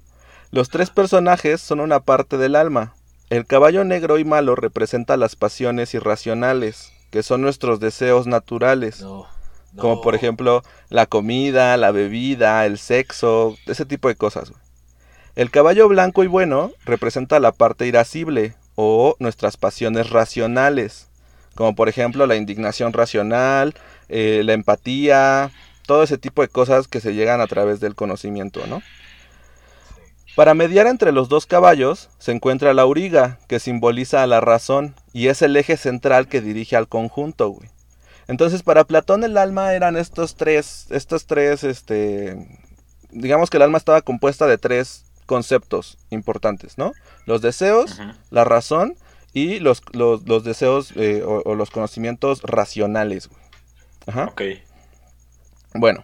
Los 0.50 0.68
tres 0.68 0.90
personajes 0.90 1.60
son 1.60 1.80
una 1.80 2.00
parte 2.00 2.38
del 2.38 2.54
alma. 2.56 2.94
El 3.30 3.46
caballo 3.46 3.84
negro 3.84 4.18
y 4.18 4.24
malo 4.24 4.54
representa 4.54 5.16
las 5.16 5.36
pasiones 5.36 5.92
irracionales, 5.92 6.92
que 7.10 7.22
son 7.22 7.42
nuestros 7.42 7.80
deseos 7.80 8.26
naturales, 8.26 9.00
No. 9.00 9.26
no. 9.72 9.82
como 9.82 10.00
por 10.00 10.14
ejemplo 10.14 10.62
la 10.88 11.06
comida, 11.06 11.76
la 11.76 11.90
bebida, 11.90 12.64
el 12.64 12.78
sexo, 12.78 13.56
ese 13.66 13.84
tipo 13.84 14.08
de 14.08 14.14
cosas. 14.16 14.52
El 15.36 15.50
caballo 15.50 15.88
blanco 15.88 16.24
y 16.24 16.26
bueno 16.26 16.72
representa 16.84 17.38
la 17.38 17.52
parte 17.52 17.86
irascible 17.86 18.54
o 18.76 19.14
nuestras 19.18 19.56
pasiones 19.56 20.10
racionales, 20.10 21.08
como 21.54 21.74
por 21.74 21.88
ejemplo 21.88 22.26
la 22.26 22.36
indignación 22.36 22.92
racional, 22.92 23.74
eh, 24.08 24.42
la 24.44 24.52
empatía, 24.52 25.50
todo 25.86 26.02
ese 26.02 26.18
tipo 26.18 26.42
de 26.42 26.48
cosas 26.48 26.86
que 26.86 27.00
se 27.00 27.14
llegan 27.14 27.40
a 27.40 27.46
través 27.46 27.80
del 27.80 27.94
conocimiento, 27.94 28.66
¿no? 28.66 28.82
Para 30.36 30.54
mediar 30.54 30.86
entre 30.86 31.10
los 31.10 31.28
dos 31.28 31.46
caballos 31.46 32.10
se 32.18 32.30
encuentra 32.30 32.72
la 32.72 32.82
auriga, 32.82 33.40
que 33.48 33.58
simboliza 33.58 34.22
a 34.22 34.26
la 34.28 34.40
razón 34.40 34.94
y 35.12 35.28
es 35.28 35.42
el 35.42 35.56
eje 35.56 35.76
central 35.76 36.28
que 36.28 36.40
dirige 36.40 36.76
al 36.76 36.86
conjunto, 36.86 37.48
güey. 37.48 37.68
Entonces, 38.28 38.62
para 38.62 38.84
Platón 38.84 39.24
el 39.24 39.36
alma 39.36 39.72
eran 39.72 39.96
estos 39.96 40.36
tres, 40.36 40.86
estos 40.90 41.26
tres, 41.26 41.64
este, 41.64 42.36
digamos 43.10 43.50
que 43.50 43.56
el 43.56 43.64
alma 43.64 43.78
estaba 43.78 44.02
compuesta 44.02 44.46
de 44.46 44.58
tres 44.58 45.06
conceptos 45.26 45.98
importantes, 46.10 46.78
¿no? 46.78 46.92
Los 47.26 47.40
deseos, 47.40 47.98
la 48.30 48.44
razón 48.44 48.94
y 49.32 49.58
los, 49.58 49.82
los, 49.92 50.28
los 50.28 50.44
deseos 50.44 50.92
eh, 50.96 51.22
o, 51.26 51.42
o 51.44 51.54
los 51.54 51.70
conocimientos 51.70 52.42
racionales, 52.42 53.28
güey. 53.28 53.37
Ajá. 54.08 54.24
Ok. 54.24 54.42
Bueno, 55.74 56.02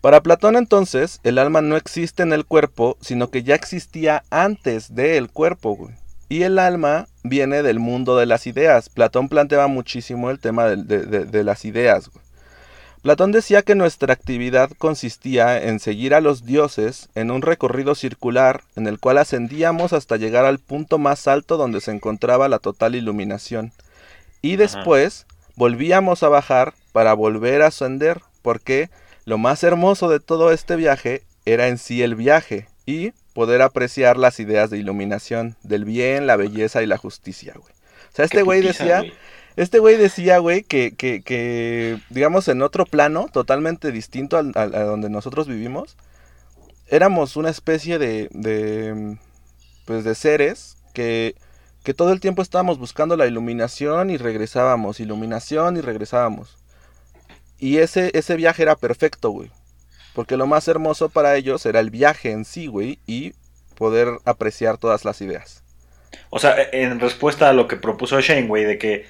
para 0.00 0.20
Platón 0.22 0.56
entonces, 0.56 1.20
el 1.22 1.38
alma 1.38 1.60
no 1.62 1.76
existe 1.76 2.22
en 2.22 2.32
el 2.32 2.44
cuerpo, 2.44 2.96
sino 3.00 3.30
que 3.30 3.42
ya 3.42 3.54
existía 3.54 4.24
antes 4.30 4.94
del 4.94 5.30
cuerpo, 5.30 5.76
güey. 5.76 5.94
Y 6.28 6.42
el 6.42 6.58
alma 6.58 7.08
viene 7.22 7.62
del 7.62 7.78
mundo 7.80 8.16
de 8.16 8.26
las 8.26 8.46
ideas. 8.46 8.88
Platón 8.88 9.28
planteaba 9.28 9.66
muchísimo 9.66 10.30
el 10.30 10.38
tema 10.38 10.66
de, 10.66 10.76
de- 10.76 11.06
de- 11.06 11.24
de 11.24 11.44
las 11.44 11.64
ideas, 11.64 12.08
güey. 12.08 12.24
Platón 13.02 13.32
decía 13.32 13.62
que 13.62 13.74
nuestra 13.74 14.12
actividad 14.12 14.70
consistía 14.76 15.62
en 15.62 15.80
seguir 15.80 16.14
a 16.14 16.20
los 16.20 16.44
dioses 16.44 17.08
en 17.14 17.30
un 17.30 17.40
recorrido 17.40 17.94
circular 17.94 18.62
en 18.76 18.86
el 18.86 18.98
cual 19.00 19.16
ascendíamos 19.18 19.94
hasta 19.94 20.16
llegar 20.18 20.44
al 20.44 20.58
punto 20.58 20.98
más 20.98 21.26
alto 21.26 21.56
donde 21.56 21.80
se 21.80 21.92
encontraba 21.92 22.48
la 22.50 22.58
total 22.58 22.94
iluminación. 22.94 23.72
Y 24.42 24.56
después 24.56 25.26
volvíamos 25.56 26.22
a 26.22 26.28
bajar 26.28 26.74
para 26.92 27.12
volver 27.14 27.62
a 27.62 27.68
ascender, 27.68 28.20
porque 28.42 28.90
lo 29.24 29.38
más 29.38 29.62
hermoso 29.64 30.08
de 30.08 30.20
todo 30.20 30.52
este 30.52 30.76
viaje 30.76 31.22
era 31.44 31.68
en 31.68 31.78
sí 31.78 32.02
el 32.02 32.14
viaje 32.14 32.68
y 32.86 33.12
poder 33.34 33.62
apreciar 33.62 34.16
las 34.16 34.40
ideas 34.40 34.70
de 34.70 34.78
iluminación, 34.78 35.56
del 35.62 35.84
bien, 35.84 36.26
la 36.26 36.36
belleza 36.36 36.82
y 36.82 36.86
la 36.86 36.96
justicia, 36.98 37.52
güey. 37.54 37.72
O 38.12 38.16
sea, 38.16 38.24
este 38.24 38.42
güey 38.42 38.60
decía, 38.60 39.02
este 39.56 39.78
güey 39.78 39.96
decía, 39.96 40.38
güey, 40.38 40.62
que, 40.64 40.94
que, 40.96 41.22
que, 41.22 41.98
digamos, 42.10 42.48
en 42.48 42.60
otro 42.62 42.84
plano, 42.86 43.28
totalmente 43.32 43.92
distinto 43.92 44.36
al, 44.36 44.52
al- 44.56 44.74
a 44.74 44.82
donde 44.82 45.08
nosotros 45.10 45.46
vivimos, 45.46 45.96
éramos 46.88 47.36
una 47.36 47.50
especie 47.50 47.98
de, 47.98 48.28
de, 48.32 49.16
pues, 49.86 50.02
de 50.02 50.14
seres 50.16 50.76
que, 50.92 51.36
que 51.84 51.94
todo 51.94 52.12
el 52.12 52.20
tiempo 52.20 52.42
estábamos 52.42 52.78
buscando 52.78 53.16
la 53.16 53.26
iluminación 53.26 54.10
y 54.10 54.16
regresábamos, 54.16 54.98
iluminación 54.98 55.76
y 55.76 55.80
regresábamos. 55.82 56.56
Y 57.60 57.78
ese, 57.78 58.10
ese 58.14 58.36
viaje 58.36 58.62
era 58.62 58.74
perfecto, 58.76 59.30
güey. 59.30 59.50
Porque 60.14 60.36
lo 60.36 60.46
más 60.46 60.66
hermoso 60.66 61.08
para 61.08 61.36
ellos 61.36 61.64
era 61.66 61.78
el 61.78 61.90
viaje 61.90 62.32
en 62.32 62.44
sí, 62.44 62.66
güey, 62.66 62.98
y 63.06 63.34
poder 63.76 64.08
apreciar 64.24 64.78
todas 64.78 65.04
las 65.04 65.20
ideas. 65.20 65.62
O 66.30 66.38
sea, 66.38 66.56
en 66.72 66.98
respuesta 66.98 67.48
a 67.48 67.52
lo 67.52 67.68
que 67.68 67.76
propuso 67.76 68.20
Shane, 68.20 68.48
güey, 68.48 68.64
de 68.64 68.78
que, 68.78 69.06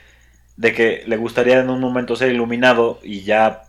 de 0.56 0.74
que 0.74 1.02
le 1.06 1.16
gustaría 1.16 1.60
en 1.60 1.70
un 1.70 1.80
momento 1.80 2.16
ser 2.16 2.32
iluminado 2.32 3.00
y 3.02 3.22
ya 3.22 3.62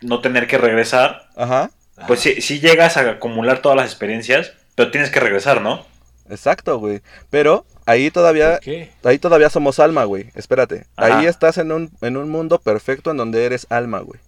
no 0.00 0.20
tener 0.20 0.48
que 0.48 0.58
regresar, 0.58 1.28
Ajá, 1.36 1.70
pues 2.06 2.20
sí, 2.20 2.40
sí 2.40 2.58
llegas 2.58 2.96
a 2.96 3.08
acumular 3.08 3.60
todas 3.60 3.76
las 3.76 3.86
experiencias, 3.86 4.52
pero 4.74 4.90
tienes 4.90 5.10
que 5.10 5.20
regresar, 5.20 5.60
¿no? 5.60 5.86
Exacto, 6.32 6.78
güey. 6.78 7.00
Pero 7.30 7.64
ahí 7.86 8.10
todavía. 8.10 8.58
Ahí 9.04 9.18
todavía 9.18 9.50
somos 9.50 9.78
alma, 9.78 10.04
güey. 10.04 10.30
Espérate. 10.34 10.86
Ajá. 10.96 11.18
Ahí 11.18 11.26
estás 11.26 11.58
en 11.58 11.70
un, 11.72 11.90
en 12.00 12.16
un 12.16 12.28
mundo 12.30 12.58
perfecto 12.60 13.10
en 13.12 13.16
donde 13.18 13.44
eres 13.44 13.66
alma, 13.70 14.00
güey. 14.00 14.20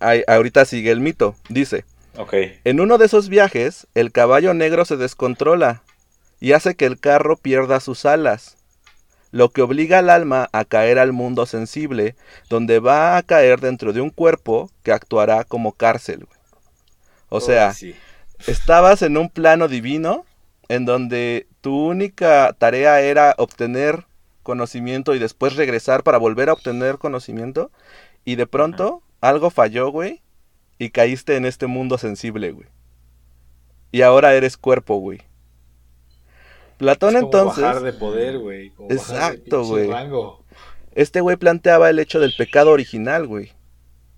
Ahí- 0.00 0.24
ahorita 0.26 0.64
sigue 0.64 0.90
el 0.90 1.00
mito. 1.00 1.36
Dice, 1.48 1.84
Ok. 2.18 2.34
en 2.64 2.80
uno 2.80 2.98
de 2.98 3.06
esos 3.06 3.28
viajes, 3.28 3.86
el 3.94 4.12
caballo 4.12 4.52
negro 4.52 4.84
se 4.84 4.96
descontrola 4.96 5.82
y 6.38 6.52
hace 6.52 6.74
que 6.74 6.84
el 6.84 7.00
carro 7.00 7.36
pierda 7.38 7.80
sus 7.80 8.04
alas, 8.04 8.58
lo 9.30 9.48
que 9.48 9.62
obliga 9.62 9.98
al 10.00 10.10
alma 10.10 10.48
a 10.52 10.64
caer 10.66 10.98
al 10.98 11.12
mundo 11.12 11.46
sensible, 11.46 12.14
donde 12.50 12.78
va 12.78 13.16
a 13.16 13.22
caer 13.22 13.60
dentro 13.60 13.92
de 13.94 14.02
un 14.02 14.10
cuerpo 14.10 14.70
que 14.82 14.92
actuará 14.92 15.44
como 15.44 15.72
cárcel, 15.72 16.26
güey. 16.26 16.38
O 17.30 17.40
sea, 17.40 17.68
Ay, 17.70 17.74
sí. 17.74 17.94
estabas 18.46 19.00
en 19.02 19.16
un 19.16 19.30
plano 19.30 19.66
divino 19.66 20.25
en 20.68 20.84
donde 20.84 21.46
tu 21.60 21.88
única 21.88 22.54
tarea 22.58 23.00
era 23.00 23.34
obtener 23.38 24.06
conocimiento 24.42 25.14
y 25.14 25.18
después 25.18 25.56
regresar 25.56 26.02
para 26.02 26.18
volver 26.18 26.48
a 26.48 26.52
obtener 26.52 26.98
conocimiento 26.98 27.70
y 28.24 28.36
de 28.36 28.46
pronto 28.46 29.02
algo 29.20 29.50
falló, 29.50 29.90
güey, 29.90 30.22
y 30.78 30.90
caíste 30.90 31.36
en 31.36 31.46
este 31.46 31.66
mundo 31.66 31.98
sensible, 31.98 32.52
güey. 32.52 32.68
Y 33.92 34.02
ahora 34.02 34.34
eres 34.34 34.56
cuerpo, 34.56 34.96
güey. 34.96 35.22
Platón 36.76 37.16
Es 37.16 37.22
como 37.22 37.26
entonces, 37.26 37.64
bajar 37.64 37.82
de 37.82 37.92
poder, 37.92 38.38
güey. 38.38 38.70
como 38.70 38.90
Exacto, 38.90 39.64
güey. 39.64 39.88
este 40.92 41.20
güey 41.20 41.36
planteaba 41.36 41.88
el 41.88 41.98
hecho 41.98 42.20
del 42.20 42.34
pecado 42.36 42.70
original, 42.72 43.26
güey. 43.26 43.52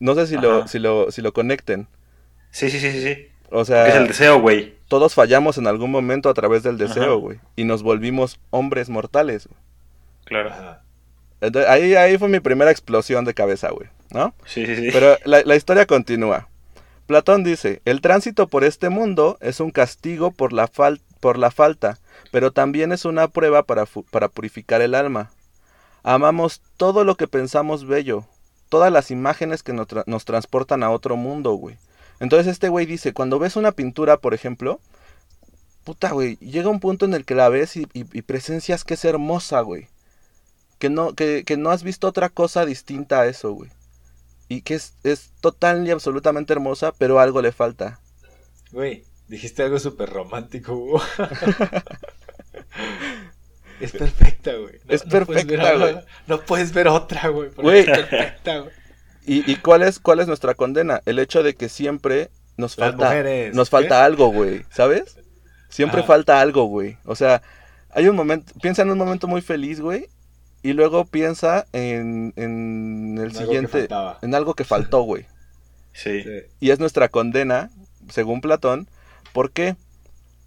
No 0.01 0.14
sé 0.14 0.26
si 0.26 0.36
lo, 0.36 0.66
si 0.66 0.78
lo, 0.78 1.11
si 1.11 1.22
lo 1.22 1.32
conecten. 1.32 1.88
Sí, 2.51 2.70
sí, 2.70 2.80
sí, 2.80 2.90
sí, 2.92 3.03
sí. 3.03 3.28
O 3.51 3.64
sea, 3.64 3.84
Porque 3.84 3.90
es 3.90 4.03
el 4.03 4.09
deseo, 4.09 4.40
güey. 4.40 4.77
Todos 4.89 5.14
fallamos 5.14 5.59
en 5.59 5.66
algún 5.66 5.91
momento 5.91 6.28
a 6.28 6.34
través 6.34 6.62
del 6.62 6.78
deseo, 6.78 7.18
güey. 7.18 7.39
Y 7.57 7.64
nos 7.64 7.82
volvimos 7.82 8.41
hombres 8.51 8.89
mortales, 8.89 9.47
güey. 9.47 9.61
Claro. 10.24 10.51
Ajá. 10.51 10.82
Entonces, 11.41 11.70
ahí, 11.70 11.95
ahí 11.95 12.18
fue 12.18 12.28
mi 12.28 12.41
primera 12.41 12.70
explosión 12.70 13.24
de 13.24 13.34
cabeza, 13.34 13.70
güey. 13.70 13.89
¿No? 14.11 14.34
Sí, 14.47 14.64
sí, 14.66 14.74
sí. 14.76 14.89
Pero 14.93 15.16
la, 15.24 15.43
la 15.43 15.55
historia 15.57 15.86
continúa. 15.86 16.49
Platón 17.07 17.45
dice, 17.45 17.80
el 17.84 18.01
tránsito 18.01 18.49
por 18.49 18.64
este 18.64 18.89
mundo 18.89 19.39
es 19.41 19.61
un 19.61 19.70
castigo 19.70 20.30
por 20.30 20.53
la, 20.53 20.66
fal- 20.68 21.01
por 21.20 21.39
la 21.39 21.51
falta, 21.51 21.99
pero 22.32 22.51
también 22.53 22.93
es 22.93 23.05
una 23.05 23.28
prueba 23.28 23.62
para, 23.62 23.84
para 24.11 24.28
purificar 24.28 24.80
el 24.82 24.95
alma. 24.95 25.30
Amamos 26.03 26.61
todo 26.76 27.05
lo 27.05 27.16
que 27.16 27.28
pensamos 27.28 27.86
bello, 27.86 28.24
todas 28.68 28.93
las 28.93 29.11
imágenes 29.11 29.62
que 29.62 29.72
nos, 29.72 29.89
tra- 29.89 30.05
nos 30.07 30.24
transportan 30.24 30.82
a 30.82 30.91
otro 30.91 31.16
mundo, 31.16 31.53
güey. 31.53 31.76
Entonces 32.20 32.46
este 32.52 32.68
güey 32.68 32.86
dice, 32.86 33.12
cuando 33.12 33.38
ves 33.38 33.56
una 33.56 33.72
pintura, 33.72 34.16
por 34.18 34.34
ejemplo, 34.34 34.80
puta, 35.84 36.10
güey, 36.10 36.36
llega 36.36 36.68
un 36.68 36.80
punto 36.80 37.04
en 37.06 37.14
el 37.14 37.24
que 37.24 37.34
la 37.34 37.48
ves 37.48 37.76
y, 37.76 37.82
y- 37.94 38.06
y 38.12 38.22
presencias 38.22 38.84
que 38.84 38.94
es 38.94 39.04
hermosa, 39.04 39.60
güey. 39.60 39.88
Que 40.78 40.90
no, 40.90 41.14
que, 41.14 41.44
que 41.44 41.56
no 41.56 41.70
has 41.70 41.82
visto 41.82 42.06
otra 42.06 42.28
cosa 42.28 42.64
distinta 42.66 43.20
a 43.20 43.26
eso, 43.26 43.52
güey. 43.52 43.70
Y 44.48 44.62
que 44.62 44.74
es, 44.74 44.94
es 45.04 45.30
total 45.40 45.86
y 45.86 45.90
absolutamente 45.90 46.52
hermosa, 46.52 46.92
pero 46.96 47.20
algo 47.20 47.42
le 47.42 47.52
falta. 47.52 48.00
Güey, 48.72 49.04
dijiste 49.28 49.62
algo 49.62 49.78
súper 49.78 50.08
romántico, 50.10 50.72
Hugo. 50.74 51.02
Es 53.80 53.92
perfecta, 53.92 54.54
güey. 54.54 54.74
No, 54.84 54.94
Es 54.94 55.04
no 55.06 55.10
puedes 55.24 55.46
ver 55.46 55.58
perfecta, 55.58 55.76
güey. 55.76 56.04
No 56.26 56.40
puedes 56.40 56.72
ver 56.72 56.88
otra, 56.88 57.28
güey. 57.28 57.48
porque 57.50 57.62
Güey. 57.62 57.80
Es 57.80 57.86
perfecta, 57.86 58.58
güey. 58.58 58.72
¿Y, 59.28 59.50
y 59.50 59.56
cuál, 59.56 59.82
es, 59.82 59.98
cuál 60.00 60.20
es 60.20 60.26
nuestra 60.26 60.54
condena? 60.54 61.00
El 61.06 61.18
hecho 61.18 61.42
de 61.42 61.54
que 61.54 61.68
siempre 61.68 62.30
nos 62.56 62.76
Las 62.78 62.90
falta, 62.90 63.04
mujeres. 63.06 63.54
nos 63.54 63.70
falta 63.70 64.04
algo, 64.04 64.28
güey, 64.32 64.64
¿sabes? 64.70 65.16
Siempre 65.68 66.00
Ajá. 66.00 66.08
falta 66.08 66.40
algo, 66.40 66.64
güey. 66.64 66.96
O 67.04 67.14
sea, 67.14 67.42
hay 67.90 68.08
un 68.08 68.16
momento, 68.16 68.52
piensa 68.60 68.82
en 68.82 68.90
un 68.90 68.98
momento 68.98 69.28
muy 69.28 69.42
feliz, 69.42 69.80
güey, 69.80 70.08
y 70.62 70.72
luego 70.72 71.04
piensa 71.04 71.66
en, 71.72 72.32
en 72.36 73.16
el 73.18 73.26
Algo 73.26 73.38
que 73.38 73.44
siguiente, 73.44 73.78
faltaba. 73.80 74.18
en 74.22 74.34
algo 74.34 74.54
que 74.54 74.64
faltó, 74.64 75.02
güey. 75.02 75.26
Sí. 75.92 76.22
Sí. 76.22 76.30
Y 76.60 76.70
es 76.70 76.78
nuestra 76.78 77.08
condena, 77.08 77.70
según 78.08 78.40
Platón. 78.40 78.88
¿Por 79.32 79.50
qué? 79.50 79.74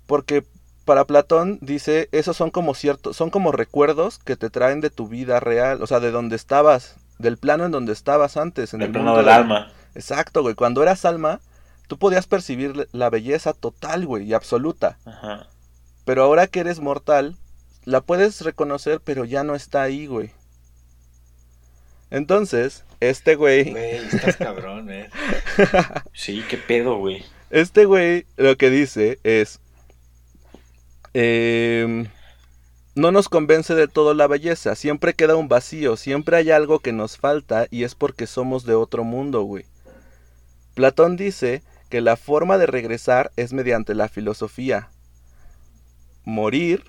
Porque 0.07 0.45
para 0.85 1.03
Platón 1.05 1.59
dice, 1.61 2.07
esos 2.13 2.37
son 2.37 2.51
como 2.51 2.73
ciertos, 2.73 3.17
son 3.17 3.29
como 3.29 3.51
recuerdos 3.51 4.17
que 4.19 4.37
te 4.37 4.49
traen 4.49 4.79
de 4.79 4.89
tu 4.89 5.09
vida 5.09 5.41
real, 5.41 5.81
o 5.81 5.87
sea, 5.87 5.99
de 5.99 6.11
donde 6.11 6.37
estabas, 6.37 6.95
del 7.21 7.37
plano 7.37 7.65
en 7.65 7.71
donde 7.71 7.93
estabas 7.93 8.35
antes, 8.37 8.73
en 8.73 8.81
El 8.81 8.87
el 8.87 8.91
plano 8.93 9.07
mundo 9.07 9.17
del 9.19 9.25
de- 9.27 9.31
alma. 9.33 9.71
Exacto, 9.95 10.41
güey. 10.41 10.55
Cuando 10.55 10.81
eras 10.83 11.05
alma, 11.05 11.39
tú 11.87 11.97
podías 11.97 12.27
percibir 12.27 12.87
la 12.91 13.09
belleza 13.09 13.53
total, 13.53 14.05
güey, 14.05 14.25
y 14.25 14.33
absoluta. 14.33 14.97
Ajá. 15.05 15.47
Pero 16.05 16.23
ahora 16.23 16.47
que 16.47 16.59
eres 16.61 16.79
mortal, 16.79 17.35
la 17.85 18.01
puedes 18.01 18.41
reconocer, 18.41 19.01
pero 19.03 19.25
ya 19.25 19.43
no 19.43 19.55
está 19.55 19.81
ahí, 19.83 20.07
güey. 20.07 20.31
Entonces, 22.09 22.83
este 22.99 23.35
güey, 23.35 23.71
Güey, 23.71 23.95
estás 23.95 24.35
cabrón, 24.37 24.89
eh. 24.91 25.09
Sí, 26.13 26.43
qué 26.49 26.57
pedo, 26.57 26.97
güey. 26.97 27.23
este 27.49 27.85
güey 27.85 28.25
lo 28.37 28.57
que 28.57 28.69
dice 28.69 29.19
es, 29.23 29.59
em, 31.13 32.07
no 32.95 33.11
nos 33.11 33.29
convence 33.29 33.73
de 33.73 33.87
todo 33.87 34.13
la 34.13 34.27
belleza, 34.27 34.75
siempre 34.75 35.13
queda 35.13 35.35
un 35.35 35.47
vacío, 35.47 35.95
siempre 35.95 36.37
hay 36.37 36.51
algo 36.51 36.79
que 36.79 36.91
nos 36.91 37.17
falta 37.17 37.67
y 37.71 37.83
es 37.83 37.95
porque 37.95 38.27
somos 38.27 38.65
de 38.65 38.75
otro 38.75 39.03
mundo, 39.03 39.43
güey. 39.43 39.65
Platón 40.73 41.15
dice 41.15 41.63
que 41.89 42.01
la 42.01 42.17
forma 42.17 42.57
de 42.57 42.65
regresar 42.65 43.31
es 43.35 43.53
mediante 43.53 43.95
la 43.95 44.09
filosofía. 44.09 44.89
Morir, 46.23 46.83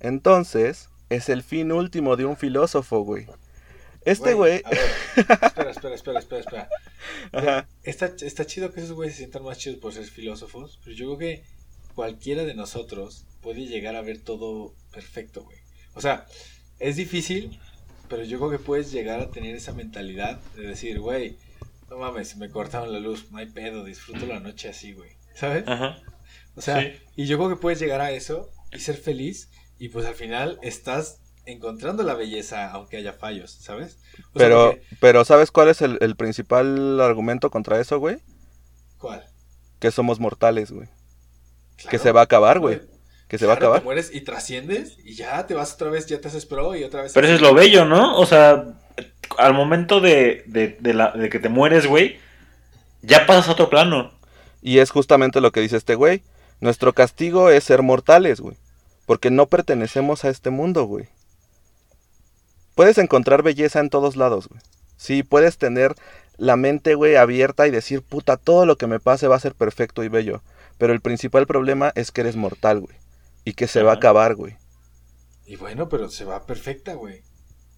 entonces, 0.00 0.90
es 1.08 1.28
el 1.28 1.42
fin 1.42 1.72
último 1.72 2.16
de 2.16 2.26
un 2.26 2.36
filósofo, 2.36 3.00
güey. 3.00 3.26
Este 4.04 4.34
güey... 4.34 4.62
a 4.64 4.70
ver, 4.70 4.80
Espera, 5.16 5.70
espera, 5.70 5.94
espera, 5.94 6.18
espera, 6.20 6.40
espera. 6.40 6.68
Ajá. 7.32 7.68
Está, 7.82 8.12
está 8.20 8.46
chido 8.46 8.72
que 8.72 8.80
esos 8.80 8.92
güeyes 8.92 9.14
se 9.14 9.20
sientan 9.20 9.42
más 9.42 9.58
chidos 9.58 9.78
por 9.78 9.92
ser 9.92 10.04
filósofos, 10.04 10.78
pero 10.84 10.94
yo 10.94 11.06
creo 11.06 11.18
que 11.18 11.44
cualquiera 11.94 12.44
de 12.44 12.54
nosotros 12.54 13.24
puede 13.46 13.66
llegar 13.66 13.94
a 13.94 14.02
ver 14.02 14.18
todo 14.24 14.74
perfecto, 14.92 15.44
güey. 15.44 15.56
O 15.94 16.00
sea, 16.00 16.26
es 16.80 16.96
difícil, 16.96 17.60
pero 18.08 18.24
yo 18.24 18.38
creo 18.38 18.50
que 18.50 18.58
puedes 18.58 18.90
llegar 18.90 19.20
a 19.20 19.30
tener 19.30 19.54
esa 19.54 19.72
mentalidad 19.72 20.40
de 20.56 20.62
decir, 20.66 20.98
güey, 20.98 21.36
no 21.88 21.96
mames, 21.98 22.36
me 22.38 22.50
cortaron 22.50 22.92
la 22.92 22.98
luz, 22.98 23.30
no 23.30 23.38
hay 23.38 23.46
pedo, 23.46 23.84
disfruto 23.84 24.26
la 24.26 24.40
noche 24.40 24.68
así, 24.68 24.94
güey. 24.94 25.10
¿Sabes? 25.36 25.62
Ajá. 25.68 26.02
O 26.56 26.60
sea, 26.60 26.80
Sí. 26.80 26.88
y 27.14 27.26
yo 27.26 27.36
creo 27.38 27.48
que 27.50 27.54
puedes 27.54 27.78
llegar 27.78 28.00
a 28.00 28.10
eso 28.10 28.50
y 28.72 28.80
ser 28.80 28.96
feliz 28.96 29.48
y 29.78 29.90
pues 29.90 30.06
al 30.06 30.16
final 30.16 30.58
estás 30.62 31.20
encontrando 31.44 32.02
la 32.02 32.14
belleza 32.14 32.68
aunque 32.72 32.96
haya 32.96 33.12
fallos, 33.12 33.52
¿sabes? 33.52 33.98
O 34.34 34.40
sea, 34.40 34.48
Pero, 34.48 34.70
porque- 34.72 34.86
pero 34.98 35.24
¿sabes 35.24 35.52
cuál 35.52 35.68
es 35.68 35.82
el, 35.82 35.98
el 36.00 36.16
principal 36.16 37.00
argumento 37.00 37.48
contra 37.50 37.80
eso, 37.80 38.00
güey? 38.00 38.16
¿Cuál? 38.98 39.24
Que 39.78 39.92
somos 39.92 40.18
mortales, 40.18 40.72
güey. 40.72 40.88
Que 41.76 41.84
Claro. 41.90 42.02
se 42.02 42.10
va 42.10 42.22
a 42.22 42.24
acabar, 42.24 42.58
güey. 42.58 42.80
Que 43.28 43.38
se 43.38 43.46
va 43.46 43.54
a 43.54 43.56
acabar. 43.56 43.80
Te 43.80 43.84
mueres 43.84 44.14
y 44.14 44.20
trasciendes 44.20 44.98
y 45.04 45.14
ya 45.14 45.46
te 45.46 45.54
vas 45.54 45.74
otra 45.74 45.90
vez, 45.90 46.06
ya 46.06 46.20
te 46.20 46.28
haces 46.28 46.46
pro 46.46 46.76
y 46.76 46.84
otra 46.84 47.02
vez. 47.02 47.12
Pero 47.12 47.26
eso 47.26 47.36
es 47.36 47.42
lo 47.42 47.54
bello, 47.54 47.84
¿no? 47.84 48.18
O 48.18 48.26
sea, 48.26 48.64
al 49.38 49.54
momento 49.54 50.00
de, 50.00 50.44
de, 50.46 50.76
de 50.80 50.94
la, 50.94 51.10
de 51.10 51.28
que 51.28 51.38
te 51.38 51.48
mueres, 51.48 51.86
güey, 51.86 52.18
ya 53.02 53.26
pasas 53.26 53.48
a 53.48 53.52
otro 53.52 53.68
plano. 53.68 54.12
Y 54.62 54.78
es 54.78 54.90
justamente 54.90 55.40
lo 55.40 55.52
que 55.52 55.60
dice 55.60 55.76
este 55.76 55.94
güey. 55.94 56.22
Nuestro 56.60 56.92
castigo 56.92 57.50
es 57.50 57.64
ser 57.64 57.82
mortales, 57.82 58.40
güey. 58.40 58.56
Porque 59.06 59.30
no 59.30 59.46
pertenecemos 59.46 60.24
a 60.24 60.30
este 60.30 60.50
mundo, 60.50 60.84
güey. 60.84 61.08
Puedes 62.74 62.98
encontrar 62.98 63.42
belleza 63.42 63.80
en 63.80 63.90
todos 63.90 64.16
lados, 64.16 64.48
güey. 64.48 64.60
Sí, 64.96 65.22
puedes 65.22 65.58
tener 65.58 65.94
la 66.36 66.56
mente, 66.56 66.94
güey, 66.94 67.16
abierta 67.16 67.66
y 67.66 67.70
decir, 67.70 68.02
puta, 68.02 68.36
todo 68.36 68.66
lo 68.66 68.76
que 68.76 68.86
me 68.86 69.00
pase 69.00 69.28
va 69.28 69.36
a 69.36 69.40
ser 69.40 69.54
perfecto 69.54 70.04
y 70.04 70.08
bello. 70.08 70.42
Pero 70.78 70.92
el 70.92 71.00
principal 71.00 71.46
problema 71.46 71.92
es 71.94 72.10
que 72.10 72.22
eres 72.22 72.36
mortal, 72.36 72.80
güey. 72.80 72.96
Y 73.46 73.54
que 73.54 73.66
se 73.68 73.82
va 73.82 73.92
a 73.92 73.94
acabar, 73.94 74.34
güey. 74.34 74.56
Y 75.46 75.56
bueno, 75.56 75.88
pero 75.88 76.10
se 76.10 76.24
va 76.24 76.44
perfecta, 76.44 76.94
güey. 76.94 77.22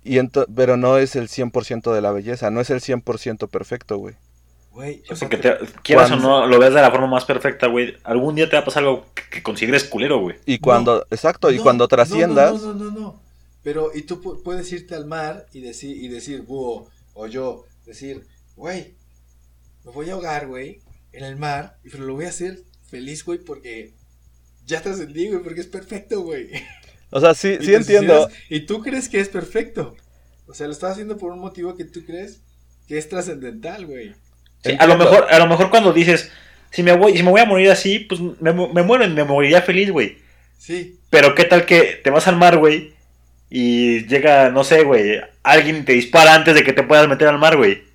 Y 0.02 0.16
ento- 0.16 0.46
pero 0.56 0.76
no 0.78 0.96
es 0.96 1.14
el 1.14 1.28
100% 1.28 1.92
de 1.92 2.00
la 2.00 2.10
belleza, 2.10 2.50
no 2.50 2.60
es 2.60 2.70
el 2.70 2.80
100% 2.80 3.48
perfecto, 3.48 3.98
güey. 3.98 4.16
Güey, 4.70 5.02
O 5.10 5.14
sea, 5.16 5.28
aparte- 5.28 5.42
que 5.58 5.66
te, 5.66 5.72
quieras 5.82 6.10
o 6.12 6.16
no, 6.16 6.46
lo 6.46 6.58
veas 6.58 6.72
de 6.72 6.80
la 6.80 6.90
forma 6.90 7.06
más 7.08 7.24
perfecta, 7.26 7.66
güey. 7.66 7.96
Algún 8.04 8.34
día 8.34 8.48
te 8.48 8.56
va 8.56 8.62
a 8.62 8.64
pasar 8.64 8.84
algo 8.84 9.04
que, 9.14 9.22
que 9.30 9.42
consideres 9.42 9.84
culero, 9.84 10.18
güey. 10.20 10.36
Y 10.46 10.58
cuando, 10.58 11.06
exacto, 11.10 11.50
y 11.50 11.58
cuando 11.58 11.86
trasciendas, 11.88 12.54
No, 12.62 12.72
no, 12.72 12.74
no, 12.74 12.90
no, 12.90 13.00
no. 13.00 13.22
Pero, 13.62 13.90
y 13.94 14.02
tú 14.02 14.22
pu- 14.22 14.42
puedes 14.42 14.72
irte 14.72 14.94
al 14.94 15.04
mar 15.06 15.46
y 15.52 15.60
decir, 15.60 15.96
y 15.96 16.08
decir, 16.08 16.42
búho, 16.42 16.88
o 17.12 17.26
yo, 17.26 17.64
decir, 17.84 18.26
güey, 18.56 18.94
me 19.84 19.90
voy 19.92 20.08
a 20.08 20.14
ahogar, 20.14 20.46
güey, 20.46 20.80
en 21.12 21.24
el 21.24 21.36
mar, 21.36 21.76
y 21.84 21.90
pero 21.90 22.04
lo 22.04 22.14
voy 22.14 22.24
a 22.26 22.28
hacer 22.30 22.62
feliz, 22.86 23.24
güey, 23.24 23.38
porque 23.40 23.92
ya 24.68 24.82
trascendí, 24.82 25.28
güey, 25.28 25.42
porque 25.42 25.60
es 25.62 25.66
perfecto, 25.66 26.20
güey. 26.22 26.50
o 27.10 27.20
sea, 27.20 27.34
sí, 27.34 27.58
Y 27.60 27.64
sí 27.64 27.74
entiendo. 27.74 28.28
suicidas, 28.28 28.44
Y 28.48 28.60
tú 28.66 28.80
crees 28.82 29.08
que 29.08 29.20
es 29.20 29.28
perfecto. 29.28 29.96
O 30.46 30.54
sea, 30.54 30.66
lo 30.66 30.72
estás 30.72 30.92
haciendo 30.92 31.18
por 31.18 31.32
un 31.32 31.40
motivo 31.40 31.76
que 31.76 31.84
tú 31.84 32.04
crees 32.04 32.42
que 32.86 32.98
es 32.98 33.08
trascendental, 33.08 33.86
güey. 33.86 34.14
Sí, 34.64 34.76
a 34.78 34.86
lo 34.86 34.96
mejor, 34.96 35.26
a 35.30 35.38
lo 35.38 35.46
mejor 35.46 35.70
cuando 35.70 35.92
dices, 35.92 36.30
si 36.70 36.82
me 36.82 36.92
voy, 36.96 37.16
si 37.16 37.22
me 37.22 37.30
voy 37.30 37.40
a 37.40 37.44
morir 37.46 37.70
así, 37.70 38.00
pues 38.00 38.20
me, 38.20 38.52
me 38.52 38.82
muero 38.82 39.04
y 39.04 39.10
me 39.10 39.24
moriría 39.24 39.62
feliz, 39.62 39.90
güey. 39.90 40.18
Sí, 40.58 41.00
Pero 41.10 41.34
qué 41.34 41.44
tal 41.44 41.66
que 41.66 42.00
te 42.04 42.10
vas 42.10 42.28
al 42.28 42.36
mar, 42.36 42.58
güey, 42.58 42.94
y 43.50 44.06
llega, 44.06 44.50
no 44.50 44.64
sé, 44.64 44.84
güey, 44.84 45.20
alguien 45.42 45.78
y 45.78 45.82
te 45.84 45.92
dispara 45.94 46.34
antes 46.34 46.54
de 46.54 46.64
que 46.64 46.72
te 46.72 46.82
puedas 46.82 47.08
meter 47.08 47.28
al 47.28 47.38
mar, 47.38 47.56
güey. 47.56 47.87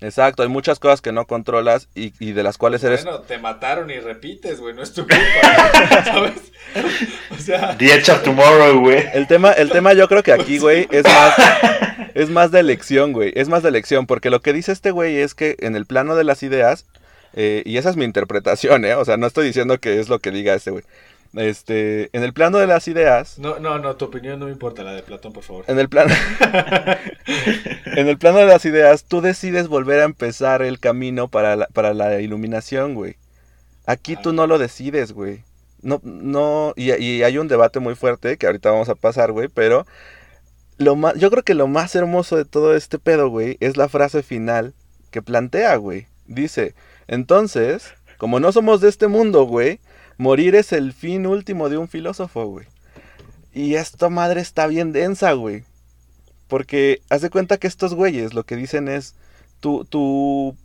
Exacto, 0.00 0.42
hay 0.42 0.48
muchas 0.50 0.78
cosas 0.78 1.00
que 1.00 1.10
no 1.10 1.26
controlas 1.26 1.88
y, 1.94 2.12
y 2.18 2.32
de 2.32 2.42
las 2.42 2.58
cuales 2.58 2.84
eres... 2.84 3.04
bueno, 3.04 3.20
te 3.20 3.38
mataron 3.38 3.90
y 3.90 3.98
repites, 3.98 4.60
güey, 4.60 4.74
no 4.74 4.82
es 4.82 4.92
tu 4.92 5.02
culpa, 5.02 5.70
güey, 5.72 6.04
¿sabes? 6.04 6.52
O 7.30 7.38
sea, 7.38 7.76
The 7.78 7.94
Edge 7.94 8.10
of 8.10 8.22
Tomorrow, 8.22 8.80
güey. 8.80 9.04
El 9.14 9.26
tema, 9.26 9.52
el 9.52 9.70
tema 9.70 9.94
yo 9.94 10.06
creo 10.08 10.22
que 10.22 10.32
aquí, 10.32 10.58
güey, 10.58 10.86
es 10.90 11.04
más, 11.04 11.34
es 12.14 12.28
más 12.28 12.50
de 12.50 12.60
elección, 12.60 13.12
güey. 13.12 13.32
Es 13.34 13.48
más 13.48 13.62
de 13.62 13.70
elección, 13.70 14.06
porque 14.06 14.28
lo 14.28 14.40
que 14.40 14.52
dice 14.52 14.72
este 14.72 14.90
güey 14.90 15.16
es 15.16 15.34
que 15.34 15.56
en 15.60 15.76
el 15.76 15.86
plano 15.86 16.14
de 16.14 16.24
las 16.24 16.42
ideas, 16.42 16.84
eh, 17.34 17.62
y 17.64 17.78
esa 17.78 17.90
es 17.90 17.96
mi 17.96 18.04
interpretación, 18.04 18.84
¿eh? 18.84 18.94
O 18.94 19.04
sea, 19.04 19.16
no 19.16 19.26
estoy 19.26 19.46
diciendo 19.46 19.78
que 19.78 19.98
es 19.98 20.08
lo 20.08 20.18
que 20.18 20.30
diga 20.30 20.54
este 20.54 20.70
güey. 20.70 20.84
Este, 21.36 22.08
en 22.16 22.22
el 22.22 22.32
plano 22.32 22.58
de 22.58 22.66
las 22.66 22.88
ideas, 22.88 23.38
no, 23.38 23.58
no, 23.58 23.78
no, 23.78 23.96
tu 23.96 24.06
opinión 24.06 24.38
no 24.40 24.46
me 24.46 24.52
importa, 24.52 24.82
la 24.82 24.92
de 24.92 25.02
Platón, 25.02 25.32
por 25.32 25.42
favor. 25.42 25.64
en 25.68 25.78
el 25.78 25.88
plano, 25.88 26.14
en 27.84 28.08
el 28.08 28.16
plano 28.16 28.38
de 28.38 28.46
las 28.46 28.64
ideas, 28.64 29.04
tú 29.04 29.20
decides 29.20 29.68
volver 29.68 30.00
a 30.00 30.04
empezar 30.04 30.62
el 30.62 30.80
camino 30.80 31.28
para 31.28 31.56
la, 31.56 31.66
para 31.66 31.92
la 31.92 32.20
iluminación, 32.20 32.94
güey. 32.94 33.16
Aquí 33.84 34.16
tú 34.16 34.32
no 34.32 34.46
lo 34.46 34.58
decides, 34.58 35.12
güey. 35.12 35.44
No, 35.82 36.00
no, 36.02 36.72
y, 36.74 36.92
y 36.92 37.22
hay 37.22 37.38
un 37.38 37.48
debate 37.48 37.80
muy 37.80 37.94
fuerte 37.94 38.38
que 38.38 38.46
ahorita 38.46 38.70
vamos 38.70 38.88
a 38.88 38.94
pasar, 38.94 39.32
güey, 39.32 39.48
pero 39.48 39.86
lo 40.78 40.96
más, 40.96 41.14
yo 41.16 41.30
creo 41.30 41.42
que 41.42 41.54
lo 41.54 41.68
más 41.68 41.94
hermoso 41.94 42.36
de 42.36 42.44
todo 42.44 42.74
este 42.74 42.98
pedo, 42.98 43.28
güey, 43.28 43.56
es 43.60 43.76
la 43.76 43.88
frase 43.88 44.22
final 44.22 44.74
que 45.10 45.22
plantea, 45.22 45.76
güey. 45.76 46.06
Dice, 46.26 46.74
entonces, 47.08 47.94
como 48.18 48.40
no 48.40 48.52
somos 48.52 48.80
de 48.80 48.88
este 48.88 49.06
mundo, 49.06 49.44
güey, 49.44 49.80
morir 50.18 50.54
es 50.54 50.72
el 50.72 50.92
fin 50.92 51.26
último 51.26 51.68
de 51.68 51.78
un 51.78 51.88
filósofo, 51.88 52.46
güey. 52.46 52.66
Y 53.52 53.74
esta 53.74 54.08
madre 54.08 54.40
está 54.40 54.66
bien 54.66 54.92
densa, 54.92 55.32
güey. 55.32 55.64
Porque 56.48 57.00
haz 57.08 57.22
de 57.22 57.30
cuenta 57.30 57.56
que 57.58 57.66
estos 57.66 57.94
güeyes 57.94 58.34
lo 58.34 58.44
que 58.44 58.56
dicen 58.56 58.88
es, 58.88 59.14
tu, 59.60 59.84
tu, 59.84 60.56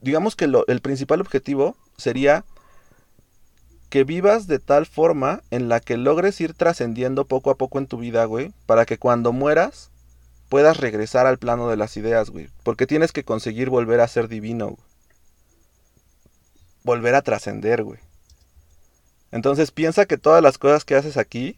digamos 0.00 0.36
que 0.36 0.44
el 0.66 0.80
principal 0.80 1.20
objetivo 1.20 1.76
sería 1.96 2.44
que 3.88 4.04
vivas 4.04 4.46
de 4.46 4.58
tal 4.58 4.86
forma 4.86 5.42
en 5.50 5.68
la 5.68 5.80
que 5.80 5.96
logres 5.96 6.40
ir 6.40 6.54
trascendiendo 6.54 7.24
poco 7.24 7.50
a 7.50 7.56
poco 7.56 7.78
en 7.78 7.86
tu 7.86 7.98
vida, 7.98 8.24
güey, 8.24 8.52
para 8.66 8.84
que 8.84 8.98
cuando 8.98 9.32
mueras 9.32 9.90
puedas 10.48 10.76
regresar 10.76 11.26
al 11.26 11.38
plano 11.38 11.68
de 11.68 11.76
las 11.76 11.96
ideas, 11.96 12.30
güey. 12.30 12.48
Porque 12.62 12.86
tienes 12.86 13.12
que 13.12 13.24
conseguir 13.24 13.70
volver 13.70 14.00
a 14.00 14.08
ser 14.08 14.28
divino, 14.28 14.66
güey. 14.66 14.86
Volver 16.84 17.14
a 17.14 17.22
trascender, 17.22 17.82
güey. 17.82 17.98
Entonces 19.32 19.70
piensa 19.70 20.06
que 20.06 20.18
todas 20.18 20.42
las 20.42 20.58
cosas 20.58 20.84
que 20.84 20.94
haces 20.94 21.16
aquí, 21.16 21.56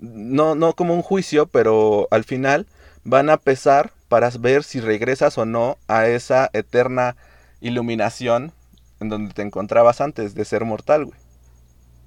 no, 0.00 0.54
no 0.54 0.74
como 0.74 0.94
un 0.94 1.02
juicio, 1.02 1.46
pero 1.46 2.08
al 2.10 2.24
final 2.24 2.66
van 3.04 3.30
a 3.30 3.36
pesar 3.38 3.92
para 4.08 4.30
ver 4.38 4.64
si 4.64 4.80
regresas 4.80 5.38
o 5.38 5.44
no 5.44 5.76
a 5.88 6.06
esa 6.08 6.50
eterna 6.52 7.16
iluminación 7.60 8.52
en 9.00 9.08
donde 9.08 9.34
te 9.34 9.42
encontrabas 9.42 10.00
antes 10.00 10.34
de 10.34 10.44
ser 10.44 10.64
mortal, 10.64 11.04
güey. 11.06 11.18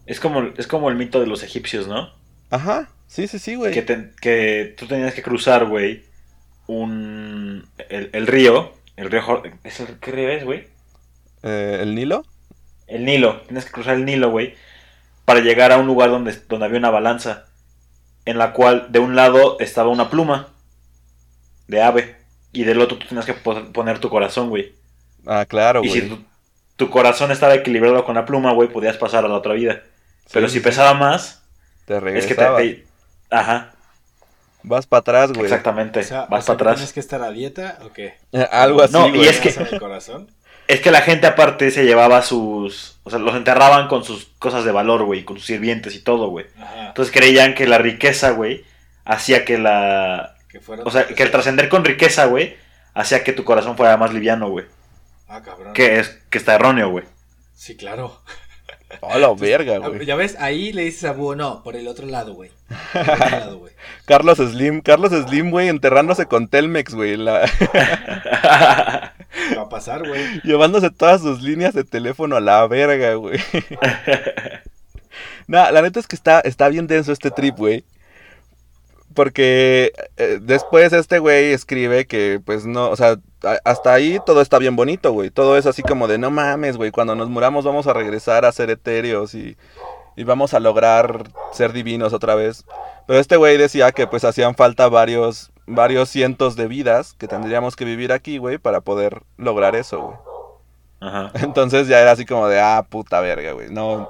Es 0.05 0.19
como, 0.19 0.41
es 0.57 0.67
como 0.67 0.89
el 0.89 0.95
mito 0.95 1.19
de 1.19 1.27
los 1.27 1.43
egipcios, 1.43 1.87
¿no? 1.87 2.09
Ajá, 2.49 2.89
sí, 3.07 3.27
sí, 3.27 3.39
sí, 3.39 3.55
güey. 3.55 3.73
que, 3.73 3.81
te- 3.81 4.11
que 4.21 4.75
tú 4.77 4.87
tenías 4.87 5.13
que 5.13 5.21
cruzar, 5.23 5.65
güey, 5.67 6.03
un... 6.67 7.67
El, 7.89 8.09
el 8.13 8.27
río, 8.27 8.73
el 8.97 9.11
río... 9.11 9.43
¿Es 9.63 9.79
el, 9.79 9.99
¿Qué 9.99 10.11
río 10.11 10.29
es, 10.29 10.43
güey? 10.45 10.67
Eh, 11.43 11.79
¿El 11.81 11.95
Nilo? 11.95 12.23
El 12.91 13.05
Nilo, 13.05 13.41
tienes 13.41 13.65
que 13.65 13.71
cruzar 13.71 13.95
el 13.95 14.05
Nilo, 14.05 14.29
güey, 14.31 14.55
para 15.25 15.39
llegar 15.39 15.71
a 15.71 15.77
un 15.77 15.87
lugar 15.87 16.09
donde, 16.09 16.33
donde 16.49 16.65
había 16.65 16.79
una 16.79 16.89
balanza, 16.89 17.45
en 18.25 18.37
la 18.37 18.53
cual 18.53 18.87
de 18.91 18.99
un 18.99 19.15
lado 19.15 19.57
estaba 19.59 19.89
una 19.89 20.09
pluma 20.09 20.49
de 21.67 21.81
ave, 21.81 22.17
y 22.51 22.63
del 22.63 22.81
otro 22.81 22.97
tú 22.97 23.07
tenías 23.07 23.25
que 23.25 23.33
po- 23.33 23.71
poner 23.71 23.99
tu 23.99 24.09
corazón, 24.09 24.49
güey. 24.49 24.73
Ah, 25.25 25.45
claro, 25.47 25.83
Y 25.83 25.87
güey. 25.89 26.01
si 26.01 26.07
tu, 26.09 26.19
tu 26.75 26.89
corazón 26.89 27.31
estaba 27.31 27.53
equilibrado 27.55 28.03
con 28.03 28.15
la 28.15 28.25
pluma, 28.25 28.51
güey, 28.53 28.67
podías 28.69 28.97
pasar 28.97 29.23
a 29.23 29.27
la 29.29 29.35
otra 29.35 29.53
vida. 29.53 29.83
Pero 30.33 30.47
si 30.49 30.55
sí, 30.55 30.59
pesaba 30.59 30.93
más, 30.93 31.43
Te 31.85 31.95
es 32.17 32.25
que 32.25 32.35
te... 32.35 32.41
regresaba. 32.41 32.57
te- 32.59 32.85
Ajá, 33.29 33.73
Vas 34.63 34.85
para 34.85 34.99
atrás, 34.99 35.31
güey. 35.31 35.45
exactamente. 35.45 36.01
O 36.01 36.03
sea, 36.03 36.25
Vas 36.25 36.43
o 36.43 36.45
sea, 36.47 36.57
para 36.57 36.71
atrás. 36.71 36.75
¿Tienes 36.75 36.93
que 36.93 36.99
estar 36.99 37.21
a 37.23 37.31
dieta 37.31 37.79
o 37.83 37.91
qué? 37.93 38.15
Eh, 38.31 38.47
Algo 38.51 38.81
así, 38.81 38.93
No, 38.93 39.07
y 39.07 39.21
es 39.25 39.39
que- 39.39 39.49
¿Grasa 39.51 39.67
en 39.69 39.73
el 39.75 39.79
corazón? 39.79 40.27
Es 40.71 40.79
que 40.79 40.89
la 40.89 41.01
gente 41.01 41.27
aparte 41.27 41.69
se 41.69 41.83
llevaba 41.83 42.21
sus... 42.21 42.97
O 43.03 43.09
sea, 43.09 43.19
los 43.19 43.35
enterraban 43.35 43.89
con 43.89 44.05
sus 44.05 44.27
cosas 44.39 44.63
de 44.63 44.71
valor, 44.71 45.03
güey, 45.03 45.25
con 45.25 45.35
sus 45.35 45.45
sirvientes 45.45 45.95
y 45.95 45.99
todo, 45.99 46.29
güey. 46.29 46.45
Entonces 46.87 47.13
creían 47.13 47.55
que 47.55 47.67
la 47.67 47.77
riqueza, 47.77 48.29
güey, 48.31 48.63
hacía 49.03 49.43
que 49.43 49.57
la... 49.57 50.37
Que 50.47 50.61
fuera 50.61 50.83
O 50.85 50.89
sea, 50.89 51.07
que 51.07 51.23
el 51.23 51.29
trascender 51.29 51.67
con 51.67 51.83
riqueza, 51.83 52.23
güey, 52.25 52.55
hacía 52.93 53.21
que 53.21 53.33
tu 53.33 53.43
corazón 53.43 53.75
fuera 53.75 53.97
más 53.97 54.13
liviano, 54.13 54.49
güey. 54.49 54.65
Ah, 55.27 55.41
cabrón. 55.43 55.73
Que 55.73 55.99
es 55.99 56.07
que 56.29 56.37
está 56.37 56.55
erróneo, 56.55 56.89
güey. 56.89 57.03
Sí, 57.53 57.75
claro. 57.75 58.21
Oh, 59.01 59.17
la 59.17 59.33
verga, 59.33 59.75
Ah, 59.83 59.87
güey. 59.89 60.05
Ya 60.05 60.15
ves, 60.15 60.35
ahí 60.39 60.73
le 60.73 60.83
dices 60.83 61.05
a 61.05 61.13
Búho, 61.13 61.35
no, 61.35 61.63
por 61.63 61.75
el 61.75 61.87
otro 61.87 62.05
lado, 62.07 62.33
güey. 62.33 62.51
Por 62.93 63.01
el 63.01 63.09
otro 63.09 63.29
lado, 63.39 63.57
güey. 63.59 63.73
Carlos 64.05 64.37
Slim, 64.37 64.81
Carlos 64.81 65.11
Slim, 65.11 65.49
güey, 65.51 65.69
enterrándose 65.69 66.25
con 66.27 66.47
Telmex, 66.47 66.93
güey. 66.93 67.17
la- 67.17 67.41
Va 69.57 69.61
a 69.63 69.69
pasar, 69.69 70.07
güey. 70.07 70.41
Llevándose 70.43 70.89
todas 70.91 71.21
sus 71.21 71.41
líneas 71.41 71.73
de 71.73 71.83
teléfono 71.83 72.35
a 72.35 72.41
la 72.41 72.67
verga, 72.67 73.13
güey. 73.15 73.39
Nah, 75.47 75.71
la 75.71 75.81
neta 75.81 75.99
es 75.99 76.07
que 76.07 76.15
está, 76.15 76.39
está 76.41 76.67
bien 76.69 76.87
denso 76.87 77.11
este 77.11 77.31
trip, 77.31 77.57
güey. 77.57 77.83
Porque 79.13 79.91
eh, 80.17 80.39
después 80.41 80.93
este 80.93 81.19
güey 81.19 81.51
escribe 81.51 82.05
que, 82.07 82.39
pues 82.45 82.65
no, 82.65 82.89
o 82.89 82.95
sea, 82.95 83.11
a- 83.11 83.19
hasta 83.63 83.93
ahí 83.93 84.19
todo 84.25 84.41
está 84.41 84.57
bien 84.59 84.75
bonito, 84.75 85.11
güey. 85.11 85.29
Todo 85.29 85.57
es 85.57 85.65
así 85.65 85.81
como 85.81 86.07
de, 86.07 86.17
no 86.17 86.31
mames, 86.31 86.77
güey, 86.77 86.91
cuando 86.91 87.15
nos 87.15 87.29
muramos 87.29 87.65
vamos 87.65 87.87
a 87.87 87.93
regresar 87.93 88.45
a 88.45 88.51
ser 88.51 88.69
etéreos 88.69 89.33
y, 89.35 89.57
y 90.15 90.23
vamos 90.23 90.53
a 90.53 90.59
lograr 90.59 91.23
ser 91.51 91.73
divinos 91.73 92.13
otra 92.13 92.35
vez. 92.35 92.65
Pero 93.07 93.19
este 93.19 93.37
güey 93.37 93.57
decía 93.57 93.91
que 93.91 94.07
pues 94.07 94.23
hacían 94.23 94.55
falta 94.55 94.87
varios, 94.89 95.51
varios 95.65 96.09
cientos 96.09 96.55
de 96.55 96.67
vidas 96.67 97.13
que 97.13 97.27
tendríamos 97.27 97.75
que 97.75 97.85
vivir 97.85 98.11
aquí, 98.11 98.37
güey, 98.37 98.57
para 98.57 98.81
poder 98.81 99.23
lograr 99.37 99.75
eso, 99.75 100.01
güey. 100.01 100.17
Ajá. 101.01 101.31
Entonces 101.43 101.87
ya 101.87 101.99
era 101.99 102.11
así 102.11 102.25
como 102.25 102.47
de, 102.47 102.59
ah, 102.59 102.85
puta 102.87 103.19
verga, 103.21 103.53
güey. 103.53 103.69
No, 103.71 104.09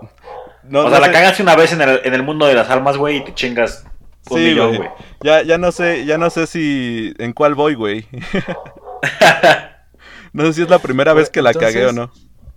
no, 0.63 0.79
o 0.81 0.83
no 0.83 0.89
sea, 0.89 0.99
la 0.99 1.11
cagaste 1.11 1.41
una 1.41 1.55
vez 1.55 1.71
en 1.71 1.81
el, 1.81 2.01
en 2.03 2.13
el 2.13 2.23
mundo 2.23 2.45
de 2.45 2.53
las 2.53 2.69
almas, 2.69 2.97
güey, 2.97 3.17
y 3.17 3.23
te 3.23 3.33
chingas 3.33 3.85
un 4.29 4.37
Sí, 4.37 4.43
millón, 4.43 4.67
güey. 4.75 4.77
güey. 4.79 4.89
Ya, 5.23 5.41
ya 5.41 5.57
no 5.57 5.71
sé, 5.71 6.05
ya 6.05 6.17
no 6.17 6.29
sé 6.29 6.45
si 6.47 7.13
en 7.17 7.33
cuál 7.33 7.55
voy, 7.55 7.75
güey. 7.75 8.05
no 10.33 10.45
sé 10.45 10.53
si 10.53 10.61
es 10.63 10.69
la 10.69 10.79
primera 10.79 11.13
vez 11.13 11.29
que 11.29 11.41
la 11.41 11.51
Entonces, 11.51 11.73
cagué 11.73 11.87
o 11.87 11.93
no. 11.93 12.11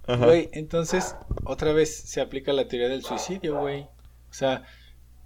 Güey, 0.06 0.50
entonces, 0.52 1.16
otra 1.44 1.72
vez 1.72 1.96
se 1.96 2.20
aplica 2.20 2.52
la 2.52 2.68
teoría 2.68 2.88
del 2.88 3.02
suicidio, 3.02 3.58
güey. 3.58 3.82
O 3.82 4.32
sea, 4.32 4.64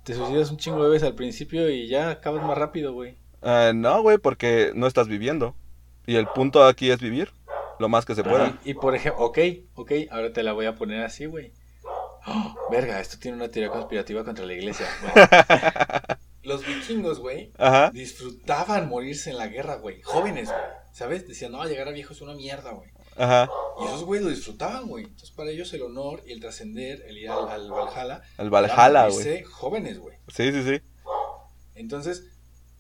te 0.05 0.15
suicidas 0.15 0.51
un 0.51 0.57
chingo 0.57 0.83
de 0.85 0.91
veces 0.91 1.09
al 1.09 1.15
principio 1.15 1.69
y 1.69 1.89
ya 1.89 2.11
acabas 2.11 2.45
más 2.45 2.57
rápido, 2.57 2.93
güey. 2.93 3.17
Ah, 3.43 3.73
no, 3.75 4.03
güey, 4.03 4.19
porque 4.19 4.73
no 4.75 4.87
estás 4.87 5.09
viviendo. 5.09 5.55
Y 6.07 6.17
el 6.17 6.27
punto 6.29 6.65
aquí 6.65 6.91
es 6.91 7.01
vivir 7.01 7.33
lo 7.79 7.89
más 7.89 8.05
que 8.05 8.15
se 8.15 8.25
pueda. 8.25 8.59
Y, 8.65 8.71
y 8.71 8.75
por 8.75 8.95
ejemplo, 8.95 9.25
ok, 9.25 9.39
ok, 9.75 9.93
ahora 10.11 10.33
te 10.33 10.43
la 10.43 10.53
voy 10.53 10.67
a 10.67 10.75
poner 10.75 11.03
así, 11.05 11.27
güey. 11.27 11.53
¡Oh! 12.27 12.55
verga, 12.71 13.01
esto 13.01 13.19
tiene 13.19 13.37
una 13.37 13.49
teoría 13.49 13.71
conspirativa 13.71 14.25
contra 14.25 14.47
la 14.47 14.53
iglesia. 14.55 14.87
Bueno. 15.15 16.28
Los 16.49 16.67
vikingos, 16.67 17.19
güey, 17.21 17.53
disfrutaban 17.93 18.89
morirse 18.89 19.31
en 19.31 19.37
la 19.39 19.47
guerra, 19.49 19.77
güey. 19.77 20.01
Jóvenes, 20.03 20.49
güey. 20.49 20.61
¿Sabes? 20.93 21.29
Decían, 21.29 21.53
no, 21.53 21.65
llegar 21.65 21.87
a 21.89 21.93
viejo 21.93 22.13
es 22.13 22.21
una 22.23 22.35
mierda, 22.35 22.73
güey. 22.73 22.91
Ajá. 23.17 23.49
Y 23.81 23.85
esos 23.87 24.05
güeyes 24.05 24.25
lo 24.25 24.31
disfrutaban, 24.31 24.87
güey. 24.89 25.05
Entonces, 25.05 25.31
para 25.33 25.51
ellos 25.51 25.73
el 25.75 25.83
honor 25.83 26.23
y 26.27 26.33
el 26.33 26.41
trascender, 26.41 27.03
el 27.07 27.19
ir 27.19 27.31
al, 27.31 27.49
al 27.49 27.71
Valhalla, 27.71 28.23
era 28.39 28.51
Valhalla, 28.51 29.09
güey. 29.09 29.43
jóvenes, 29.45 29.99
güey. 29.99 30.17
Sí, 30.29 30.51
sí, 30.53 30.63
sí. 30.63 30.81
Entonces, 31.75 32.25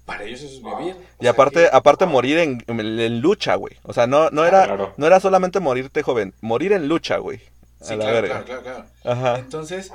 para 0.04 0.24
ellos 0.24 0.40
eso 0.42 0.54
es 0.56 0.62
vivir. 0.78 0.96
O 1.18 1.24
Y 1.24 1.26
aparte, 1.26 1.64
que- 1.64 1.70
aparte 1.72 2.06
morir 2.06 2.38
en, 2.38 2.64
en- 2.66 2.80
en 2.80 3.20
lucha, 3.20 3.54
güey. 3.56 3.76
O 3.82 3.92
sea, 3.92 4.06
no, 4.06 4.30
no 4.30 4.42
Ah, 4.42 4.48
era, 4.48 4.64
claro. 4.64 4.94
no 4.96 5.06
era 5.06 5.20
solamente 5.20 5.60
morirte 5.60 6.02
joven, 6.02 6.34
morir 6.40 6.72
en 6.72 6.88
lucha, 6.88 7.18
güey. 7.18 7.40
A 7.80 7.84
Sí, 7.84 7.94
la 7.96 8.04
claro, 8.10 8.26
claro, 8.26 8.44
claro, 8.44 8.62
claro. 8.62 8.84
Ajá. 9.04 9.38
Entonces, 9.38 9.92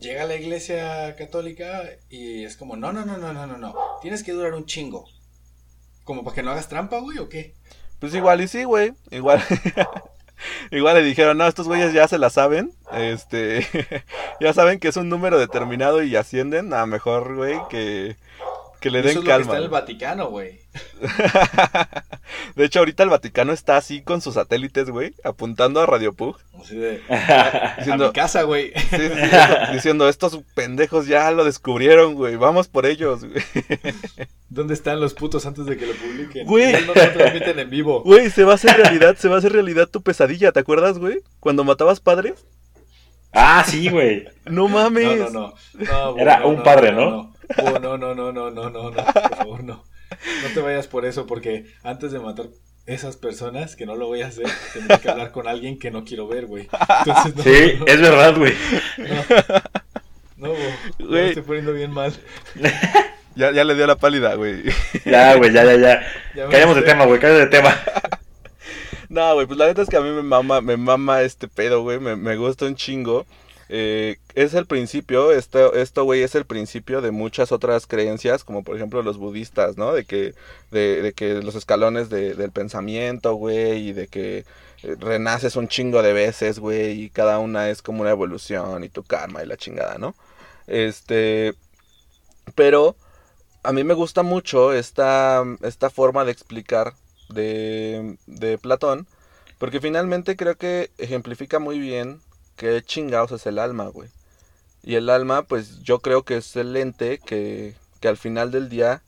llega 0.00 0.24
la 0.24 0.34
iglesia 0.34 1.14
católica 1.16 1.84
y 2.08 2.44
es 2.44 2.56
como, 2.56 2.76
no, 2.76 2.92
no, 2.92 3.04
no, 3.04 3.18
no, 3.18 3.32
no, 3.32 3.46
no, 3.46 3.58
no. 3.58 3.74
Tienes 4.02 4.24
que 4.24 4.32
durar 4.32 4.54
un 4.54 4.66
chingo. 4.66 5.04
¿Como 6.04 6.24
para 6.24 6.34
que 6.34 6.42
no 6.42 6.50
hagas 6.50 6.68
trampa, 6.68 6.98
güey, 6.98 7.18
o 7.18 7.28
qué? 7.28 7.54
Pues 8.00 8.14
igual 8.14 8.40
y 8.40 8.48
sí, 8.48 8.64
güey. 8.64 8.94
Igual. 9.10 9.42
Igual 10.70 10.96
le 10.96 11.02
dijeron, 11.02 11.36
no, 11.36 11.46
estos 11.46 11.68
güeyes 11.68 11.92
ya 11.92 12.08
se 12.08 12.18
la 12.18 12.30
saben. 12.30 12.72
Este. 12.92 13.66
ya 14.40 14.54
saben 14.54 14.80
que 14.80 14.88
es 14.88 14.96
un 14.96 15.10
número 15.10 15.38
determinado 15.38 16.02
y 16.02 16.16
ascienden. 16.16 16.72
A 16.72 16.86
mejor, 16.86 17.36
güey, 17.36 17.58
que. 17.68 18.16
Que 18.80 18.90
le 18.90 19.00
Eso 19.00 19.08
den 19.08 19.18
es 19.18 19.24
lo 19.24 19.24
que 19.24 19.28
calma. 19.28 19.42
está 19.42 19.56
en 19.58 19.62
el 19.64 19.68
Vaticano, 19.68 20.28
güey. 20.30 20.60
de 22.56 22.64
hecho, 22.64 22.78
ahorita 22.78 23.02
el 23.02 23.08
Vaticano 23.10 23.52
está 23.52 23.76
así 23.76 24.02
con 24.02 24.20
sus 24.20 24.34
satélites, 24.34 24.88
güey, 24.90 25.14
apuntando 25.24 25.80
a 25.80 25.86
Radio 25.86 26.12
Pug. 26.14 26.36
Así 26.60 26.76
de, 26.76 27.02
a 27.10 27.74
Diciendo, 27.78 28.06
mi 28.08 28.12
casa, 28.12 28.42
güey. 28.44 28.72
sí, 28.90 28.96
sí, 28.96 29.08
sí, 29.08 29.72
diciendo, 29.72 30.08
estos 30.08 30.40
pendejos 30.54 31.06
ya 31.06 31.30
lo 31.30 31.44
descubrieron, 31.44 32.14
güey. 32.14 32.36
Vamos 32.36 32.68
por 32.68 32.86
ellos, 32.86 33.24
güey. 33.24 33.42
¿Dónde 34.48 34.74
están 34.74 35.00
los 35.00 35.14
putos 35.14 35.44
antes 35.46 35.66
de 35.66 35.76
que 35.76 35.86
lo 35.86 35.94
publiquen? 35.94 36.46
Güey. 36.46 36.86
No, 36.86 36.92
transmiten 36.92 37.58
en 37.58 37.70
vivo. 37.70 38.02
Güey, 38.02 38.30
se 38.30 38.44
va 38.44 38.52
a 38.52 38.54
hacer 38.56 38.76
realidad, 38.76 39.16
se 39.16 39.28
va 39.28 39.36
a 39.36 39.38
hacer 39.38 39.52
realidad 39.52 39.88
tu 39.88 40.02
pesadilla, 40.02 40.52
¿te 40.52 40.60
acuerdas, 40.60 40.98
güey? 40.98 41.18
Cuando 41.38 41.64
matabas 41.64 42.00
padres. 42.00 42.44
ah, 43.32 43.64
sí, 43.66 43.88
güey. 43.88 44.26
No 44.46 44.68
mames. 44.68 45.18
No, 45.18 45.30
no, 45.30 45.54
no. 45.74 46.14
no 46.14 46.18
Era 46.18 46.40
no, 46.40 46.48
un 46.48 46.56
no, 46.56 46.62
padre, 46.62 46.92
no, 46.92 47.29
¿no? 47.56 47.78
No, 47.78 47.98
no, 47.98 48.14
no, 48.14 48.32
no, 48.32 48.50
no, 48.50 48.70
no, 48.70 48.90
no, 48.90 49.04
por 49.04 49.36
favor, 49.36 49.64
no. 49.64 49.84
No 50.42 50.48
te 50.54 50.60
vayas 50.60 50.86
por 50.86 51.04
eso, 51.04 51.26
porque 51.26 51.66
antes 51.82 52.12
de 52.12 52.18
matar 52.18 52.46
esas 52.86 53.16
personas, 53.16 53.76
que 53.76 53.86
no 53.86 53.94
lo 53.94 54.06
voy 54.08 54.22
a 54.22 54.26
hacer, 54.28 54.46
tendría 54.72 54.98
que 54.98 55.08
hablar 55.10 55.30
con 55.32 55.46
alguien 55.46 55.78
que 55.78 55.90
no 55.90 56.04
quiero 56.04 56.26
ver, 56.26 56.46
güey. 56.46 56.68
Entonces, 57.06 57.36
no, 57.36 57.42
Sí, 57.42 57.74
no, 57.78 57.86
es 57.86 58.00
verdad, 58.00 58.36
güey. 58.36 58.52
no, 60.36 60.48
no, 60.48 60.48
no, 60.48 60.54
Güey. 61.08 61.10
me 61.22 61.28
estoy 61.28 61.42
poniendo 61.42 61.72
bien 61.72 61.90
mal. 61.92 62.12
Ya, 63.36 63.52
ya 63.52 63.62
le 63.62 63.76
dio 63.76 63.86
la 63.86 63.94
pálida, 63.96 64.34
güey. 64.34 64.64
Ya, 65.04 65.36
güey, 65.36 65.52
ya, 65.52 65.64
ya, 65.64 65.76
ya. 65.76 66.02
Ya 66.34 66.48
Callamos 66.48 66.74
de 66.76 66.82
tema, 66.82 67.04
güey, 67.06 67.20
callamos 67.20 67.42
de 67.44 67.46
tema. 67.46 67.74
No, 69.08 69.34
güey, 69.34 69.46
pues 69.46 69.56
la 69.58 69.66
neta 69.66 69.82
es 69.82 69.88
que 69.88 69.96
a 69.96 70.00
mí 70.00 70.10
me 70.10 70.22
mama, 70.22 70.60
me 70.60 70.76
mama 70.76 71.22
este 71.22 71.46
pedo, 71.46 71.82
güey, 71.82 72.00
me, 72.00 72.16
me 72.16 72.36
gusta 72.36 72.66
un 72.66 72.74
chingo. 72.74 73.26
Eh, 73.72 74.16
es 74.34 74.54
el 74.54 74.66
principio, 74.66 75.30
esto, 75.32 75.74
esto, 75.74 76.02
güey, 76.04 76.22
es 76.22 76.34
el 76.34 76.44
principio 76.44 77.00
de 77.02 77.12
muchas 77.12 77.52
otras 77.52 77.86
creencias, 77.86 78.42
como 78.44 78.64
por 78.64 78.74
ejemplo 78.76 79.02
los 79.02 79.16
budistas, 79.18 79.76
¿no? 79.76 79.92
De 79.92 80.04
que, 80.04 80.34
de, 80.72 81.12
que 81.16 81.34
los 81.42 81.54
escalones 81.54 82.10
de- 82.10 82.34
del 82.34 82.50
pensamiento, 82.50 83.34
güey, 83.34 83.88
y 83.90 83.92
de 83.92 84.08
que 84.08 84.38
eh, 84.82 84.96
renaces 84.98 85.54
un 85.56 85.68
chingo 85.68 86.02
de 86.02 86.12
veces, 86.12 86.58
güey, 86.58 87.02
y 87.04 87.10
cada 87.10 87.38
una 87.38 87.70
es 87.70 87.80
como 87.82 88.00
una 88.02 88.10
evolución 88.10 88.82
y 88.84 88.88
tu 88.88 89.04
karma 89.04 89.42
y 89.42 89.46
la 89.46 89.56
chingada, 89.56 89.98
¿no? 89.98 90.14
Este, 90.66 91.54
pero 92.54 92.96
a 93.64 93.72
mí 93.72 93.84
me 93.84 93.94
gusta 93.94 94.22
mucho 94.22 94.72
esta, 94.72 95.44
esta 95.62 95.90
forma 95.90 96.24
de 96.24 96.32
explicar 96.32 96.94
de, 97.30 98.18
de 98.26 98.58
Platón, 98.58 99.08
porque 99.58 99.80
finalmente 99.80 100.36
creo 100.36 100.56
que 100.56 100.90
ejemplifica 100.98 101.58
muy 101.60 101.78
bien 101.80 102.20
qué 102.60 102.82
chingados 102.82 103.32
es 103.32 103.46
el 103.46 103.58
alma, 103.58 103.86
güey. 103.86 104.10
Y 104.82 104.96
el 104.96 105.08
alma, 105.08 105.44
pues 105.44 105.80
yo 105.80 106.00
creo 106.00 106.24
que 106.24 106.36
es 106.36 106.56
el 106.56 106.76
ente 106.76 107.18
que, 107.18 107.74
que 108.00 108.08
al 108.08 108.18
final 108.18 108.50
del 108.50 108.68
día 108.68 109.02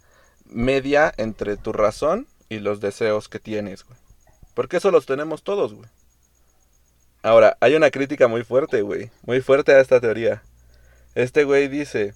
media 0.46 1.12
entre 1.18 1.59
tu 1.59 1.74
razón 1.74 2.26
y 2.48 2.61
los 2.61 2.80
deseos 2.80 3.28
que 3.28 3.38
tienes, 3.38 3.84
güey. 3.84 3.98
Porque 4.55 4.78
eso 4.78 4.90
los 4.90 5.05
tenemos 5.05 5.42
todos, 5.42 5.74
güey. 5.74 5.88
Ahora, 7.22 7.59
hay 7.61 7.74
una 7.74 7.90
crítica 7.90 8.26
muy 8.26 8.42
fuerte, 8.42 8.80
güey. 8.80 9.11
Muy 9.26 9.42
fuerte 9.42 9.72
a 9.72 9.80
esta 9.80 10.00
teoría. 10.00 10.42
Este 11.14 11.44
güey 11.44 11.68
dice, 11.68 12.14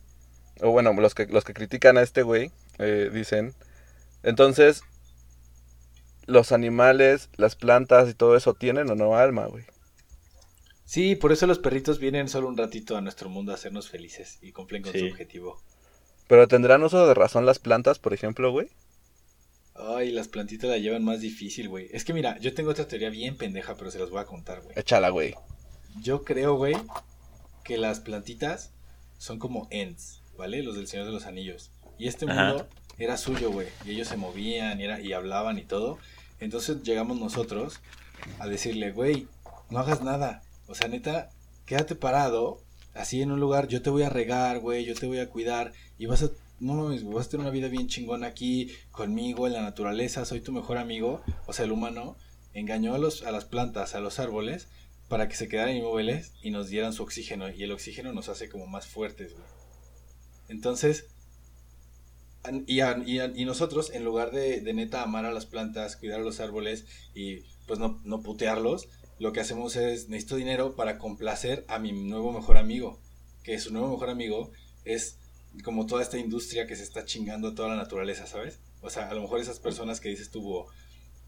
o 0.62 0.70
bueno, 0.70 0.95
los 0.95 1.14
que, 1.14 1.26
los 1.26 1.45
que 1.45 1.53
critican 1.53 1.99
a 1.99 2.03
este 2.03 2.22
güey, 2.22 2.51
eh, 2.78 3.11
dicen, 3.12 3.55
entonces, 4.22 4.84
los 6.24 6.51
animales, 6.51 7.28
las 7.37 7.57
plantas 7.57 8.09
y 8.09 8.14
todo 8.14 8.37
eso 8.37 8.55
tienen 8.55 8.91
o 8.91 8.95
no 8.95 9.18
alma, 9.18 9.45
güey. 9.47 9.66
Sí, 10.87 11.16
por 11.16 11.32
eso 11.32 11.47
los 11.47 11.59
perritos 11.59 11.99
vienen 11.99 12.28
solo 12.28 12.49
un 12.49 12.57
ratito 12.57 12.97
a 12.97 13.01
nuestro 13.01 13.28
mundo 13.28 13.53
a 13.53 13.57
hacernos 13.57 13.91
felices 13.91 14.39
y 14.41 14.53
cumplen 14.53 14.82
con 14.82 14.93
Sí. 14.93 15.01
su 15.01 15.07
objetivo. 15.07 15.61
Pero 16.28 16.49
tendrán 16.49 16.82
uso 16.82 17.07
de 17.07 17.12
razón 17.14 17.45
las 17.45 17.59
plantas, 17.59 17.99
por 17.99 18.14
ejemplo, 18.14 18.51
güey. 18.53 18.68
Ay, 19.74 20.11
las 20.11 20.28
plantitas 20.28 20.70
la 20.70 20.78
llevan 20.78 21.05
más 21.05 21.20
difícil, 21.20 21.68
güey. 21.68 21.89
Es 21.93 22.05
que 22.05 22.14
mira, 22.14 22.39
yo 22.39 22.55
tengo 22.55 22.70
otra 22.70 22.89
teoría 22.89 23.11
bien 23.11 23.37
pendeja, 23.37 23.76
pero 23.76 23.91
se 23.91 23.99
las 23.99 24.11
voy 24.11 24.20
a 24.20 24.24
contar, 24.24 24.62
güey. 24.62 24.78
Échala, 24.78 25.11
güey. 25.11 25.34
Yo 26.01 26.24
creo, 26.24 26.55
güey, 26.55 26.76
que 27.64 27.76
las 27.78 28.01
plantitas 28.01 28.70
son 29.18 29.39
como 29.39 29.66
ents, 29.70 30.22
¿vale? 30.39 30.62
Los 30.62 30.76
del 30.76 30.87
Señor 30.87 31.07
de 31.07 31.12
los 31.12 31.26
Anillos. 31.26 31.72
Y 31.99 32.09
este 32.09 32.30
Ajá. 32.30 32.49
mundo 32.49 32.68
era 32.99 33.16
suyo, 33.16 33.51
güey. 33.51 33.68
Y 33.84 33.91
ellos 33.91 34.09
se 34.09 34.16
movían 34.16 34.80
y, 34.80 34.84
era, 34.84 35.01
y 35.01 35.12
hablaban 35.12 35.59
y 35.59 35.62
todo. 35.64 35.99
Entonces 36.41 36.82
llegamos 36.82 37.18
nosotros 37.18 37.80
a 38.39 38.47
decirle, 38.47 38.93
güey, 38.93 39.26
no 39.70 39.78
hagas 39.80 40.03
nada. 40.03 40.43
O 40.68 40.74
sea, 40.74 40.88
neta, 40.88 41.30
quédate 41.64 41.94
parado, 41.94 42.62
así 42.94 43.22
en 43.22 43.32
un 43.32 43.40
lugar, 43.40 43.68
yo 43.68 43.82
te 43.82 43.90
voy 43.90 44.02
a 44.02 44.08
regar, 44.08 44.60
güey, 44.60 44.84
yo 44.84 44.94
te 44.94 45.06
voy 45.06 45.18
a 45.18 45.28
cuidar. 45.28 45.72
Y 45.98 46.06
vas 46.06 46.22
a, 46.22 46.30
no 46.60 46.74
mames, 46.74 47.04
vas 47.04 47.26
a 47.26 47.30
tener 47.30 47.44
una 47.46 47.52
vida 47.52 47.68
bien 47.68 47.88
chingona 47.88 48.28
aquí, 48.28 48.72
conmigo, 48.90 49.46
en 49.46 49.52
la 49.52 49.62
naturaleza, 49.62 50.24
soy 50.24 50.40
tu 50.40 50.52
mejor 50.52 50.78
amigo. 50.78 51.22
O 51.46 51.52
sea, 51.52 51.64
el 51.64 51.72
humano 51.72 52.16
engañó 52.54 52.94
a, 52.94 52.98
los, 52.98 53.22
a 53.22 53.30
las 53.30 53.44
plantas, 53.44 53.94
a 53.94 54.00
los 54.00 54.18
árboles, 54.18 54.68
para 55.08 55.28
que 55.28 55.36
se 55.36 55.48
quedaran 55.48 55.76
inmóviles 55.76 56.32
y 56.42 56.50
nos 56.50 56.68
dieran 56.68 56.92
su 56.92 57.02
oxígeno. 57.02 57.50
Y 57.50 57.62
el 57.62 57.72
oxígeno 57.72 58.12
nos 58.12 58.28
hace 58.28 58.48
como 58.48 58.66
más 58.66 58.86
fuertes, 58.86 59.34
güey. 59.34 59.44
Entonces, 60.48 61.06
y, 62.66 62.80
y 62.80 63.44
nosotros, 63.44 63.90
en 63.92 64.04
lugar 64.04 64.30
de, 64.30 64.60
de 64.60 64.74
neta 64.74 65.02
amar 65.02 65.24
a 65.24 65.32
las 65.32 65.46
plantas, 65.46 65.96
cuidar 65.96 66.20
a 66.20 66.24
los 66.24 66.40
árboles 66.40 66.86
y 67.14 67.40
pues 67.66 67.78
no, 67.78 68.00
no 68.04 68.22
putearlos, 68.22 68.88
lo 69.18 69.32
que 69.32 69.40
hacemos 69.40 69.76
es, 69.76 70.08
necesito 70.08 70.36
dinero 70.36 70.76
para 70.76 70.98
complacer 70.98 71.64
a 71.68 71.78
mi 71.78 71.92
nuevo 71.92 72.32
mejor 72.32 72.58
amigo. 72.58 72.98
Que 73.42 73.58
su 73.58 73.72
nuevo 73.72 73.90
mejor 73.90 74.10
amigo 74.10 74.50
es 74.84 75.18
como 75.64 75.86
toda 75.86 76.02
esta 76.02 76.18
industria 76.18 76.66
que 76.66 76.76
se 76.76 76.82
está 76.82 77.04
chingando 77.04 77.48
a 77.48 77.54
toda 77.54 77.68
la 77.68 77.76
naturaleza, 77.76 78.26
¿sabes? 78.26 78.58
O 78.82 78.90
sea, 78.90 79.08
a 79.08 79.14
lo 79.14 79.22
mejor 79.22 79.40
esas 79.40 79.58
personas 79.58 80.00
que 80.00 80.10
dices 80.10 80.30
"Búho". 80.30 80.66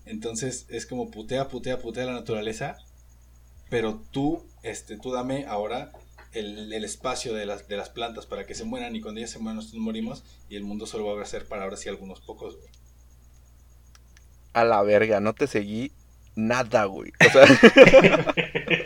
Entonces 0.04 0.66
es 0.68 0.86
como 0.86 1.10
putea, 1.10 1.48
putea, 1.48 1.78
putea 1.78 2.06
la 2.06 2.12
naturaleza, 2.12 2.76
pero 3.70 4.02
tú, 4.10 4.44
este, 4.62 4.98
tú 4.98 5.12
dame 5.12 5.46
ahora 5.46 5.92
el, 6.32 6.72
el 6.72 6.84
espacio 6.84 7.34
de 7.34 7.46
las, 7.46 7.68
de 7.68 7.76
las 7.76 7.88
plantas 7.90 8.26
para 8.26 8.46
que 8.46 8.54
se 8.54 8.64
mueran 8.64 8.94
y 8.96 9.00
cuando 9.00 9.18
ellas 9.18 9.30
se 9.30 9.38
mueran 9.38 9.56
nosotros 9.56 9.80
morimos 9.80 10.24
y 10.48 10.56
el 10.56 10.64
mundo 10.64 10.86
solo 10.86 11.06
va 11.06 11.22
a 11.22 11.26
ser 11.26 11.46
para 11.46 11.64
ahora 11.64 11.76
sí 11.76 11.88
algunos 11.88 12.20
pocos, 12.20 12.56
güey. 12.56 12.68
A 14.52 14.64
la 14.64 14.82
verga, 14.82 15.20
no 15.20 15.34
te 15.34 15.46
seguí 15.46 15.92
nada, 16.38 16.84
güey. 16.84 17.12
O 17.26 17.30
sea, 17.30 17.44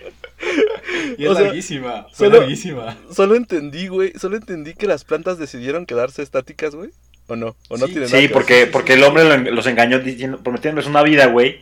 Y 1.18 1.24
es 1.24 1.30
O 1.30 1.34
sea, 1.34 1.44
larguísima, 1.44 2.06
fue 2.12 2.26
solo- 2.28 2.38
larguísima. 2.40 2.96
solo 3.10 3.34
entendí, 3.36 3.86
güey. 3.88 4.12
Solo 4.18 4.36
entendí 4.36 4.74
que 4.74 4.86
las 4.86 5.04
plantas 5.04 5.38
decidieron 5.38 5.86
quedarse 5.86 6.22
estáticas, 6.22 6.74
güey. 6.74 6.90
¿O 7.28 7.36
no? 7.36 7.54
¿O 7.68 7.76
no 7.76 7.86
Sí, 7.86 7.92
tiene 7.92 8.06
nada 8.06 8.18
Sí, 8.18 8.28
que 8.28 8.32
porque, 8.34 8.66
porque 8.66 8.94
el 8.94 9.04
hombre 9.04 9.24
lo- 9.24 9.50
los 9.52 9.66
engañó 9.66 9.98
diciendo, 10.00 10.38
prometiéndoles 10.42 10.88
una 10.88 11.02
vida, 11.02 11.26
güey. 11.26 11.60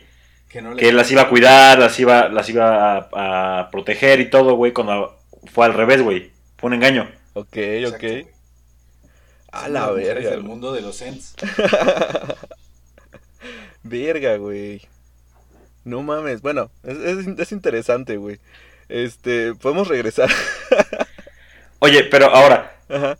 Que, 0.49 0.61
no 0.61 0.73
le- 0.73 0.81
Que 0.81 0.91
las 0.91 1.11
iba 1.11 1.23
a 1.23 1.29
cuidar, 1.29 1.77
las 1.79 1.99
iba, 1.99 2.29
las 2.29 2.49
iba 2.49 2.97
a, 3.13 3.59
a 3.61 3.69
proteger 3.69 4.19
y 4.19 4.29
todo, 4.29 4.55
güey. 4.55 4.71
Cuando 4.73 5.17
fue 5.53 5.65
al 5.65 5.73
revés, 5.73 6.01
güey. 6.01 6.31
Fue 6.57 6.67
un 6.69 6.73
engaño. 6.75 7.09
Ok, 7.33 7.57
Exacto, 7.57 8.07
ok. 8.07 8.27
A 9.53 9.67
la 9.69 9.91
verga. 9.91 10.29
del 10.31 10.39
güey. 10.39 10.49
mundo 10.49 10.71
de 10.73 10.81
los 10.81 11.01
Ents. 11.01 11.35
Verga, 13.83 14.37
güey. 14.37 14.81
No 15.83 16.01
mames. 16.03 16.41
Bueno, 16.41 16.71
es, 16.83 16.97
es, 16.97 17.27
es 17.27 17.51
interesante, 17.51 18.17
güey. 18.17 18.39
Este, 18.89 19.53
podemos 19.55 19.87
regresar. 19.87 20.29
Oye, 21.79 22.03
pero 22.03 22.27
ahora, 22.27 22.77
Ajá. 22.89 23.17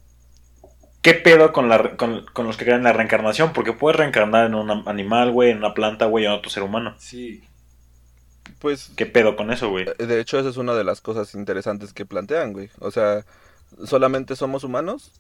¿qué 1.02 1.14
pedo 1.16 1.52
con, 1.54 1.70
la, 1.70 1.78
re- 1.80 1.96
con, 1.96 2.26
con 2.34 2.46
los 2.46 2.58
que 2.58 2.66
creen 2.66 2.80
en 2.80 2.84
la 2.84 2.94
reencarnación? 2.94 3.54
Porque 3.54 3.74
puedes 3.74 3.98
reencarnar 3.98 4.46
en 4.46 4.56
un 4.56 4.88
animal, 4.88 5.32
güey, 5.32 5.52
en 5.52 5.58
una 5.58 5.74
planta, 5.74 6.06
güey, 6.06 6.26
en 6.26 6.32
otro 6.32 6.52
ser 6.52 6.64
humano. 6.64 6.96
Sí. 7.00 7.44
Pues, 8.60 8.92
¿Qué 8.96 9.06
pedo 9.08 9.36
con 9.36 9.52
eso, 9.52 9.70
güey? 9.70 9.86
de 9.98 10.20
hecho, 10.20 10.38
esa 10.40 10.50
es 10.50 10.58
una 10.58 10.76
de 10.76 10.84
las 10.84 11.02
cosas 11.02 11.34
interesantes 11.34 11.94
que 11.94 12.06
plantean, 12.06 12.54
güey. 12.54 12.70
O 12.80 12.92
sea, 12.92 13.26
¿solamente 13.86 14.36
somos 14.36 14.64
humanos? 14.64 15.12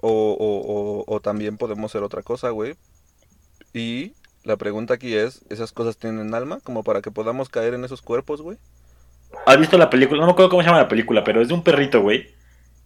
O, 0.00 0.10
o, 0.10 1.02
o, 1.02 1.04
o 1.16 1.20
también 1.20 1.56
podemos 1.56 1.90
ser 1.90 2.02
otra 2.02 2.22
cosa, 2.22 2.50
güey. 2.50 2.76
Y 3.72 4.12
la 4.44 4.56
pregunta 4.56 4.94
aquí 4.94 5.14
es, 5.14 5.42
¿esas 5.50 5.72
cosas 5.72 5.96
tienen 5.96 6.34
alma? 6.34 6.60
Como 6.62 6.84
para 6.84 7.00
que 7.02 7.10
podamos 7.10 7.48
caer 7.48 7.74
en 7.74 7.84
esos 7.84 8.02
cuerpos, 8.02 8.40
güey. 8.42 8.58
¿Has 9.46 9.58
visto 9.58 9.76
la 9.78 9.90
película? 9.90 10.20
No 10.20 10.26
me 10.26 10.32
acuerdo 10.32 10.50
cómo 10.50 10.62
se 10.62 10.66
llama 10.68 10.82
la 10.82 10.88
película, 10.88 11.24
pero 11.24 11.40
es 11.42 11.48
de 11.48 11.54
un 11.54 11.64
perrito, 11.64 12.00
güey, 12.02 12.28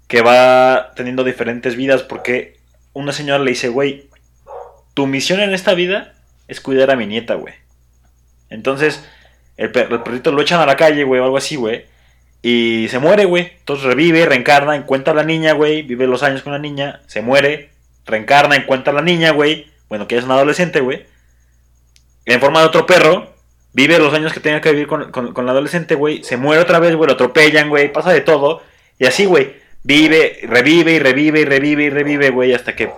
que 0.07 0.23
va 0.23 0.93
teniendo 0.97 1.25
diferentes 1.25 1.77
vidas 1.77 2.03
porque 2.03 2.59
una 2.95 3.13
señora 3.13 3.43
le 3.43 3.51
dice, 3.51 3.69
güey, 3.69 4.09
tu 4.95 5.07
misión 5.07 5.41
en 5.41 5.53
esta 5.53 5.75
vida 5.75 6.15
es 6.49 6.61
cuidar 6.61 6.91
a 6.91 6.97
mi 6.97 7.07
nieta, 7.07 7.35
güey. 7.35 7.55
Entonces, 8.51 9.05
el, 9.57 9.71
per- 9.73 9.93
el 9.93 10.03
perrito 10.03 10.33
lo 10.33 10.41
echan 10.41 10.61
a 10.61 10.67
la 10.67 10.77
calle, 10.77 11.05
güey, 11.05 11.21
o 11.21 11.25
algo 11.25 11.37
así, 11.37 11.57
güey. 11.57 11.85
Y 12.41 12.87
se 12.89 12.99
muere, 12.99 13.25
güey. 13.25 13.53
Entonces 13.59 13.85
revive, 13.85 14.25
reencarna, 14.25 14.77
encuentra 14.77 15.13
a 15.13 15.17
la 15.17 15.25
niña, 15.25 15.53
güey. 15.53 15.83
Vive 15.83 16.07
los 16.07 16.23
años 16.23 16.43
con 16.43 16.53
la 16.53 16.59
niña, 16.59 17.03
se 17.07 17.21
muere, 17.21 17.71
reencarna, 18.07 18.57
encuentra 18.57 18.93
a 18.93 18.97
la 18.97 19.03
niña, 19.03 19.33
güey. 19.33 19.67
Bueno, 19.89 20.07
que 20.09 20.17
es 20.17 20.25
una 20.25 20.35
adolescente, 20.35 20.81
güey. 20.81 21.05
En 22.35 22.41
forma 22.41 22.61
de 22.61 22.67
otro 22.67 22.87
perro, 22.87 23.27
vive 23.73 23.99
los 23.99 24.13
años 24.15 24.33
que 24.33 24.41
tenga 24.41 24.61
que 24.61 24.71
vivir 24.73 24.87
con, 24.87 25.11
con, 25.11 25.33
con 25.33 25.47
la 25.47 25.53
adolescente, 25.53 25.95
güey. 25.95 26.23
Se 26.25 26.37
muere 26.37 26.63
otra 26.63 26.79
vez, 26.79 26.95
güey. 26.95 27.07
Lo 27.09 27.15
atropellan, 27.15 27.69
güey. 27.69 27.93
Pasa 27.93 28.13
de 28.13 28.21
todo. 28.21 28.63
Y 28.99 29.07
así, 29.07 29.25
güey. 29.25 29.57
Vive, 29.83 30.39
revive 30.43 30.93
y 30.93 30.99
revive 30.99 31.41
y 31.41 31.45
revive 31.45 31.85
y 31.85 31.91
revive, 31.91 32.31
güey. 32.31 32.53
Hasta 32.53 32.77
que 32.77 32.91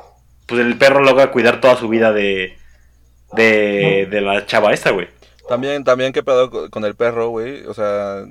pues 0.46 0.60
el 0.60 0.76
perro 0.78 1.00
logra 1.04 1.30
cuidar 1.30 1.60
toda 1.60 1.76
su 1.76 1.88
vida 1.88 2.12
de, 2.12 2.56
de, 3.32 4.08
de 4.10 4.20
la 4.20 4.46
chava 4.46 4.72
esta, 4.72 4.90
güey. 4.90 5.08
También, 5.48 5.84
también, 5.84 6.12
¿qué 6.12 6.22
pedo 6.22 6.50
co- 6.50 6.70
con 6.70 6.84
el 6.84 6.94
perro, 6.94 7.28
güey? 7.28 7.64
O 7.66 7.74
sea, 7.74 8.24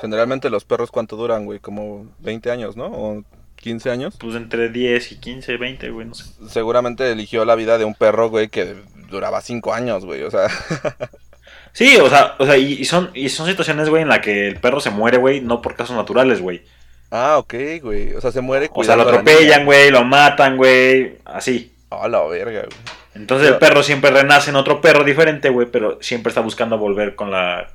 generalmente 0.00 0.50
los 0.50 0.64
perros, 0.64 0.90
¿cuánto 0.90 1.16
duran, 1.16 1.44
güey? 1.44 1.58
Como 1.58 2.06
20 2.20 2.50
años, 2.50 2.76
¿no? 2.76 2.86
O 2.86 3.22
15 3.56 3.90
años. 3.90 4.16
Pues 4.18 4.34
entre 4.36 4.68
10 4.70 5.12
y 5.12 5.16
15, 5.20 5.56
20, 5.56 5.90
güey, 5.90 6.06
no 6.06 6.14
sé. 6.14 6.24
Seguramente 6.48 7.10
eligió 7.10 7.44
la 7.44 7.54
vida 7.54 7.78
de 7.78 7.84
un 7.84 7.94
perro, 7.94 8.28
güey, 8.30 8.48
que 8.48 8.76
duraba 9.10 9.40
5 9.40 9.74
años, 9.74 10.04
güey. 10.04 10.22
O 10.22 10.30
sea, 10.30 10.48
Sí, 11.72 11.96
o 11.98 12.08
sea, 12.08 12.34
o 12.38 12.46
sea 12.46 12.56
y, 12.56 12.84
son, 12.84 13.10
y 13.14 13.28
son 13.28 13.46
situaciones, 13.46 13.88
güey, 13.88 14.02
en 14.02 14.08
la 14.08 14.20
que 14.20 14.48
el 14.48 14.56
perro 14.56 14.80
se 14.80 14.90
muere, 14.90 15.18
güey, 15.18 15.40
no 15.40 15.62
por 15.62 15.76
casos 15.76 15.96
naturales, 15.96 16.40
güey. 16.40 16.62
ah, 17.10 17.38
ok, 17.38 17.54
güey. 17.82 18.14
O 18.14 18.20
sea, 18.20 18.32
se 18.32 18.40
muere 18.40 18.68
O 18.72 18.84
sea, 18.84 18.96
lo 18.96 19.02
atropellan, 19.02 19.64
güey, 19.64 19.90
lo 19.90 20.04
matan, 20.04 20.56
güey, 20.56 21.18
así. 21.24 21.72
A 21.90 22.08
la 22.08 22.22
verga, 22.24 22.60
güey. 22.60 22.76
Entonces 23.14 23.48
el 23.48 23.58
perro 23.58 23.82
siempre 23.82 24.10
renace 24.10 24.50
en 24.50 24.56
otro 24.56 24.80
perro 24.80 25.02
diferente, 25.04 25.48
güey, 25.48 25.66
pero 25.66 25.98
siempre 26.00 26.30
está 26.30 26.40
buscando 26.40 26.78
volver 26.78 27.16
con 27.16 27.30
la, 27.30 27.68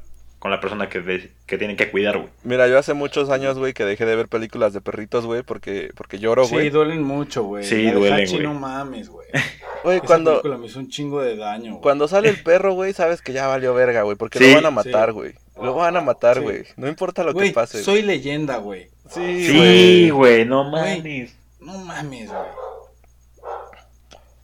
con 0.45 0.51
la 0.51 0.59
persona 0.61 0.87
que, 0.89 1.01
de- 1.01 1.31
que 1.47 1.57
tiene 1.57 1.75
que 1.75 1.89
cuidar, 1.89 2.19
güey. 2.19 2.29
Mira, 2.43 2.67
yo 2.67 2.77
hace 2.77 2.93
muchos 2.93 3.31
años, 3.31 3.57
güey, 3.57 3.73
que 3.73 3.83
dejé 3.83 4.05
de 4.05 4.15
ver 4.15 4.27
películas 4.27 4.73
de 4.73 4.79
perritos, 4.79 5.25
güey, 5.25 5.41
porque, 5.41 5.89
porque 5.97 6.19
lloro, 6.19 6.45
Sí, 6.45 6.53
güey. 6.53 6.69
duelen 6.69 7.01
mucho, 7.01 7.45
güey. 7.45 7.63
Sí, 7.63 7.81
La 7.85 7.89
de 7.93 7.97
duelen, 7.97 8.19
Hachi, 8.19 8.33
güey. 8.35 8.43
No 8.43 8.53
mames, 8.53 9.09
güey. 9.09 9.27
Güey, 9.83 9.97
Esa 9.97 10.05
cuando, 10.05 10.31
película 10.33 10.57
me 10.59 10.67
hizo 10.67 10.77
un 10.79 10.87
chingo 10.89 11.21
de 11.23 11.35
daño, 11.35 11.71
güey. 11.71 11.81
cuando 11.81 12.07
sale 12.07 12.29
el 12.29 12.43
perro, 12.43 12.73
güey, 12.73 12.93
sabes 12.93 13.23
que 13.23 13.33
ya 13.33 13.47
valió 13.47 13.73
verga, 13.73 14.03
güey, 14.03 14.15
porque 14.15 14.37
Sí, 14.37 14.49
lo 14.49 14.55
van 14.57 14.65
a 14.67 14.71
matar, 14.71 15.09
sí. 15.09 15.13
güey. 15.13 15.33
Lo 15.59 15.73
van 15.73 15.97
a 15.97 16.01
matar, 16.01 16.37
Sí. 16.37 16.43
güey. 16.43 16.63
No 16.77 16.87
importa 16.87 17.23
lo 17.23 17.33
que 17.33 17.49
pase. 17.51 17.81
soy 17.83 18.03
leyenda, 18.03 18.57
güey. 18.57 18.87
güey. 19.15 19.43
Sí, 19.43 19.47
Sí, 19.47 20.09
güey. 20.11 20.45
no 20.45 20.63
mames. 20.69 21.35
No 21.59 21.75
mames, 21.79 22.29
güey. 22.29 22.41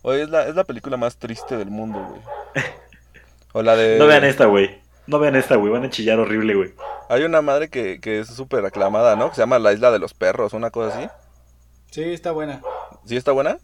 Oye, 0.01 0.23
es 0.23 0.29
la, 0.31 0.47
es 0.47 0.55
la 0.55 0.63
película 0.63 0.97
más 0.97 1.17
triste 1.17 1.57
del 1.57 1.69
mundo, 1.69 1.99
güey. 2.09 2.21
O 3.53 3.61
la 3.61 3.75
de... 3.75 3.99
No 3.99 4.07
vean 4.07 4.23
esta, 4.23 4.45
güey. 4.45 4.80
No 5.11 5.19
vean 5.19 5.35
esta, 5.35 5.57
güey, 5.57 5.73
van 5.73 5.83
a 5.83 5.89
chillar 5.89 6.17
horrible, 6.19 6.55
güey. 6.55 6.73
Hay 7.09 7.23
una 7.23 7.41
madre 7.41 7.69
que, 7.69 7.99
que 7.99 8.19
es 8.21 8.29
súper 8.29 8.63
aclamada, 8.65 9.17
¿no? 9.17 9.27
Que 9.27 9.35
se 9.35 9.41
llama 9.41 9.59
La 9.59 9.73
Isla 9.73 9.91
de 9.91 9.99
los 9.99 10.13
Perros, 10.13 10.53
una 10.53 10.71
cosa 10.71 10.97
así. 10.97 11.09
Sí, 11.91 12.01
está 12.13 12.31
buena. 12.31 12.61
¿Sí 13.05 13.17
está 13.17 13.33
buena? 13.33 13.57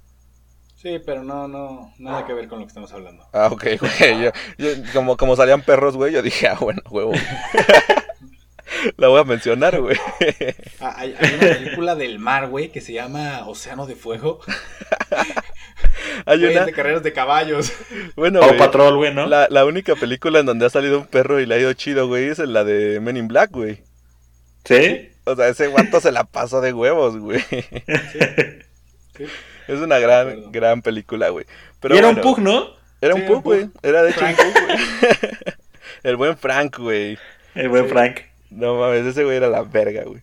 Sí, 0.76 1.00
pero 1.06 1.24
no, 1.24 1.48
no, 1.48 1.94
nada 2.00 2.26
que 2.26 2.34
ver 2.34 2.50
con 2.50 2.60
lo 2.60 2.66
que 2.66 2.68
estamos 2.68 2.92
hablando. 2.92 3.26
Ah, 3.32 3.48
ok, 3.50 3.64
güey. 3.80 4.22
Yo, 4.24 4.32
yo- 4.58 4.74
como, 4.94 5.16
como 5.16 5.38
salían 5.38 5.62
perros, 5.62 5.96
güey, 5.96 6.12
yo 6.12 6.22
dije, 6.22 6.50
ah, 6.50 6.58
bueno, 6.60 6.82
huevo. 6.90 7.14
La 8.98 9.08
voy 9.08 9.22
a 9.22 9.24
mencionar, 9.24 9.80
güey. 9.80 9.96
Ah, 10.82 10.96
hay, 10.98 11.16
hay 11.18 11.34
una 11.36 11.48
película 11.48 11.96
del 11.96 12.20
mar, 12.20 12.50
güey, 12.50 12.70
que 12.74 12.82
se 12.82 12.92
llama 12.92 13.48
Océano 13.48 13.86
de 13.88 13.96
Fuego. 13.96 14.40
Hay 16.28 16.40
Güey, 16.40 16.56
una... 16.56 16.66
de 16.66 16.74
carreras 16.74 17.04
de 17.04 17.14
caballos. 17.14 17.72
Bueno, 18.16 18.42
güey, 18.42 18.58
Patrol, 18.58 18.98
güey, 18.98 19.14
¿no? 19.14 19.26
la, 19.28 19.48
la 19.50 19.66
única 19.66 19.96
película 19.96 20.40
en 20.40 20.46
donde 20.46 20.66
ha 20.66 20.70
salido 20.70 21.00
un 21.00 21.08
perro 21.08 21.40
y 21.40 21.46
le 21.46 21.56
ha 21.56 21.60
ido 21.60 21.74
chido, 21.74 22.08
güey, 22.08 22.30
es 22.30 22.40
la 22.40 22.64
de 22.64 23.00
Men 23.00 23.18
in 23.18 23.28
Black, 23.28 23.52
güey. 23.52 23.80
¿Sí? 24.66 25.10
O 25.24 25.36
sea, 25.36 25.48
ese 25.48 25.68
guato 25.68 26.00
se 26.02 26.12
la 26.12 26.24
pasó 26.26 26.62
de 26.62 26.74
huevos, 26.74 27.18
güey. 27.18 27.42
Sí. 29.18 29.26
Es 29.68 29.80
una 29.80 29.98
gran, 30.00 30.52
gran 30.52 30.82
película, 30.84 31.30
güey. 31.30 31.46
Pero 31.80 31.96
y 31.96 31.98
era 31.98 32.08
bueno, 32.08 32.22
un 32.22 32.24
pug, 32.24 32.40
¿no? 32.40 32.68
Era 33.02 33.16
Sí, 33.16 33.22
un 33.22 33.28
pug, 33.28 33.44
güey. 33.44 33.70
Era 33.82 34.04
de 34.04 34.12
hecho 34.12 34.20
Frank. 34.20 34.38
un 34.40 34.54
pug, 34.54 34.64
güey. 34.64 34.78
El 36.04 36.16
buen 36.18 36.38
Frank, 36.38 36.78
güey. 36.78 37.18
El 37.56 37.70
buen 37.70 37.86
Sí. 37.86 37.90
Frank. 37.90 38.18
No 38.52 38.76
mames, 38.80 39.06
ese 39.06 39.24
güey 39.24 39.38
era 39.38 39.48
la 39.50 39.64
verga, 39.64 40.04
güey. 40.04 40.22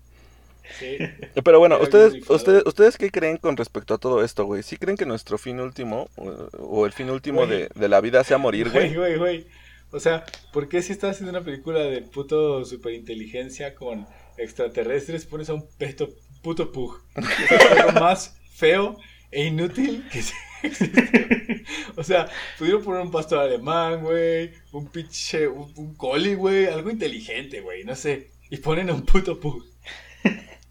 Sí. 0.78 0.96
Pero 1.44 1.58
bueno, 1.58 1.78
ustedes, 1.80 2.28
ustedes, 2.28 2.62
¿ustedes 2.66 2.96
qué 2.98 3.10
creen 3.10 3.36
con 3.36 3.56
respecto 3.56 3.94
a 3.94 3.98
todo 3.98 4.24
esto, 4.24 4.44
güey? 4.44 4.62
¿Sí 4.62 4.76
creen 4.76 4.96
que 4.96 5.06
nuestro 5.06 5.38
fin 5.38 5.60
último, 5.60 6.08
o, 6.16 6.28
o 6.58 6.86
el 6.86 6.92
fin 6.92 7.10
último 7.10 7.46
de, 7.46 7.68
de 7.74 7.88
la 7.88 8.00
vida 8.00 8.24
sea 8.24 8.38
morir, 8.38 8.70
Güey, 8.70 8.94
güey? 8.94 8.94
güey, 8.94 9.16
güey. 9.16 9.46
O 9.90 10.00
sea, 10.00 10.24
¿por 10.52 10.68
qué 10.68 10.82
si 10.82 10.92
estás 10.92 11.12
haciendo 11.12 11.30
una 11.30 11.44
película 11.44 11.80
de 11.80 12.02
puto 12.02 12.64
superinteligencia 12.64 13.74
con 13.74 14.06
extraterrestres 14.36 15.26
pones 15.26 15.48
a 15.50 15.54
un 15.54 15.68
peto, 15.78 16.08
puto 16.42 16.72
pug? 16.72 17.00
Es 17.16 17.70
algo 17.70 17.92
más 18.00 18.36
feo 18.54 18.98
e 19.30 19.44
inútil 19.46 20.04
que 20.10 20.18
existe. 20.20 21.64
O 21.96 22.02
sea, 22.02 22.28
pudieron 22.58 22.82
poner 22.82 23.02
un 23.02 23.10
pastor 23.10 23.38
alemán, 23.40 24.02
güey, 24.02 24.52
un 24.72 24.88
pinche, 24.88 25.46
un, 25.46 25.72
un 25.76 25.94
collie, 25.94 26.34
güey, 26.34 26.66
algo 26.66 26.90
inteligente, 26.90 27.60
güey, 27.60 27.84
no 27.84 27.94
sé. 27.94 28.30
Y 28.50 28.56
ponen 28.58 28.90
a 28.90 28.94
un 28.94 29.04
puto 29.04 29.38
pug. 29.38 29.64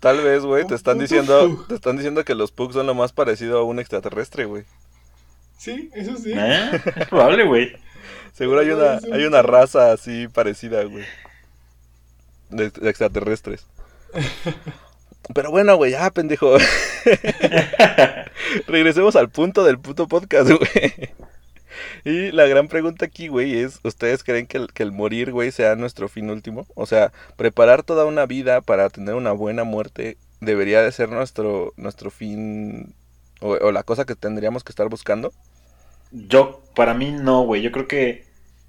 Tal 0.04 0.20
vez, 0.22 0.44
güey, 0.44 0.68
te 0.68 0.76
están 0.76 1.00
diciendo, 1.00 1.48
pug. 1.48 1.68
te 1.70 1.76
están 1.76 1.96
diciendo 1.96 2.26
que 2.26 2.36
los 2.36 2.52
pugs 2.52 2.74
son 2.74 2.88
lo 2.88 2.94
más 2.94 3.14
parecido 3.14 3.60
a 3.60 3.64
un 3.64 3.80
extraterrestre, 3.80 4.44
güey. 4.44 4.66
Sí, 5.58 5.90
eso 5.96 6.18
sí. 6.18 6.34
¿Eh? 6.36 6.72
Es 6.98 7.08
probable, 7.08 7.46
güey. 7.46 7.72
Seguro 8.34 8.60
hay 8.60 8.72
una, 8.72 9.00
hay 9.14 9.24
una 9.24 9.42
raza 9.42 9.94
así 9.94 10.28
parecida, 10.28 10.84
güey. 10.84 11.06
De, 12.50 12.70
de 12.70 12.90
extraterrestres. 12.90 13.66
Pero 15.34 15.52
bueno, 15.52 15.78
güey, 15.78 15.92
ya, 15.92 16.12
pendejo. 16.12 16.58
Regresemos 18.68 19.16
al 19.16 19.30
punto 19.30 19.64
del 19.64 19.80
puto 19.80 20.10
podcast, 20.10 20.50
güey. 20.50 21.14
Y 22.06 22.32
la 22.32 22.46
gran 22.48 22.68
pregunta 22.68 23.06
aquí, 23.06 23.28
güey, 23.28 23.60
es, 23.60 23.80
¿ustedes 23.84 24.24
creen 24.24 24.48
que 24.48 24.58
el, 24.58 24.74
que 24.74 24.84
el 24.84 24.92
morir, 24.92 25.32
güey, 25.32 25.52
sea 25.52 25.76
nuestro 25.76 26.10
fin 26.10 26.30
último? 26.30 26.68
O 26.76 26.86
sea, 26.86 27.12
preparar 27.36 27.84
toda 27.84 28.06
una 28.06 28.26
vida 28.26 28.62
para 28.62 28.90
tener 28.90 29.16
una 29.16 29.32
buena 29.32 29.64
muerte 29.64 30.18
debería 30.42 30.82
de 30.82 30.92
ser 30.92 31.10
nuestro, 31.10 31.74
nuestro 31.78 32.12
fin 32.12 32.94
o, 33.40 33.72
la 33.72 33.84
cosa 33.84 34.06
que 34.06 34.16
tendríamos 34.16 34.64
que 34.64 34.72
estar 34.72 34.88
buscando. 34.88 35.34
Yo, 36.12 36.62
para 36.76 36.94
mí 36.94 37.12
no, 37.12 37.44
güey. 37.44 37.62
Yo 37.62 37.72
creo 37.72 37.88
que 37.88 38.26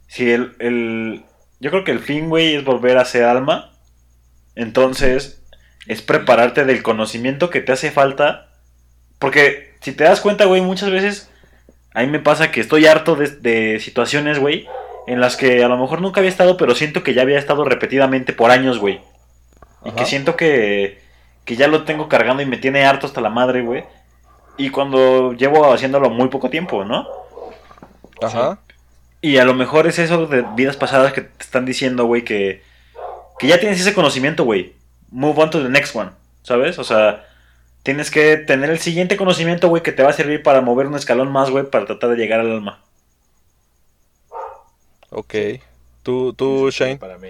si 0.09 0.31
el, 0.31 0.55
el... 0.59 1.25
Yo 1.61 1.71
creo 1.71 1.85
que 1.85 1.93
el 1.93 2.01
fin, 2.01 2.29
güey, 2.29 2.55
es 2.55 2.65
volver 2.65 2.99
a 2.99 3.05
ser 3.05 3.25
alma. 3.25 3.73
Entonces, 4.57 5.43
es 5.87 6.03
prepararte 6.03 6.65
del 6.65 6.83
conocimiento 6.83 7.51
que 7.51 7.61
te 7.61 7.73
hace 7.73 7.91
falta. 7.91 8.49
Porque, 9.19 9.75
si 9.81 9.93
te 9.93 10.05
das 10.05 10.21
cuenta, 10.21 10.47
güey, 10.47 10.61
muchas 10.61 10.91
veces 10.91 11.31
a 11.95 12.01
mí 12.01 12.09
me 12.09 12.19
pasa 12.19 12.51
que 12.51 12.61
estoy 12.61 12.87
harto 12.87 13.15
de, 13.15 13.29
de 13.29 13.81
situaciones, 13.81 14.41
güey, 14.41 14.67
en 15.07 15.21
las 15.21 15.37
que 15.37 15.63
a 15.63 15.69
lo 15.69 15.79
mejor 15.79 16.03
nunca 16.03 16.21
había 16.21 16.31
estado, 16.31 16.57
pero 16.57 16.75
siento 16.75 17.05
que 17.05 17.15
ya 17.15 17.23
había 17.23 17.39
estado 17.39 17.65
repetidamente 17.65 18.33
por 18.33 18.51
años, 18.51 18.79
güey. 18.79 19.01
Y 19.85 19.93
que 19.93 20.05
siento 20.05 20.35
que, 20.35 21.01
que 21.45 21.57
ya 21.57 21.69
lo 21.69 21.85
tengo 21.85 22.09
cargando 22.09 22.43
y 22.43 22.47
me 22.47 22.57
tiene 22.57 22.85
harto 22.85 23.07
hasta 23.07 23.21
la 23.21 23.29
madre, 23.29 23.63
güey. 23.63 23.85
Y 24.57 24.71
cuando 24.71 25.35
llevo 25.35 25.73
haciéndolo 25.73 26.11
muy 26.11 26.29
poco 26.29 26.51
tiempo, 26.51 26.85
¿no? 26.85 27.07
Ajá. 28.23 28.59
Y 29.21 29.39
a 29.39 29.45
lo 29.45 29.55
mejor 29.55 29.87
es 29.87 29.99
eso 29.99 30.27
de 30.27 30.45
vidas 30.55 30.77
pasadas 30.77 31.13
que 31.13 31.23
te 31.23 31.45
están 31.45 31.65
diciendo, 31.65 32.07
güey, 32.07 32.25
que, 32.25 32.63
que 33.39 33.47
ya 33.47 33.61
tienes 33.61 33.81
ese 33.81 33.95
conocimiento, 33.95 34.45
güey. 34.45 34.73
Move 35.11 35.43
on 35.43 35.51
to 35.51 35.63
the 35.63 35.69
next 35.69 35.95
one, 35.95 36.11
¿sabes? 36.43 36.79
O 36.79 36.85
sea, 36.85 37.25
tienes 37.85 38.11
que 38.11 38.39
tener 38.39 38.71
el 38.71 38.81
siguiente 38.81 39.17
conocimiento, 39.17 39.69
güey, 39.69 39.83
que 39.83 39.93
te 39.93 40.03
va 40.03 40.11
a 40.11 40.15
servir 40.15 40.43
para 40.43 40.63
mover 40.63 40.87
un 40.89 40.97
escalón 40.97 41.31
más, 41.31 41.51
güey, 41.51 41.71
para 41.71 41.85
tratar 41.87 42.11
de 42.11 42.17
llegar 42.17 42.41
al 42.41 42.51
alma. 42.51 42.83
Ok. 45.11 45.35
¿Tú, 46.03 46.33
tú 46.33 46.71
Tiene 46.71 46.71
sentido 46.71 46.71
Shane? 46.71 46.99
Para 46.99 47.19
mí. 47.19 47.29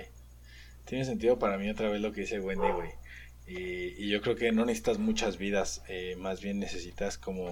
Tiene 0.87 1.05
sentido 1.05 1.39
para 1.39 1.59
mí 1.59 1.69
otra 1.69 1.91
vez 1.91 2.01
lo 2.01 2.13
que 2.13 2.23
dice 2.23 2.41
Wendy, 2.41 2.69
güey. 2.69 2.91
Y, 3.47 4.05
y 4.05 4.09
yo 4.09 4.23
creo 4.23 4.37
que 4.37 4.53
no 4.53 4.65
necesitas 4.65 4.99
muchas 4.99 5.37
vidas, 5.37 5.83
eh, 5.89 6.17
más 6.19 6.41
bien 6.41 6.61
necesitas 6.61 7.19
como 7.19 7.51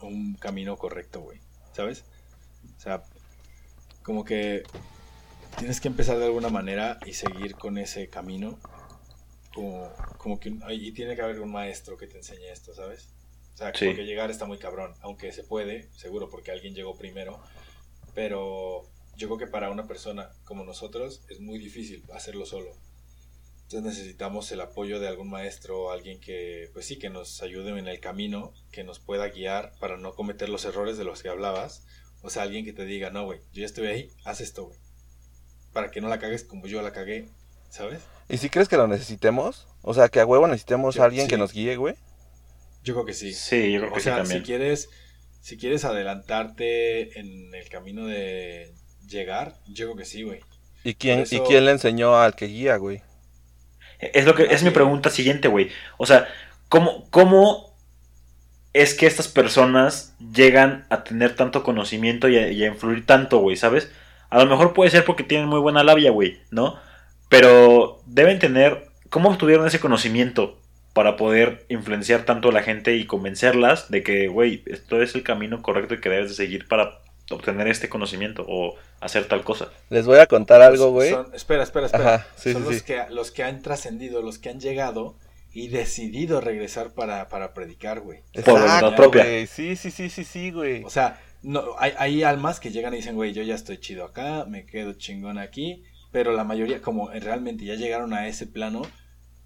un 0.00 0.34
camino 0.34 0.76
correcto, 0.76 1.20
güey. 1.20 1.40
¿Sabes? 1.72 2.04
O 2.76 2.80
sea, 2.80 3.02
como 4.02 4.24
que 4.24 4.62
tienes 5.58 5.80
que 5.80 5.88
empezar 5.88 6.18
de 6.18 6.26
alguna 6.26 6.50
manera 6.50 6.98
y 7.04 7.14
seguir 7.14 7.56
con 7.56 7.78
ese 7.78 8.08
camino. 8.08 8.58
Como, 9.58 9.92
como 10.18 10.38
que 10.40 10.56
y 10.70 10.92
tiene 10.92 11.16
que 11.16 11.22
haber 11.22 11.40
un 11.40 11.50
maestro 11.50 11.96
que 11.96 12.06
te 12.06 12.16
enseñe 12.18 12.48
esto, 12.52 12.72
¿sabes? 12.74 13.08
O 13.54 13.56
sea, 13.56 13.74
Sí. 13.74 13.86
porque 13.86 14.04
llegar 14.04 14.30
está 14.30 14.44
muy 14.44 14.58
cabrón, 14.58 14.94
aunque 15.00 15.32
se 15.32 15.42
puede, 15.42 15.90
seguro, 15.96 16.28
porque 16.30 16.52
alguien 16.52 16.74
llegó 16.74 16.96
primero, 16.96 17.42
pero 18.14 18.82
yo 19.16 19.26
creo 19.26 19.38
que 19.38 19.46
para 19.48 19.70
una 19.70 19.88
persona 19.88 20.30
como 20.44 20.64
nosotros 20.64 21.24
es 21.28 21.40
muy 21.40 21.58
difícil 21.58 22.04
hacerlo 22.12 22.46
solo. 22.46 22.70
Entonces 23.62 23.82
necesitamos 23.82 24.50
el 24.52 24.60
apoyo 24.60 25.00
de 25.00 25.08
algún 25.08 25.28
maestro, 25.28 25.90
alguien 25.90 26.20
que, 26.20 26.70
pues 26.72 26.86
sí, 26.86 26.98
que 26.98 27.10
nos 27.10 27.42
ayude 27.42 27.76
en 27.76 27.88
el 27.88 27.98
camino, 28.00 28.54
que 28.70 28.84
nos 28.84 29.00
pueda 29.00 29.28
guiar 29.28 29.72
para 29.80 29.96
no 29.96 30.14
cometer 30.14 30.48
los 30.48 30.64
errores 30.64 30.96
de 30.96 31.04
los 31.04 31.22
que 31.22 31.28
hablabas. 31.30 31.84
O 32.22 32.30
sea, 32.30 32.44
alguien 32.44 32.64
que 32.64 32.72
te 32.72 32.84
diga, 32.84 33.10
no, 33.10 33.24
güey, 33.24 33.40
yo 33.52 33.60
ya 33.60 33.66
estuve 33.66 33.88
ahí, 33.88 34.10
haz 34.24 34.40
esto, 34.40 34.66
güey. 34.66 34.78
Para 35.72 35.90
que 35.90 36.00
no 36.00 36.08
la 36.08 36.18
cagues 36.20 36.44
como 36.44 36.66
yo 36.66 36.80
la 36.80 36.92
cagué, 36.92 37.28
¿sabes? 37.70 38.00
¿Y 38.28 38.36
si 38.38 38.50
crees 38.50 38.68
que 38.68 38.76
lo 38.76 38.86
necesitemos? 38.86 39.66
O 39.82 39.94
sea, 39.94 40.08
que 40.08 40.20
a 40.20 40.26
huevo 40.26 40.46
necesitemos 40.46 40.94
Yo- 40.96 41.02
a 41.02 41.06
alguien 41.06 41.28
que 41.28 41.38
nos 41.38 41.52
guíe, 41.52 41.76
güey. 41.76 41.94
Yo 42.84 42.94
creo 42.94 43.06
que 43.06 43.14
sí. 43.14 43.32
Sí, 43.32 43.72
yo 43.72 43.80
creo 43.80 43.92
que 43.92 43.98
O 43.98 44.02
sea, 44.02 44.14
sí 44.16 44.18
también. 44.20 44.40
si 44.40 44.46
quieres, 44.46 44.90
si 45.40 45.56
quieres 45.56 45.84
adelantarte 45.84 47.18
en 47.18 47.54
el 47.54 47.68
camino 47.68 48.06
de 48.06 48.72
llegar, 49.06 49.54
yo 49.66 49.86
creo 49.86 49.96
que 49.96 50.04
sí, 50.04 50.22
güey. 50.22 50.40
¿Y 50.84 50.94
quién, 50.94 51.24
¿Y 51.30 51.40
quién 51.40 51.64
le 51.64 51.72
enseñó 51.72 52.16
al 52.18 52.34
que 52.34 52.46
guía, 52.46 52.76
güey? 52.76 53.02
Es 53.98 54.24
lo 54.26 54.34
que 54.34 54.44
es 54.44 54.62
mi 54.62 54.70
pregunta 54.70 55.10
siguiente, 55.10 55.48
güey. 55.48 55.70
O 55.96 56.06
sea, 56.06 56.28
¿cómo, 56.68 57.08
¿cómo 57.10 57.74
es 58.72 58.94
que 58.94 59.06
estas 59.06 59.26
personas 59.28 60.14
llegan 60.32 60.86
a 60.88 61.02
tener 61.02 61.34
tanto 61.34 61.62
conocimiento 61.64 62.28
y 62.28 62.36
a, 62.38 62.48
y 62.52 62.62
a 62.62 62.68
influir 62.68 63.04
tanto, 63.06 63.38
güey? 63.38 63.56
¿Sabes? 63.56 63.90
A 64.30 64.38
lo 64.38 64.46
mejor 64.46 64.72
puede 64.72 64.90
ser 64.90 65.04
porque 65.04 65.24
tienen 65.24 65.48
muy 65.48 65.58
buena 65.58 65.82
labia, 65.82 66.10
güey, 66.10 66.38
¿no? 66.50 66.78
Pero 67.28 68.00
deben 68.06 68.38
tener... 68.38 68.86
¿Cómo 69.10 69.30
obtuvieron 69.30 69.66
ese 69.66 69.80
conocimiento 69.80 70.58
para 70.92 71.16
poder 71.16 71.64
influenciar 71.70 72.24
tanto 72.24 72.50
a 72.50 72.52
la 72.52 72.62
gente 72.62 72.94
y 72.96 73.06
convencerlas 73.06 73.90
de 73.90 74.02
que, 74.02 74.28
güey, 74.28 74.62
esto 74.66 75.00
es 75.02 75.14
el 75.14 75.22
camino 75.22 75.62
correcto 75.62 75.94
y 75.94 76.00
que 76.00 76.10
debes 76.10 76.28
de 76.30 76.34
seguir 76.34 76.68
para 76.68 77.00
obtener 77.30 77.68
este 77.68 77.88
conocimiento 77.88 78.44
o 78.46 78.74
hacer 79.00 79.24
tal 79.26 79.44
cosa? 79.44 79.68
Les 79.88 80.04
voy 80.04 80.18
a 80.18 80.26
contar 80.26 80.60
algo, 80.60 80.90
güey. 80.90 81.10
Son- 81.10 81.34
espera, 81.34 81.62
espera, 81.62 81.86
espera. 81.86 82.14
Ajá, 82.16 82.26
sí, 82.36 82.52
Son 82.52 82.62
sí, 82.64 82.68
los, 82.68 82.78
sí. 82.78 82.84
Que, 82.84 83.02
los 83.10 83.30
que 83.30 83.44
han 83.44 83.62
trascendido, 83.62 84.20
los 84.20 84.38
que 84.38 84.50
han 84.50 84.60
llegado 84.60 85.14
y 85.54 85.68
decidido 85.68 86.42
regresar 86.42 86.92
para, 86.92 87.28
para 87.28 87.54
predicar, 87.54 88.00
güey. 88.00 88.20
Por 88.44 88.60
voluntad 88.60 88.94
propia. 88.94 89.24
güey. 89.24 89.46
Sí, 89.46 89.74
sí, 89.76 89.90
sí, 89.90 90.10
sí, 90.10 90.24
sí, 90.24 90.50
güey. 90.50 90.84
O 90.84 90.90
sea, 90.90 91.18
no, 91.42 91.64
hay, 91.78 91.92
hay 91.96 92.22
almas 92.24 92.60
que 92.60 92.70
llegan 92.70 92.92
y 92.92 92.98
dicen, 92.98 93.14
güey, 93.14 93.32
yo 93.32 93.42
ya 93.42 93.54
estoy 93.54 93.78
chido 93.78 94.04
acá, 94.04 94.44
me 94.46 94.66
quedo 94.66 94.92
chingón 94.94 95.38
aquí, 95.38 95.82
pero 96.12 96.32
la 96.32 96.44
mayoría, 96.44 96.80
como 96.82 97.10
realmente 97.10 97.64
ya 97.64 97.74
llegaron 97.74 98.12
a 98.14 98.26
ese 98.28 98.46
plano, 98.46 98.82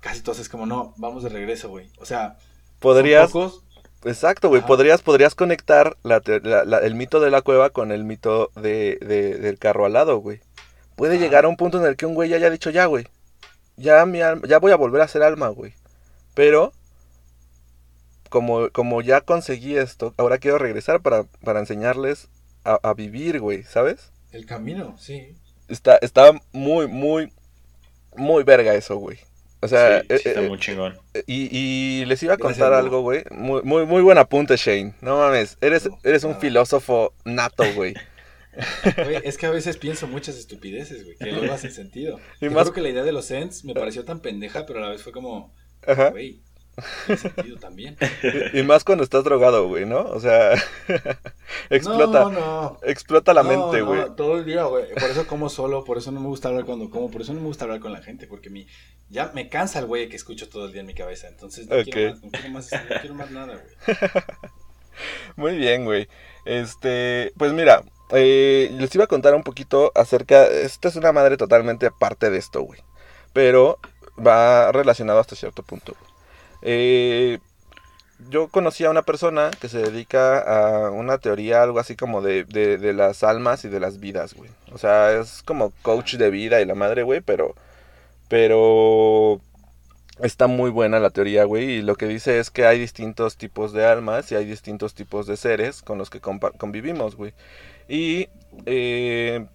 casi 0.01 0.21
todos 0.23 0.39
es 0.39 0.49
como, 0.49 0.67
no, 0.67 0.95
vamos 0.97 1.23
de 1.23 1.29
regreso, 1.29 1.69
güey. 1.69 1.91
O 1.99 2.05
sea, 2.07 2.37
Podrías, 2.81 3.31
pocos, 3.31 3.63
exacto, 4.05 4.49
güey, 4.49 4.63
podrías, 4.63 5.03
podrías 5.03 5.35
conectar 5.35 5.97
la 6.03 6.21
te- 6.21 6.41
la- 6.41 6.65
la- 6.65 6.79
el 6.79 6.95
mito 6.95 7.21
de 7.21 7.31
la 7.31 7.43
cueva 7.43 7.71
con 7.71 7.93
el 7.93 8.05
mito 8.05 8.51
de, 8.57 8.99
de- 9.01 9.39
del 9.39 9.59
carro 9.59 9.87
al 9.87 9.93
lado, 9.95 10.19
güey. 10.19 10.41
Puede 10.97 11.15
Ajá. 11.17 11.25
llegar 11.25 11.45
a 11.45 11.49
un 11.49 11.57
punto 11.57 11.79
en 11.81 11.87
el 11.87 11.97
que 11.97 12.07
un 12.07 12.15
güey 12.15 12.33
haya 12.35 12.51
dicho, 12.51 12.71
ya, 12.71 12.87
güey, 12.87 13.07
ya, 13.77 14.05
mi 14.07 14.21
alma- 14.21 14.47
ya 14.49 14.59
voy 14.59 14.73
a 14.73 14.77
volver 14.77 15.03
a 15.03 15.09
ser 15.09 15.23
alma, 15.23 15.49
güey. 15.49 15.75
Pero, 16.35 16.73
como, 18.29 18.71
como 18.71 19.03
ya 19.03 19.21
conseguí 19.21 19.77
esto, 19.77 20.15
ahora 20.17 20.39
quiero 20.39 20.59
regresar 20.59 21.03
para, 21.03 21.25
para 21.45 21.61
enseñarles 21.61 22.29
a, 22.65 22.79
a 22.83 22.95
vivir, 22.95 23.41
güey, 23.41 23.63
¿sabes? 23.65 24.11
el 24.33 24.47
camino, 24.47 24.97
sí. 24.99 25.37
Está, 25.73 25.97
está 26.03 26.33
muy, 26.53 26.87
muy, 26.87 27.33
muy 28.17 28.45
verga 28.45 28.75
eso, 28.75 28.97
güey. 28.97 29.19
O 29.61 29.69
sea, 29.69 30.01
sí, 30.01 30.07
eh, 30.11 30.19
sí, 30.19 30.29
está 30.29 30.43
eh, 30.43 30.49
muy 30.49 30.59
chingón. 30.59 30.99
y, 31.27 31.49
y 31.57 32.05
les 32.05 32.23
iba 32.23 32.35
a 32.35 32.39
contar 32.39 32.73
algo, 32.73 33.01
güey. 33.01 33.25
Muy, 33.31 33.63
muy, 33.63 33.87
muy 33.87 34.03
buen 34.03 34.19
apunte, 34.19 34.57
Shane. 34.57 34.95
No 35.01 35.19
mames, 35.19 35.57
eres, 35.61 35.89
No, 35.89 35.99
eres 36.03 36.25
un 36.25 36.37
filósofo 36.39 37.15
nato, 37.25 37.65
güey. 37.75 37.95
Güey, 38.97 39.17
es 39.25 39.39
que 39.39 39.47
a 39.47 39.51
veces 39.51 39.79
pienso 39.79 40.07
muchas 40.07 40.37
estupideces, 40.37 41.05
güey, 41.07 41.17
que 41.17 41.33
luego 41.33 41.55
hacen 41.55 41.73
sentido. 41.73 42.21
Y 42.39 42.45
Yo 42.45 42.51
más- 42.51 42.65
creo 42.65 42.75
que 42.75 42.81
la 42.83 42.91
idea 42.91 43.03
de 43.03 43.13
los 43.13 43.31
Ents 43.31 43.65
me 43.65 43.73
pareció 43.73 44.05
tan 44.05 44.21
pendeja, 44.21 44.67
pero 44.67 44.79
a 44.81 44.83
la 44.83 44.89
vez 44.91 45.03
fue 45.03 45.11
como, 45.11 45.55
Ajá. 45.87 46.11
güey, 46.11 46.43
sentido 47.17 47.59
también. 47.59 47.97
Y, 48.53 48.61
y 48.61 48.63
más 48.63 48.85
cuando 48.85 49.05
estás 49.05 49.25
drogado, 49.25 49.69
güey, 49.69 49.85
¿no? 49.87 50.01
O 50.01 50.21
sea, 50.21 50.53
explota, 51.71 52.21
No, 52.25 52.31
no. 52.31 52.79
explota 52.83 53.35
la 53.35 53.43
No, 53.43 53.49
mente, 53.49 53.83
güey. 53.83 54.15
todo 54.17 54.39
el 54.39 54.45
día, 54.45 54.65
güey. 54.65 54.93
Por 54.95 55.05
eso 55.05 55.27
como 55.27 55.49
solo, 55.49 55.85
por 55.85 55.99
eso 55.99 56.11
no 56.13 56.21
me 56.21 56.29
gusta 56.29 56.49
hablar 56.49 56.65
cuando 56.65 56.89
como, 56.91 57.11
por 57.11 57.23
eso 57.23 57.33
no 57.35 57.41
me 57.41 57.47
gusta 57.47 57.65
hablar 57.65 57.81
con 57.81 57.93
la 57.93 58.03
gente, 58.03 58.27
porque 58.27 58.51
mi, 58.51 58.67
ya 59.09 59.31
me 59.35 59.49
cansa 59.49 59.79
el 59.81 59.87
güey 59.87 60.09
que 60.09 60.17
escucho 60.17 60.49
todo 60.49 60.67
el 60.67 60.73
día 60.73 60.81
en 60.81 60.87
mi 60.87 60.95
cabeza. 60.95 61.29
Entonces 61.29 61.67
no, 61.69 61.83
quiero, 61.85 62.11
más, 62.13 62.23
no, 62.23 62.31
quiero, 62.31 62.49
más, 62.51 62.71
no 62.73 63.01
quiero 63.01 63.15
más 63.15 63.31
nada, 63.31 63.55
güey. 63.55 63.97
Muy 65.37 65.57
bien, 65.57 65.85
güey. 65.85 66.09
Este, 66.45 67.33
pues 67.39 67.53
mira, 67.53 67.83
eh, 68.11 68.71
les 68.79 68.95
iba 68.95 69.05
a 69.05 69.09
contar 69.09 69.35
un 69.35 69.43
poquito 69.43 69.93
acerca. 69.95 70.47
Esta 70.47 70.89
es 70.89 70.97
una 70.97 71.13
madre 71.13 71.37
totalmente 71.37 71.87
aparte 71.87 72.31
de 72.31 72.39
esto, 72.39 72.63
güey. 72.63 72.81
pero 73.33 73.79
va 74.25 74.71
relacionado 74.73 75.21
hasta 75.21 75.37
cierto 75.37 75.63
punto. 75.63 75.95
Eh, 76.63 77.39
yo 78.31 78.49
conocí 78.49 78.85
a 78.85 78.91
una 78.91 79.03
persona 79.03 79.51
que 79.61 79.69
se 79.69 79.79
dedica 79.79 80.39
a 80.87 80.91
una 80.91 81.19
teoría, 81.19 81.63
algo 81.63 81.79
así 81.81 81.97
como 81.97 82.23
de, 82.23 82.45
de, 82.45 82.93
las 82.93 83.25
almas 83.25 83.65
y 83.65 83.69
de 83.69 83.81
las 83.81 84.01
vidas, 84.01 84.35
güey. 84.35 84.51
O 84.73 84.79
sea, 84.79 85.13
es 85.13 85.43
como 85.43 85.73
coach 85.83 86.15
de 86.15 86.31
vida 86.31 86.61
y 86.61 86.65
la 86.65 86.75
madre, 86.75 87.03
güey, 87.03 87.21
pero... 87.21 87.55
Pero... 88.29 89.41
Está 90.21 90.47
muy 90.47 90.71
buena 90.71 91.01
la 91.01 91.11
teoría, 91.11 91.45
güey, 91.45 91.65
y 91.71 91.83
lo 91.83 91.97
que 91.97 92.07
dice 92.07 92.39
es 92.39 92.51
que 92.51 92.67
hay 92.67 92.79
distintos 92.79 93.37
tipos 93.37 93.73
de 93.73 93.87
almas 93.87 94.31
y 94.31 94.37
hay 94.37 94.45
distintos 94.45 94.95
tipos 94.95 95.27
de 95.27 95.37
seres 95.37 95.83
con 95.83 95.99
los 95.99 96.11
que 96.11 96.21
convivimos, 96.21 97.17
güey. 97.17 97.33
Y 97.89 98.29
eh, 98.67 99.47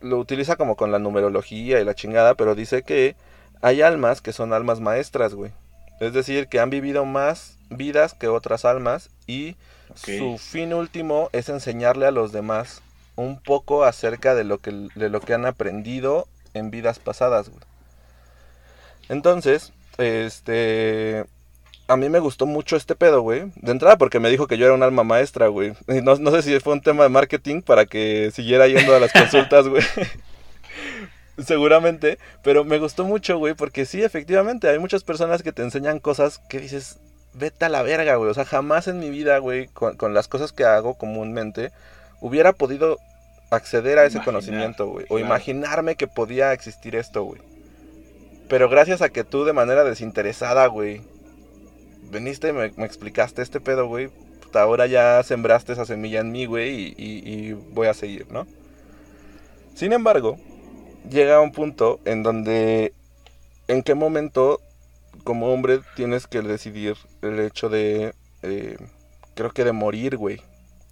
lo 0.00 0.18
utiliza 0.18 0.56
como 0.56 0.76
con 0.76 0.92
la 0.92 0.98
numerología 0.98 1.80
y 1.80 1.84
la 1.84 1.94
chingada, 1.94 2.34
pero 2.34 2.54
dice 2.54 2.82
que 2.82 3.16
hay 3.60 3.82
almas 3.82 4.20
que 4.22 4.32
son 4.32 4.52
almas 4.52 4.80
maestras, 4.80 5.34
güey. 5.34 5.52
Es 6.00 6.12
decir, 6.14 6.48
que 6.48 6.60
han 6.60 6.70
vivido 6.70 7.04
más 7.04 7.56
vidas 7.68 8.14
que 8.14 8.28
otras 8.28 8.64
almas 8.64 9.10
y 9.26 9.56
su 9.94 10.38
fin 10.38 10.72
último 10.72 11.28
es 11.32 11.48
enseñarle 11.48 12.06
a 12.06 12.10
los 12.10 12.32
demás 12.32 12.82
un 13.16 13.38
poco 13.40 13.84
acerca 13.84 14.34
de 14.34 14.44
lo 14.44 14.58
que, 14.58 14.88
de 14.94 15.10
lo 15.10 15.20
que 15.20 15.34
han 15.34 15.46
aprendido 15.46 16.26
en 16.54 16.70
vidas 16.70 16.98
pasadas, 16.98 17.48
güey. 17.48 17.62
Entonces, 19.08 19.72
este... 19.98 21.26
A 21.86 21.96
mí 21.96 22.08
me 22.08 22.20
gustó 22.20 22.46
mucho 22.46 22.76
este 22.76 22.94
pedo, 22.94 23.20
güey. 23.20 23.50
De 23.56 23.72
entrada 23.72 23.98
porque 23.98 24.20
me 24.20 24.30
dijo 24.30 24.46
que 24.46 24.56
yo 24.56 24.64
era 24.64 24.74
un 24.74 24.84
alma 24.84 25.02
maestra, 25.02 25.48
güey. 25.48 25.74
Y 25.88 26.00
No, 26.02 26.14
no 26.14 26.30
sé 26.30 26.42
si 26.42 26.60
fue 26.60 26.72
un 26.72 26.80
tema 26.80 27.02
de 27.02 27.08
marketing 27.08 27.62
para 27.62 27.84
que 27.84 28.30
siguiera 28.32 28.68
yendo 28.68 28.94
a 28.94 29.00
las 29.00 29.12
consultas, 29.12 29.66
güey. 29.66 29.82
Seguramente. 31.46 32.18
Pero 32.42 32.64
me 32.64 32.78
gustó 32.78 33.04
mucho, 33.04 33.38
güey, 33.38 33.54
porque 33.54 33.86
sí, 33.86 34.02
efectivamente, 34.02 34.68
hay 34.68 34.78
muchas 34.78 35.04
personas 35.04 35.42
que 35.42 35.52
te 35.52 35.62
enseñan 35.62 35.98
cosas 35.98 36.38
que 36.48 36.58
dices, 36.60 36.98
vete 37.34 37.64
a 37.64 37.68
la 37.68 37.82
verga, 37.82 38.16
güey. 38.16 38.30
O 38.30 38.34
sea, 38.34 38.44
jamás 38.44 38.88
en 38.88 38.98
mi 38.98 39.10
vida, 39.10 39.38
güey, 39.38 39.68
con, 39.68 39.96
con 39.96 40.14
las 40.14 40.28
cosas 40.28 40.52
que 40.52 40.64
hago 40.64 40.94
comúnmente, 40.94 41.70
hubiera 42.20 42.52
podido 42.52 42.98
acceder 43.50 43.98
a 43.98 44.04
ese 44.04 44.18
Imaginar, 44.18 44.24
conocimiento, 44.24 44.86
güey. 44.86 45.06
O 45.08 45.18
imaginarme 45.18 45.96
que 45.96 46.06
podía 46.06 46.52
existir 46.52 46.94
esto, 46.96 47.24
güey. 47.24 47.40
Pero 48.48 48.68
gracias 48.68 49.00
a 49.02 49.08
que 49.10 49.24
tú 49.24 49.44
de 49.44 49.52
manera 49.52 49.84
desinteresada, 49.84 50.66
güey, 50.66 51.00
viniste 52.10 52.48
y 52.48 52.52
me, 52.52 52.72
me 52.76 52.84
explicaste 52.84 53.42
este 53.42 53.60
pedo, 53.60 53.86
güey. 53.86 54.08
puta, 54.42 54.62
Ahora 54.62 54.86
ya 54.86 55.22
sembraste 55.22 55.72
esa 55.72 55.84
semilla 55.84 56.20
en 56.20 56.32
mí, 56.32 56.46
güey, 56.46 56.74
y, 56.74 56.94
y- 56.98 57.22
y 57.48 57.52
voy 57.52 57.86
a 57.86 57.94
seguir, 57.94 58.26
¿no? 58.30 58.46
Sin 59.74 59.92
embargo, 59.92 60.36
llega 61.08 61.40
un 61.40 61.52
punto 61.52 62.00
en 62.04 62.22
donde, 62.22 62.92
¿en 63.68 63.82
qué 63.82 63.94
momento 63.94 64.60
como 65.24 65.52
hombre 65.52 65.80
tienes 65.96 66.26
que 66.26 66.42
decidir 66.42 66.96
el 67.22 67.38
hecho 67.40 67.68
de, 67.68 68.14
eh, 68.42 68.76
creo 69.34 69.50
que 69.50 69.64
de 69.64 69.72
morir, 69.72 70.16
güey? 70.16 70.42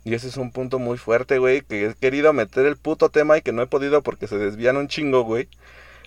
Y 0.05 0.15
ese 0.15 0.29
es 0.29 0.37
un 0.39 0.53
punto 0.53 0.79
muy 0.79 0.97
fuerte, 0.97 1.39
güey, 1.39 1.61
que 1.63 1.87
he 1.87 1.95
querido 1.95 2.33
meter 2.33 2.65
el 2.67 2.77
puto 2.77 3.11
tema 3.11 3.37
y 3.37 3.43
que 3.43 3.53
no 3.53 3.63
he 3.63 3.67
podido 3.67 4.03
porque 4.03 4.27
se 4.27 4.39
desvían 4.39 4.77
un 4.77 4.89
chingo, 4.89 5.23
güey. 5.23 5.49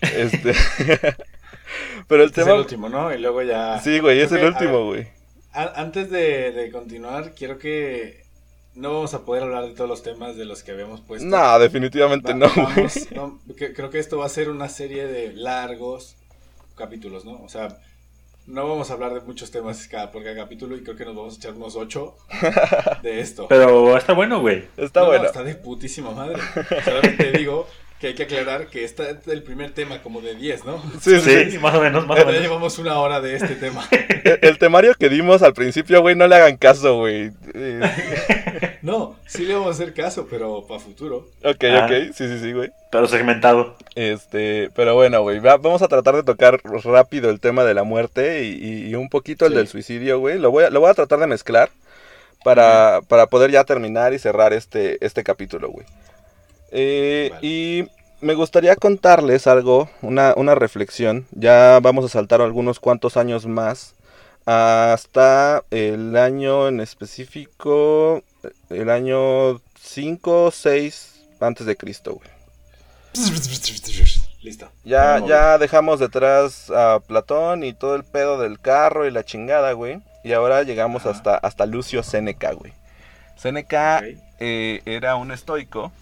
Este... 0.00 0.52
Pero 2.08 2.22
el 2.22 2.28
Este 2.30 2.40
es 2.42 2.46
tema... 2.46 2.52
el 2.56 2.60
último, 2.62 2.88
¿no? 2.88 3.14
Y 3.14 3.18
luego 3.18 3.42
ya... 3.42 3.80
Sí, 3.80 3.98
güey, 4.00 4.20
es 4.20 4.32
el 4.32 4.44
a 4.44 4.48
último, 4.48 4.86
güey. 4.86 5.08
a- 5.52 5.80
Antes 5.80 6.10
de, 6.10 6.52
de 6.52 6.70
continuar, 6.70 7.34
quiero 7.34 7.58
que 7.58 8.21
no 8.74 8.92
vamos 8.94 9.14
a 9.14 9.24
poder 9.24 9.42
hablar 9.42 9.66
de 9.66 9.72
todos 9.74 9.88
los 9.88 10.02
temas 10.02 10.36
de 10.36 10.44
los 10.44 10.62
que 10.62 10.72
habíamos 10.72 11.00
puesto. 11.00 11.26
No, 11.26 11.58
definitivamente 11.58 12.32
Va- 12.32 12.38
no, 12.38 12.48
güey. 12.52 12.66
vamos, 12.76 13.08
no, 13.12 13.38
que- 13.56 13.72
creo 13.74 13.90
que 13.90 13.98
esto 13.98 14.18
va 14.18 14.26
a 14.26 14.30
ser 14.30 14.48
una 14.50 14.68
serie 14.68 15.06
de 15.06 15.32
largos 15.34 16.16
capítulos, 16.76 17.24
¿no? 17.24 17.40
O 17.42 17.48
sea, 17.48 17.76
no 18.46 18.66
vamos 18.68 18.90
a 18.90 18.94
hablar 18.94 19.14
de 19.14 19.20
muchos 19.20 19.50
temas 19.50 19.86
cada, 19.88 20.10
por 20.10 20.24
cada 20.24 20.34
capítulo 20.36 20.76
y 20.76 20.82
creo 20.82 20.96
que 20.96 21.04
nos 21.04 21.14
vamos 21.14 21.34
a 21.34 21.36
echar 21.38 21.52
unos 21.52 21.76
ocho 21.76 22.16
de 23.02 23.20
esto. 23.20 23.46
Pero 23.48 23.96
está 23.96 24.14
bueno, 24.14 24.40
güey. 24.40 24.64
Está 24.76 25.00
No, 25.00 25.06
no, 25.06 25.12
bueno. 25.12 25.26
está 25.26 25.42
de 25.44 25.54
putísima 25.54 26.10
madre. 26.10 26.38
Solamente 26.84 27.30
digo 27.38 27.68
que 28.00 28.08
hay 28.08 28.14
que 28.14 28.24
aclarar 28.24 28.66
que 28.66 28.82
este 28.82 29.08
es 29.12 29.28
el 29.28 29.44
primer 29.44 29.70
tema 29.74 30.02
como 30.02 30.20
de 30.20 30.34
10, 30.34 30.64
¿no? 30.64 30.82
Sí, 31.00 31.20
sí, 31.20 31.52
Sí, 31.52 31.58
más 31.58 31.72
o 31.76 31.80
menos, 31.80 32.04
más 32.04 32.16
o 32.18 32.22
Ya 32.22 32.26
menos. 32.26 32.42
llevamos 32.42 32.78
una 32.80 32.98
hora 32.98 33.20
de 33.20 33.36
este 33.36 33.54
tema. 33.54 33.86
El, 34.24 34.38
el 34.42 34.58
temario 34.58 34.94
que 34.96 35.08
dimos 35.08 35.42
al 35.42 35.52
principio, 35.54 36.00
güey, 36.00 36.14
no 36.16 36.26
le 36.26 36.34
hagan 36.36 36.56
caso, 36.56 36.96
güey. 36.96 37.30
No, 38.82 39.14
sí 39.26 39.44
le 39.46 39.54
vamos 39.54 39.68
a 39.68 39.70
hacer 39.82 39.94
caso, 39.94 40.26
pero 40.28 40.66
para 40.66 40.80
futuro. 40.80 41.28
ok, 41.44 41.64
Ah. 41.70 41.86
ok, 41.86 42.12
sí, 42.14 42.26
sí, 42.28 42.38
sí, 42.40 42.52
güey. 42.52 42.70
Pero 42.90 43.06
segmentado. 43.06 43.76
Este, 43.94 44.70
pero 44.74 44.94
bueno, 44.96 45.22
güey, 45.22 45.38
va- 45.38 45.56
vamos 45.56 45.82
a 45.82 45.88
tratar 45.88 46.16
de 46.16 46.24
tocar 46.24 46.60
rápido 46.84 47.30
el 47.30 47.38
tema 47.40 47.62
de 47.64 47.74
la 47.74 47.84
muerte 47.84 48.44
y, 48.44 48.48
y- 48.54 48.88
y 48.88 48.94
un 48.96 49.08
poquito 49.08 49.46
el 49.46 49.52
Sí. 49.52 49.56
del 49.58 49.68
suicidio, 49.68 50.18
güey. 50.18 50.38
Lo 50.38 50.50
voy, 50.50 50.64
a, 50.64 50.70
lo 50.70 50.80
voy 50.80 50.90
a 50.90 50.94
tratar 50.94 51.20
de 51.20 51.26
mezclar 51.28 51.70
para, 52.44 53.00
para 53.06 53.28
poder 53.28 53.52
ya 53.52 53.62
terminar 53.64 54.12
y 54.14 54.18
cerrar 54.18 54.52
este, 54.52 54.98
este 55.04 55.22
capítulo, 55.22 55.70
güey. 55.70 55.86
Eh, 56.72 57.28
Vale. 57.32 57.46
Y 57.46 57.84
me 58.20 58.34
gustaría 58.34 58.74
contarles 58.76 59.46
algo, 59.46 59.88
una, 60.02 60.34
una 60.36 60.54
reflexión. 60.56 61.26
Ya 61.30 61.78
vamos 61.80 62.04
a 62.04 62.08
saltar 62.08 62.40
algunos 62.40 62.80
cuantos 62.80 63.16
años 63.16 63.46
más. 63.46 63.94
Hasta 64.44 65.62
el 65.70 66.16
año 66.16 66.66
en 66.66 66.80
específico, 66.80 68.22
el 68.70 68.90
año 68.90 69.60
5 69.80 70.44
o 70.46 70.50
6 70.50 71.14
antes 71.40 71.66
de 71.66 71.76
Cristo, 71.76 72.14
güey. 72.14 72.28
Listo. 74.42 74.68
Ya, 74.84 75.20
ya 75.24 75.58
dejamos 75.58 76.00
detrás 76.00 76.70
a 76.70 76.98
Platón 77.00 77.62
y 77.62 77.72
todo 77.74 77.94
el 77.94 78.02
pedo 78.04 78.40
del 78.40 78.58
carro 78.58 79.06
y 79.06 79.10
la 79.12 79.24
chingada, 79.24 79.72
güey. 79.72 80.00
Y 80.24 80.32
ahora 80.32 80.62
llegamos 80.64 81.02
Ajá. 81.02 81.10
hasta, 81.10 81.36
hasta 81.36 81.66
Lucio 81.66 82.02
Séneca, 82.02 82.52
güey. 82.52 82.72
Séneca 83.36 83.98
Ok. 84.02 84.18
eh, 84.40 84.82
era 84.84 85.14
un 85.16 85.30
estoico. 85.30 85.92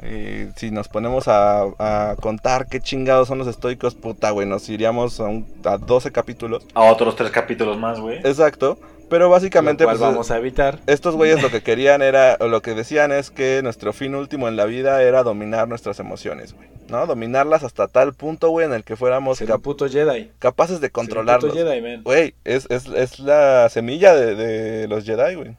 Eh, 0.00 0.50
si 0.56 0.70
nos 0.70 0.88
ponemos 0.88 1.28
a, 1.28 1.62
a 1.78 2.16
contar 2.20 2.66
qué 2.66 2.80
chingados 2.80 3.28
son 3.28 3.38
los 3.38 3.46
estoicos, 3.46 3.94
puta, 3.94 4.30
güey, 4.30 4.46
nos 4.48 4.68
iríamos 4.70 5.20
a, 5.20 5.24
un- 5.24 5.46
a 5.64 5.76
12 5.76 6.10
capítulos. 6.12 6.64
A 6.74 6.84
otros 6.84 7.14
tres 7.14 7.30
capítulos 7.30 7.78
más, 7.78 8.00
güey. 8.00 8.18
Exacto. 8.18 8.78
Pero 9.12 9.28
básicamente, 9.28 9.84
pues, 9.84 9.98
vamos 10.00 10.30
a 10.30 10.38
evitar. 10.38 10.78
estos 10.86 11.14
güeyes 11.16 11.42
lo 11.42 11.50
que 11.50 11.62
querían 11.62 12.00
era, 12.00 12.38
o 12.40 12.48
lo 12.48 12.62
que 12.62 12.74
decían 12.74 13.12
es 13.12 13.30
que 13.30 13.60
nuestro 13.62 13.92
fin 13.92 14.14
último 14.14 14.48
en 14.48 14.56
la 14.56 14.64
vida 14.64 15.02
era 15.02 15.22
dominar 15.22 15.68
nuestras 15.68 16.00
emociones, 16.00 16.54
güey. 16.54 16.68
¿No? 16.88 17.06
Dominarlas 17.06 17.62
hasta 17.62 17.88
tal 17.88 18.14
punto, 18.14 18.48
güey, 18.48 18.66
en 18.66 18.72
el 18.72 18.84
que 18.84 18.96
fuéramos 18.96 19.36
Ser 19.38 19.48
cap- 19.48 19.58
un 19.58 19.62
puto 19.62 19.86
Jedi. 19.88 20.30
capaces 20.38 20.80
de 20.80 20.86
Ser 20.86 20.90
un 20.90 20.94
controlarlos. 20.94 21.52
puto 21.52 21.62
Jedi, 21.64 21.80
man. 21.82 22.02
Güey, 22.04 22.34
es, 22.44 22.66
es, 22.70 22.86
es 22.86 23.18
la 23.20 23.68
semilla 23.68 24.14
de, 24.14 24.34
de 24.34 24.88
los 24.88 25.04
Jedi, 25.04 25.34
güey. 25.34 25.56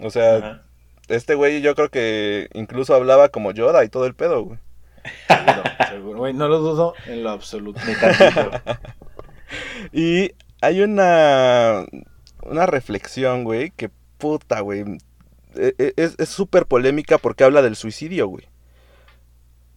O 0.00 0.08
sea, 0.10 0.36
Ajá. 0.36 0.62
este 1.08 1.34
güey 1.34 1.60
yo 1.60 1.74
creo 1.74 1.90
que 1.90 2.48
incluso 2.54 2.94
hablaba 2.94 3.28
como 3.28 3.52
Yoda 3.52 3.84
y 3.84 3.88
todo 3.90 4.06
el 4.06 4.14
pedo, 4.14 4.44
güey. 4.44 4.58
Seguro, 5.28 5.62
seguro. 5.90 6.18
Güey, 6.20 6.32
no 6.32 6.48
lo 6.48 6.58
dudo 6.58 6.94
en 7.06 7.22
lo 7.22 7.30
absoluto. 7.30 7.80
Ni. 7.86 7.92
Y 9.92 10.32
hay 10.60 10.80
una, 10.80 11.84
una 12.44 12.66
reflexión, 12.66 13.44
güey, 13.44 13.70
que 13.70 13.90
puta, 14.18 14.60
güey. 14.60 14.84
e- 15.56 15.74
e- 15.78 15.94
Es 15.96 16.28
súper 16.28 16.66
polémica 16.66 17.18
porque 17.18 17.44
habla 17.44 17.62
del 17.62 17.76
suicidio, 17.76 18.28
güey. 18.28 18.46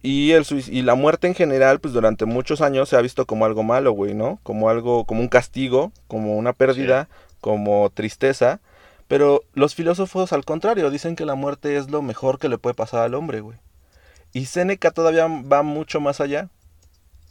Y, 0.00 0.32
el 0.32 0.46
y 0.68 0.82
la 0.82 0.94
muerte 0.94 1.26
en 1.26 1.34
general, 1.34 1.80
pues 1.80 1.92
durante 1.92 2.24
muchos 2.24 2.60
años 2.60 2.88
se 2.88 2.96
ha 2.96 3.00
visto 3.00 3.26
como 3.26 3.44
algo 3.44 3.64
malo, 3.64 3.92
güey, 3.92 4.14
¿no? 4.14 4.38
Como 4.44 4.70
algo, 4.70 5.04
como 5.04 5.20
un 5.20 5.28
castigo, 5.28 5.92
como 6.06 6.36
una 6.36 6.52
pérdida, 6.52 7.08
como 7.40 7.90
tristeza. 7.90 8.60
Pero 9.08 9.42
los 9.54 9.74
filósofos, 9.74 10.32
al 10.32 10.44
contrario, 10.44 10.90
dicen 10.90 11.16
que 11.16 11.24
la 11.26 11.34
muerte 11.34 11.76
es 11.76 11.90
lo 11.90 12.02
mejor 12.02 12.38
que 12.38 12.48
le 12.48 12.58
puede 12.58 12.74
pasar 12.74 13.02
al 13.02 13.14
hombre, 13.14 13.40
güey. 13.40 13.58
Y 14.32 14.46
Séneca 14.46 14.90
todavía 14.92 15.26
va 15.26 15.62
mucho 15.62 16.00
más 16.00 16.20
allá. 16.20 16.48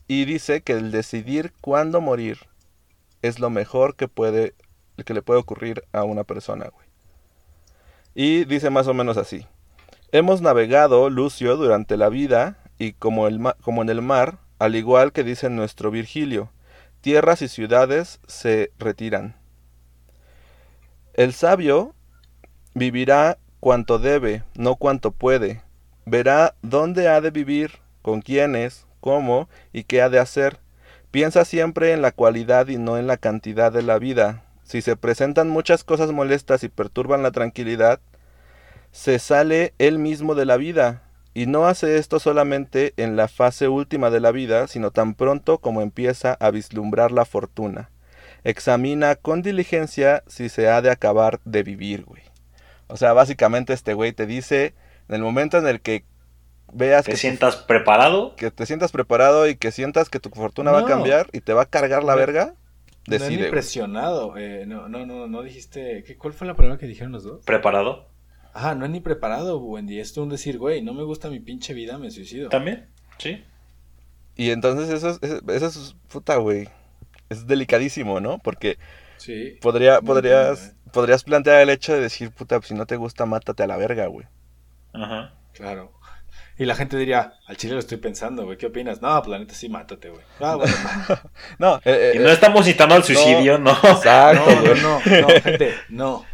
Y 0.07 0.25
dice 0.25 0.61
que 0.61 0.73
el 0.73 0.91
decidir 0.91 1.53
cuándo 1.61 2.01
morir 2.01 2.39
es 3.21 3.39
lo 3.39 3.49
mejor 3.49 3.95
que 3.95 4.07
puede 4.07 4.53
que 5.03 5.13
le 5.13 5.21
puede 5.21 5.39
ocurrir 5.39 5.83
a 5.91 6.03
una 6.03 6.23
persona, 6.23 6.69
güey. 6.69 6.87
Y 8.15 8.45
dice 8.45 8.69
más 8.69 8.87
o 8.87 8.93
menos 8.93 9.17
así: 9.17 9.45
Hemos 10.11 10.41
navegado, 10.41 11.09
Lucio, 11.09 11.57
durante 11.57 11.97
la 11.97 12.09
vida 12.09 12.57
y 12.77 12.93
como, 12.93 13.27
como 13.61 13.81
en 13.81 13.89
el 13.89 14.01
mar, 14.01 14.39
al 14.59 14.75
igual 14.75 15.11
que 15.11 15.23
dice 15.23 15.49
nuestro 15.49 15.91
Virgilio, 15.91 16.51
tierras 17.01 17.41
y 17.41 17.47
ciudades 17.47 18.19
se 18.27 18.71
retiran. 18.79 19.35
El 21.13 21.33
sabio 21.33 21.93
vivirá 22.73 23.37
cuanto 23.59 23.99
debe, 23.99 24.43
no 24.55 24.75
cuanto 24.75 25.11
puede. 25.11 25.61
Verá 26.05 26.55
dónde 26.61 27.09
ha 27.09 27.21
de 27.21 27.31
vivir, 27.31 27.79
con 28.01 28.21
quiénes, 28.21 28.85
cómo 29.01 29.49
y 29.73 29.83
qué 29.83 30.01
ha 30.01 30.09
de 30.09 30.19
hacer. 30.19 30.59
Piensa 31.11 31.43
siempre 31.43 31.91
en 31.91 32.01
la 32.01 32.11
cualidad 32.11 32.67
y 32.67 32.77
no 32.77 32.97
en 32.97 33.07
la 33.07 33.17
cantidad 33.17 33.71
de 33.71 33.81
la 33.81 33.99
vida. 33.99 34.43
Si 34.67 34.81
se 34.81 34.97
presentan 34.97 35.47
muchas 35.47 35.85
cosas 35.85 36.11
molestas 36.11 36.61
y 36.65 36.67
perturban 36.67 37.23
la 37.23 37.31
tranquilidad, 37.31 38.01
se 38.91 39.17
sale 39.17 39.73
él 39.77 39.97
mismo 39.97 40.35
de 40.35 40.45
la 40.45 40.57
vida 40.57 41.03
y 41.33 41.45
no 41.45 41.67
hace 41.67 41.97
esto 41.97 42.19
solamente 42.19 42.93
en 42.97 43.15
la 43.15 43.29
fase 43.29 43.69
última 43.69 44.09
de 44.09 44.19
la 44.19 44.31
vida, 44.33 44.67
sino 44.67 44.91
tan 44.91 45.13
pronto 45.13 45.59
como 45.59 45.81
empieza 45.81 46.33
a 46.41 46.51
vislumbrar 46.51 47.13
la 47.13 47.23
fortuna. 47.23 47.91
Examina 48.43 49.15
con 49.15 49.41
diligencia 49.41 50.23
si 50.27 50.49
se 50.49 50.67
ha 50.67 50.81
de 50.81 50.91
acabar 50.91 51.39
de 51.45 51.63
vivir, 51.63 52.03
güey. 52.03 52.23
O 52.87 52.97
sea, 52.97 53.13
básicamente 53.13 53.71
este 53.71 53.93
güey 53.93 54.11
te 54.11 54.25
dice, 54.25 54.73
en 55.07 55.15
el 55.15 55.21
momento 55.21 55.57
en 55.57 55.67
el 55.67 55.79
que 55.79 56.03
veas 56.73 57.05
¿Te 57.05 57.11
que, 57.11 57.17
sientas 57.17 57.55
preparado? 57.55 58.35
que 58.35 58.51
te 58.51 58.65
sientas 58.65 58.91
preparado 58.91 59.47
y 59.47 59.55
que 59.55 59.71
sientas 59.71 60.09
que 60.09 60.19
tu 60.19 60.29
fortuna 60.29 60.71
va 60.71 60.79
a 60.79 60.85
cambiar 60.85 61.27
y 61.31 61.39
te 61.39 61.53
va 61.53 61.61
a 61.61 61.69
cargar 61.69 62.03
la 62.03 62.15
verga, 62.15 62.53
decide. 63.07 63.29
ni 63.31 63.37
güey. 63.37 63.51
presionado. 63.51 64.37
eh, 64.37 64.65
no, 64.67 64.87
no, 64.89 65.05
no, 65.05 65.27
no 65.27 65.41
dijiste. 65.43 66.03
¿qué, 66.05 66.17
¿Cuál 66.17 66.33
fue 66.33 66.47
la 66.47 66.55
palabra 66.55 66.77
que 66.77 66.87
dijeron 66.87 67.11
los 67.11 67.23
dos? 67.23 67.43
¿Preparado? 67.45 68.07
Ajá, 68.53 68.73
no 68.75 68.85
es 68.85 68.91
ni 68.91 68.99
preparado, 69.01 69.59
Wendy. 69.59 69.99
Es 69.99 70.17
un 70.17 70.29
decir, 70.29 70.57
güey, 70.57 70.81
no 70.81 70.93
me 70.93 71.03
gusta 71.03 71.29
mi 71.29 71.39
pinche 71.39 71.73
vida, 71.73 71.97
me 71.97 72.09
suicido. 72.11 72.49
¿También? 72.49 72.87
Sí. 73.19 73.43
Y 74.35 74.51
entonces 74.51 74.89
eso 74.89 75.09
es, 75.21 75.41
eso 75.47 75.65
es 75.67 75.95
puta, 76.09 76.37
güey. 76.37 76.67
Es 77.29 77.45
delicadísimo, 77.47 78.19
¿no? 78.19 78.39
Porque 78.39 78.77
Sí. 79.17 79.57
podría, 79.61 79.99
podrías, 80.01 80.69
eh. 80.69 80.73
podrías 80.93 81.23
plantear 81.23 81.61
el 81.61 81.69
hecho 81.69 81.93
de 81.93 82.01
decir, 82.01 82.31
puta, 82.31 82.57
pues, 82.59 82.67
si 82.69 82.73
no 82.75 82.85
te 82.85 82.95
gusta, 82.95 83.25
mátate 83.25 83.63
a 83.63 83.67
la 83.67 83.77
verga, 83.77 84.07
güey. 84.07 84.27
Ajá. 84.93 85.33
Claro. 85.53 85.91
Y 86.59 86.65
la 86.65 86.75
gente 86.75 86.97
diría, 86.97 87.33
al 87.45 87.55
chile 87.57 87.73
lo 87.73 87.79
estoy 87.79 87.97
pensando, 87.97 88.43
güey, 88.45 88.57
¿qué 88.57 88.65
opinas? 88.65 89.01
No, 89.01 89.21
planeta, 89.21 89.53
sí, 89.53 89.69
mátate, 89.69 90.09
güey. 90.09 90.23
Ah, 90.39 90.55
bueno. 90.55 90.73
No, 91.59 91.79
eh, 91.85 92.13
Y 92.15 92.17
eh, 92.17 92.21
no 92.21 92.29
estamos 92.29 92.61
incitando 92.61 92.95
al 92.95 93.03
suicidio, 93.03 93.59
no. 93.59 93.71
exacto, 93.71 94.43
No, 94.49 94.61
güey. 94.61 94.81
no, 94.81 94.99
no, 95.05 95.21
no, 95.21 95.27
gente, 95.41 95.73
no. 95.89 96.25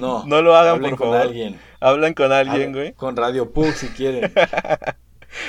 No. 0.00 0.24
No 0.26 0.40
lo 0.42 0.56
hagan, 0.56 0.74
Hablen 0.76 0.90
por 0.92 0.98
con 0.98 1.08
favor. 1.08 1.20
alguien. 1.26 1.60
Hablan 1.80 2.14
con 2.14 2.32
alguien, 2.32 2.54
Hablen 2.54 2.72
güey. 2.72 2.92
Con 2.94 3.16
Radio 3.16 3.52
Pug 3.52 3.72
si 3.72 3.88
quieren. 3.88 4.32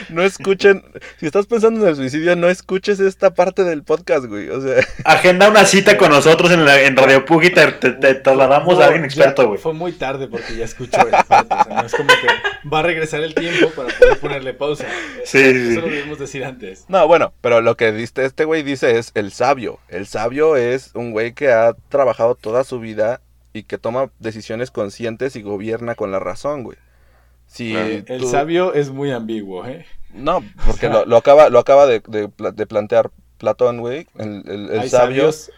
No 0.10 0.24
escuchen. 0.24 0.84
Si 1.20 1.26
estás 1.26 1.46
pensando 1.48 1.82
en 1.82 1.88
el 1.90 1.96
suicidio, 1.96 2.36
no 2.36 2.50
escuches 2.50 3.00
esta 3.00 3.34
parte 3.34 3.64
del 3.64 3.84
podcast, 3.84 4.26
güey. 4.26 4.50
O 4.50 4.62
sea, 4.62 4.84
Agenda 5.06 5.50
una 5.50 5.66
cita 5.66 5.98
con 5.98 6.10
nosotros 6.12 6.52
en, 6.52 6.66
la- 6.66 6.82
en 6.82 6.96
Radio 6.96 7.26
Pug 7.26 7.44
y 7.44 7.50
te, 7.52 7.72
te- 7.74 7.92
te 7.92 8.16
trasladamos 8.16 8.76
No, 8.78 8.82
a 8.82 8.86
alguien 8.86 9.04
ya 9.04 9.08
experto, 9.08 9.48
güey. 9.48 9.60
Fue 9.60 9.74
muy 9.74 9.92
tarde 9.94 10.28
porque 10.28 10.56
ya 10.56 10.66
escucho 10.66 10.98
esa 11.08 11.24
parte. 11.24 11.54
O 11.54 11.64
sea, 11.64 11.82
no 11.82 11.86
es 11.88 11.94
como 11.96 12.08
que 12.10 12.68
va 12.70 12.80
a 12.80 12.84
regresar 12.84 13.22
el 13.22 13.34
tiempo 13.36 13.70
para 13.72 13.90
poder 13.98 14.20
ponerle 14.20 14.54
pausa. 14.54 14.86
Sí, 15.26 15.40
sí, 15.40 15.72
Eso 15.72 15.82
lo 15.82 15.88
sí. 15.88 15.94
debimos 15.94 16.20
decir 16.20 16.44
antes. 16.46 16.86
no, 16.88 17.08
bueno, 17.08 17.34
pero 17.42 17.62
lo 17.62 17.76
que 17.78 17.92
diste 17.92 18.26
este 18.26 18.46
güey 18.46 18.64
dice 18.64 18.98
es 18.98 19.12
el 19.16 19.32
sabio. 19.32 19.80
El 19.90 20.08
sabio 20.08 20.56
es 20.56 20.92
un 20.94 21.12
güey 21.12 21.34
que 21.34 21.52
ha 21.52 21.74
trabajado 21.90 22.36
toda 22.36 22.64
su 22.64 22.80
vida 22.80 23.22
y 23.54 23.64
que 23.64 23.78
toma 23.78 24.10
decisiones 24.20 24.70
conscientes 24.72 25.36
y 25.36 25.42
gobierna 25.42 25.96
con 25.96 26.12
la 26.12 26.20
razón, 26.20 26.64
güey. 26.64 26.78
Si 27.48 27.72
Claro. 27.72 27.88
El 28.06 28.22
tú- 28.22 28.30
sabio 28.30 28.74
es 28.74 28.90
muy 28.92 29.12
ambiguo, 29.12 29.66
¿eh? 29.66 29.86
No, 30.14 30.44
porque 30.66 30.88
O 30.88 30.92
sea- 30.92 31.00
lo, 31.02 31.06
lo 31.06 31.18
acaba, 31.18 31.50
lo 31.50 31.60
acaba 31.60 31.86
de, 31.88 32.02
de 32.08 32.28
pla- 32.30 32.52
de 32.52 32.66
plantear 32.68 33.10
Platón, 33.38 33.80
güey. 33.80 34.08
El, 34.18 34.44
el- 34.48 34.70
el 34.72 34.80
hay 34.80 34.90
sabio 34.90 35.32
sabios, 35.32 35.52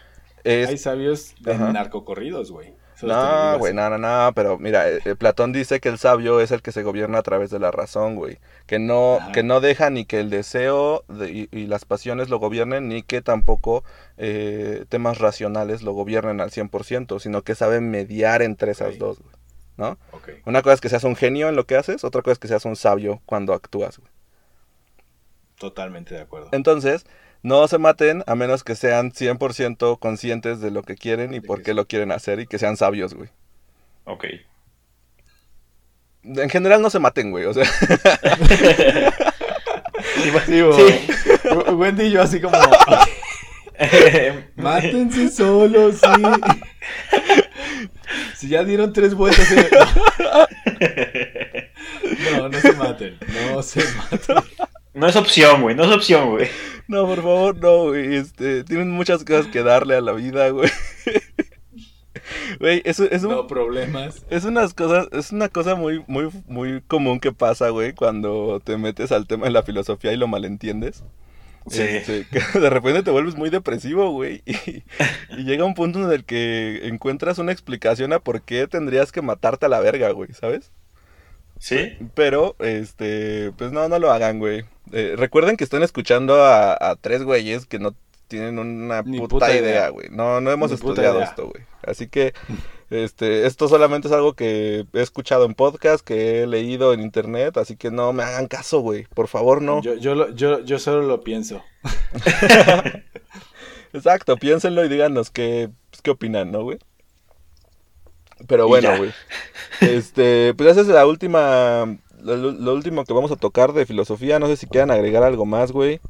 es 0.44 0.68
hay 0.68 0.78
sabios 0.78 1.34
de 1.40 1.52
Ajá. 1.54 1.72
narcocorridos, 1.72 2.50
güey. 2.50 2.74
No, 3.02 3.58
güey, 3.58 3.72
no, 3.72 3.88
no, 3.88 3.96
no, 3.96 4.32
pero 4.34 4.58
mira, 4.58 4.86
eh, 4.90 4.98
eh, 5.06 5.14
Platón 5.14 5.54
dice 5.54 5.80
que 5.80 5.88
el 5.88 5.96
sabio 5.96 6.38
es 6.42 6.50
el 6.50 6.60
que 6.60 6.70
se 6.70 6.82
gobierna 6.82 7.16
a 7.16 7.22
través 7.22 7.48
de 7.48 7.58
la 7.58 7.70
razón, 7.70 8.14
güey. 8.14 8.36
Que 8.66 8.78
no, 8.78 9.14
Ajá. 9.16 9.32
que 9.32 9.42
no 9.42 9.60
deja 9.62 9.88
ni 9.88 10.04
que 10.04 10.20
el 10.20 10.28
deseo 10.28 11.02
de- 11.08 11.30
y, 11.30 11.48
y 11.50 11.66
las 11.66 11.86
pasiones 11.86 12.28
lo 12.28 12.38
gobiernen, 12.38 12.88
ni 12.90 13.02
que 13.02 13.22
tampoco 13.22 13.84
eh, 14.18 14.84
temas 14.90 15.16
racionales 15.16 15.80
lo 15.80 15.92
gobiernen 15.92 16.42
al 16.42 16.50
100%, 16.50 17.18
sino 17.20 17.40
que 17.40 17.54
sabe 17.54 17.80
mediar 17.80 18.42
entre 18.42 18.72
esas 18.72 18.98
dos, 18.98 19.18
güey. 19.18 19.34
¿No? 19.80 19.98
Una 20.44 20.60
cosa 20.60 20.74
es 20.74 20.80
que 20.82 20.90
seas 20.90 21.04
un 21.04 21.16
genio 21.16 21.48
en 21.48 21.56
lo 21.56 21.64
que 21.64 21.74
haces, 21.74 22.04
otra 22.04 22.20
cosa 22.20 22.32
es 22.34 22.38
que 22.38 22.48
seas 22.48 22.66
un 22.66 22.76
sabio 22.76 23.22
cuando 23.24 23.54
actúas, 23.54 23.96
güey. 23.96 24.10
totalmente 25.58 26.14
de 26.14 26.20
acuerdo. 26.20 26.50
Entonces, 26.52 27.06
no 27.42 27.66
se 27.66 27.78
maten 27.78 28.22
a 28.26 28.34
menos 28.34 28.62
que 28.62 28.74
sean 28.76 29.10
100% 29.10 29.98
conscientes 29.98 30.60
de 30.60 30.70
lo 30.70 30.82
que 30.82 30.96
quieren 30.96 31.32
y 31.32 31.40
De 31.40 31.46
por 31.46 31.62
qué 31.62 31.70
sí. 31.70 31.76
lo 31.76 31.86
quieren 31.86 32.12
hacer 32.12 32.40
y 32.40 32.46
que 32.46 32.58
sean 32.58 32.76
sabios, 32.76 33.14
güey. 33.14 33.30
Ok. 34.04 34.26
En 36.24 36.50
general 36.50 36.82
no 36.82 36.90
se 36.90 36.98
maten, 36.98 37.30
güey, 37.30 37.46
o 37.46 37.54
sea... 37.54 37.64
Sí. 40.14 40.30
Sí. 40.72 41.08
Wendy 41.72 42.04
y 42.04 42.10
yo 42.10 42.20
así 42.22 42.40
como... 42.40 42.58
Mátense 44.56 45.28
solos, 45.30 45.96
sí. 46.00 46.22
Si 48.36 48.48
ya 48.48 48.64
dieron 48.64 48.92
tres 48.92 49.14
vueltas. 49.14 49.50
eh, 49.52 49.68
No, 52.36 52.48
no 52.48 52.58
se 52.60 52.72
maten. 52.72 53.18
No 53.52 53.62
se 53.62 53.82
maten. 53.94 54.36
No 54.94 55.06
es 55.06 55.14
opción, 55.16 55.62
güey. 55.62 55.76
No 55.76 55.84
es 55.84 55.90
opción, 55.92 56.30
güey. 56.30 56.48
No, 56.88 57.06
por 57.06 57.18
favor, 57.18 57.56
no, 57.58 57.84
güey. 57.88 58.16
Este, 58.16 58.64
tienen 58.64 58.90
muchas 58.90 59.24
cosas 59.24 59.46
que 59.46 59.62
darle 59.62 59.94
a 59.96 60.00
la 60.00 60.12
vida, 60.12 60.48
güey. 60.50 60.68
Güey, 62.58 62.82
eso 62.84 63.04
es 63.04 63.22
un, 63.22 63.30
No 63.30 63.46
problemas. 63.46 64.24
es 64.30 64.44
unas 64.44 64.74
cosas, 64.74 65.06
es 65.12 65.30
una 65.32 65.48
cosa 65.48 65.74
muy, 65.76 66.02
muy, 66.08 66.28
muy 66.48 66.80
común 66.82 67.20
que 67.20 67.32
pasa, 67.32 67.68
güey, 67.70 67.94
cuando 67.94 68.60
te 68.64 68.76
metes 68.76 69.12
al 69.12 69.26
tema 69.26 69.46
de 69.46 69.52
la 69.52 69.62
filosofía 69.62 70.12
y 70.12 70.16
lo 70.16 70.26
malentiendes. 70.26 71.04
Sí. 71.68 71.82
Este, 71.82 72.26
que 72.52 72.58
de 72.58 72.70
repente 72.70 73.02
te 73.02 73.10
vuelves 73.10 73.36
muy 73.36 73.50
depresivo, 73.50 74.10
güey. 74.10 74.42
Y, 74.46 74.82
y 75.36 75.44
llega 75.44 75.64
un 75.64 75.74
punto 75.74 75.98
en 76.00 76.10
el 76.12 76.24
que 76.24 76.88
encuentras 76.88 77.38
una 77.38 77.52
explicación 77.52 78.12
a 78.12 78.20
por 78.20 78.42
qué 78.42 78.66
tendrías 78.66 79.12
que 79.12 79.22
matarte 79.22 79.66
a 79.66 79.68
la 79.68 79.80
verga, 79.80 80.10
güey, 80.10 80.32
¿sabes? 80.32 80.70
¿Sí? 81.58 81.96
Pero, 82.14 82.56
este, 82.58 83.52
pues 83.58 83.70
no, 83.70 83.88
no 83.88 83.98
lo 83.98 84.10
hagan, 84.10 84.38
güey. 84.38 84.64
Eh, 84.92 85.14
recuerden 85.16 85.56
que 85.56 85.64
están 85.64 85.82
escuchando 85.82 86.42
a, 86.42 86.72
a 86.72 86.96
tres 86.96 87.22
güeyes 87.22 87.66
que 87.66 87.78
no 87.78 87.94
tienen 88.28 88.58
una 88.58 89.02
puta, 89.02 89.28
puta 89.28 89.56
idea, 89.56 89.88
güey. 89.90 90.08
No, 90.10 90.40
no 90.40 90.50
hemos 90.50 90.70
Ni 90.70 90.76
estudiado 90.76 91.20
esto, 91.20 91.48
güey. 91.48 91.64
Así 91.82 92.06
que, 92.06 92.32
este, 92.90 93.46
esto 93.46 93.68
solamente 93.68 94.08
es 94.08 94.14
algo 94.14 94.34
que 94.34 94.84
he 94.92 95.00
escuchado 95.00 95.44
en 95.44 95.54
podcast, 95.54 96.04
que 96.04 96.42
he 96.42 96.46
leído 96.46 96.92
en 96.92 97.00
internet, 97.00 97.56
así 97.56 97.76
que 97.76 97.90
no 97.90 98.12
me 98.12 98.22
hagan 98.24 98.48
caso, 98.48 98.80
güey. 98.80 99.04
Por 99.14 99.28
favor, 99.28 99.62
no. 99.62 99.80
Yo, 99.82 99.94
yo, 99.94 100.14
lo- 100.14 100.34
yo, 100.34 100.60
yo 100.64 100.78
solo 100.78 101.02
lo 101.02 101.22
pienso. 101.22 101.62
Exacto, 103.92 104.36
piénsenlo 104.36 104.84
y 104.84 104.88
díganos 104.88 105.30
qué, 105.30 105.70
pues, 105.90 106.02
qué 106.02 106.10
opinan, 106.10 106.52
¿no, 106.52 106.62
güey? 106.62 106.78
Pero 108.46 108.68
bueno, 108.68 108.96
güey. 108.96 109.10
Este, 109.80 110.54
pues 110.54 110.70
esa 110.70 110.80
es 110.82 110.86
la 110.88 111.06
última, 111.06 111.98
lo, 112.22 112.36
lo 112.36 112.74
último 112.74 113.04
que 113.04 113.12
vamos 113.12 113.32
a 113.32 113.36
tocar 113.36 113.72
de 113.72 113.86
filosofía. 113.86 114.38
No 114.38 114.46
sé 114.46 114.56
si 114.56 114.66
quieran 114.66 114.90
agregar 114.90 115.22
algo 115.24 115.44
más, 115.44 115.72
güey. 115.72 116.00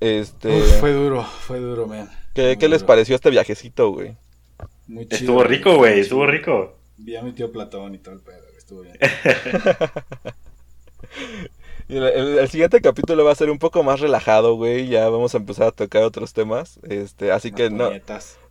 Este, 0.00 0.58
Uf, 0.60 0.80
fue 0.80 0.92
duro, 0.92 1.22
fue 1.22 1.60
duro, 1.60 1.86
man. 1.86 2.10
¿qué, 2.34 2.56
qué 2.58 2.68
les 2.68 2.82
pareció 2.82 3.14
este 3.14 3.30
viajecito, 3.30 3.90
güey? 3.90 4.16
Muy 4.86 5.04
chido, 5.06 5.16
Estuvo 5.18 5.44
rico, 5.44 5.76
güey. 5.76 6.00
Estuvo 6.00 6.26
rico. 6.26 6.76
Vi 6.96 7.16
a 7.16 7.22
mi 7.22 7.32
tío 7.32 7.50
Platón 7.50 7.94
y 7.94 7.98
todo 7.98 8.14
el 8.14 8.20
pedo, 8.20 8.44
estuvo 8.56 8.82
bien. 8.82 8.96
El, 11.88 12.04
el- 12.04 12.38
el 12.38 12.48
siguiente 12.48 12.80
capítulo 12.80 13.24
va 13.24 13.32
a 13.32 13.34
ser 13.34 13.50
un 13.50 13.58
poco 13.58 13.82
más 13.82 14.00
relajado, 14.00 14.54
güey. 14.54 14.86
Ya 14.88 15.08
vamos 15.10 15.34
a 15.34 15.38
empezar 15.38 15.66
a 15.66 15.72
tocar 15.72 16.04
otros 16.04 16.32
temas. 16.32 16.78
Este, 16.88 17.32
así 17.32 17.52
que 17.52 17.68
no, 17.70 17.90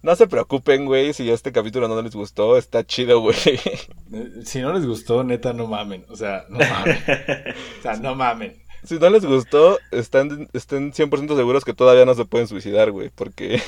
no 0.04 0.16
se 0.16 0.28
preocupen, 0.28 0.86
güey. 0.86 1.14
Si 1.14 1.30
este 1.32 1.52
capítulo 1.52 1.88
no 1.88 2.00
les 2.02 2.14
gustó, 2.14 2.58
está 2.58 2.86
chido, 2.86 3.20
güey. 3.22 3.36
Eh, 4.14 4.42
Si 4.44 4.60
no 4.60 4.74
les 4.74 4.86
gustó, 4.86 5.24
neta, 5.24 5.54
no 5.54 5.66
mamen. 5.68 6.06
O 6.10 6.16
sea, 6.18 6.44
no 6.50 6.60
mamen. 6.60 6.98
O 7.80 7.82
sea, 7.82 7.96
no 7.96 8.14
mamen. 8.16 8.62
Si 8.84 9.00
no 9.00 9.10
les 9.10 9.26
gustó, 9.26 9.80
están, 9.92 10.50
estén 10.54 10.92
100% 10.92 11.36
seguros 11.36 11.64
que 11.64 11.74
todavía 11.74 12.04
no 12.06 12.14
se 12.14 12.26
pueden 12.26 12.48
suicidar, 12.48 12.92
güey. 12.92 13.10
Porque. 13.10 13.62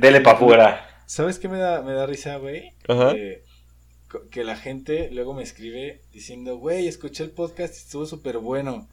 Dele 0.00 0.22
pa' 0.22 0.32
afuera. 0.32 0.88
¿Sabes 1.12 1.38
qué 1.38 1.46
me 1.46 1.58
da, 1.58 1.82
me 1.82 1.92
da 1.92 2.06
risa, 2.06 2.38
güey? 2.38 2.72
Ajá. 2.88 3.12
Eh, 3.14 3.44
que 4.30 4.44
la 4.44 4.56
gente 4.56 5.10
luego 5.12 5.34
me 5.34 5.42
escribe 5.42 6.00
diciendo, 6.10 6.56
güey, 6.56 6.88
escuché 6.88 7.22
el 7.22 7.32
podcast 7.32 7.74
y 7.74 7.76
estuvo 7.76 8.06
súper 8.06 8.38
bueno. 8.38 8.88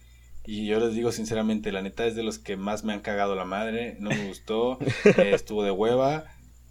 Y 0.46 0.68
yo 0.68 0.82
les 0.82 0.94
digo 0.96 1.14
sinceramente, 1.14 1.72
la 1.72 1.82
neta 1.82 2.06
es 2.06 2.18
de 2.18 2.24
los 2.24 2.38
que 2.38 2.58
más 2.58 2.84
me 2.84 2.92
han 2.92 3.00
cagado 3.00 3.36
la 3.36 3.46
madre, 3.46 3.96
no 4.02 4.10
me 4.10 4.28
gustó, 4.28 4.80
eh, 5.18 5.32
estuvo 5.34 5.64
de 5.64 5.72
hueva. 5.72 6.26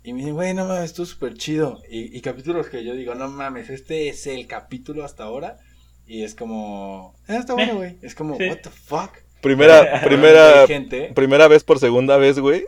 Y 0.04 0.12
me 0.12 0.18
dicen, 0.18 0.34
güey, 0.34 0.52
no 0.52 0.66
mames, 0.66 0.84
estuvo 0.84 1.06
súper 1.06 1.32
chido. 1.32 1.80
Y, 1.90 2.14
y 2.14 2.20
capítulos 2.20 2.68
que 2.68 2.84
yo 2.84 2.94
digo, 2.94 3.14
no 3.14 3.30
mames, 3.30 3.70
este 3.70 4.10
es 4.10 4.26
el 4.26 4.46
capítulo 4.48 5.02
hasta 5.02 5.24
ahora. 5.24 5.56
Y 6.06 6.24
es 6.24 6.34
como, 6.34 7.14
ah, 7.26 7.36
está 7.36 7.54
bueno, 7.54 7.76
güey. 7.76 7.96
Es 8.02 8.14
como, 8.14 8.36
Sí. 8.36 8.50
what 8.50 8.58
the 8.58 8.68
fuck. 8.68 9.12
Primera, 9.40 10.02
primera, 10.04 10.66
gente, 10.66 11.10
primera 11.14 11.48
vez 11.48 11.64
por 11.64 11.78
segunda 11.78 12.18
vez, 12.18 12.38
güey. 12.38 12.66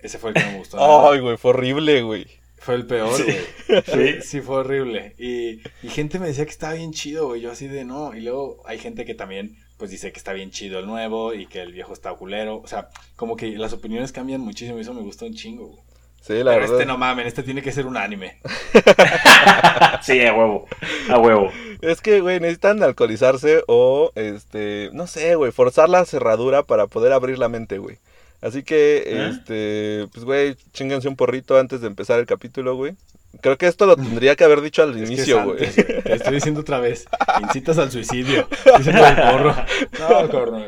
Ese 0.00 0.18
fue 0.18 0.30
el 0.30 0.34
que 0.36 0.42
no 0.44 0.52
me 0.52 0.58
gustó. 0.58 1.10
Ay, 1.10 1.20
güey, 1.20 1.36
fue 1.36 1.50
horrible, 1.50 2.02
güey. 2.02 2.26
Fue 2.58 2.74
el 2.74 2.86
peor, 2.86 3.14
Sí. 3.14 3.24
güey. 3.68 3.82
Sí. 3.86 4.22
Sí, 4.22 4.40
fue 4.40 4.56
horrible. 4.56 5.14
Y, 5.18 5.60
y 5.82 5.88
gente 5.90 6.18
me 6.18 6.26
decía 6.26 6.44
que 6.44 6.50
estaba 6.50 6.74
bien 6.74 6.92
chido, 6.92 7.28
güey. 7.28 7.40
Yo 7.40 7.52
así 7.52 7.68
de 7.68 7.84
no. 7.84 8.14
Y 8.14 8.20
luego 8.20 8.62
hay 8.66 8.78
gente 8.78 9.04
que 9.04 9.14
también, 9.14 9.56
pues 9.76 9.90
dice 9.90 10.10
que 10.12 10.18
está 10.18 10.32
bien 10.32 10.50
chido 10.50 10.78
el 10.80 10.86
nuevo 10.86 11.34
y 11.34 11.46
que 11.46 11.60
el 11.62 11.72
viejo 11.72 11.92
está 11.92 12.12
culero. 12.14 12.56
O 12.58 12.66
sea, 12.66 12.88
como 13.16 13.36
que 13.36 13.48
las 13.56 13.72
opiniones 13.72 14.10
cambian 14.12 14.40
muchísimo. 14.40 14.78
Y 14.78 14.82
eso 14.82 14.92
me 14.94 15.02
gustó 15.02 15.24
un 15.26 15.34
chingo, 15.34 15.66
güey. 15.66 15.80
Sí, 16.20 16.34
la 16.42 16.50
Pero 16.50 16.60
verdad. 16.62 16.72
este 16.80 16.86
no 16.86 16.98
mamen, 16.98 17.26
este 17.28 17.44
tiene 17.44 17.62
que 17.62 17.70
ser 17.72 17.86
un 17.86 17.96
anime. 17.96 18.38
Sí, 20.02 20.20
a 20.24 20.34
huevo. 20.34 20.66
A 21.08 21.18
huevo. 21.18 21.50
Es 21.80 22.00
que, 22.00 22.20
güey, 22.20 22.40
necesitan 22.40 22.82
alcoholizarse 22.82 23.62
o, 23.66 24.10
este, 24.14 24.90
no 24.92 25.06
sé, 25.06 25.34
güey, 25.34 25.52
forzar 25.52 25.88
la 25.88 26.04
cerradura 26.04 26.62
para 26.64 26.86
poder 26.86 27.12
abrir 27.12 27.38
la 27.38 27.48
mente, 27.48 27.78
güey. 27.78 27.98
Así 28.40 28.62
que, 28.62 29.02
¿Eh? 29.06 29.28
este, 29.30 30.06
pues, 30.12 30.24
güey, 30.24 30.56
chinguense 30.72 31.08
un 31.08 31.16
porrito 31.16 31.58
antes 31.58 31.80
de 31.80 31.88
empezar 31.88 32.20
el 32.20 32.26
capítulo, 32.26 32.76
güey. 32.76 32.94
Creo 33.42 33.58
que 33.58 33.66
esto 33.66 33.84
lo 33.84 33.94
tendría 33.96 34.36
que 34.36 34.44
haber 34.44 34.60
dicho 34.62 34.82
al 34.82 34.96
Es 35.02 35.10
inicio, 35.10 35.44
güey. 35.44 35.58
Te 35.58 36.14
estoy 36.14 36.34
diciendo 36.36 36.60
otra 36.60 36.78
vez. 36.80 37.04
Incitas 37.42 37.76
al 37.78 37.90
suicidio. 37.90 38.48
Diciendo 38.78 39.04
el 39.06 39.14
porro. 39.16 39.54
No, 40.00 40.28
cabrón. 40.30 40.64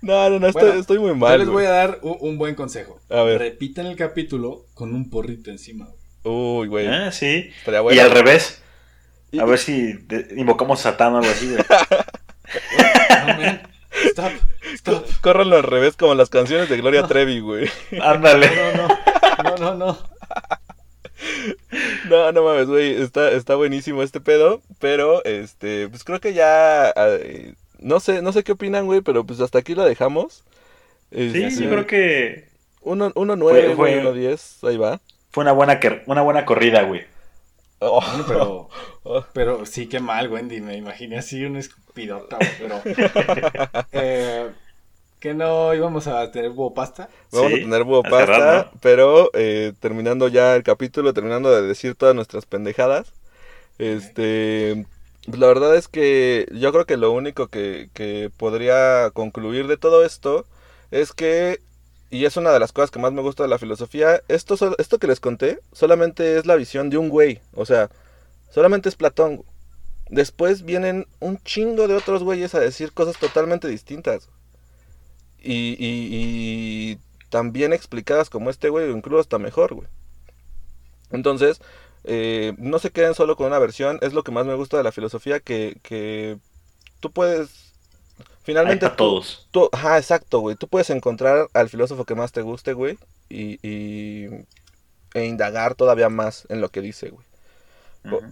No, 0.00 0.30
no, 0.30 0.38
no, 0.38 0.46
estoy, 0.46 0.62
Bueno, 0.66 0.80
estoy 0.80 0.98
muy 0.98 1.08
Yo 1.10 1.14
mal, 1.16 1.38
les 1.40 1.48
voy 1.48 1.64
a 1.64 1.70
dar 1.70 1.98
un, 2.02 2.16
un 2.20 2.38
buen 2.38 2.54
consejo. 2.54 3.00
A 3.10 3.22
ver. 3.22 3.38
Repiten 3.40 3.86
el 3.86 3.96
capítulo 3.96 4.66
con 4.74 4.94
un 4.94 5.10
porrito 5.10 5.50
encima. 5.50 5.86
güey. 5.86 5.98
Uy, 6.36 6.68
güey, 6.68 6.86
Ah, 6.86 7.10
sí. 7.12 7.50
estaría 7.58 7.80
bueno. 7.80 7.96
Y 7.96 8.00
al 8.00 8.10
revés. 8.12 8.62
A 9.38 9.44
ver 9.44 9.58
si 9.58 9.94
invocamos 10.36 10.80
a 10.80 10.90
Satán 10.90 11.14
o 11.14 11.18
algo 11.18 11.30
así, 11.30 11.50
güey. 11.50 11.64
No. 13.26 13.69
Stop. 14.28 14.32
Stop. 14.74 15.06
Córranlo 15.22 15.56
al 15.56 15.62
revés 15.62 15.96
como 15.96 16.14
las 16.14 16.28
canciones 16.30 16.68
de 16.68 16.76
Gloria 16.76 17.06
Trevi, 17.06 17.40
güey. 17.40 17.68
Ándale. 18.02 18.48
No, 19.42 19.54
no. 19.54 19.56
No, 19.56 19.74
no, 19.74 19.74
no. 19.74 19.98
No, 22.08 22.32
no 22.32 22.42
mames, 22.42 22.66
güey, 22.66 23.00
está, 23.00 23.30
está 23.30 23.54
buenísimo 23.54 24.02
este 24.02 24.20
pedo, 24.20 24.60
pero, 24.78 25.24
este, 25.24 25.88
pues 25.88 26.02
creo 26.04 26.20
que 26.20 26.32
ya, 26.34 26.92
eh, 26.96 27.54
no 27.78 28.00
sé, 28.00 28.22
no 28.22 28.32
sé 28.32 28.42
qué 28.42 28.52
opinan, 28.52 28.86
güey, 28.86 29.00
pero 29.00 29.24
pues 29.24 29.40
hasta 29.40 29.58
aquí 29.58 29.74
lo 29.74 29.84
dejamos. 29.84 30.44
Sí, 31.12 31.42
Este, 31.44 31.64
yo 31.64 31.70
creo 31.70 31.86
que 31.86 32.48
Uno, 32.82 33.12
uno 33.14 33.36
nueve, 33.36 33.62
Fue- 33.66 33.74
güey, 33.74 33.92
fue- 33.94 34.00
uno 34.00 34.12
diez, 34.12 34.62
ahí 34.64 34.76
va. 34.76 35.00
fue 35.30 35.42
una 35.42 35.52
buena, 35.52 35.78
una 36.06 36.22
buena 36.22 36.44
corrida, 36.44 36.82
güey. 36.82 37.02
Oh, 37.80 38.00
Bueno, 38.04 38.24
pero, 38.26 38.68
oh, 39.04 39.24
pero 39.32 39.66
sí, 39.66 39.88
qué 39.88 40.00
mal, 40.00 40.30
Wendy. 40.30 40.60
Me 40.60 40.76
imaginé 40.76 41.18
así 41.18 41.44
una 41.44 41.60
escupidota, 41.60 42.54
pero. 42.58 42.88
Eh, 43.92 44.52
que 45.20 45.34
no 45.34 45.74
íbamos 45.74 46.06
a 46.08 46.30
tener 46.32 46.50
huevo 46.50 46.74
pasta. 46.74 47.10
Vamos 47.30 47.52
Sí, 47.52 47.54
a 47.54 47.58
tener 47.60 47.82
huevo 47.82 48.06
cerrar, 48.12 48.44
pasta, 48.44 48.70
¿no? 48.72 48.72
pero 48.80 49.30
eh, 49.34 49.72
terminando 49.80 50.28
ya 50.28 50.56
el 50.56 50.62
capítulo, 50.64 51.14
terminando 51.14 51.50
de 51.52 51.62
decir 51.62 51.94
todas 51.94 52.14
nuestras 52.14 52.46
pendejadas, 52.46 53.12
este, 53.78 54.86
pues, 55.26 55.38
la 55.40 55.48
verdad 55.48 55.76
es 55.76 55.88
que 55.88 56.48
yo 56.52 56.72
creo 56.72 56.86
que 56.86 56.96
lo 56.98 57.12
único 57.12 57.48
que, 57.48 57.90
que 57.94 58.30
podría 58.36 59.10
concluir 59.12 59.66
de 59.68 59.76
todo 59.78 60.04
esto 60.04 60.46
es 60.90 61.12
que, 61.12 61.60
y 62.10 62.24
es 62.24 62.36
una 62.36 62.50
de 62.52 62.60
las 62.60 62.72
cosas 62.72 62.90
que 62.90 62.98
más 62.98 63.12
me 63.12 63.22
gusta 63.22 63.42
de 63.44 63.48
la 63.48 63.58
filosofía, 63.58 64.22
esto, 64.28 64.56
esto 64.78 64.98
que 64.98 65.06
les 65.06 65.20
conté 65.20 65.60
solamente 65.72 66.38
es 66.38 66.46
la 66.46 66.56
visión 66.56 66.90
de 66.90 66.98
un 66.98 67.08
güey, 67.08 67.40
o 67.54 67.64
sea, 67.66 67.90
solamente 68.50 68.88
es 68.88 68.96
Platón. 68.96 69.44
Después 70.10 70.64
vienen 70.64 71.06
un 71.20 71.38
chingo 71.38 71.88
de 71.88 71.94
otros 71.94 72.22
güeyes 72.24 72.54
a 72.54 72.60
decir 72.60 72.92
cosas 72.92 73.18
totalmente 73.18 73.68
distintas. 73.68 74.28
Y, 75.42 75.76
y- 75.78 76.92
y 76.92 76.98
también 77.30 77.72
explicadas 77.72 78.28
como 78.30 78.50
este 78.50 78.68
güey, 78.68 78.86
o 78.90 78.96
incluso 78.96 79.20
hasta 79.20 79.38
mejor, 79.38 79.74
güey. 79.74 79.88
Entonces, 81.10 81.60
eh, 82.04 82.54
no 82.58 82.78
se 82.78 82.90
queden 82.90 83.14
solo 83.14 83.36
con 83.36 83.46
una 83.46 83.58
versión, 83.58 83.98
es 84.02 84.12
lo 84.12 84.22
que 84.22 84.32
más 84.32 84.46
me 84.46 84.54
gusta 84.54 84.76
de 84.76 84.84
la 84.84 84.92
filosofía, 84.92 85.40
que, 85.40 85.78
que 85.82 86.38
tú 87.00 87.10
puedes... 87.12 87.69
Finalmente, 88.50 88.86
para 88.86 88.96
tú- 88.96 89.04
todos. 89.04 89.48
tú- 89.50 89.68
ajá, 89.72 89.98
exacto, 89.98 90.40
güey. 90.40 90.56
Tú 90.56 90.68
puedes 90.68 90.90
encontrar 90.90 91.48
al 91.54 91.68
filósofo 91.68 92.04
que 92.04 92.14
más 92.14 92.32
te 92.32 92.42
guste, 92.42 92.72
güey, 92.72 92.98
y, 93.28 93.58
y- 93.66 94.28
e 95.14 95.24
indagar 95.24 95.74
todavía 95.74 96.08
más 96.08 96.46
en 96.50 96.60
lo 96.60 96.68
que 96.68 96.80
dice, 96.80 97.10
güey. 97.10 97.24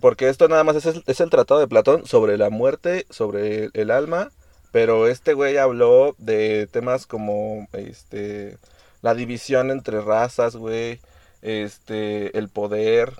Porque 0.01 0.29
esto 0.29 0.49
nada 0.49 0.65
más 0.65 0.77
es 0.77 0.87
el, 0.87 1.05
es 1.07 1.21
el 1.21 1.29
tratado 1.29 1.61
de 1.61 1.69
Platón 1.69 2.07
sobre 2.07 2.39
la 2.39 2.49
muerte, 2.51 3.05
sobre 3.11 3.65
el, 3.65 3.71
el 3.75 3.91
alma, 3.91 4.31
pero 4.73 5.09
este 5.09 5.35
güey 5.35 5.59
habló 5.59 6.15
de 6.19 6.67
temas 6.69 7.07
como 7.07 7.69
este 7.73 8.57
la 9.03 9.15
división 9.15 9.71
entre 9.71 10.01
razas, 10.01 10.57
güey, 10.57 11.01
este 11.43 12.37
el 12.39 12.49
poder, 12.49 13.13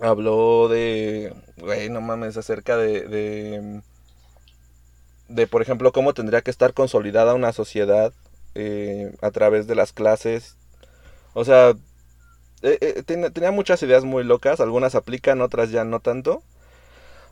habló 0.00 0.68
de, 0.68 1.34
güey, 1.56 1.88
no 1.90 2.00
mames, 2.00 2.36
acerca 2.36 2.76
de, 2.76 3.02
de, 3.02 3.82
de, 5.30 5.46
por 5.46 5.62
ejemplo, 5.62 5.92
cómo 5.92 6.12
tendría 6.14 6.42
que 6.42 6.50
estar 6.50 6.74
consolidada 6.74 7.34
una 7.34 7.52
sociedad 7.52 8.12
eh, 8.54 9.12
a 9.22 9.30
través 9.30 9.66
de 9.66 9.74
las 9.74 9.92
clases. 9.92 10.56
O 11.34 11.44
sea, 11.44 11.70
eh, 12.62 12.78
eh, 12.80 13.02
ten- 13.06 13.32
tenía 13.32 13.50
muchas 13.52 13.82
ideas 13.82 14.04
muy 14.04 14.24
locas, 14.24 14.60
algunas 14.60 14.94
aplican, 14.94 15.40
otras 15.40 15.70
ya 15.70 15.84
no 15.84 16.00
tanto. 16.00 16.42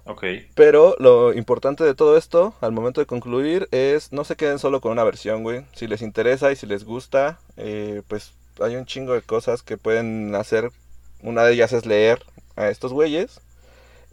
Ok. 0.04 0.24
Pero 0.54 0.94
lo 0.98 1.34
importante 1.34 1.84
de 1.84 1.94
todo 1.94 2.16
esto, 2.16 2.54
al 2.62 2.72
momento 2.72 3.00
de 3.00 3.06
concluir, 3.06 3.68
es 3.72 4.10
no 4.12 4.24
se 4.24 4.36
queden 4.36 4.58
solo 4.58 4.80
con 4.80 4.92
una 4.92 5.04
versión, 5.04 5.42
güey. 5.42 5.66
Si 5.74 5.86
les 5.86 6.00
interesa 6.00 6.50
y 6.50 6.56
si 6.56 6.66
les 6.66 6.84
gusta, 6.84 7.38
eh, 7.58 8.02
pues 8.08 8.32
hay 8.60 8.76
un 8.76 8.86
chingo 8.86 9.12
de 9.12 9.20
cosas 9.22 9.62
que 9.62 9.76
pueden 9.76 10.34
hacer. 10.34 10.70
Una 11.22 11.42
de 11.44 11.52
ellas 11.52 11.72
es 11.74 11.84
leer 11.84 12.22
a 12.56 12.68
estos 12.68 12.92
güeyes. 12.92 13.40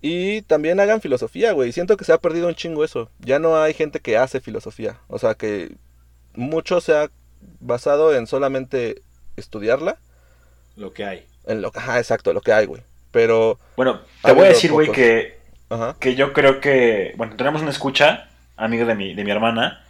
Y 0.01 0.41
también 0.43 0.79
hagan 0.79 1.01
filosofía, 1.01 1.51
güey. 1.53 1.71
Siento 1.71 1.97
que 1.97 2.05
se 2.05 2.13
ha 2.13 2.19
perdido 2.19 2.47
un 2.47 2.55
chingo 2.55 2.83
eso. 2.83 3.09
Ya 3.19 3.39
no 3.39 3.57
hay 3.61 3.73
gente 3.73 3.99
que 3.99 4.17
hace 4.17 4.39
filosofía. 4.39 4.97
O 5.07 5.17
sea 5.17 5.33
que 5.35 5.71
mucho 6.35 6.81
se 6.81 6.95
ha 6.95 7.09
basado 7.59 8.15
en 8.15 8.27
solamente 8.27 9.01
estudiarla. 9.35 9.97
Lo 10.75 10.93
que 10.93 11.05
hay. 11.05 11.25
En 11.45 11.61
lo, 11.61 11.71
ajá, 11.73 11.97
exacto, 11.99 12.33
lo 12.33 12.41
que 12.41 12.53
hay, 12.53 12.65
güey. 12.65 12.81
Pero, 13.11 13.59
Bueno, 13.77 14.01
te 14.23 14.33
voy 14.33 14.45
a 14.45 14.49
decir, 14.49 14.71
güey, 14.71 14.91
que, 14.91 15.37
ajá. 15.69 15.95
que 15.99 16.15
yo 16.15 16.33
creo 16.33 16.59
que. 16.59 17.13
Bueno, 17.15 17.35
tenemos 17.37 17.61
una 17.61 17.71
escucha, 17.71 18.29
amigo 18.57 18.85
de 18.85 18.95
mi, 18.95 19.13
de 19.13 19.23
mi 19.23 19.31
hermana, 19.31 19.85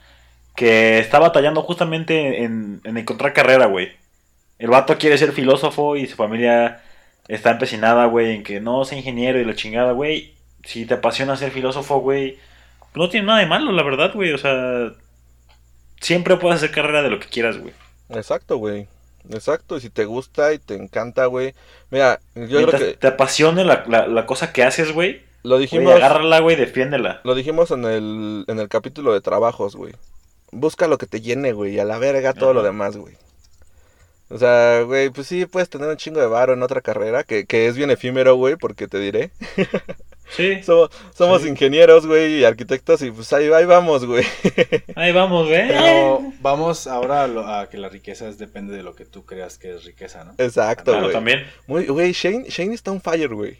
que 0.55 0.99
está 0.99 1.17
batallando 1.19 1.63
justamente 1.63 2.43
en, 2.43 2.81
en 2.83 2.97
encontrar 2.97 3.33
carrera, 3.33 3.65
güey. 3.65 3.93
El 4.59 4.69
vato 4.69 4.97
quiere 4.97 5.17
ser 5.17 5.31
filósofo 5.31 5.95
y 5.97 6.07
su 6.07 6.15
familia 6.15 6.83
está 7.27 7.51
empecinada, 7.51 8.05
güey, 8.05 8.35
en 8.35 8.43
que 8.43 8.59
no 8.59 8.85
sea 8.85 8.97
ingeniero 8.97 9.39
y 9.39 9.45
la 9.45 9.55
chingada, 9.55 9.91
güey. 9.93 10.35
Si 10.63 10.85
te 10.85 10.95
apasiona 10.95 11.37
ser 11.37 11.51
filósofo, 11.51 11.99
güey, 11.99 12.39
no 12.95 13.09
tiene 13.09 13.27
nada 13.27 13.39
de 13.39 13.45
malo, 13.45 13.71
la 13.71 13.83
verdad, 13.83 14.11
güey. 14.13 14.33
O 14.33 14.37
sea, 14.37 14.93
siempre 16.01 16.37
puedes 16.37 16.57
hacer 16.57 16.71
carrera 16.71 17.01
de 17.01 17.09
lo 17.09 17.19
que 17.19 17.27
quieras, 17.27 17.57
güey. 17.57 17.73
Exacto, 18.09 18.57
güey. 18.57 18.87
Exacto, 19.31 19.77
y 19.77 19.81
si 19.81 19.89
te 19.89 20.05
gusta 20.05 20.53
y 20.53 20.59
te 20.59 20.75
encanta, 20.75 21.25
güey. 21.25 21.55
Mira, 21.89 22.19
yo 22.35 22.63
creo 22.67 22.79
que 22.79 22.93
te 22.93 23.07
apasione 23.07 23.65
la, 23.65 23.83
la, 23.87 24.07
la 24.07 24.25
cosa 24.27 24.53
que 24.53 24.63
haces, 24.63 24.91
güey, 24.91 25.23
lo 25.43 25.57
güey, 25.57 25.61
dijimos, 25.61 25.93
agárrala, 25.95 26.39
güey, 26.39 26.55
defiéndela. 26.55 27.21
lo 27.23 27.35
dijimos 27.35 27.71
en 27.71 27.85
el, 27.85 28.45
en 28.47 28.59
el 28.59 28.69
capítulo 28.69 29.13
de 29.13 29.21
trabajos, 29.21 29.75
güey. 29.75 29.93
Busca 30.51 30.87
lo 30.87 30.97
que 30.97 31.07
te 31.07 31.21
llene, 31.21 31.53
güey, 31.53 31.75
y 31.75 31.79
a 31.79 31.85
la 31.85 31.97
verga 31.97 32.33
todo 32.33 32.53
lo 32.53 32.61
demás, 32.63 32.97
güey. 32.97 33.15
O 34.29 34.37
sea, 34.39 34.81
güey, 34.81 35.09
pues 35.11 35.27
sí, 35.27 35.45
puedes 35.45 35.69
tener 35.69 35.87
un 35.87 35.97
chingo 35.97 36.19
de 36.19 36.25
varo 36.27 36.53
en 36.53 36.63
otra 36.63 36.81
carrera, 36.81 37.23
que, 37.23 37.45
que 37.45 37.67
es 37.67 37.75
bien 37.77 37.91
efímero, 37.91 38.35
güey, 38.35 38.55
porque 38.55 38.87
te 38.87 38.97
diré. 38.99 39.29
Sí, 40.35 40.61
Somos, 40.63 40.89
somos 41.13 41.41
Sí. 41.43 41.49
ingenieros, 41.49 42.07
güey, 42.07 42.39
y 42.39 42.43
arquitectos, 42.43 43.01
y 43.03 43.11
pues 43.11 43.31
ahí, 43.33 43.47
ahí 43.53 43.65
vamos, 43.65 44.03
güey. 44.05 44.25
ahí 44.95 45.11
vamos, 45.11 45.47
güey. 45.47 45.67
Pero 45.67 46.23
vamos 46.41 46.87
ahora 46.87 47.23
a, 47.23 47.27
lo- 47.27 47.47
a 47.47 47.69
que 47.69 47.77
la 47.77 47.89
riqueza 47.89 48.27
es- 48.27 48.39
depende 48.39 48.75
de 48.75 48.81
lo 48.81 48.95
que 48.95 49.05
tú 49.05 49.25
creas 49.25 49.59
que 49.59 49.75
es 49.75 49.83
riqueza, 49.85 50.23
¿no? 50.23 50.33
Exacto, 50.39 50.85
Claro, 50.91 51.01
güey. 51.03 51.13
también. 51.13 51.45
Muy, 51.67 51.85
güey, 51.85 52.11
Shane, 52.13 52.45
Shane 52.49 52.73
está 52.73 52.91
on 52.91 53.01
fire, 53.01 53.33
güey. 53.33 53.59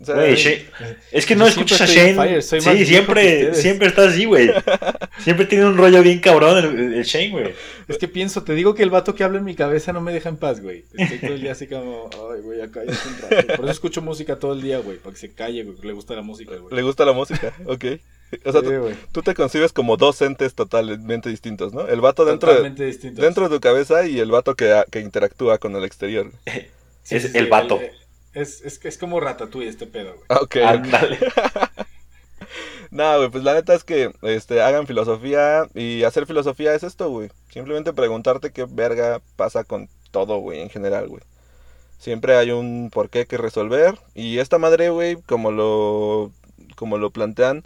O 0.00 0.04
sea, 0.04 0.14
Güey, 0.14 0.34
Shane- 0.34 0.64
es 1.12 1.26
que 1.26 1.36
no 1.36 1.46
escuchas 1.46 1.82
a 1.82 1.86
Shane. 1.86 2.14
fire, 2.14 2.42
soy 2.42 2.60
más 2.62 2.74
sí, 2.74 2.86
siempre, 2.86 3.54
siempre 3.54 3.88
está 3.88 4.04
así, 4.04 4.24
güey. 4.24 4.50
Siempre 5.18 5.44
tiene 5.44 5.66
un 5.66 5.76
rollo 5.76 6.02
bien 6.02 6.20
cabrón 6.20 6.56
el, 6.56 6.94
el 6.94 7.04
Shane, 7.04 7.30
güey. 7.30 7.52
Es 7.86 7.98
que 7.98 8.08
pienso, 8.08 8.42
te 8.42 8.54
digo 8.54 8.74
que 8.74 8.82
el 8.82 8.88
vato 8.88 9.14
que 9.14 9.22
habla 9.22 9.38
en 9.38 9.44
mi 9.44 9.54
cabeza 9.54 9.92
no 9.92 10.00
me 10.00 10.12
deja 10.12 10.30
en 10.30 10.38
paz, 10.38 10.62
güey. 10.62 10.84
Estoy 10.96 11.18
todo 11.18 11.34
el 11.34 11.42
día 11.42 11.52
así 11.52 11.66
como, 11.66 12.08
ay, 12.34 12.40
güey, 12.40 12.58
ya 12.58 12.64
un 12.64 12.72
rato. 13.30 13.46
Por 13.56 13.64
eso 13.66 13.70
escucho 13.72 14.00
música 14.00 14.38
todo 14.38 14.54
el 14.54 14.62
día, 14.62 14.78
güey, 14.78 14.96
para 14.96 15.12
que 15.12 15.20
se 15.20 15.34
calle, 15.34 15.64
güey, 15.64 15.76
que 15.76 15.86
le 15.86 15.92
gusta 15.92 16.14
la 16.14 16.22
música, 16.22 16.56
güey. 16.56 16.74
Le 16.74 16.82
gusta 16.82 17.04
la 17.04 17.12
música, 17.12 17.54
ok. 17.66 17.84
O 18.44 18.52
sea, 18.52 18.60
Sí, 18.62 18.96
tú, 19.12 19.22
te 19.22 19.34
concibes 19.34 19.72
como 19.72 19.96
dos 19.96 20.22
entes 20.22 20.54
totalmente 20.54 21.28
distintos, 21.28 21.74
¿no? 21.74 21.88
El 21.88 22.00
vato 22.00 22.24
dentro 22.24 22.48
de, 22.50 22.56
Totalmente 22.56 22.86
distintos. 22.86 23.22
dentro 23.22 23.48
de 23.48 23.56
tu 23.56 23.60
cabeza 23.60 24.06
y 24.06 24.20
el 24.20 24.30
vato 24.30 24.54
que, 24.54 24.82
que 24.90 25.00
interactúa 25.00 25.58
con 25.58 25.76
el 25.76 25.84
exterior. 25.84 26.30
Sí, 27.02 27.16
es 27.16 27.22
sí, 27.22 27.28
sí, 27.30 27.38
el 27.38 27.46
vato. 27.48 27.80
Es, 28.32 28.60
es, 28.62 28.78
que 28.78 28.88
es 28.88 28.96
como 28.96 29.20
Ratatouille 29.20 29.68
este 29.68 29.86
pedo, 29.86 30.14
güey. 30.14 30.40
Ok. 30.40 30.56
Ándale. 30.56 31.18
No, 32.90 33.18
güey, 33.18 33.30
pues 33.30 33.44
la 33.44 33.54
neta 33.54 33.74
es 33.74 33.84
que 33.84 34.12
este, 34.22 34.62
hagan 34.62 34.86
filosofía 34.88 35.68
y 35.74 36.02
hacer 36.02 36.26
filosofía 36.26 36.74
es 36.74 36.82
esto, 36.82 37.08
güey. 37.08 37.30
Simplemente 37.52 37.92
preguntarte 37.92 38.50
qué 38.50 38.66
verga 38.68 39.20
pasa 39.36 39.62
con 39.62 39.88
todo, 40.10 40.38
güey, 40.38 40.60
en 40.60 40.70
general, 40.70 41.06
güey. 41.08 41.22
Siempre 41.98 42.36
hay 42.36 42.50
un 42.50 42.90
porqué 42.92 43.26
que 43.26 43.36
resolver 43.36 43.98
y 44.14 44.38
esta 44.38 44.58
madre, 44.58 44.90
güey, 44.90 45.16
como 45.22 45.52
lo, 45.52 46.32
como 46.74 46.98
lo 46.98 47.10
plantean, 47.10 47.62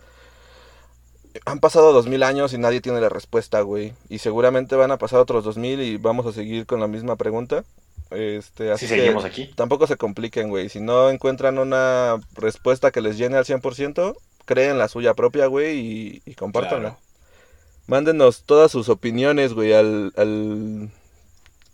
han 1.47 1.61
pasado 1.61 1.93
dos 1.93 2.07
mil 2.07 2.23
años 2.23 2.53
y 2.53 2.59
nadie 2.59 2.81
tiene 2.81 3.01
la 3.01 3.09
respuesta, 3.09 3.61
güey. 3.63 3.95
Y 4.09 4.19
seguramente 4.19 4.77
van 4.77 4.91
a 4.91 4.99
pasar 4.99 5.21
otros 5.21 5.45
dos 5.45 5.57
mil 5.57 5.81
y 5.81 5.97
vamos 5.97 6.27
a 6.27 6.33
seguir 6.33 6.67
con 6.67 6.81
la 6.81 6.87
misma 6.87 7.17
pregunta. 7.17 7.65
Este, 8.15 8.71
así 8.73 8.87
Si 8.87 8.95
que 8.95 9.01
seguimos 9.01 9.25
aquí. 9.25 9.51
tampoco 9.55 9.87
se 9.87 9.97
compliquen, 9.97 10.49
güey. 10.49 10.69
Si 10.69 10.81
no 10.81 11.11
encuentran 11.11 11.59
una 11.59 12.21
respuesta 12.35 12.91
que 12.91 13.01
les 13.01 13.17
llene 13.19 13.37
al 13.37 13.45
100%, 13.45 14.17
creen 14.45 14.79
la 14.79 14.89
suya 14.89 15.15
propia, 15.15 15.47
güey, 15.47 15.79
y, 15.79 16.23
y 16.27 16.35
compártanla. 16.35 16.91
Claro. 16.91 16.99
Mándenos 17.87 18.45
todas 18.45 18.71
sus 18.73 18.89
opiniones, 18.89 19.53
güey, 19.53 19.73
al, 19.75 20.13
al- 20.17 20.91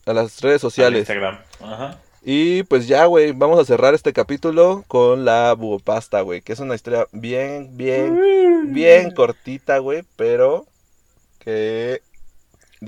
a 0.07 0.13
las 0.13 0.41
redes 0.41 0.57
Al 0.65 0.71
sociales. 0.71 0.99
Instagram. 1.01 1.39
Ajá. 1.61 1.99
Y 2.23 2.65
pues 2.65 2.87
ya, 2.89 3.07
güey, 3.07 3.33
vamos 3.33 3.59
a 3.59 3.65
cerrar 3.65 3.95
este 3.95 4.13
capítulo 4.13 4.85
con 4.89 5.25
la 5.25 5.55
bubopasta, 5.55 6.21
güey, 6.21 6.43
que 6.43 6.53
es 6.53 6.59
una 6.61 6.75
historia 6.75 7.07
bien, 7.13 7.77
bien, 7.77 8.73
bien 8.75 9.11
cortita, 9.13 9.79
güey, 9.79 10.03
pero 10.17 10.67
que... 11.39 12.03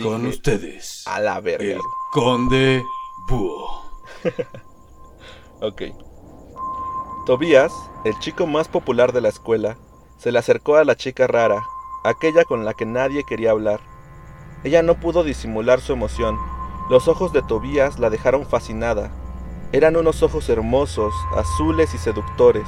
Con 0.03 0.27
ustedes, 0.27 1.03
A 1.07 1.20
la 1.20 1.41
verga. 1.41 1.65
el. 1.74 1.81
Conde 2.12 2.83
Ok. 5.61 5.82
Tobías, 7.24 7.73
el 8.05 8.19
chico 8.19 8.49
más 8.49 8.66
popular 8.66 9.12
de 9.12 9.20
la 9.20 9.28
escuela, 9.28 9.77
se 10.19 10.32
le 10.32 10.40
acercó 10.40 10.74
a 10.74 10.85
la 10.85 10.97
chica 10.97 11.28
rara, 11.28 11.65
aquella 12.03 12.44
con 12.44 12.65
la 12.65 12.74
que 12.74 12.85
nadie 12.85 13.23
quería 13.23 13.53
hablar. 13.53 13.78
Ella 14.65 14.82
no 14.82 14.99
pudo 14.99 15.23
disimular 15.23 15.81
su 15.81 15.93
emoción. 15.93 16.36
Los 16.90 17.07
ojos 17.07 17.32
de 17.32 17.43
Tobías 17.43 18.01
la 18.01 18.11
dejaron 18.11 18.44
fascinada. 18.44 19.12
Eran 19.70 19.97
unos 19.97 20.24
ojos 20.24 20.49
hermosos, 20.49 21.15
azules 21.36 21.94
y 21.94 21.99
seductores, 21.99 22.66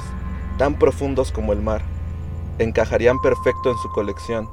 tan 0.57 0.79
profundos 0.79 1.33
como 1.33 1.51
el 1.51 1.61
mar. 1.61 1.83
Encajarían 2.59 3.19
perfecto 3.19 3.71
en 3.71 3.77
su 3.77 3.89
colección. 3.89 4.49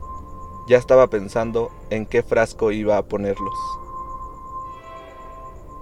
Ya 0.67 0.79
estaba 0.79 1.07
pensando 1.07 1.71
en 1.91 2.07
qué 2.07 2.25
frasco 2.25 2.73
iba 2.73 2.99
a 2.99 3.03
ponerlos. 3.05 3.55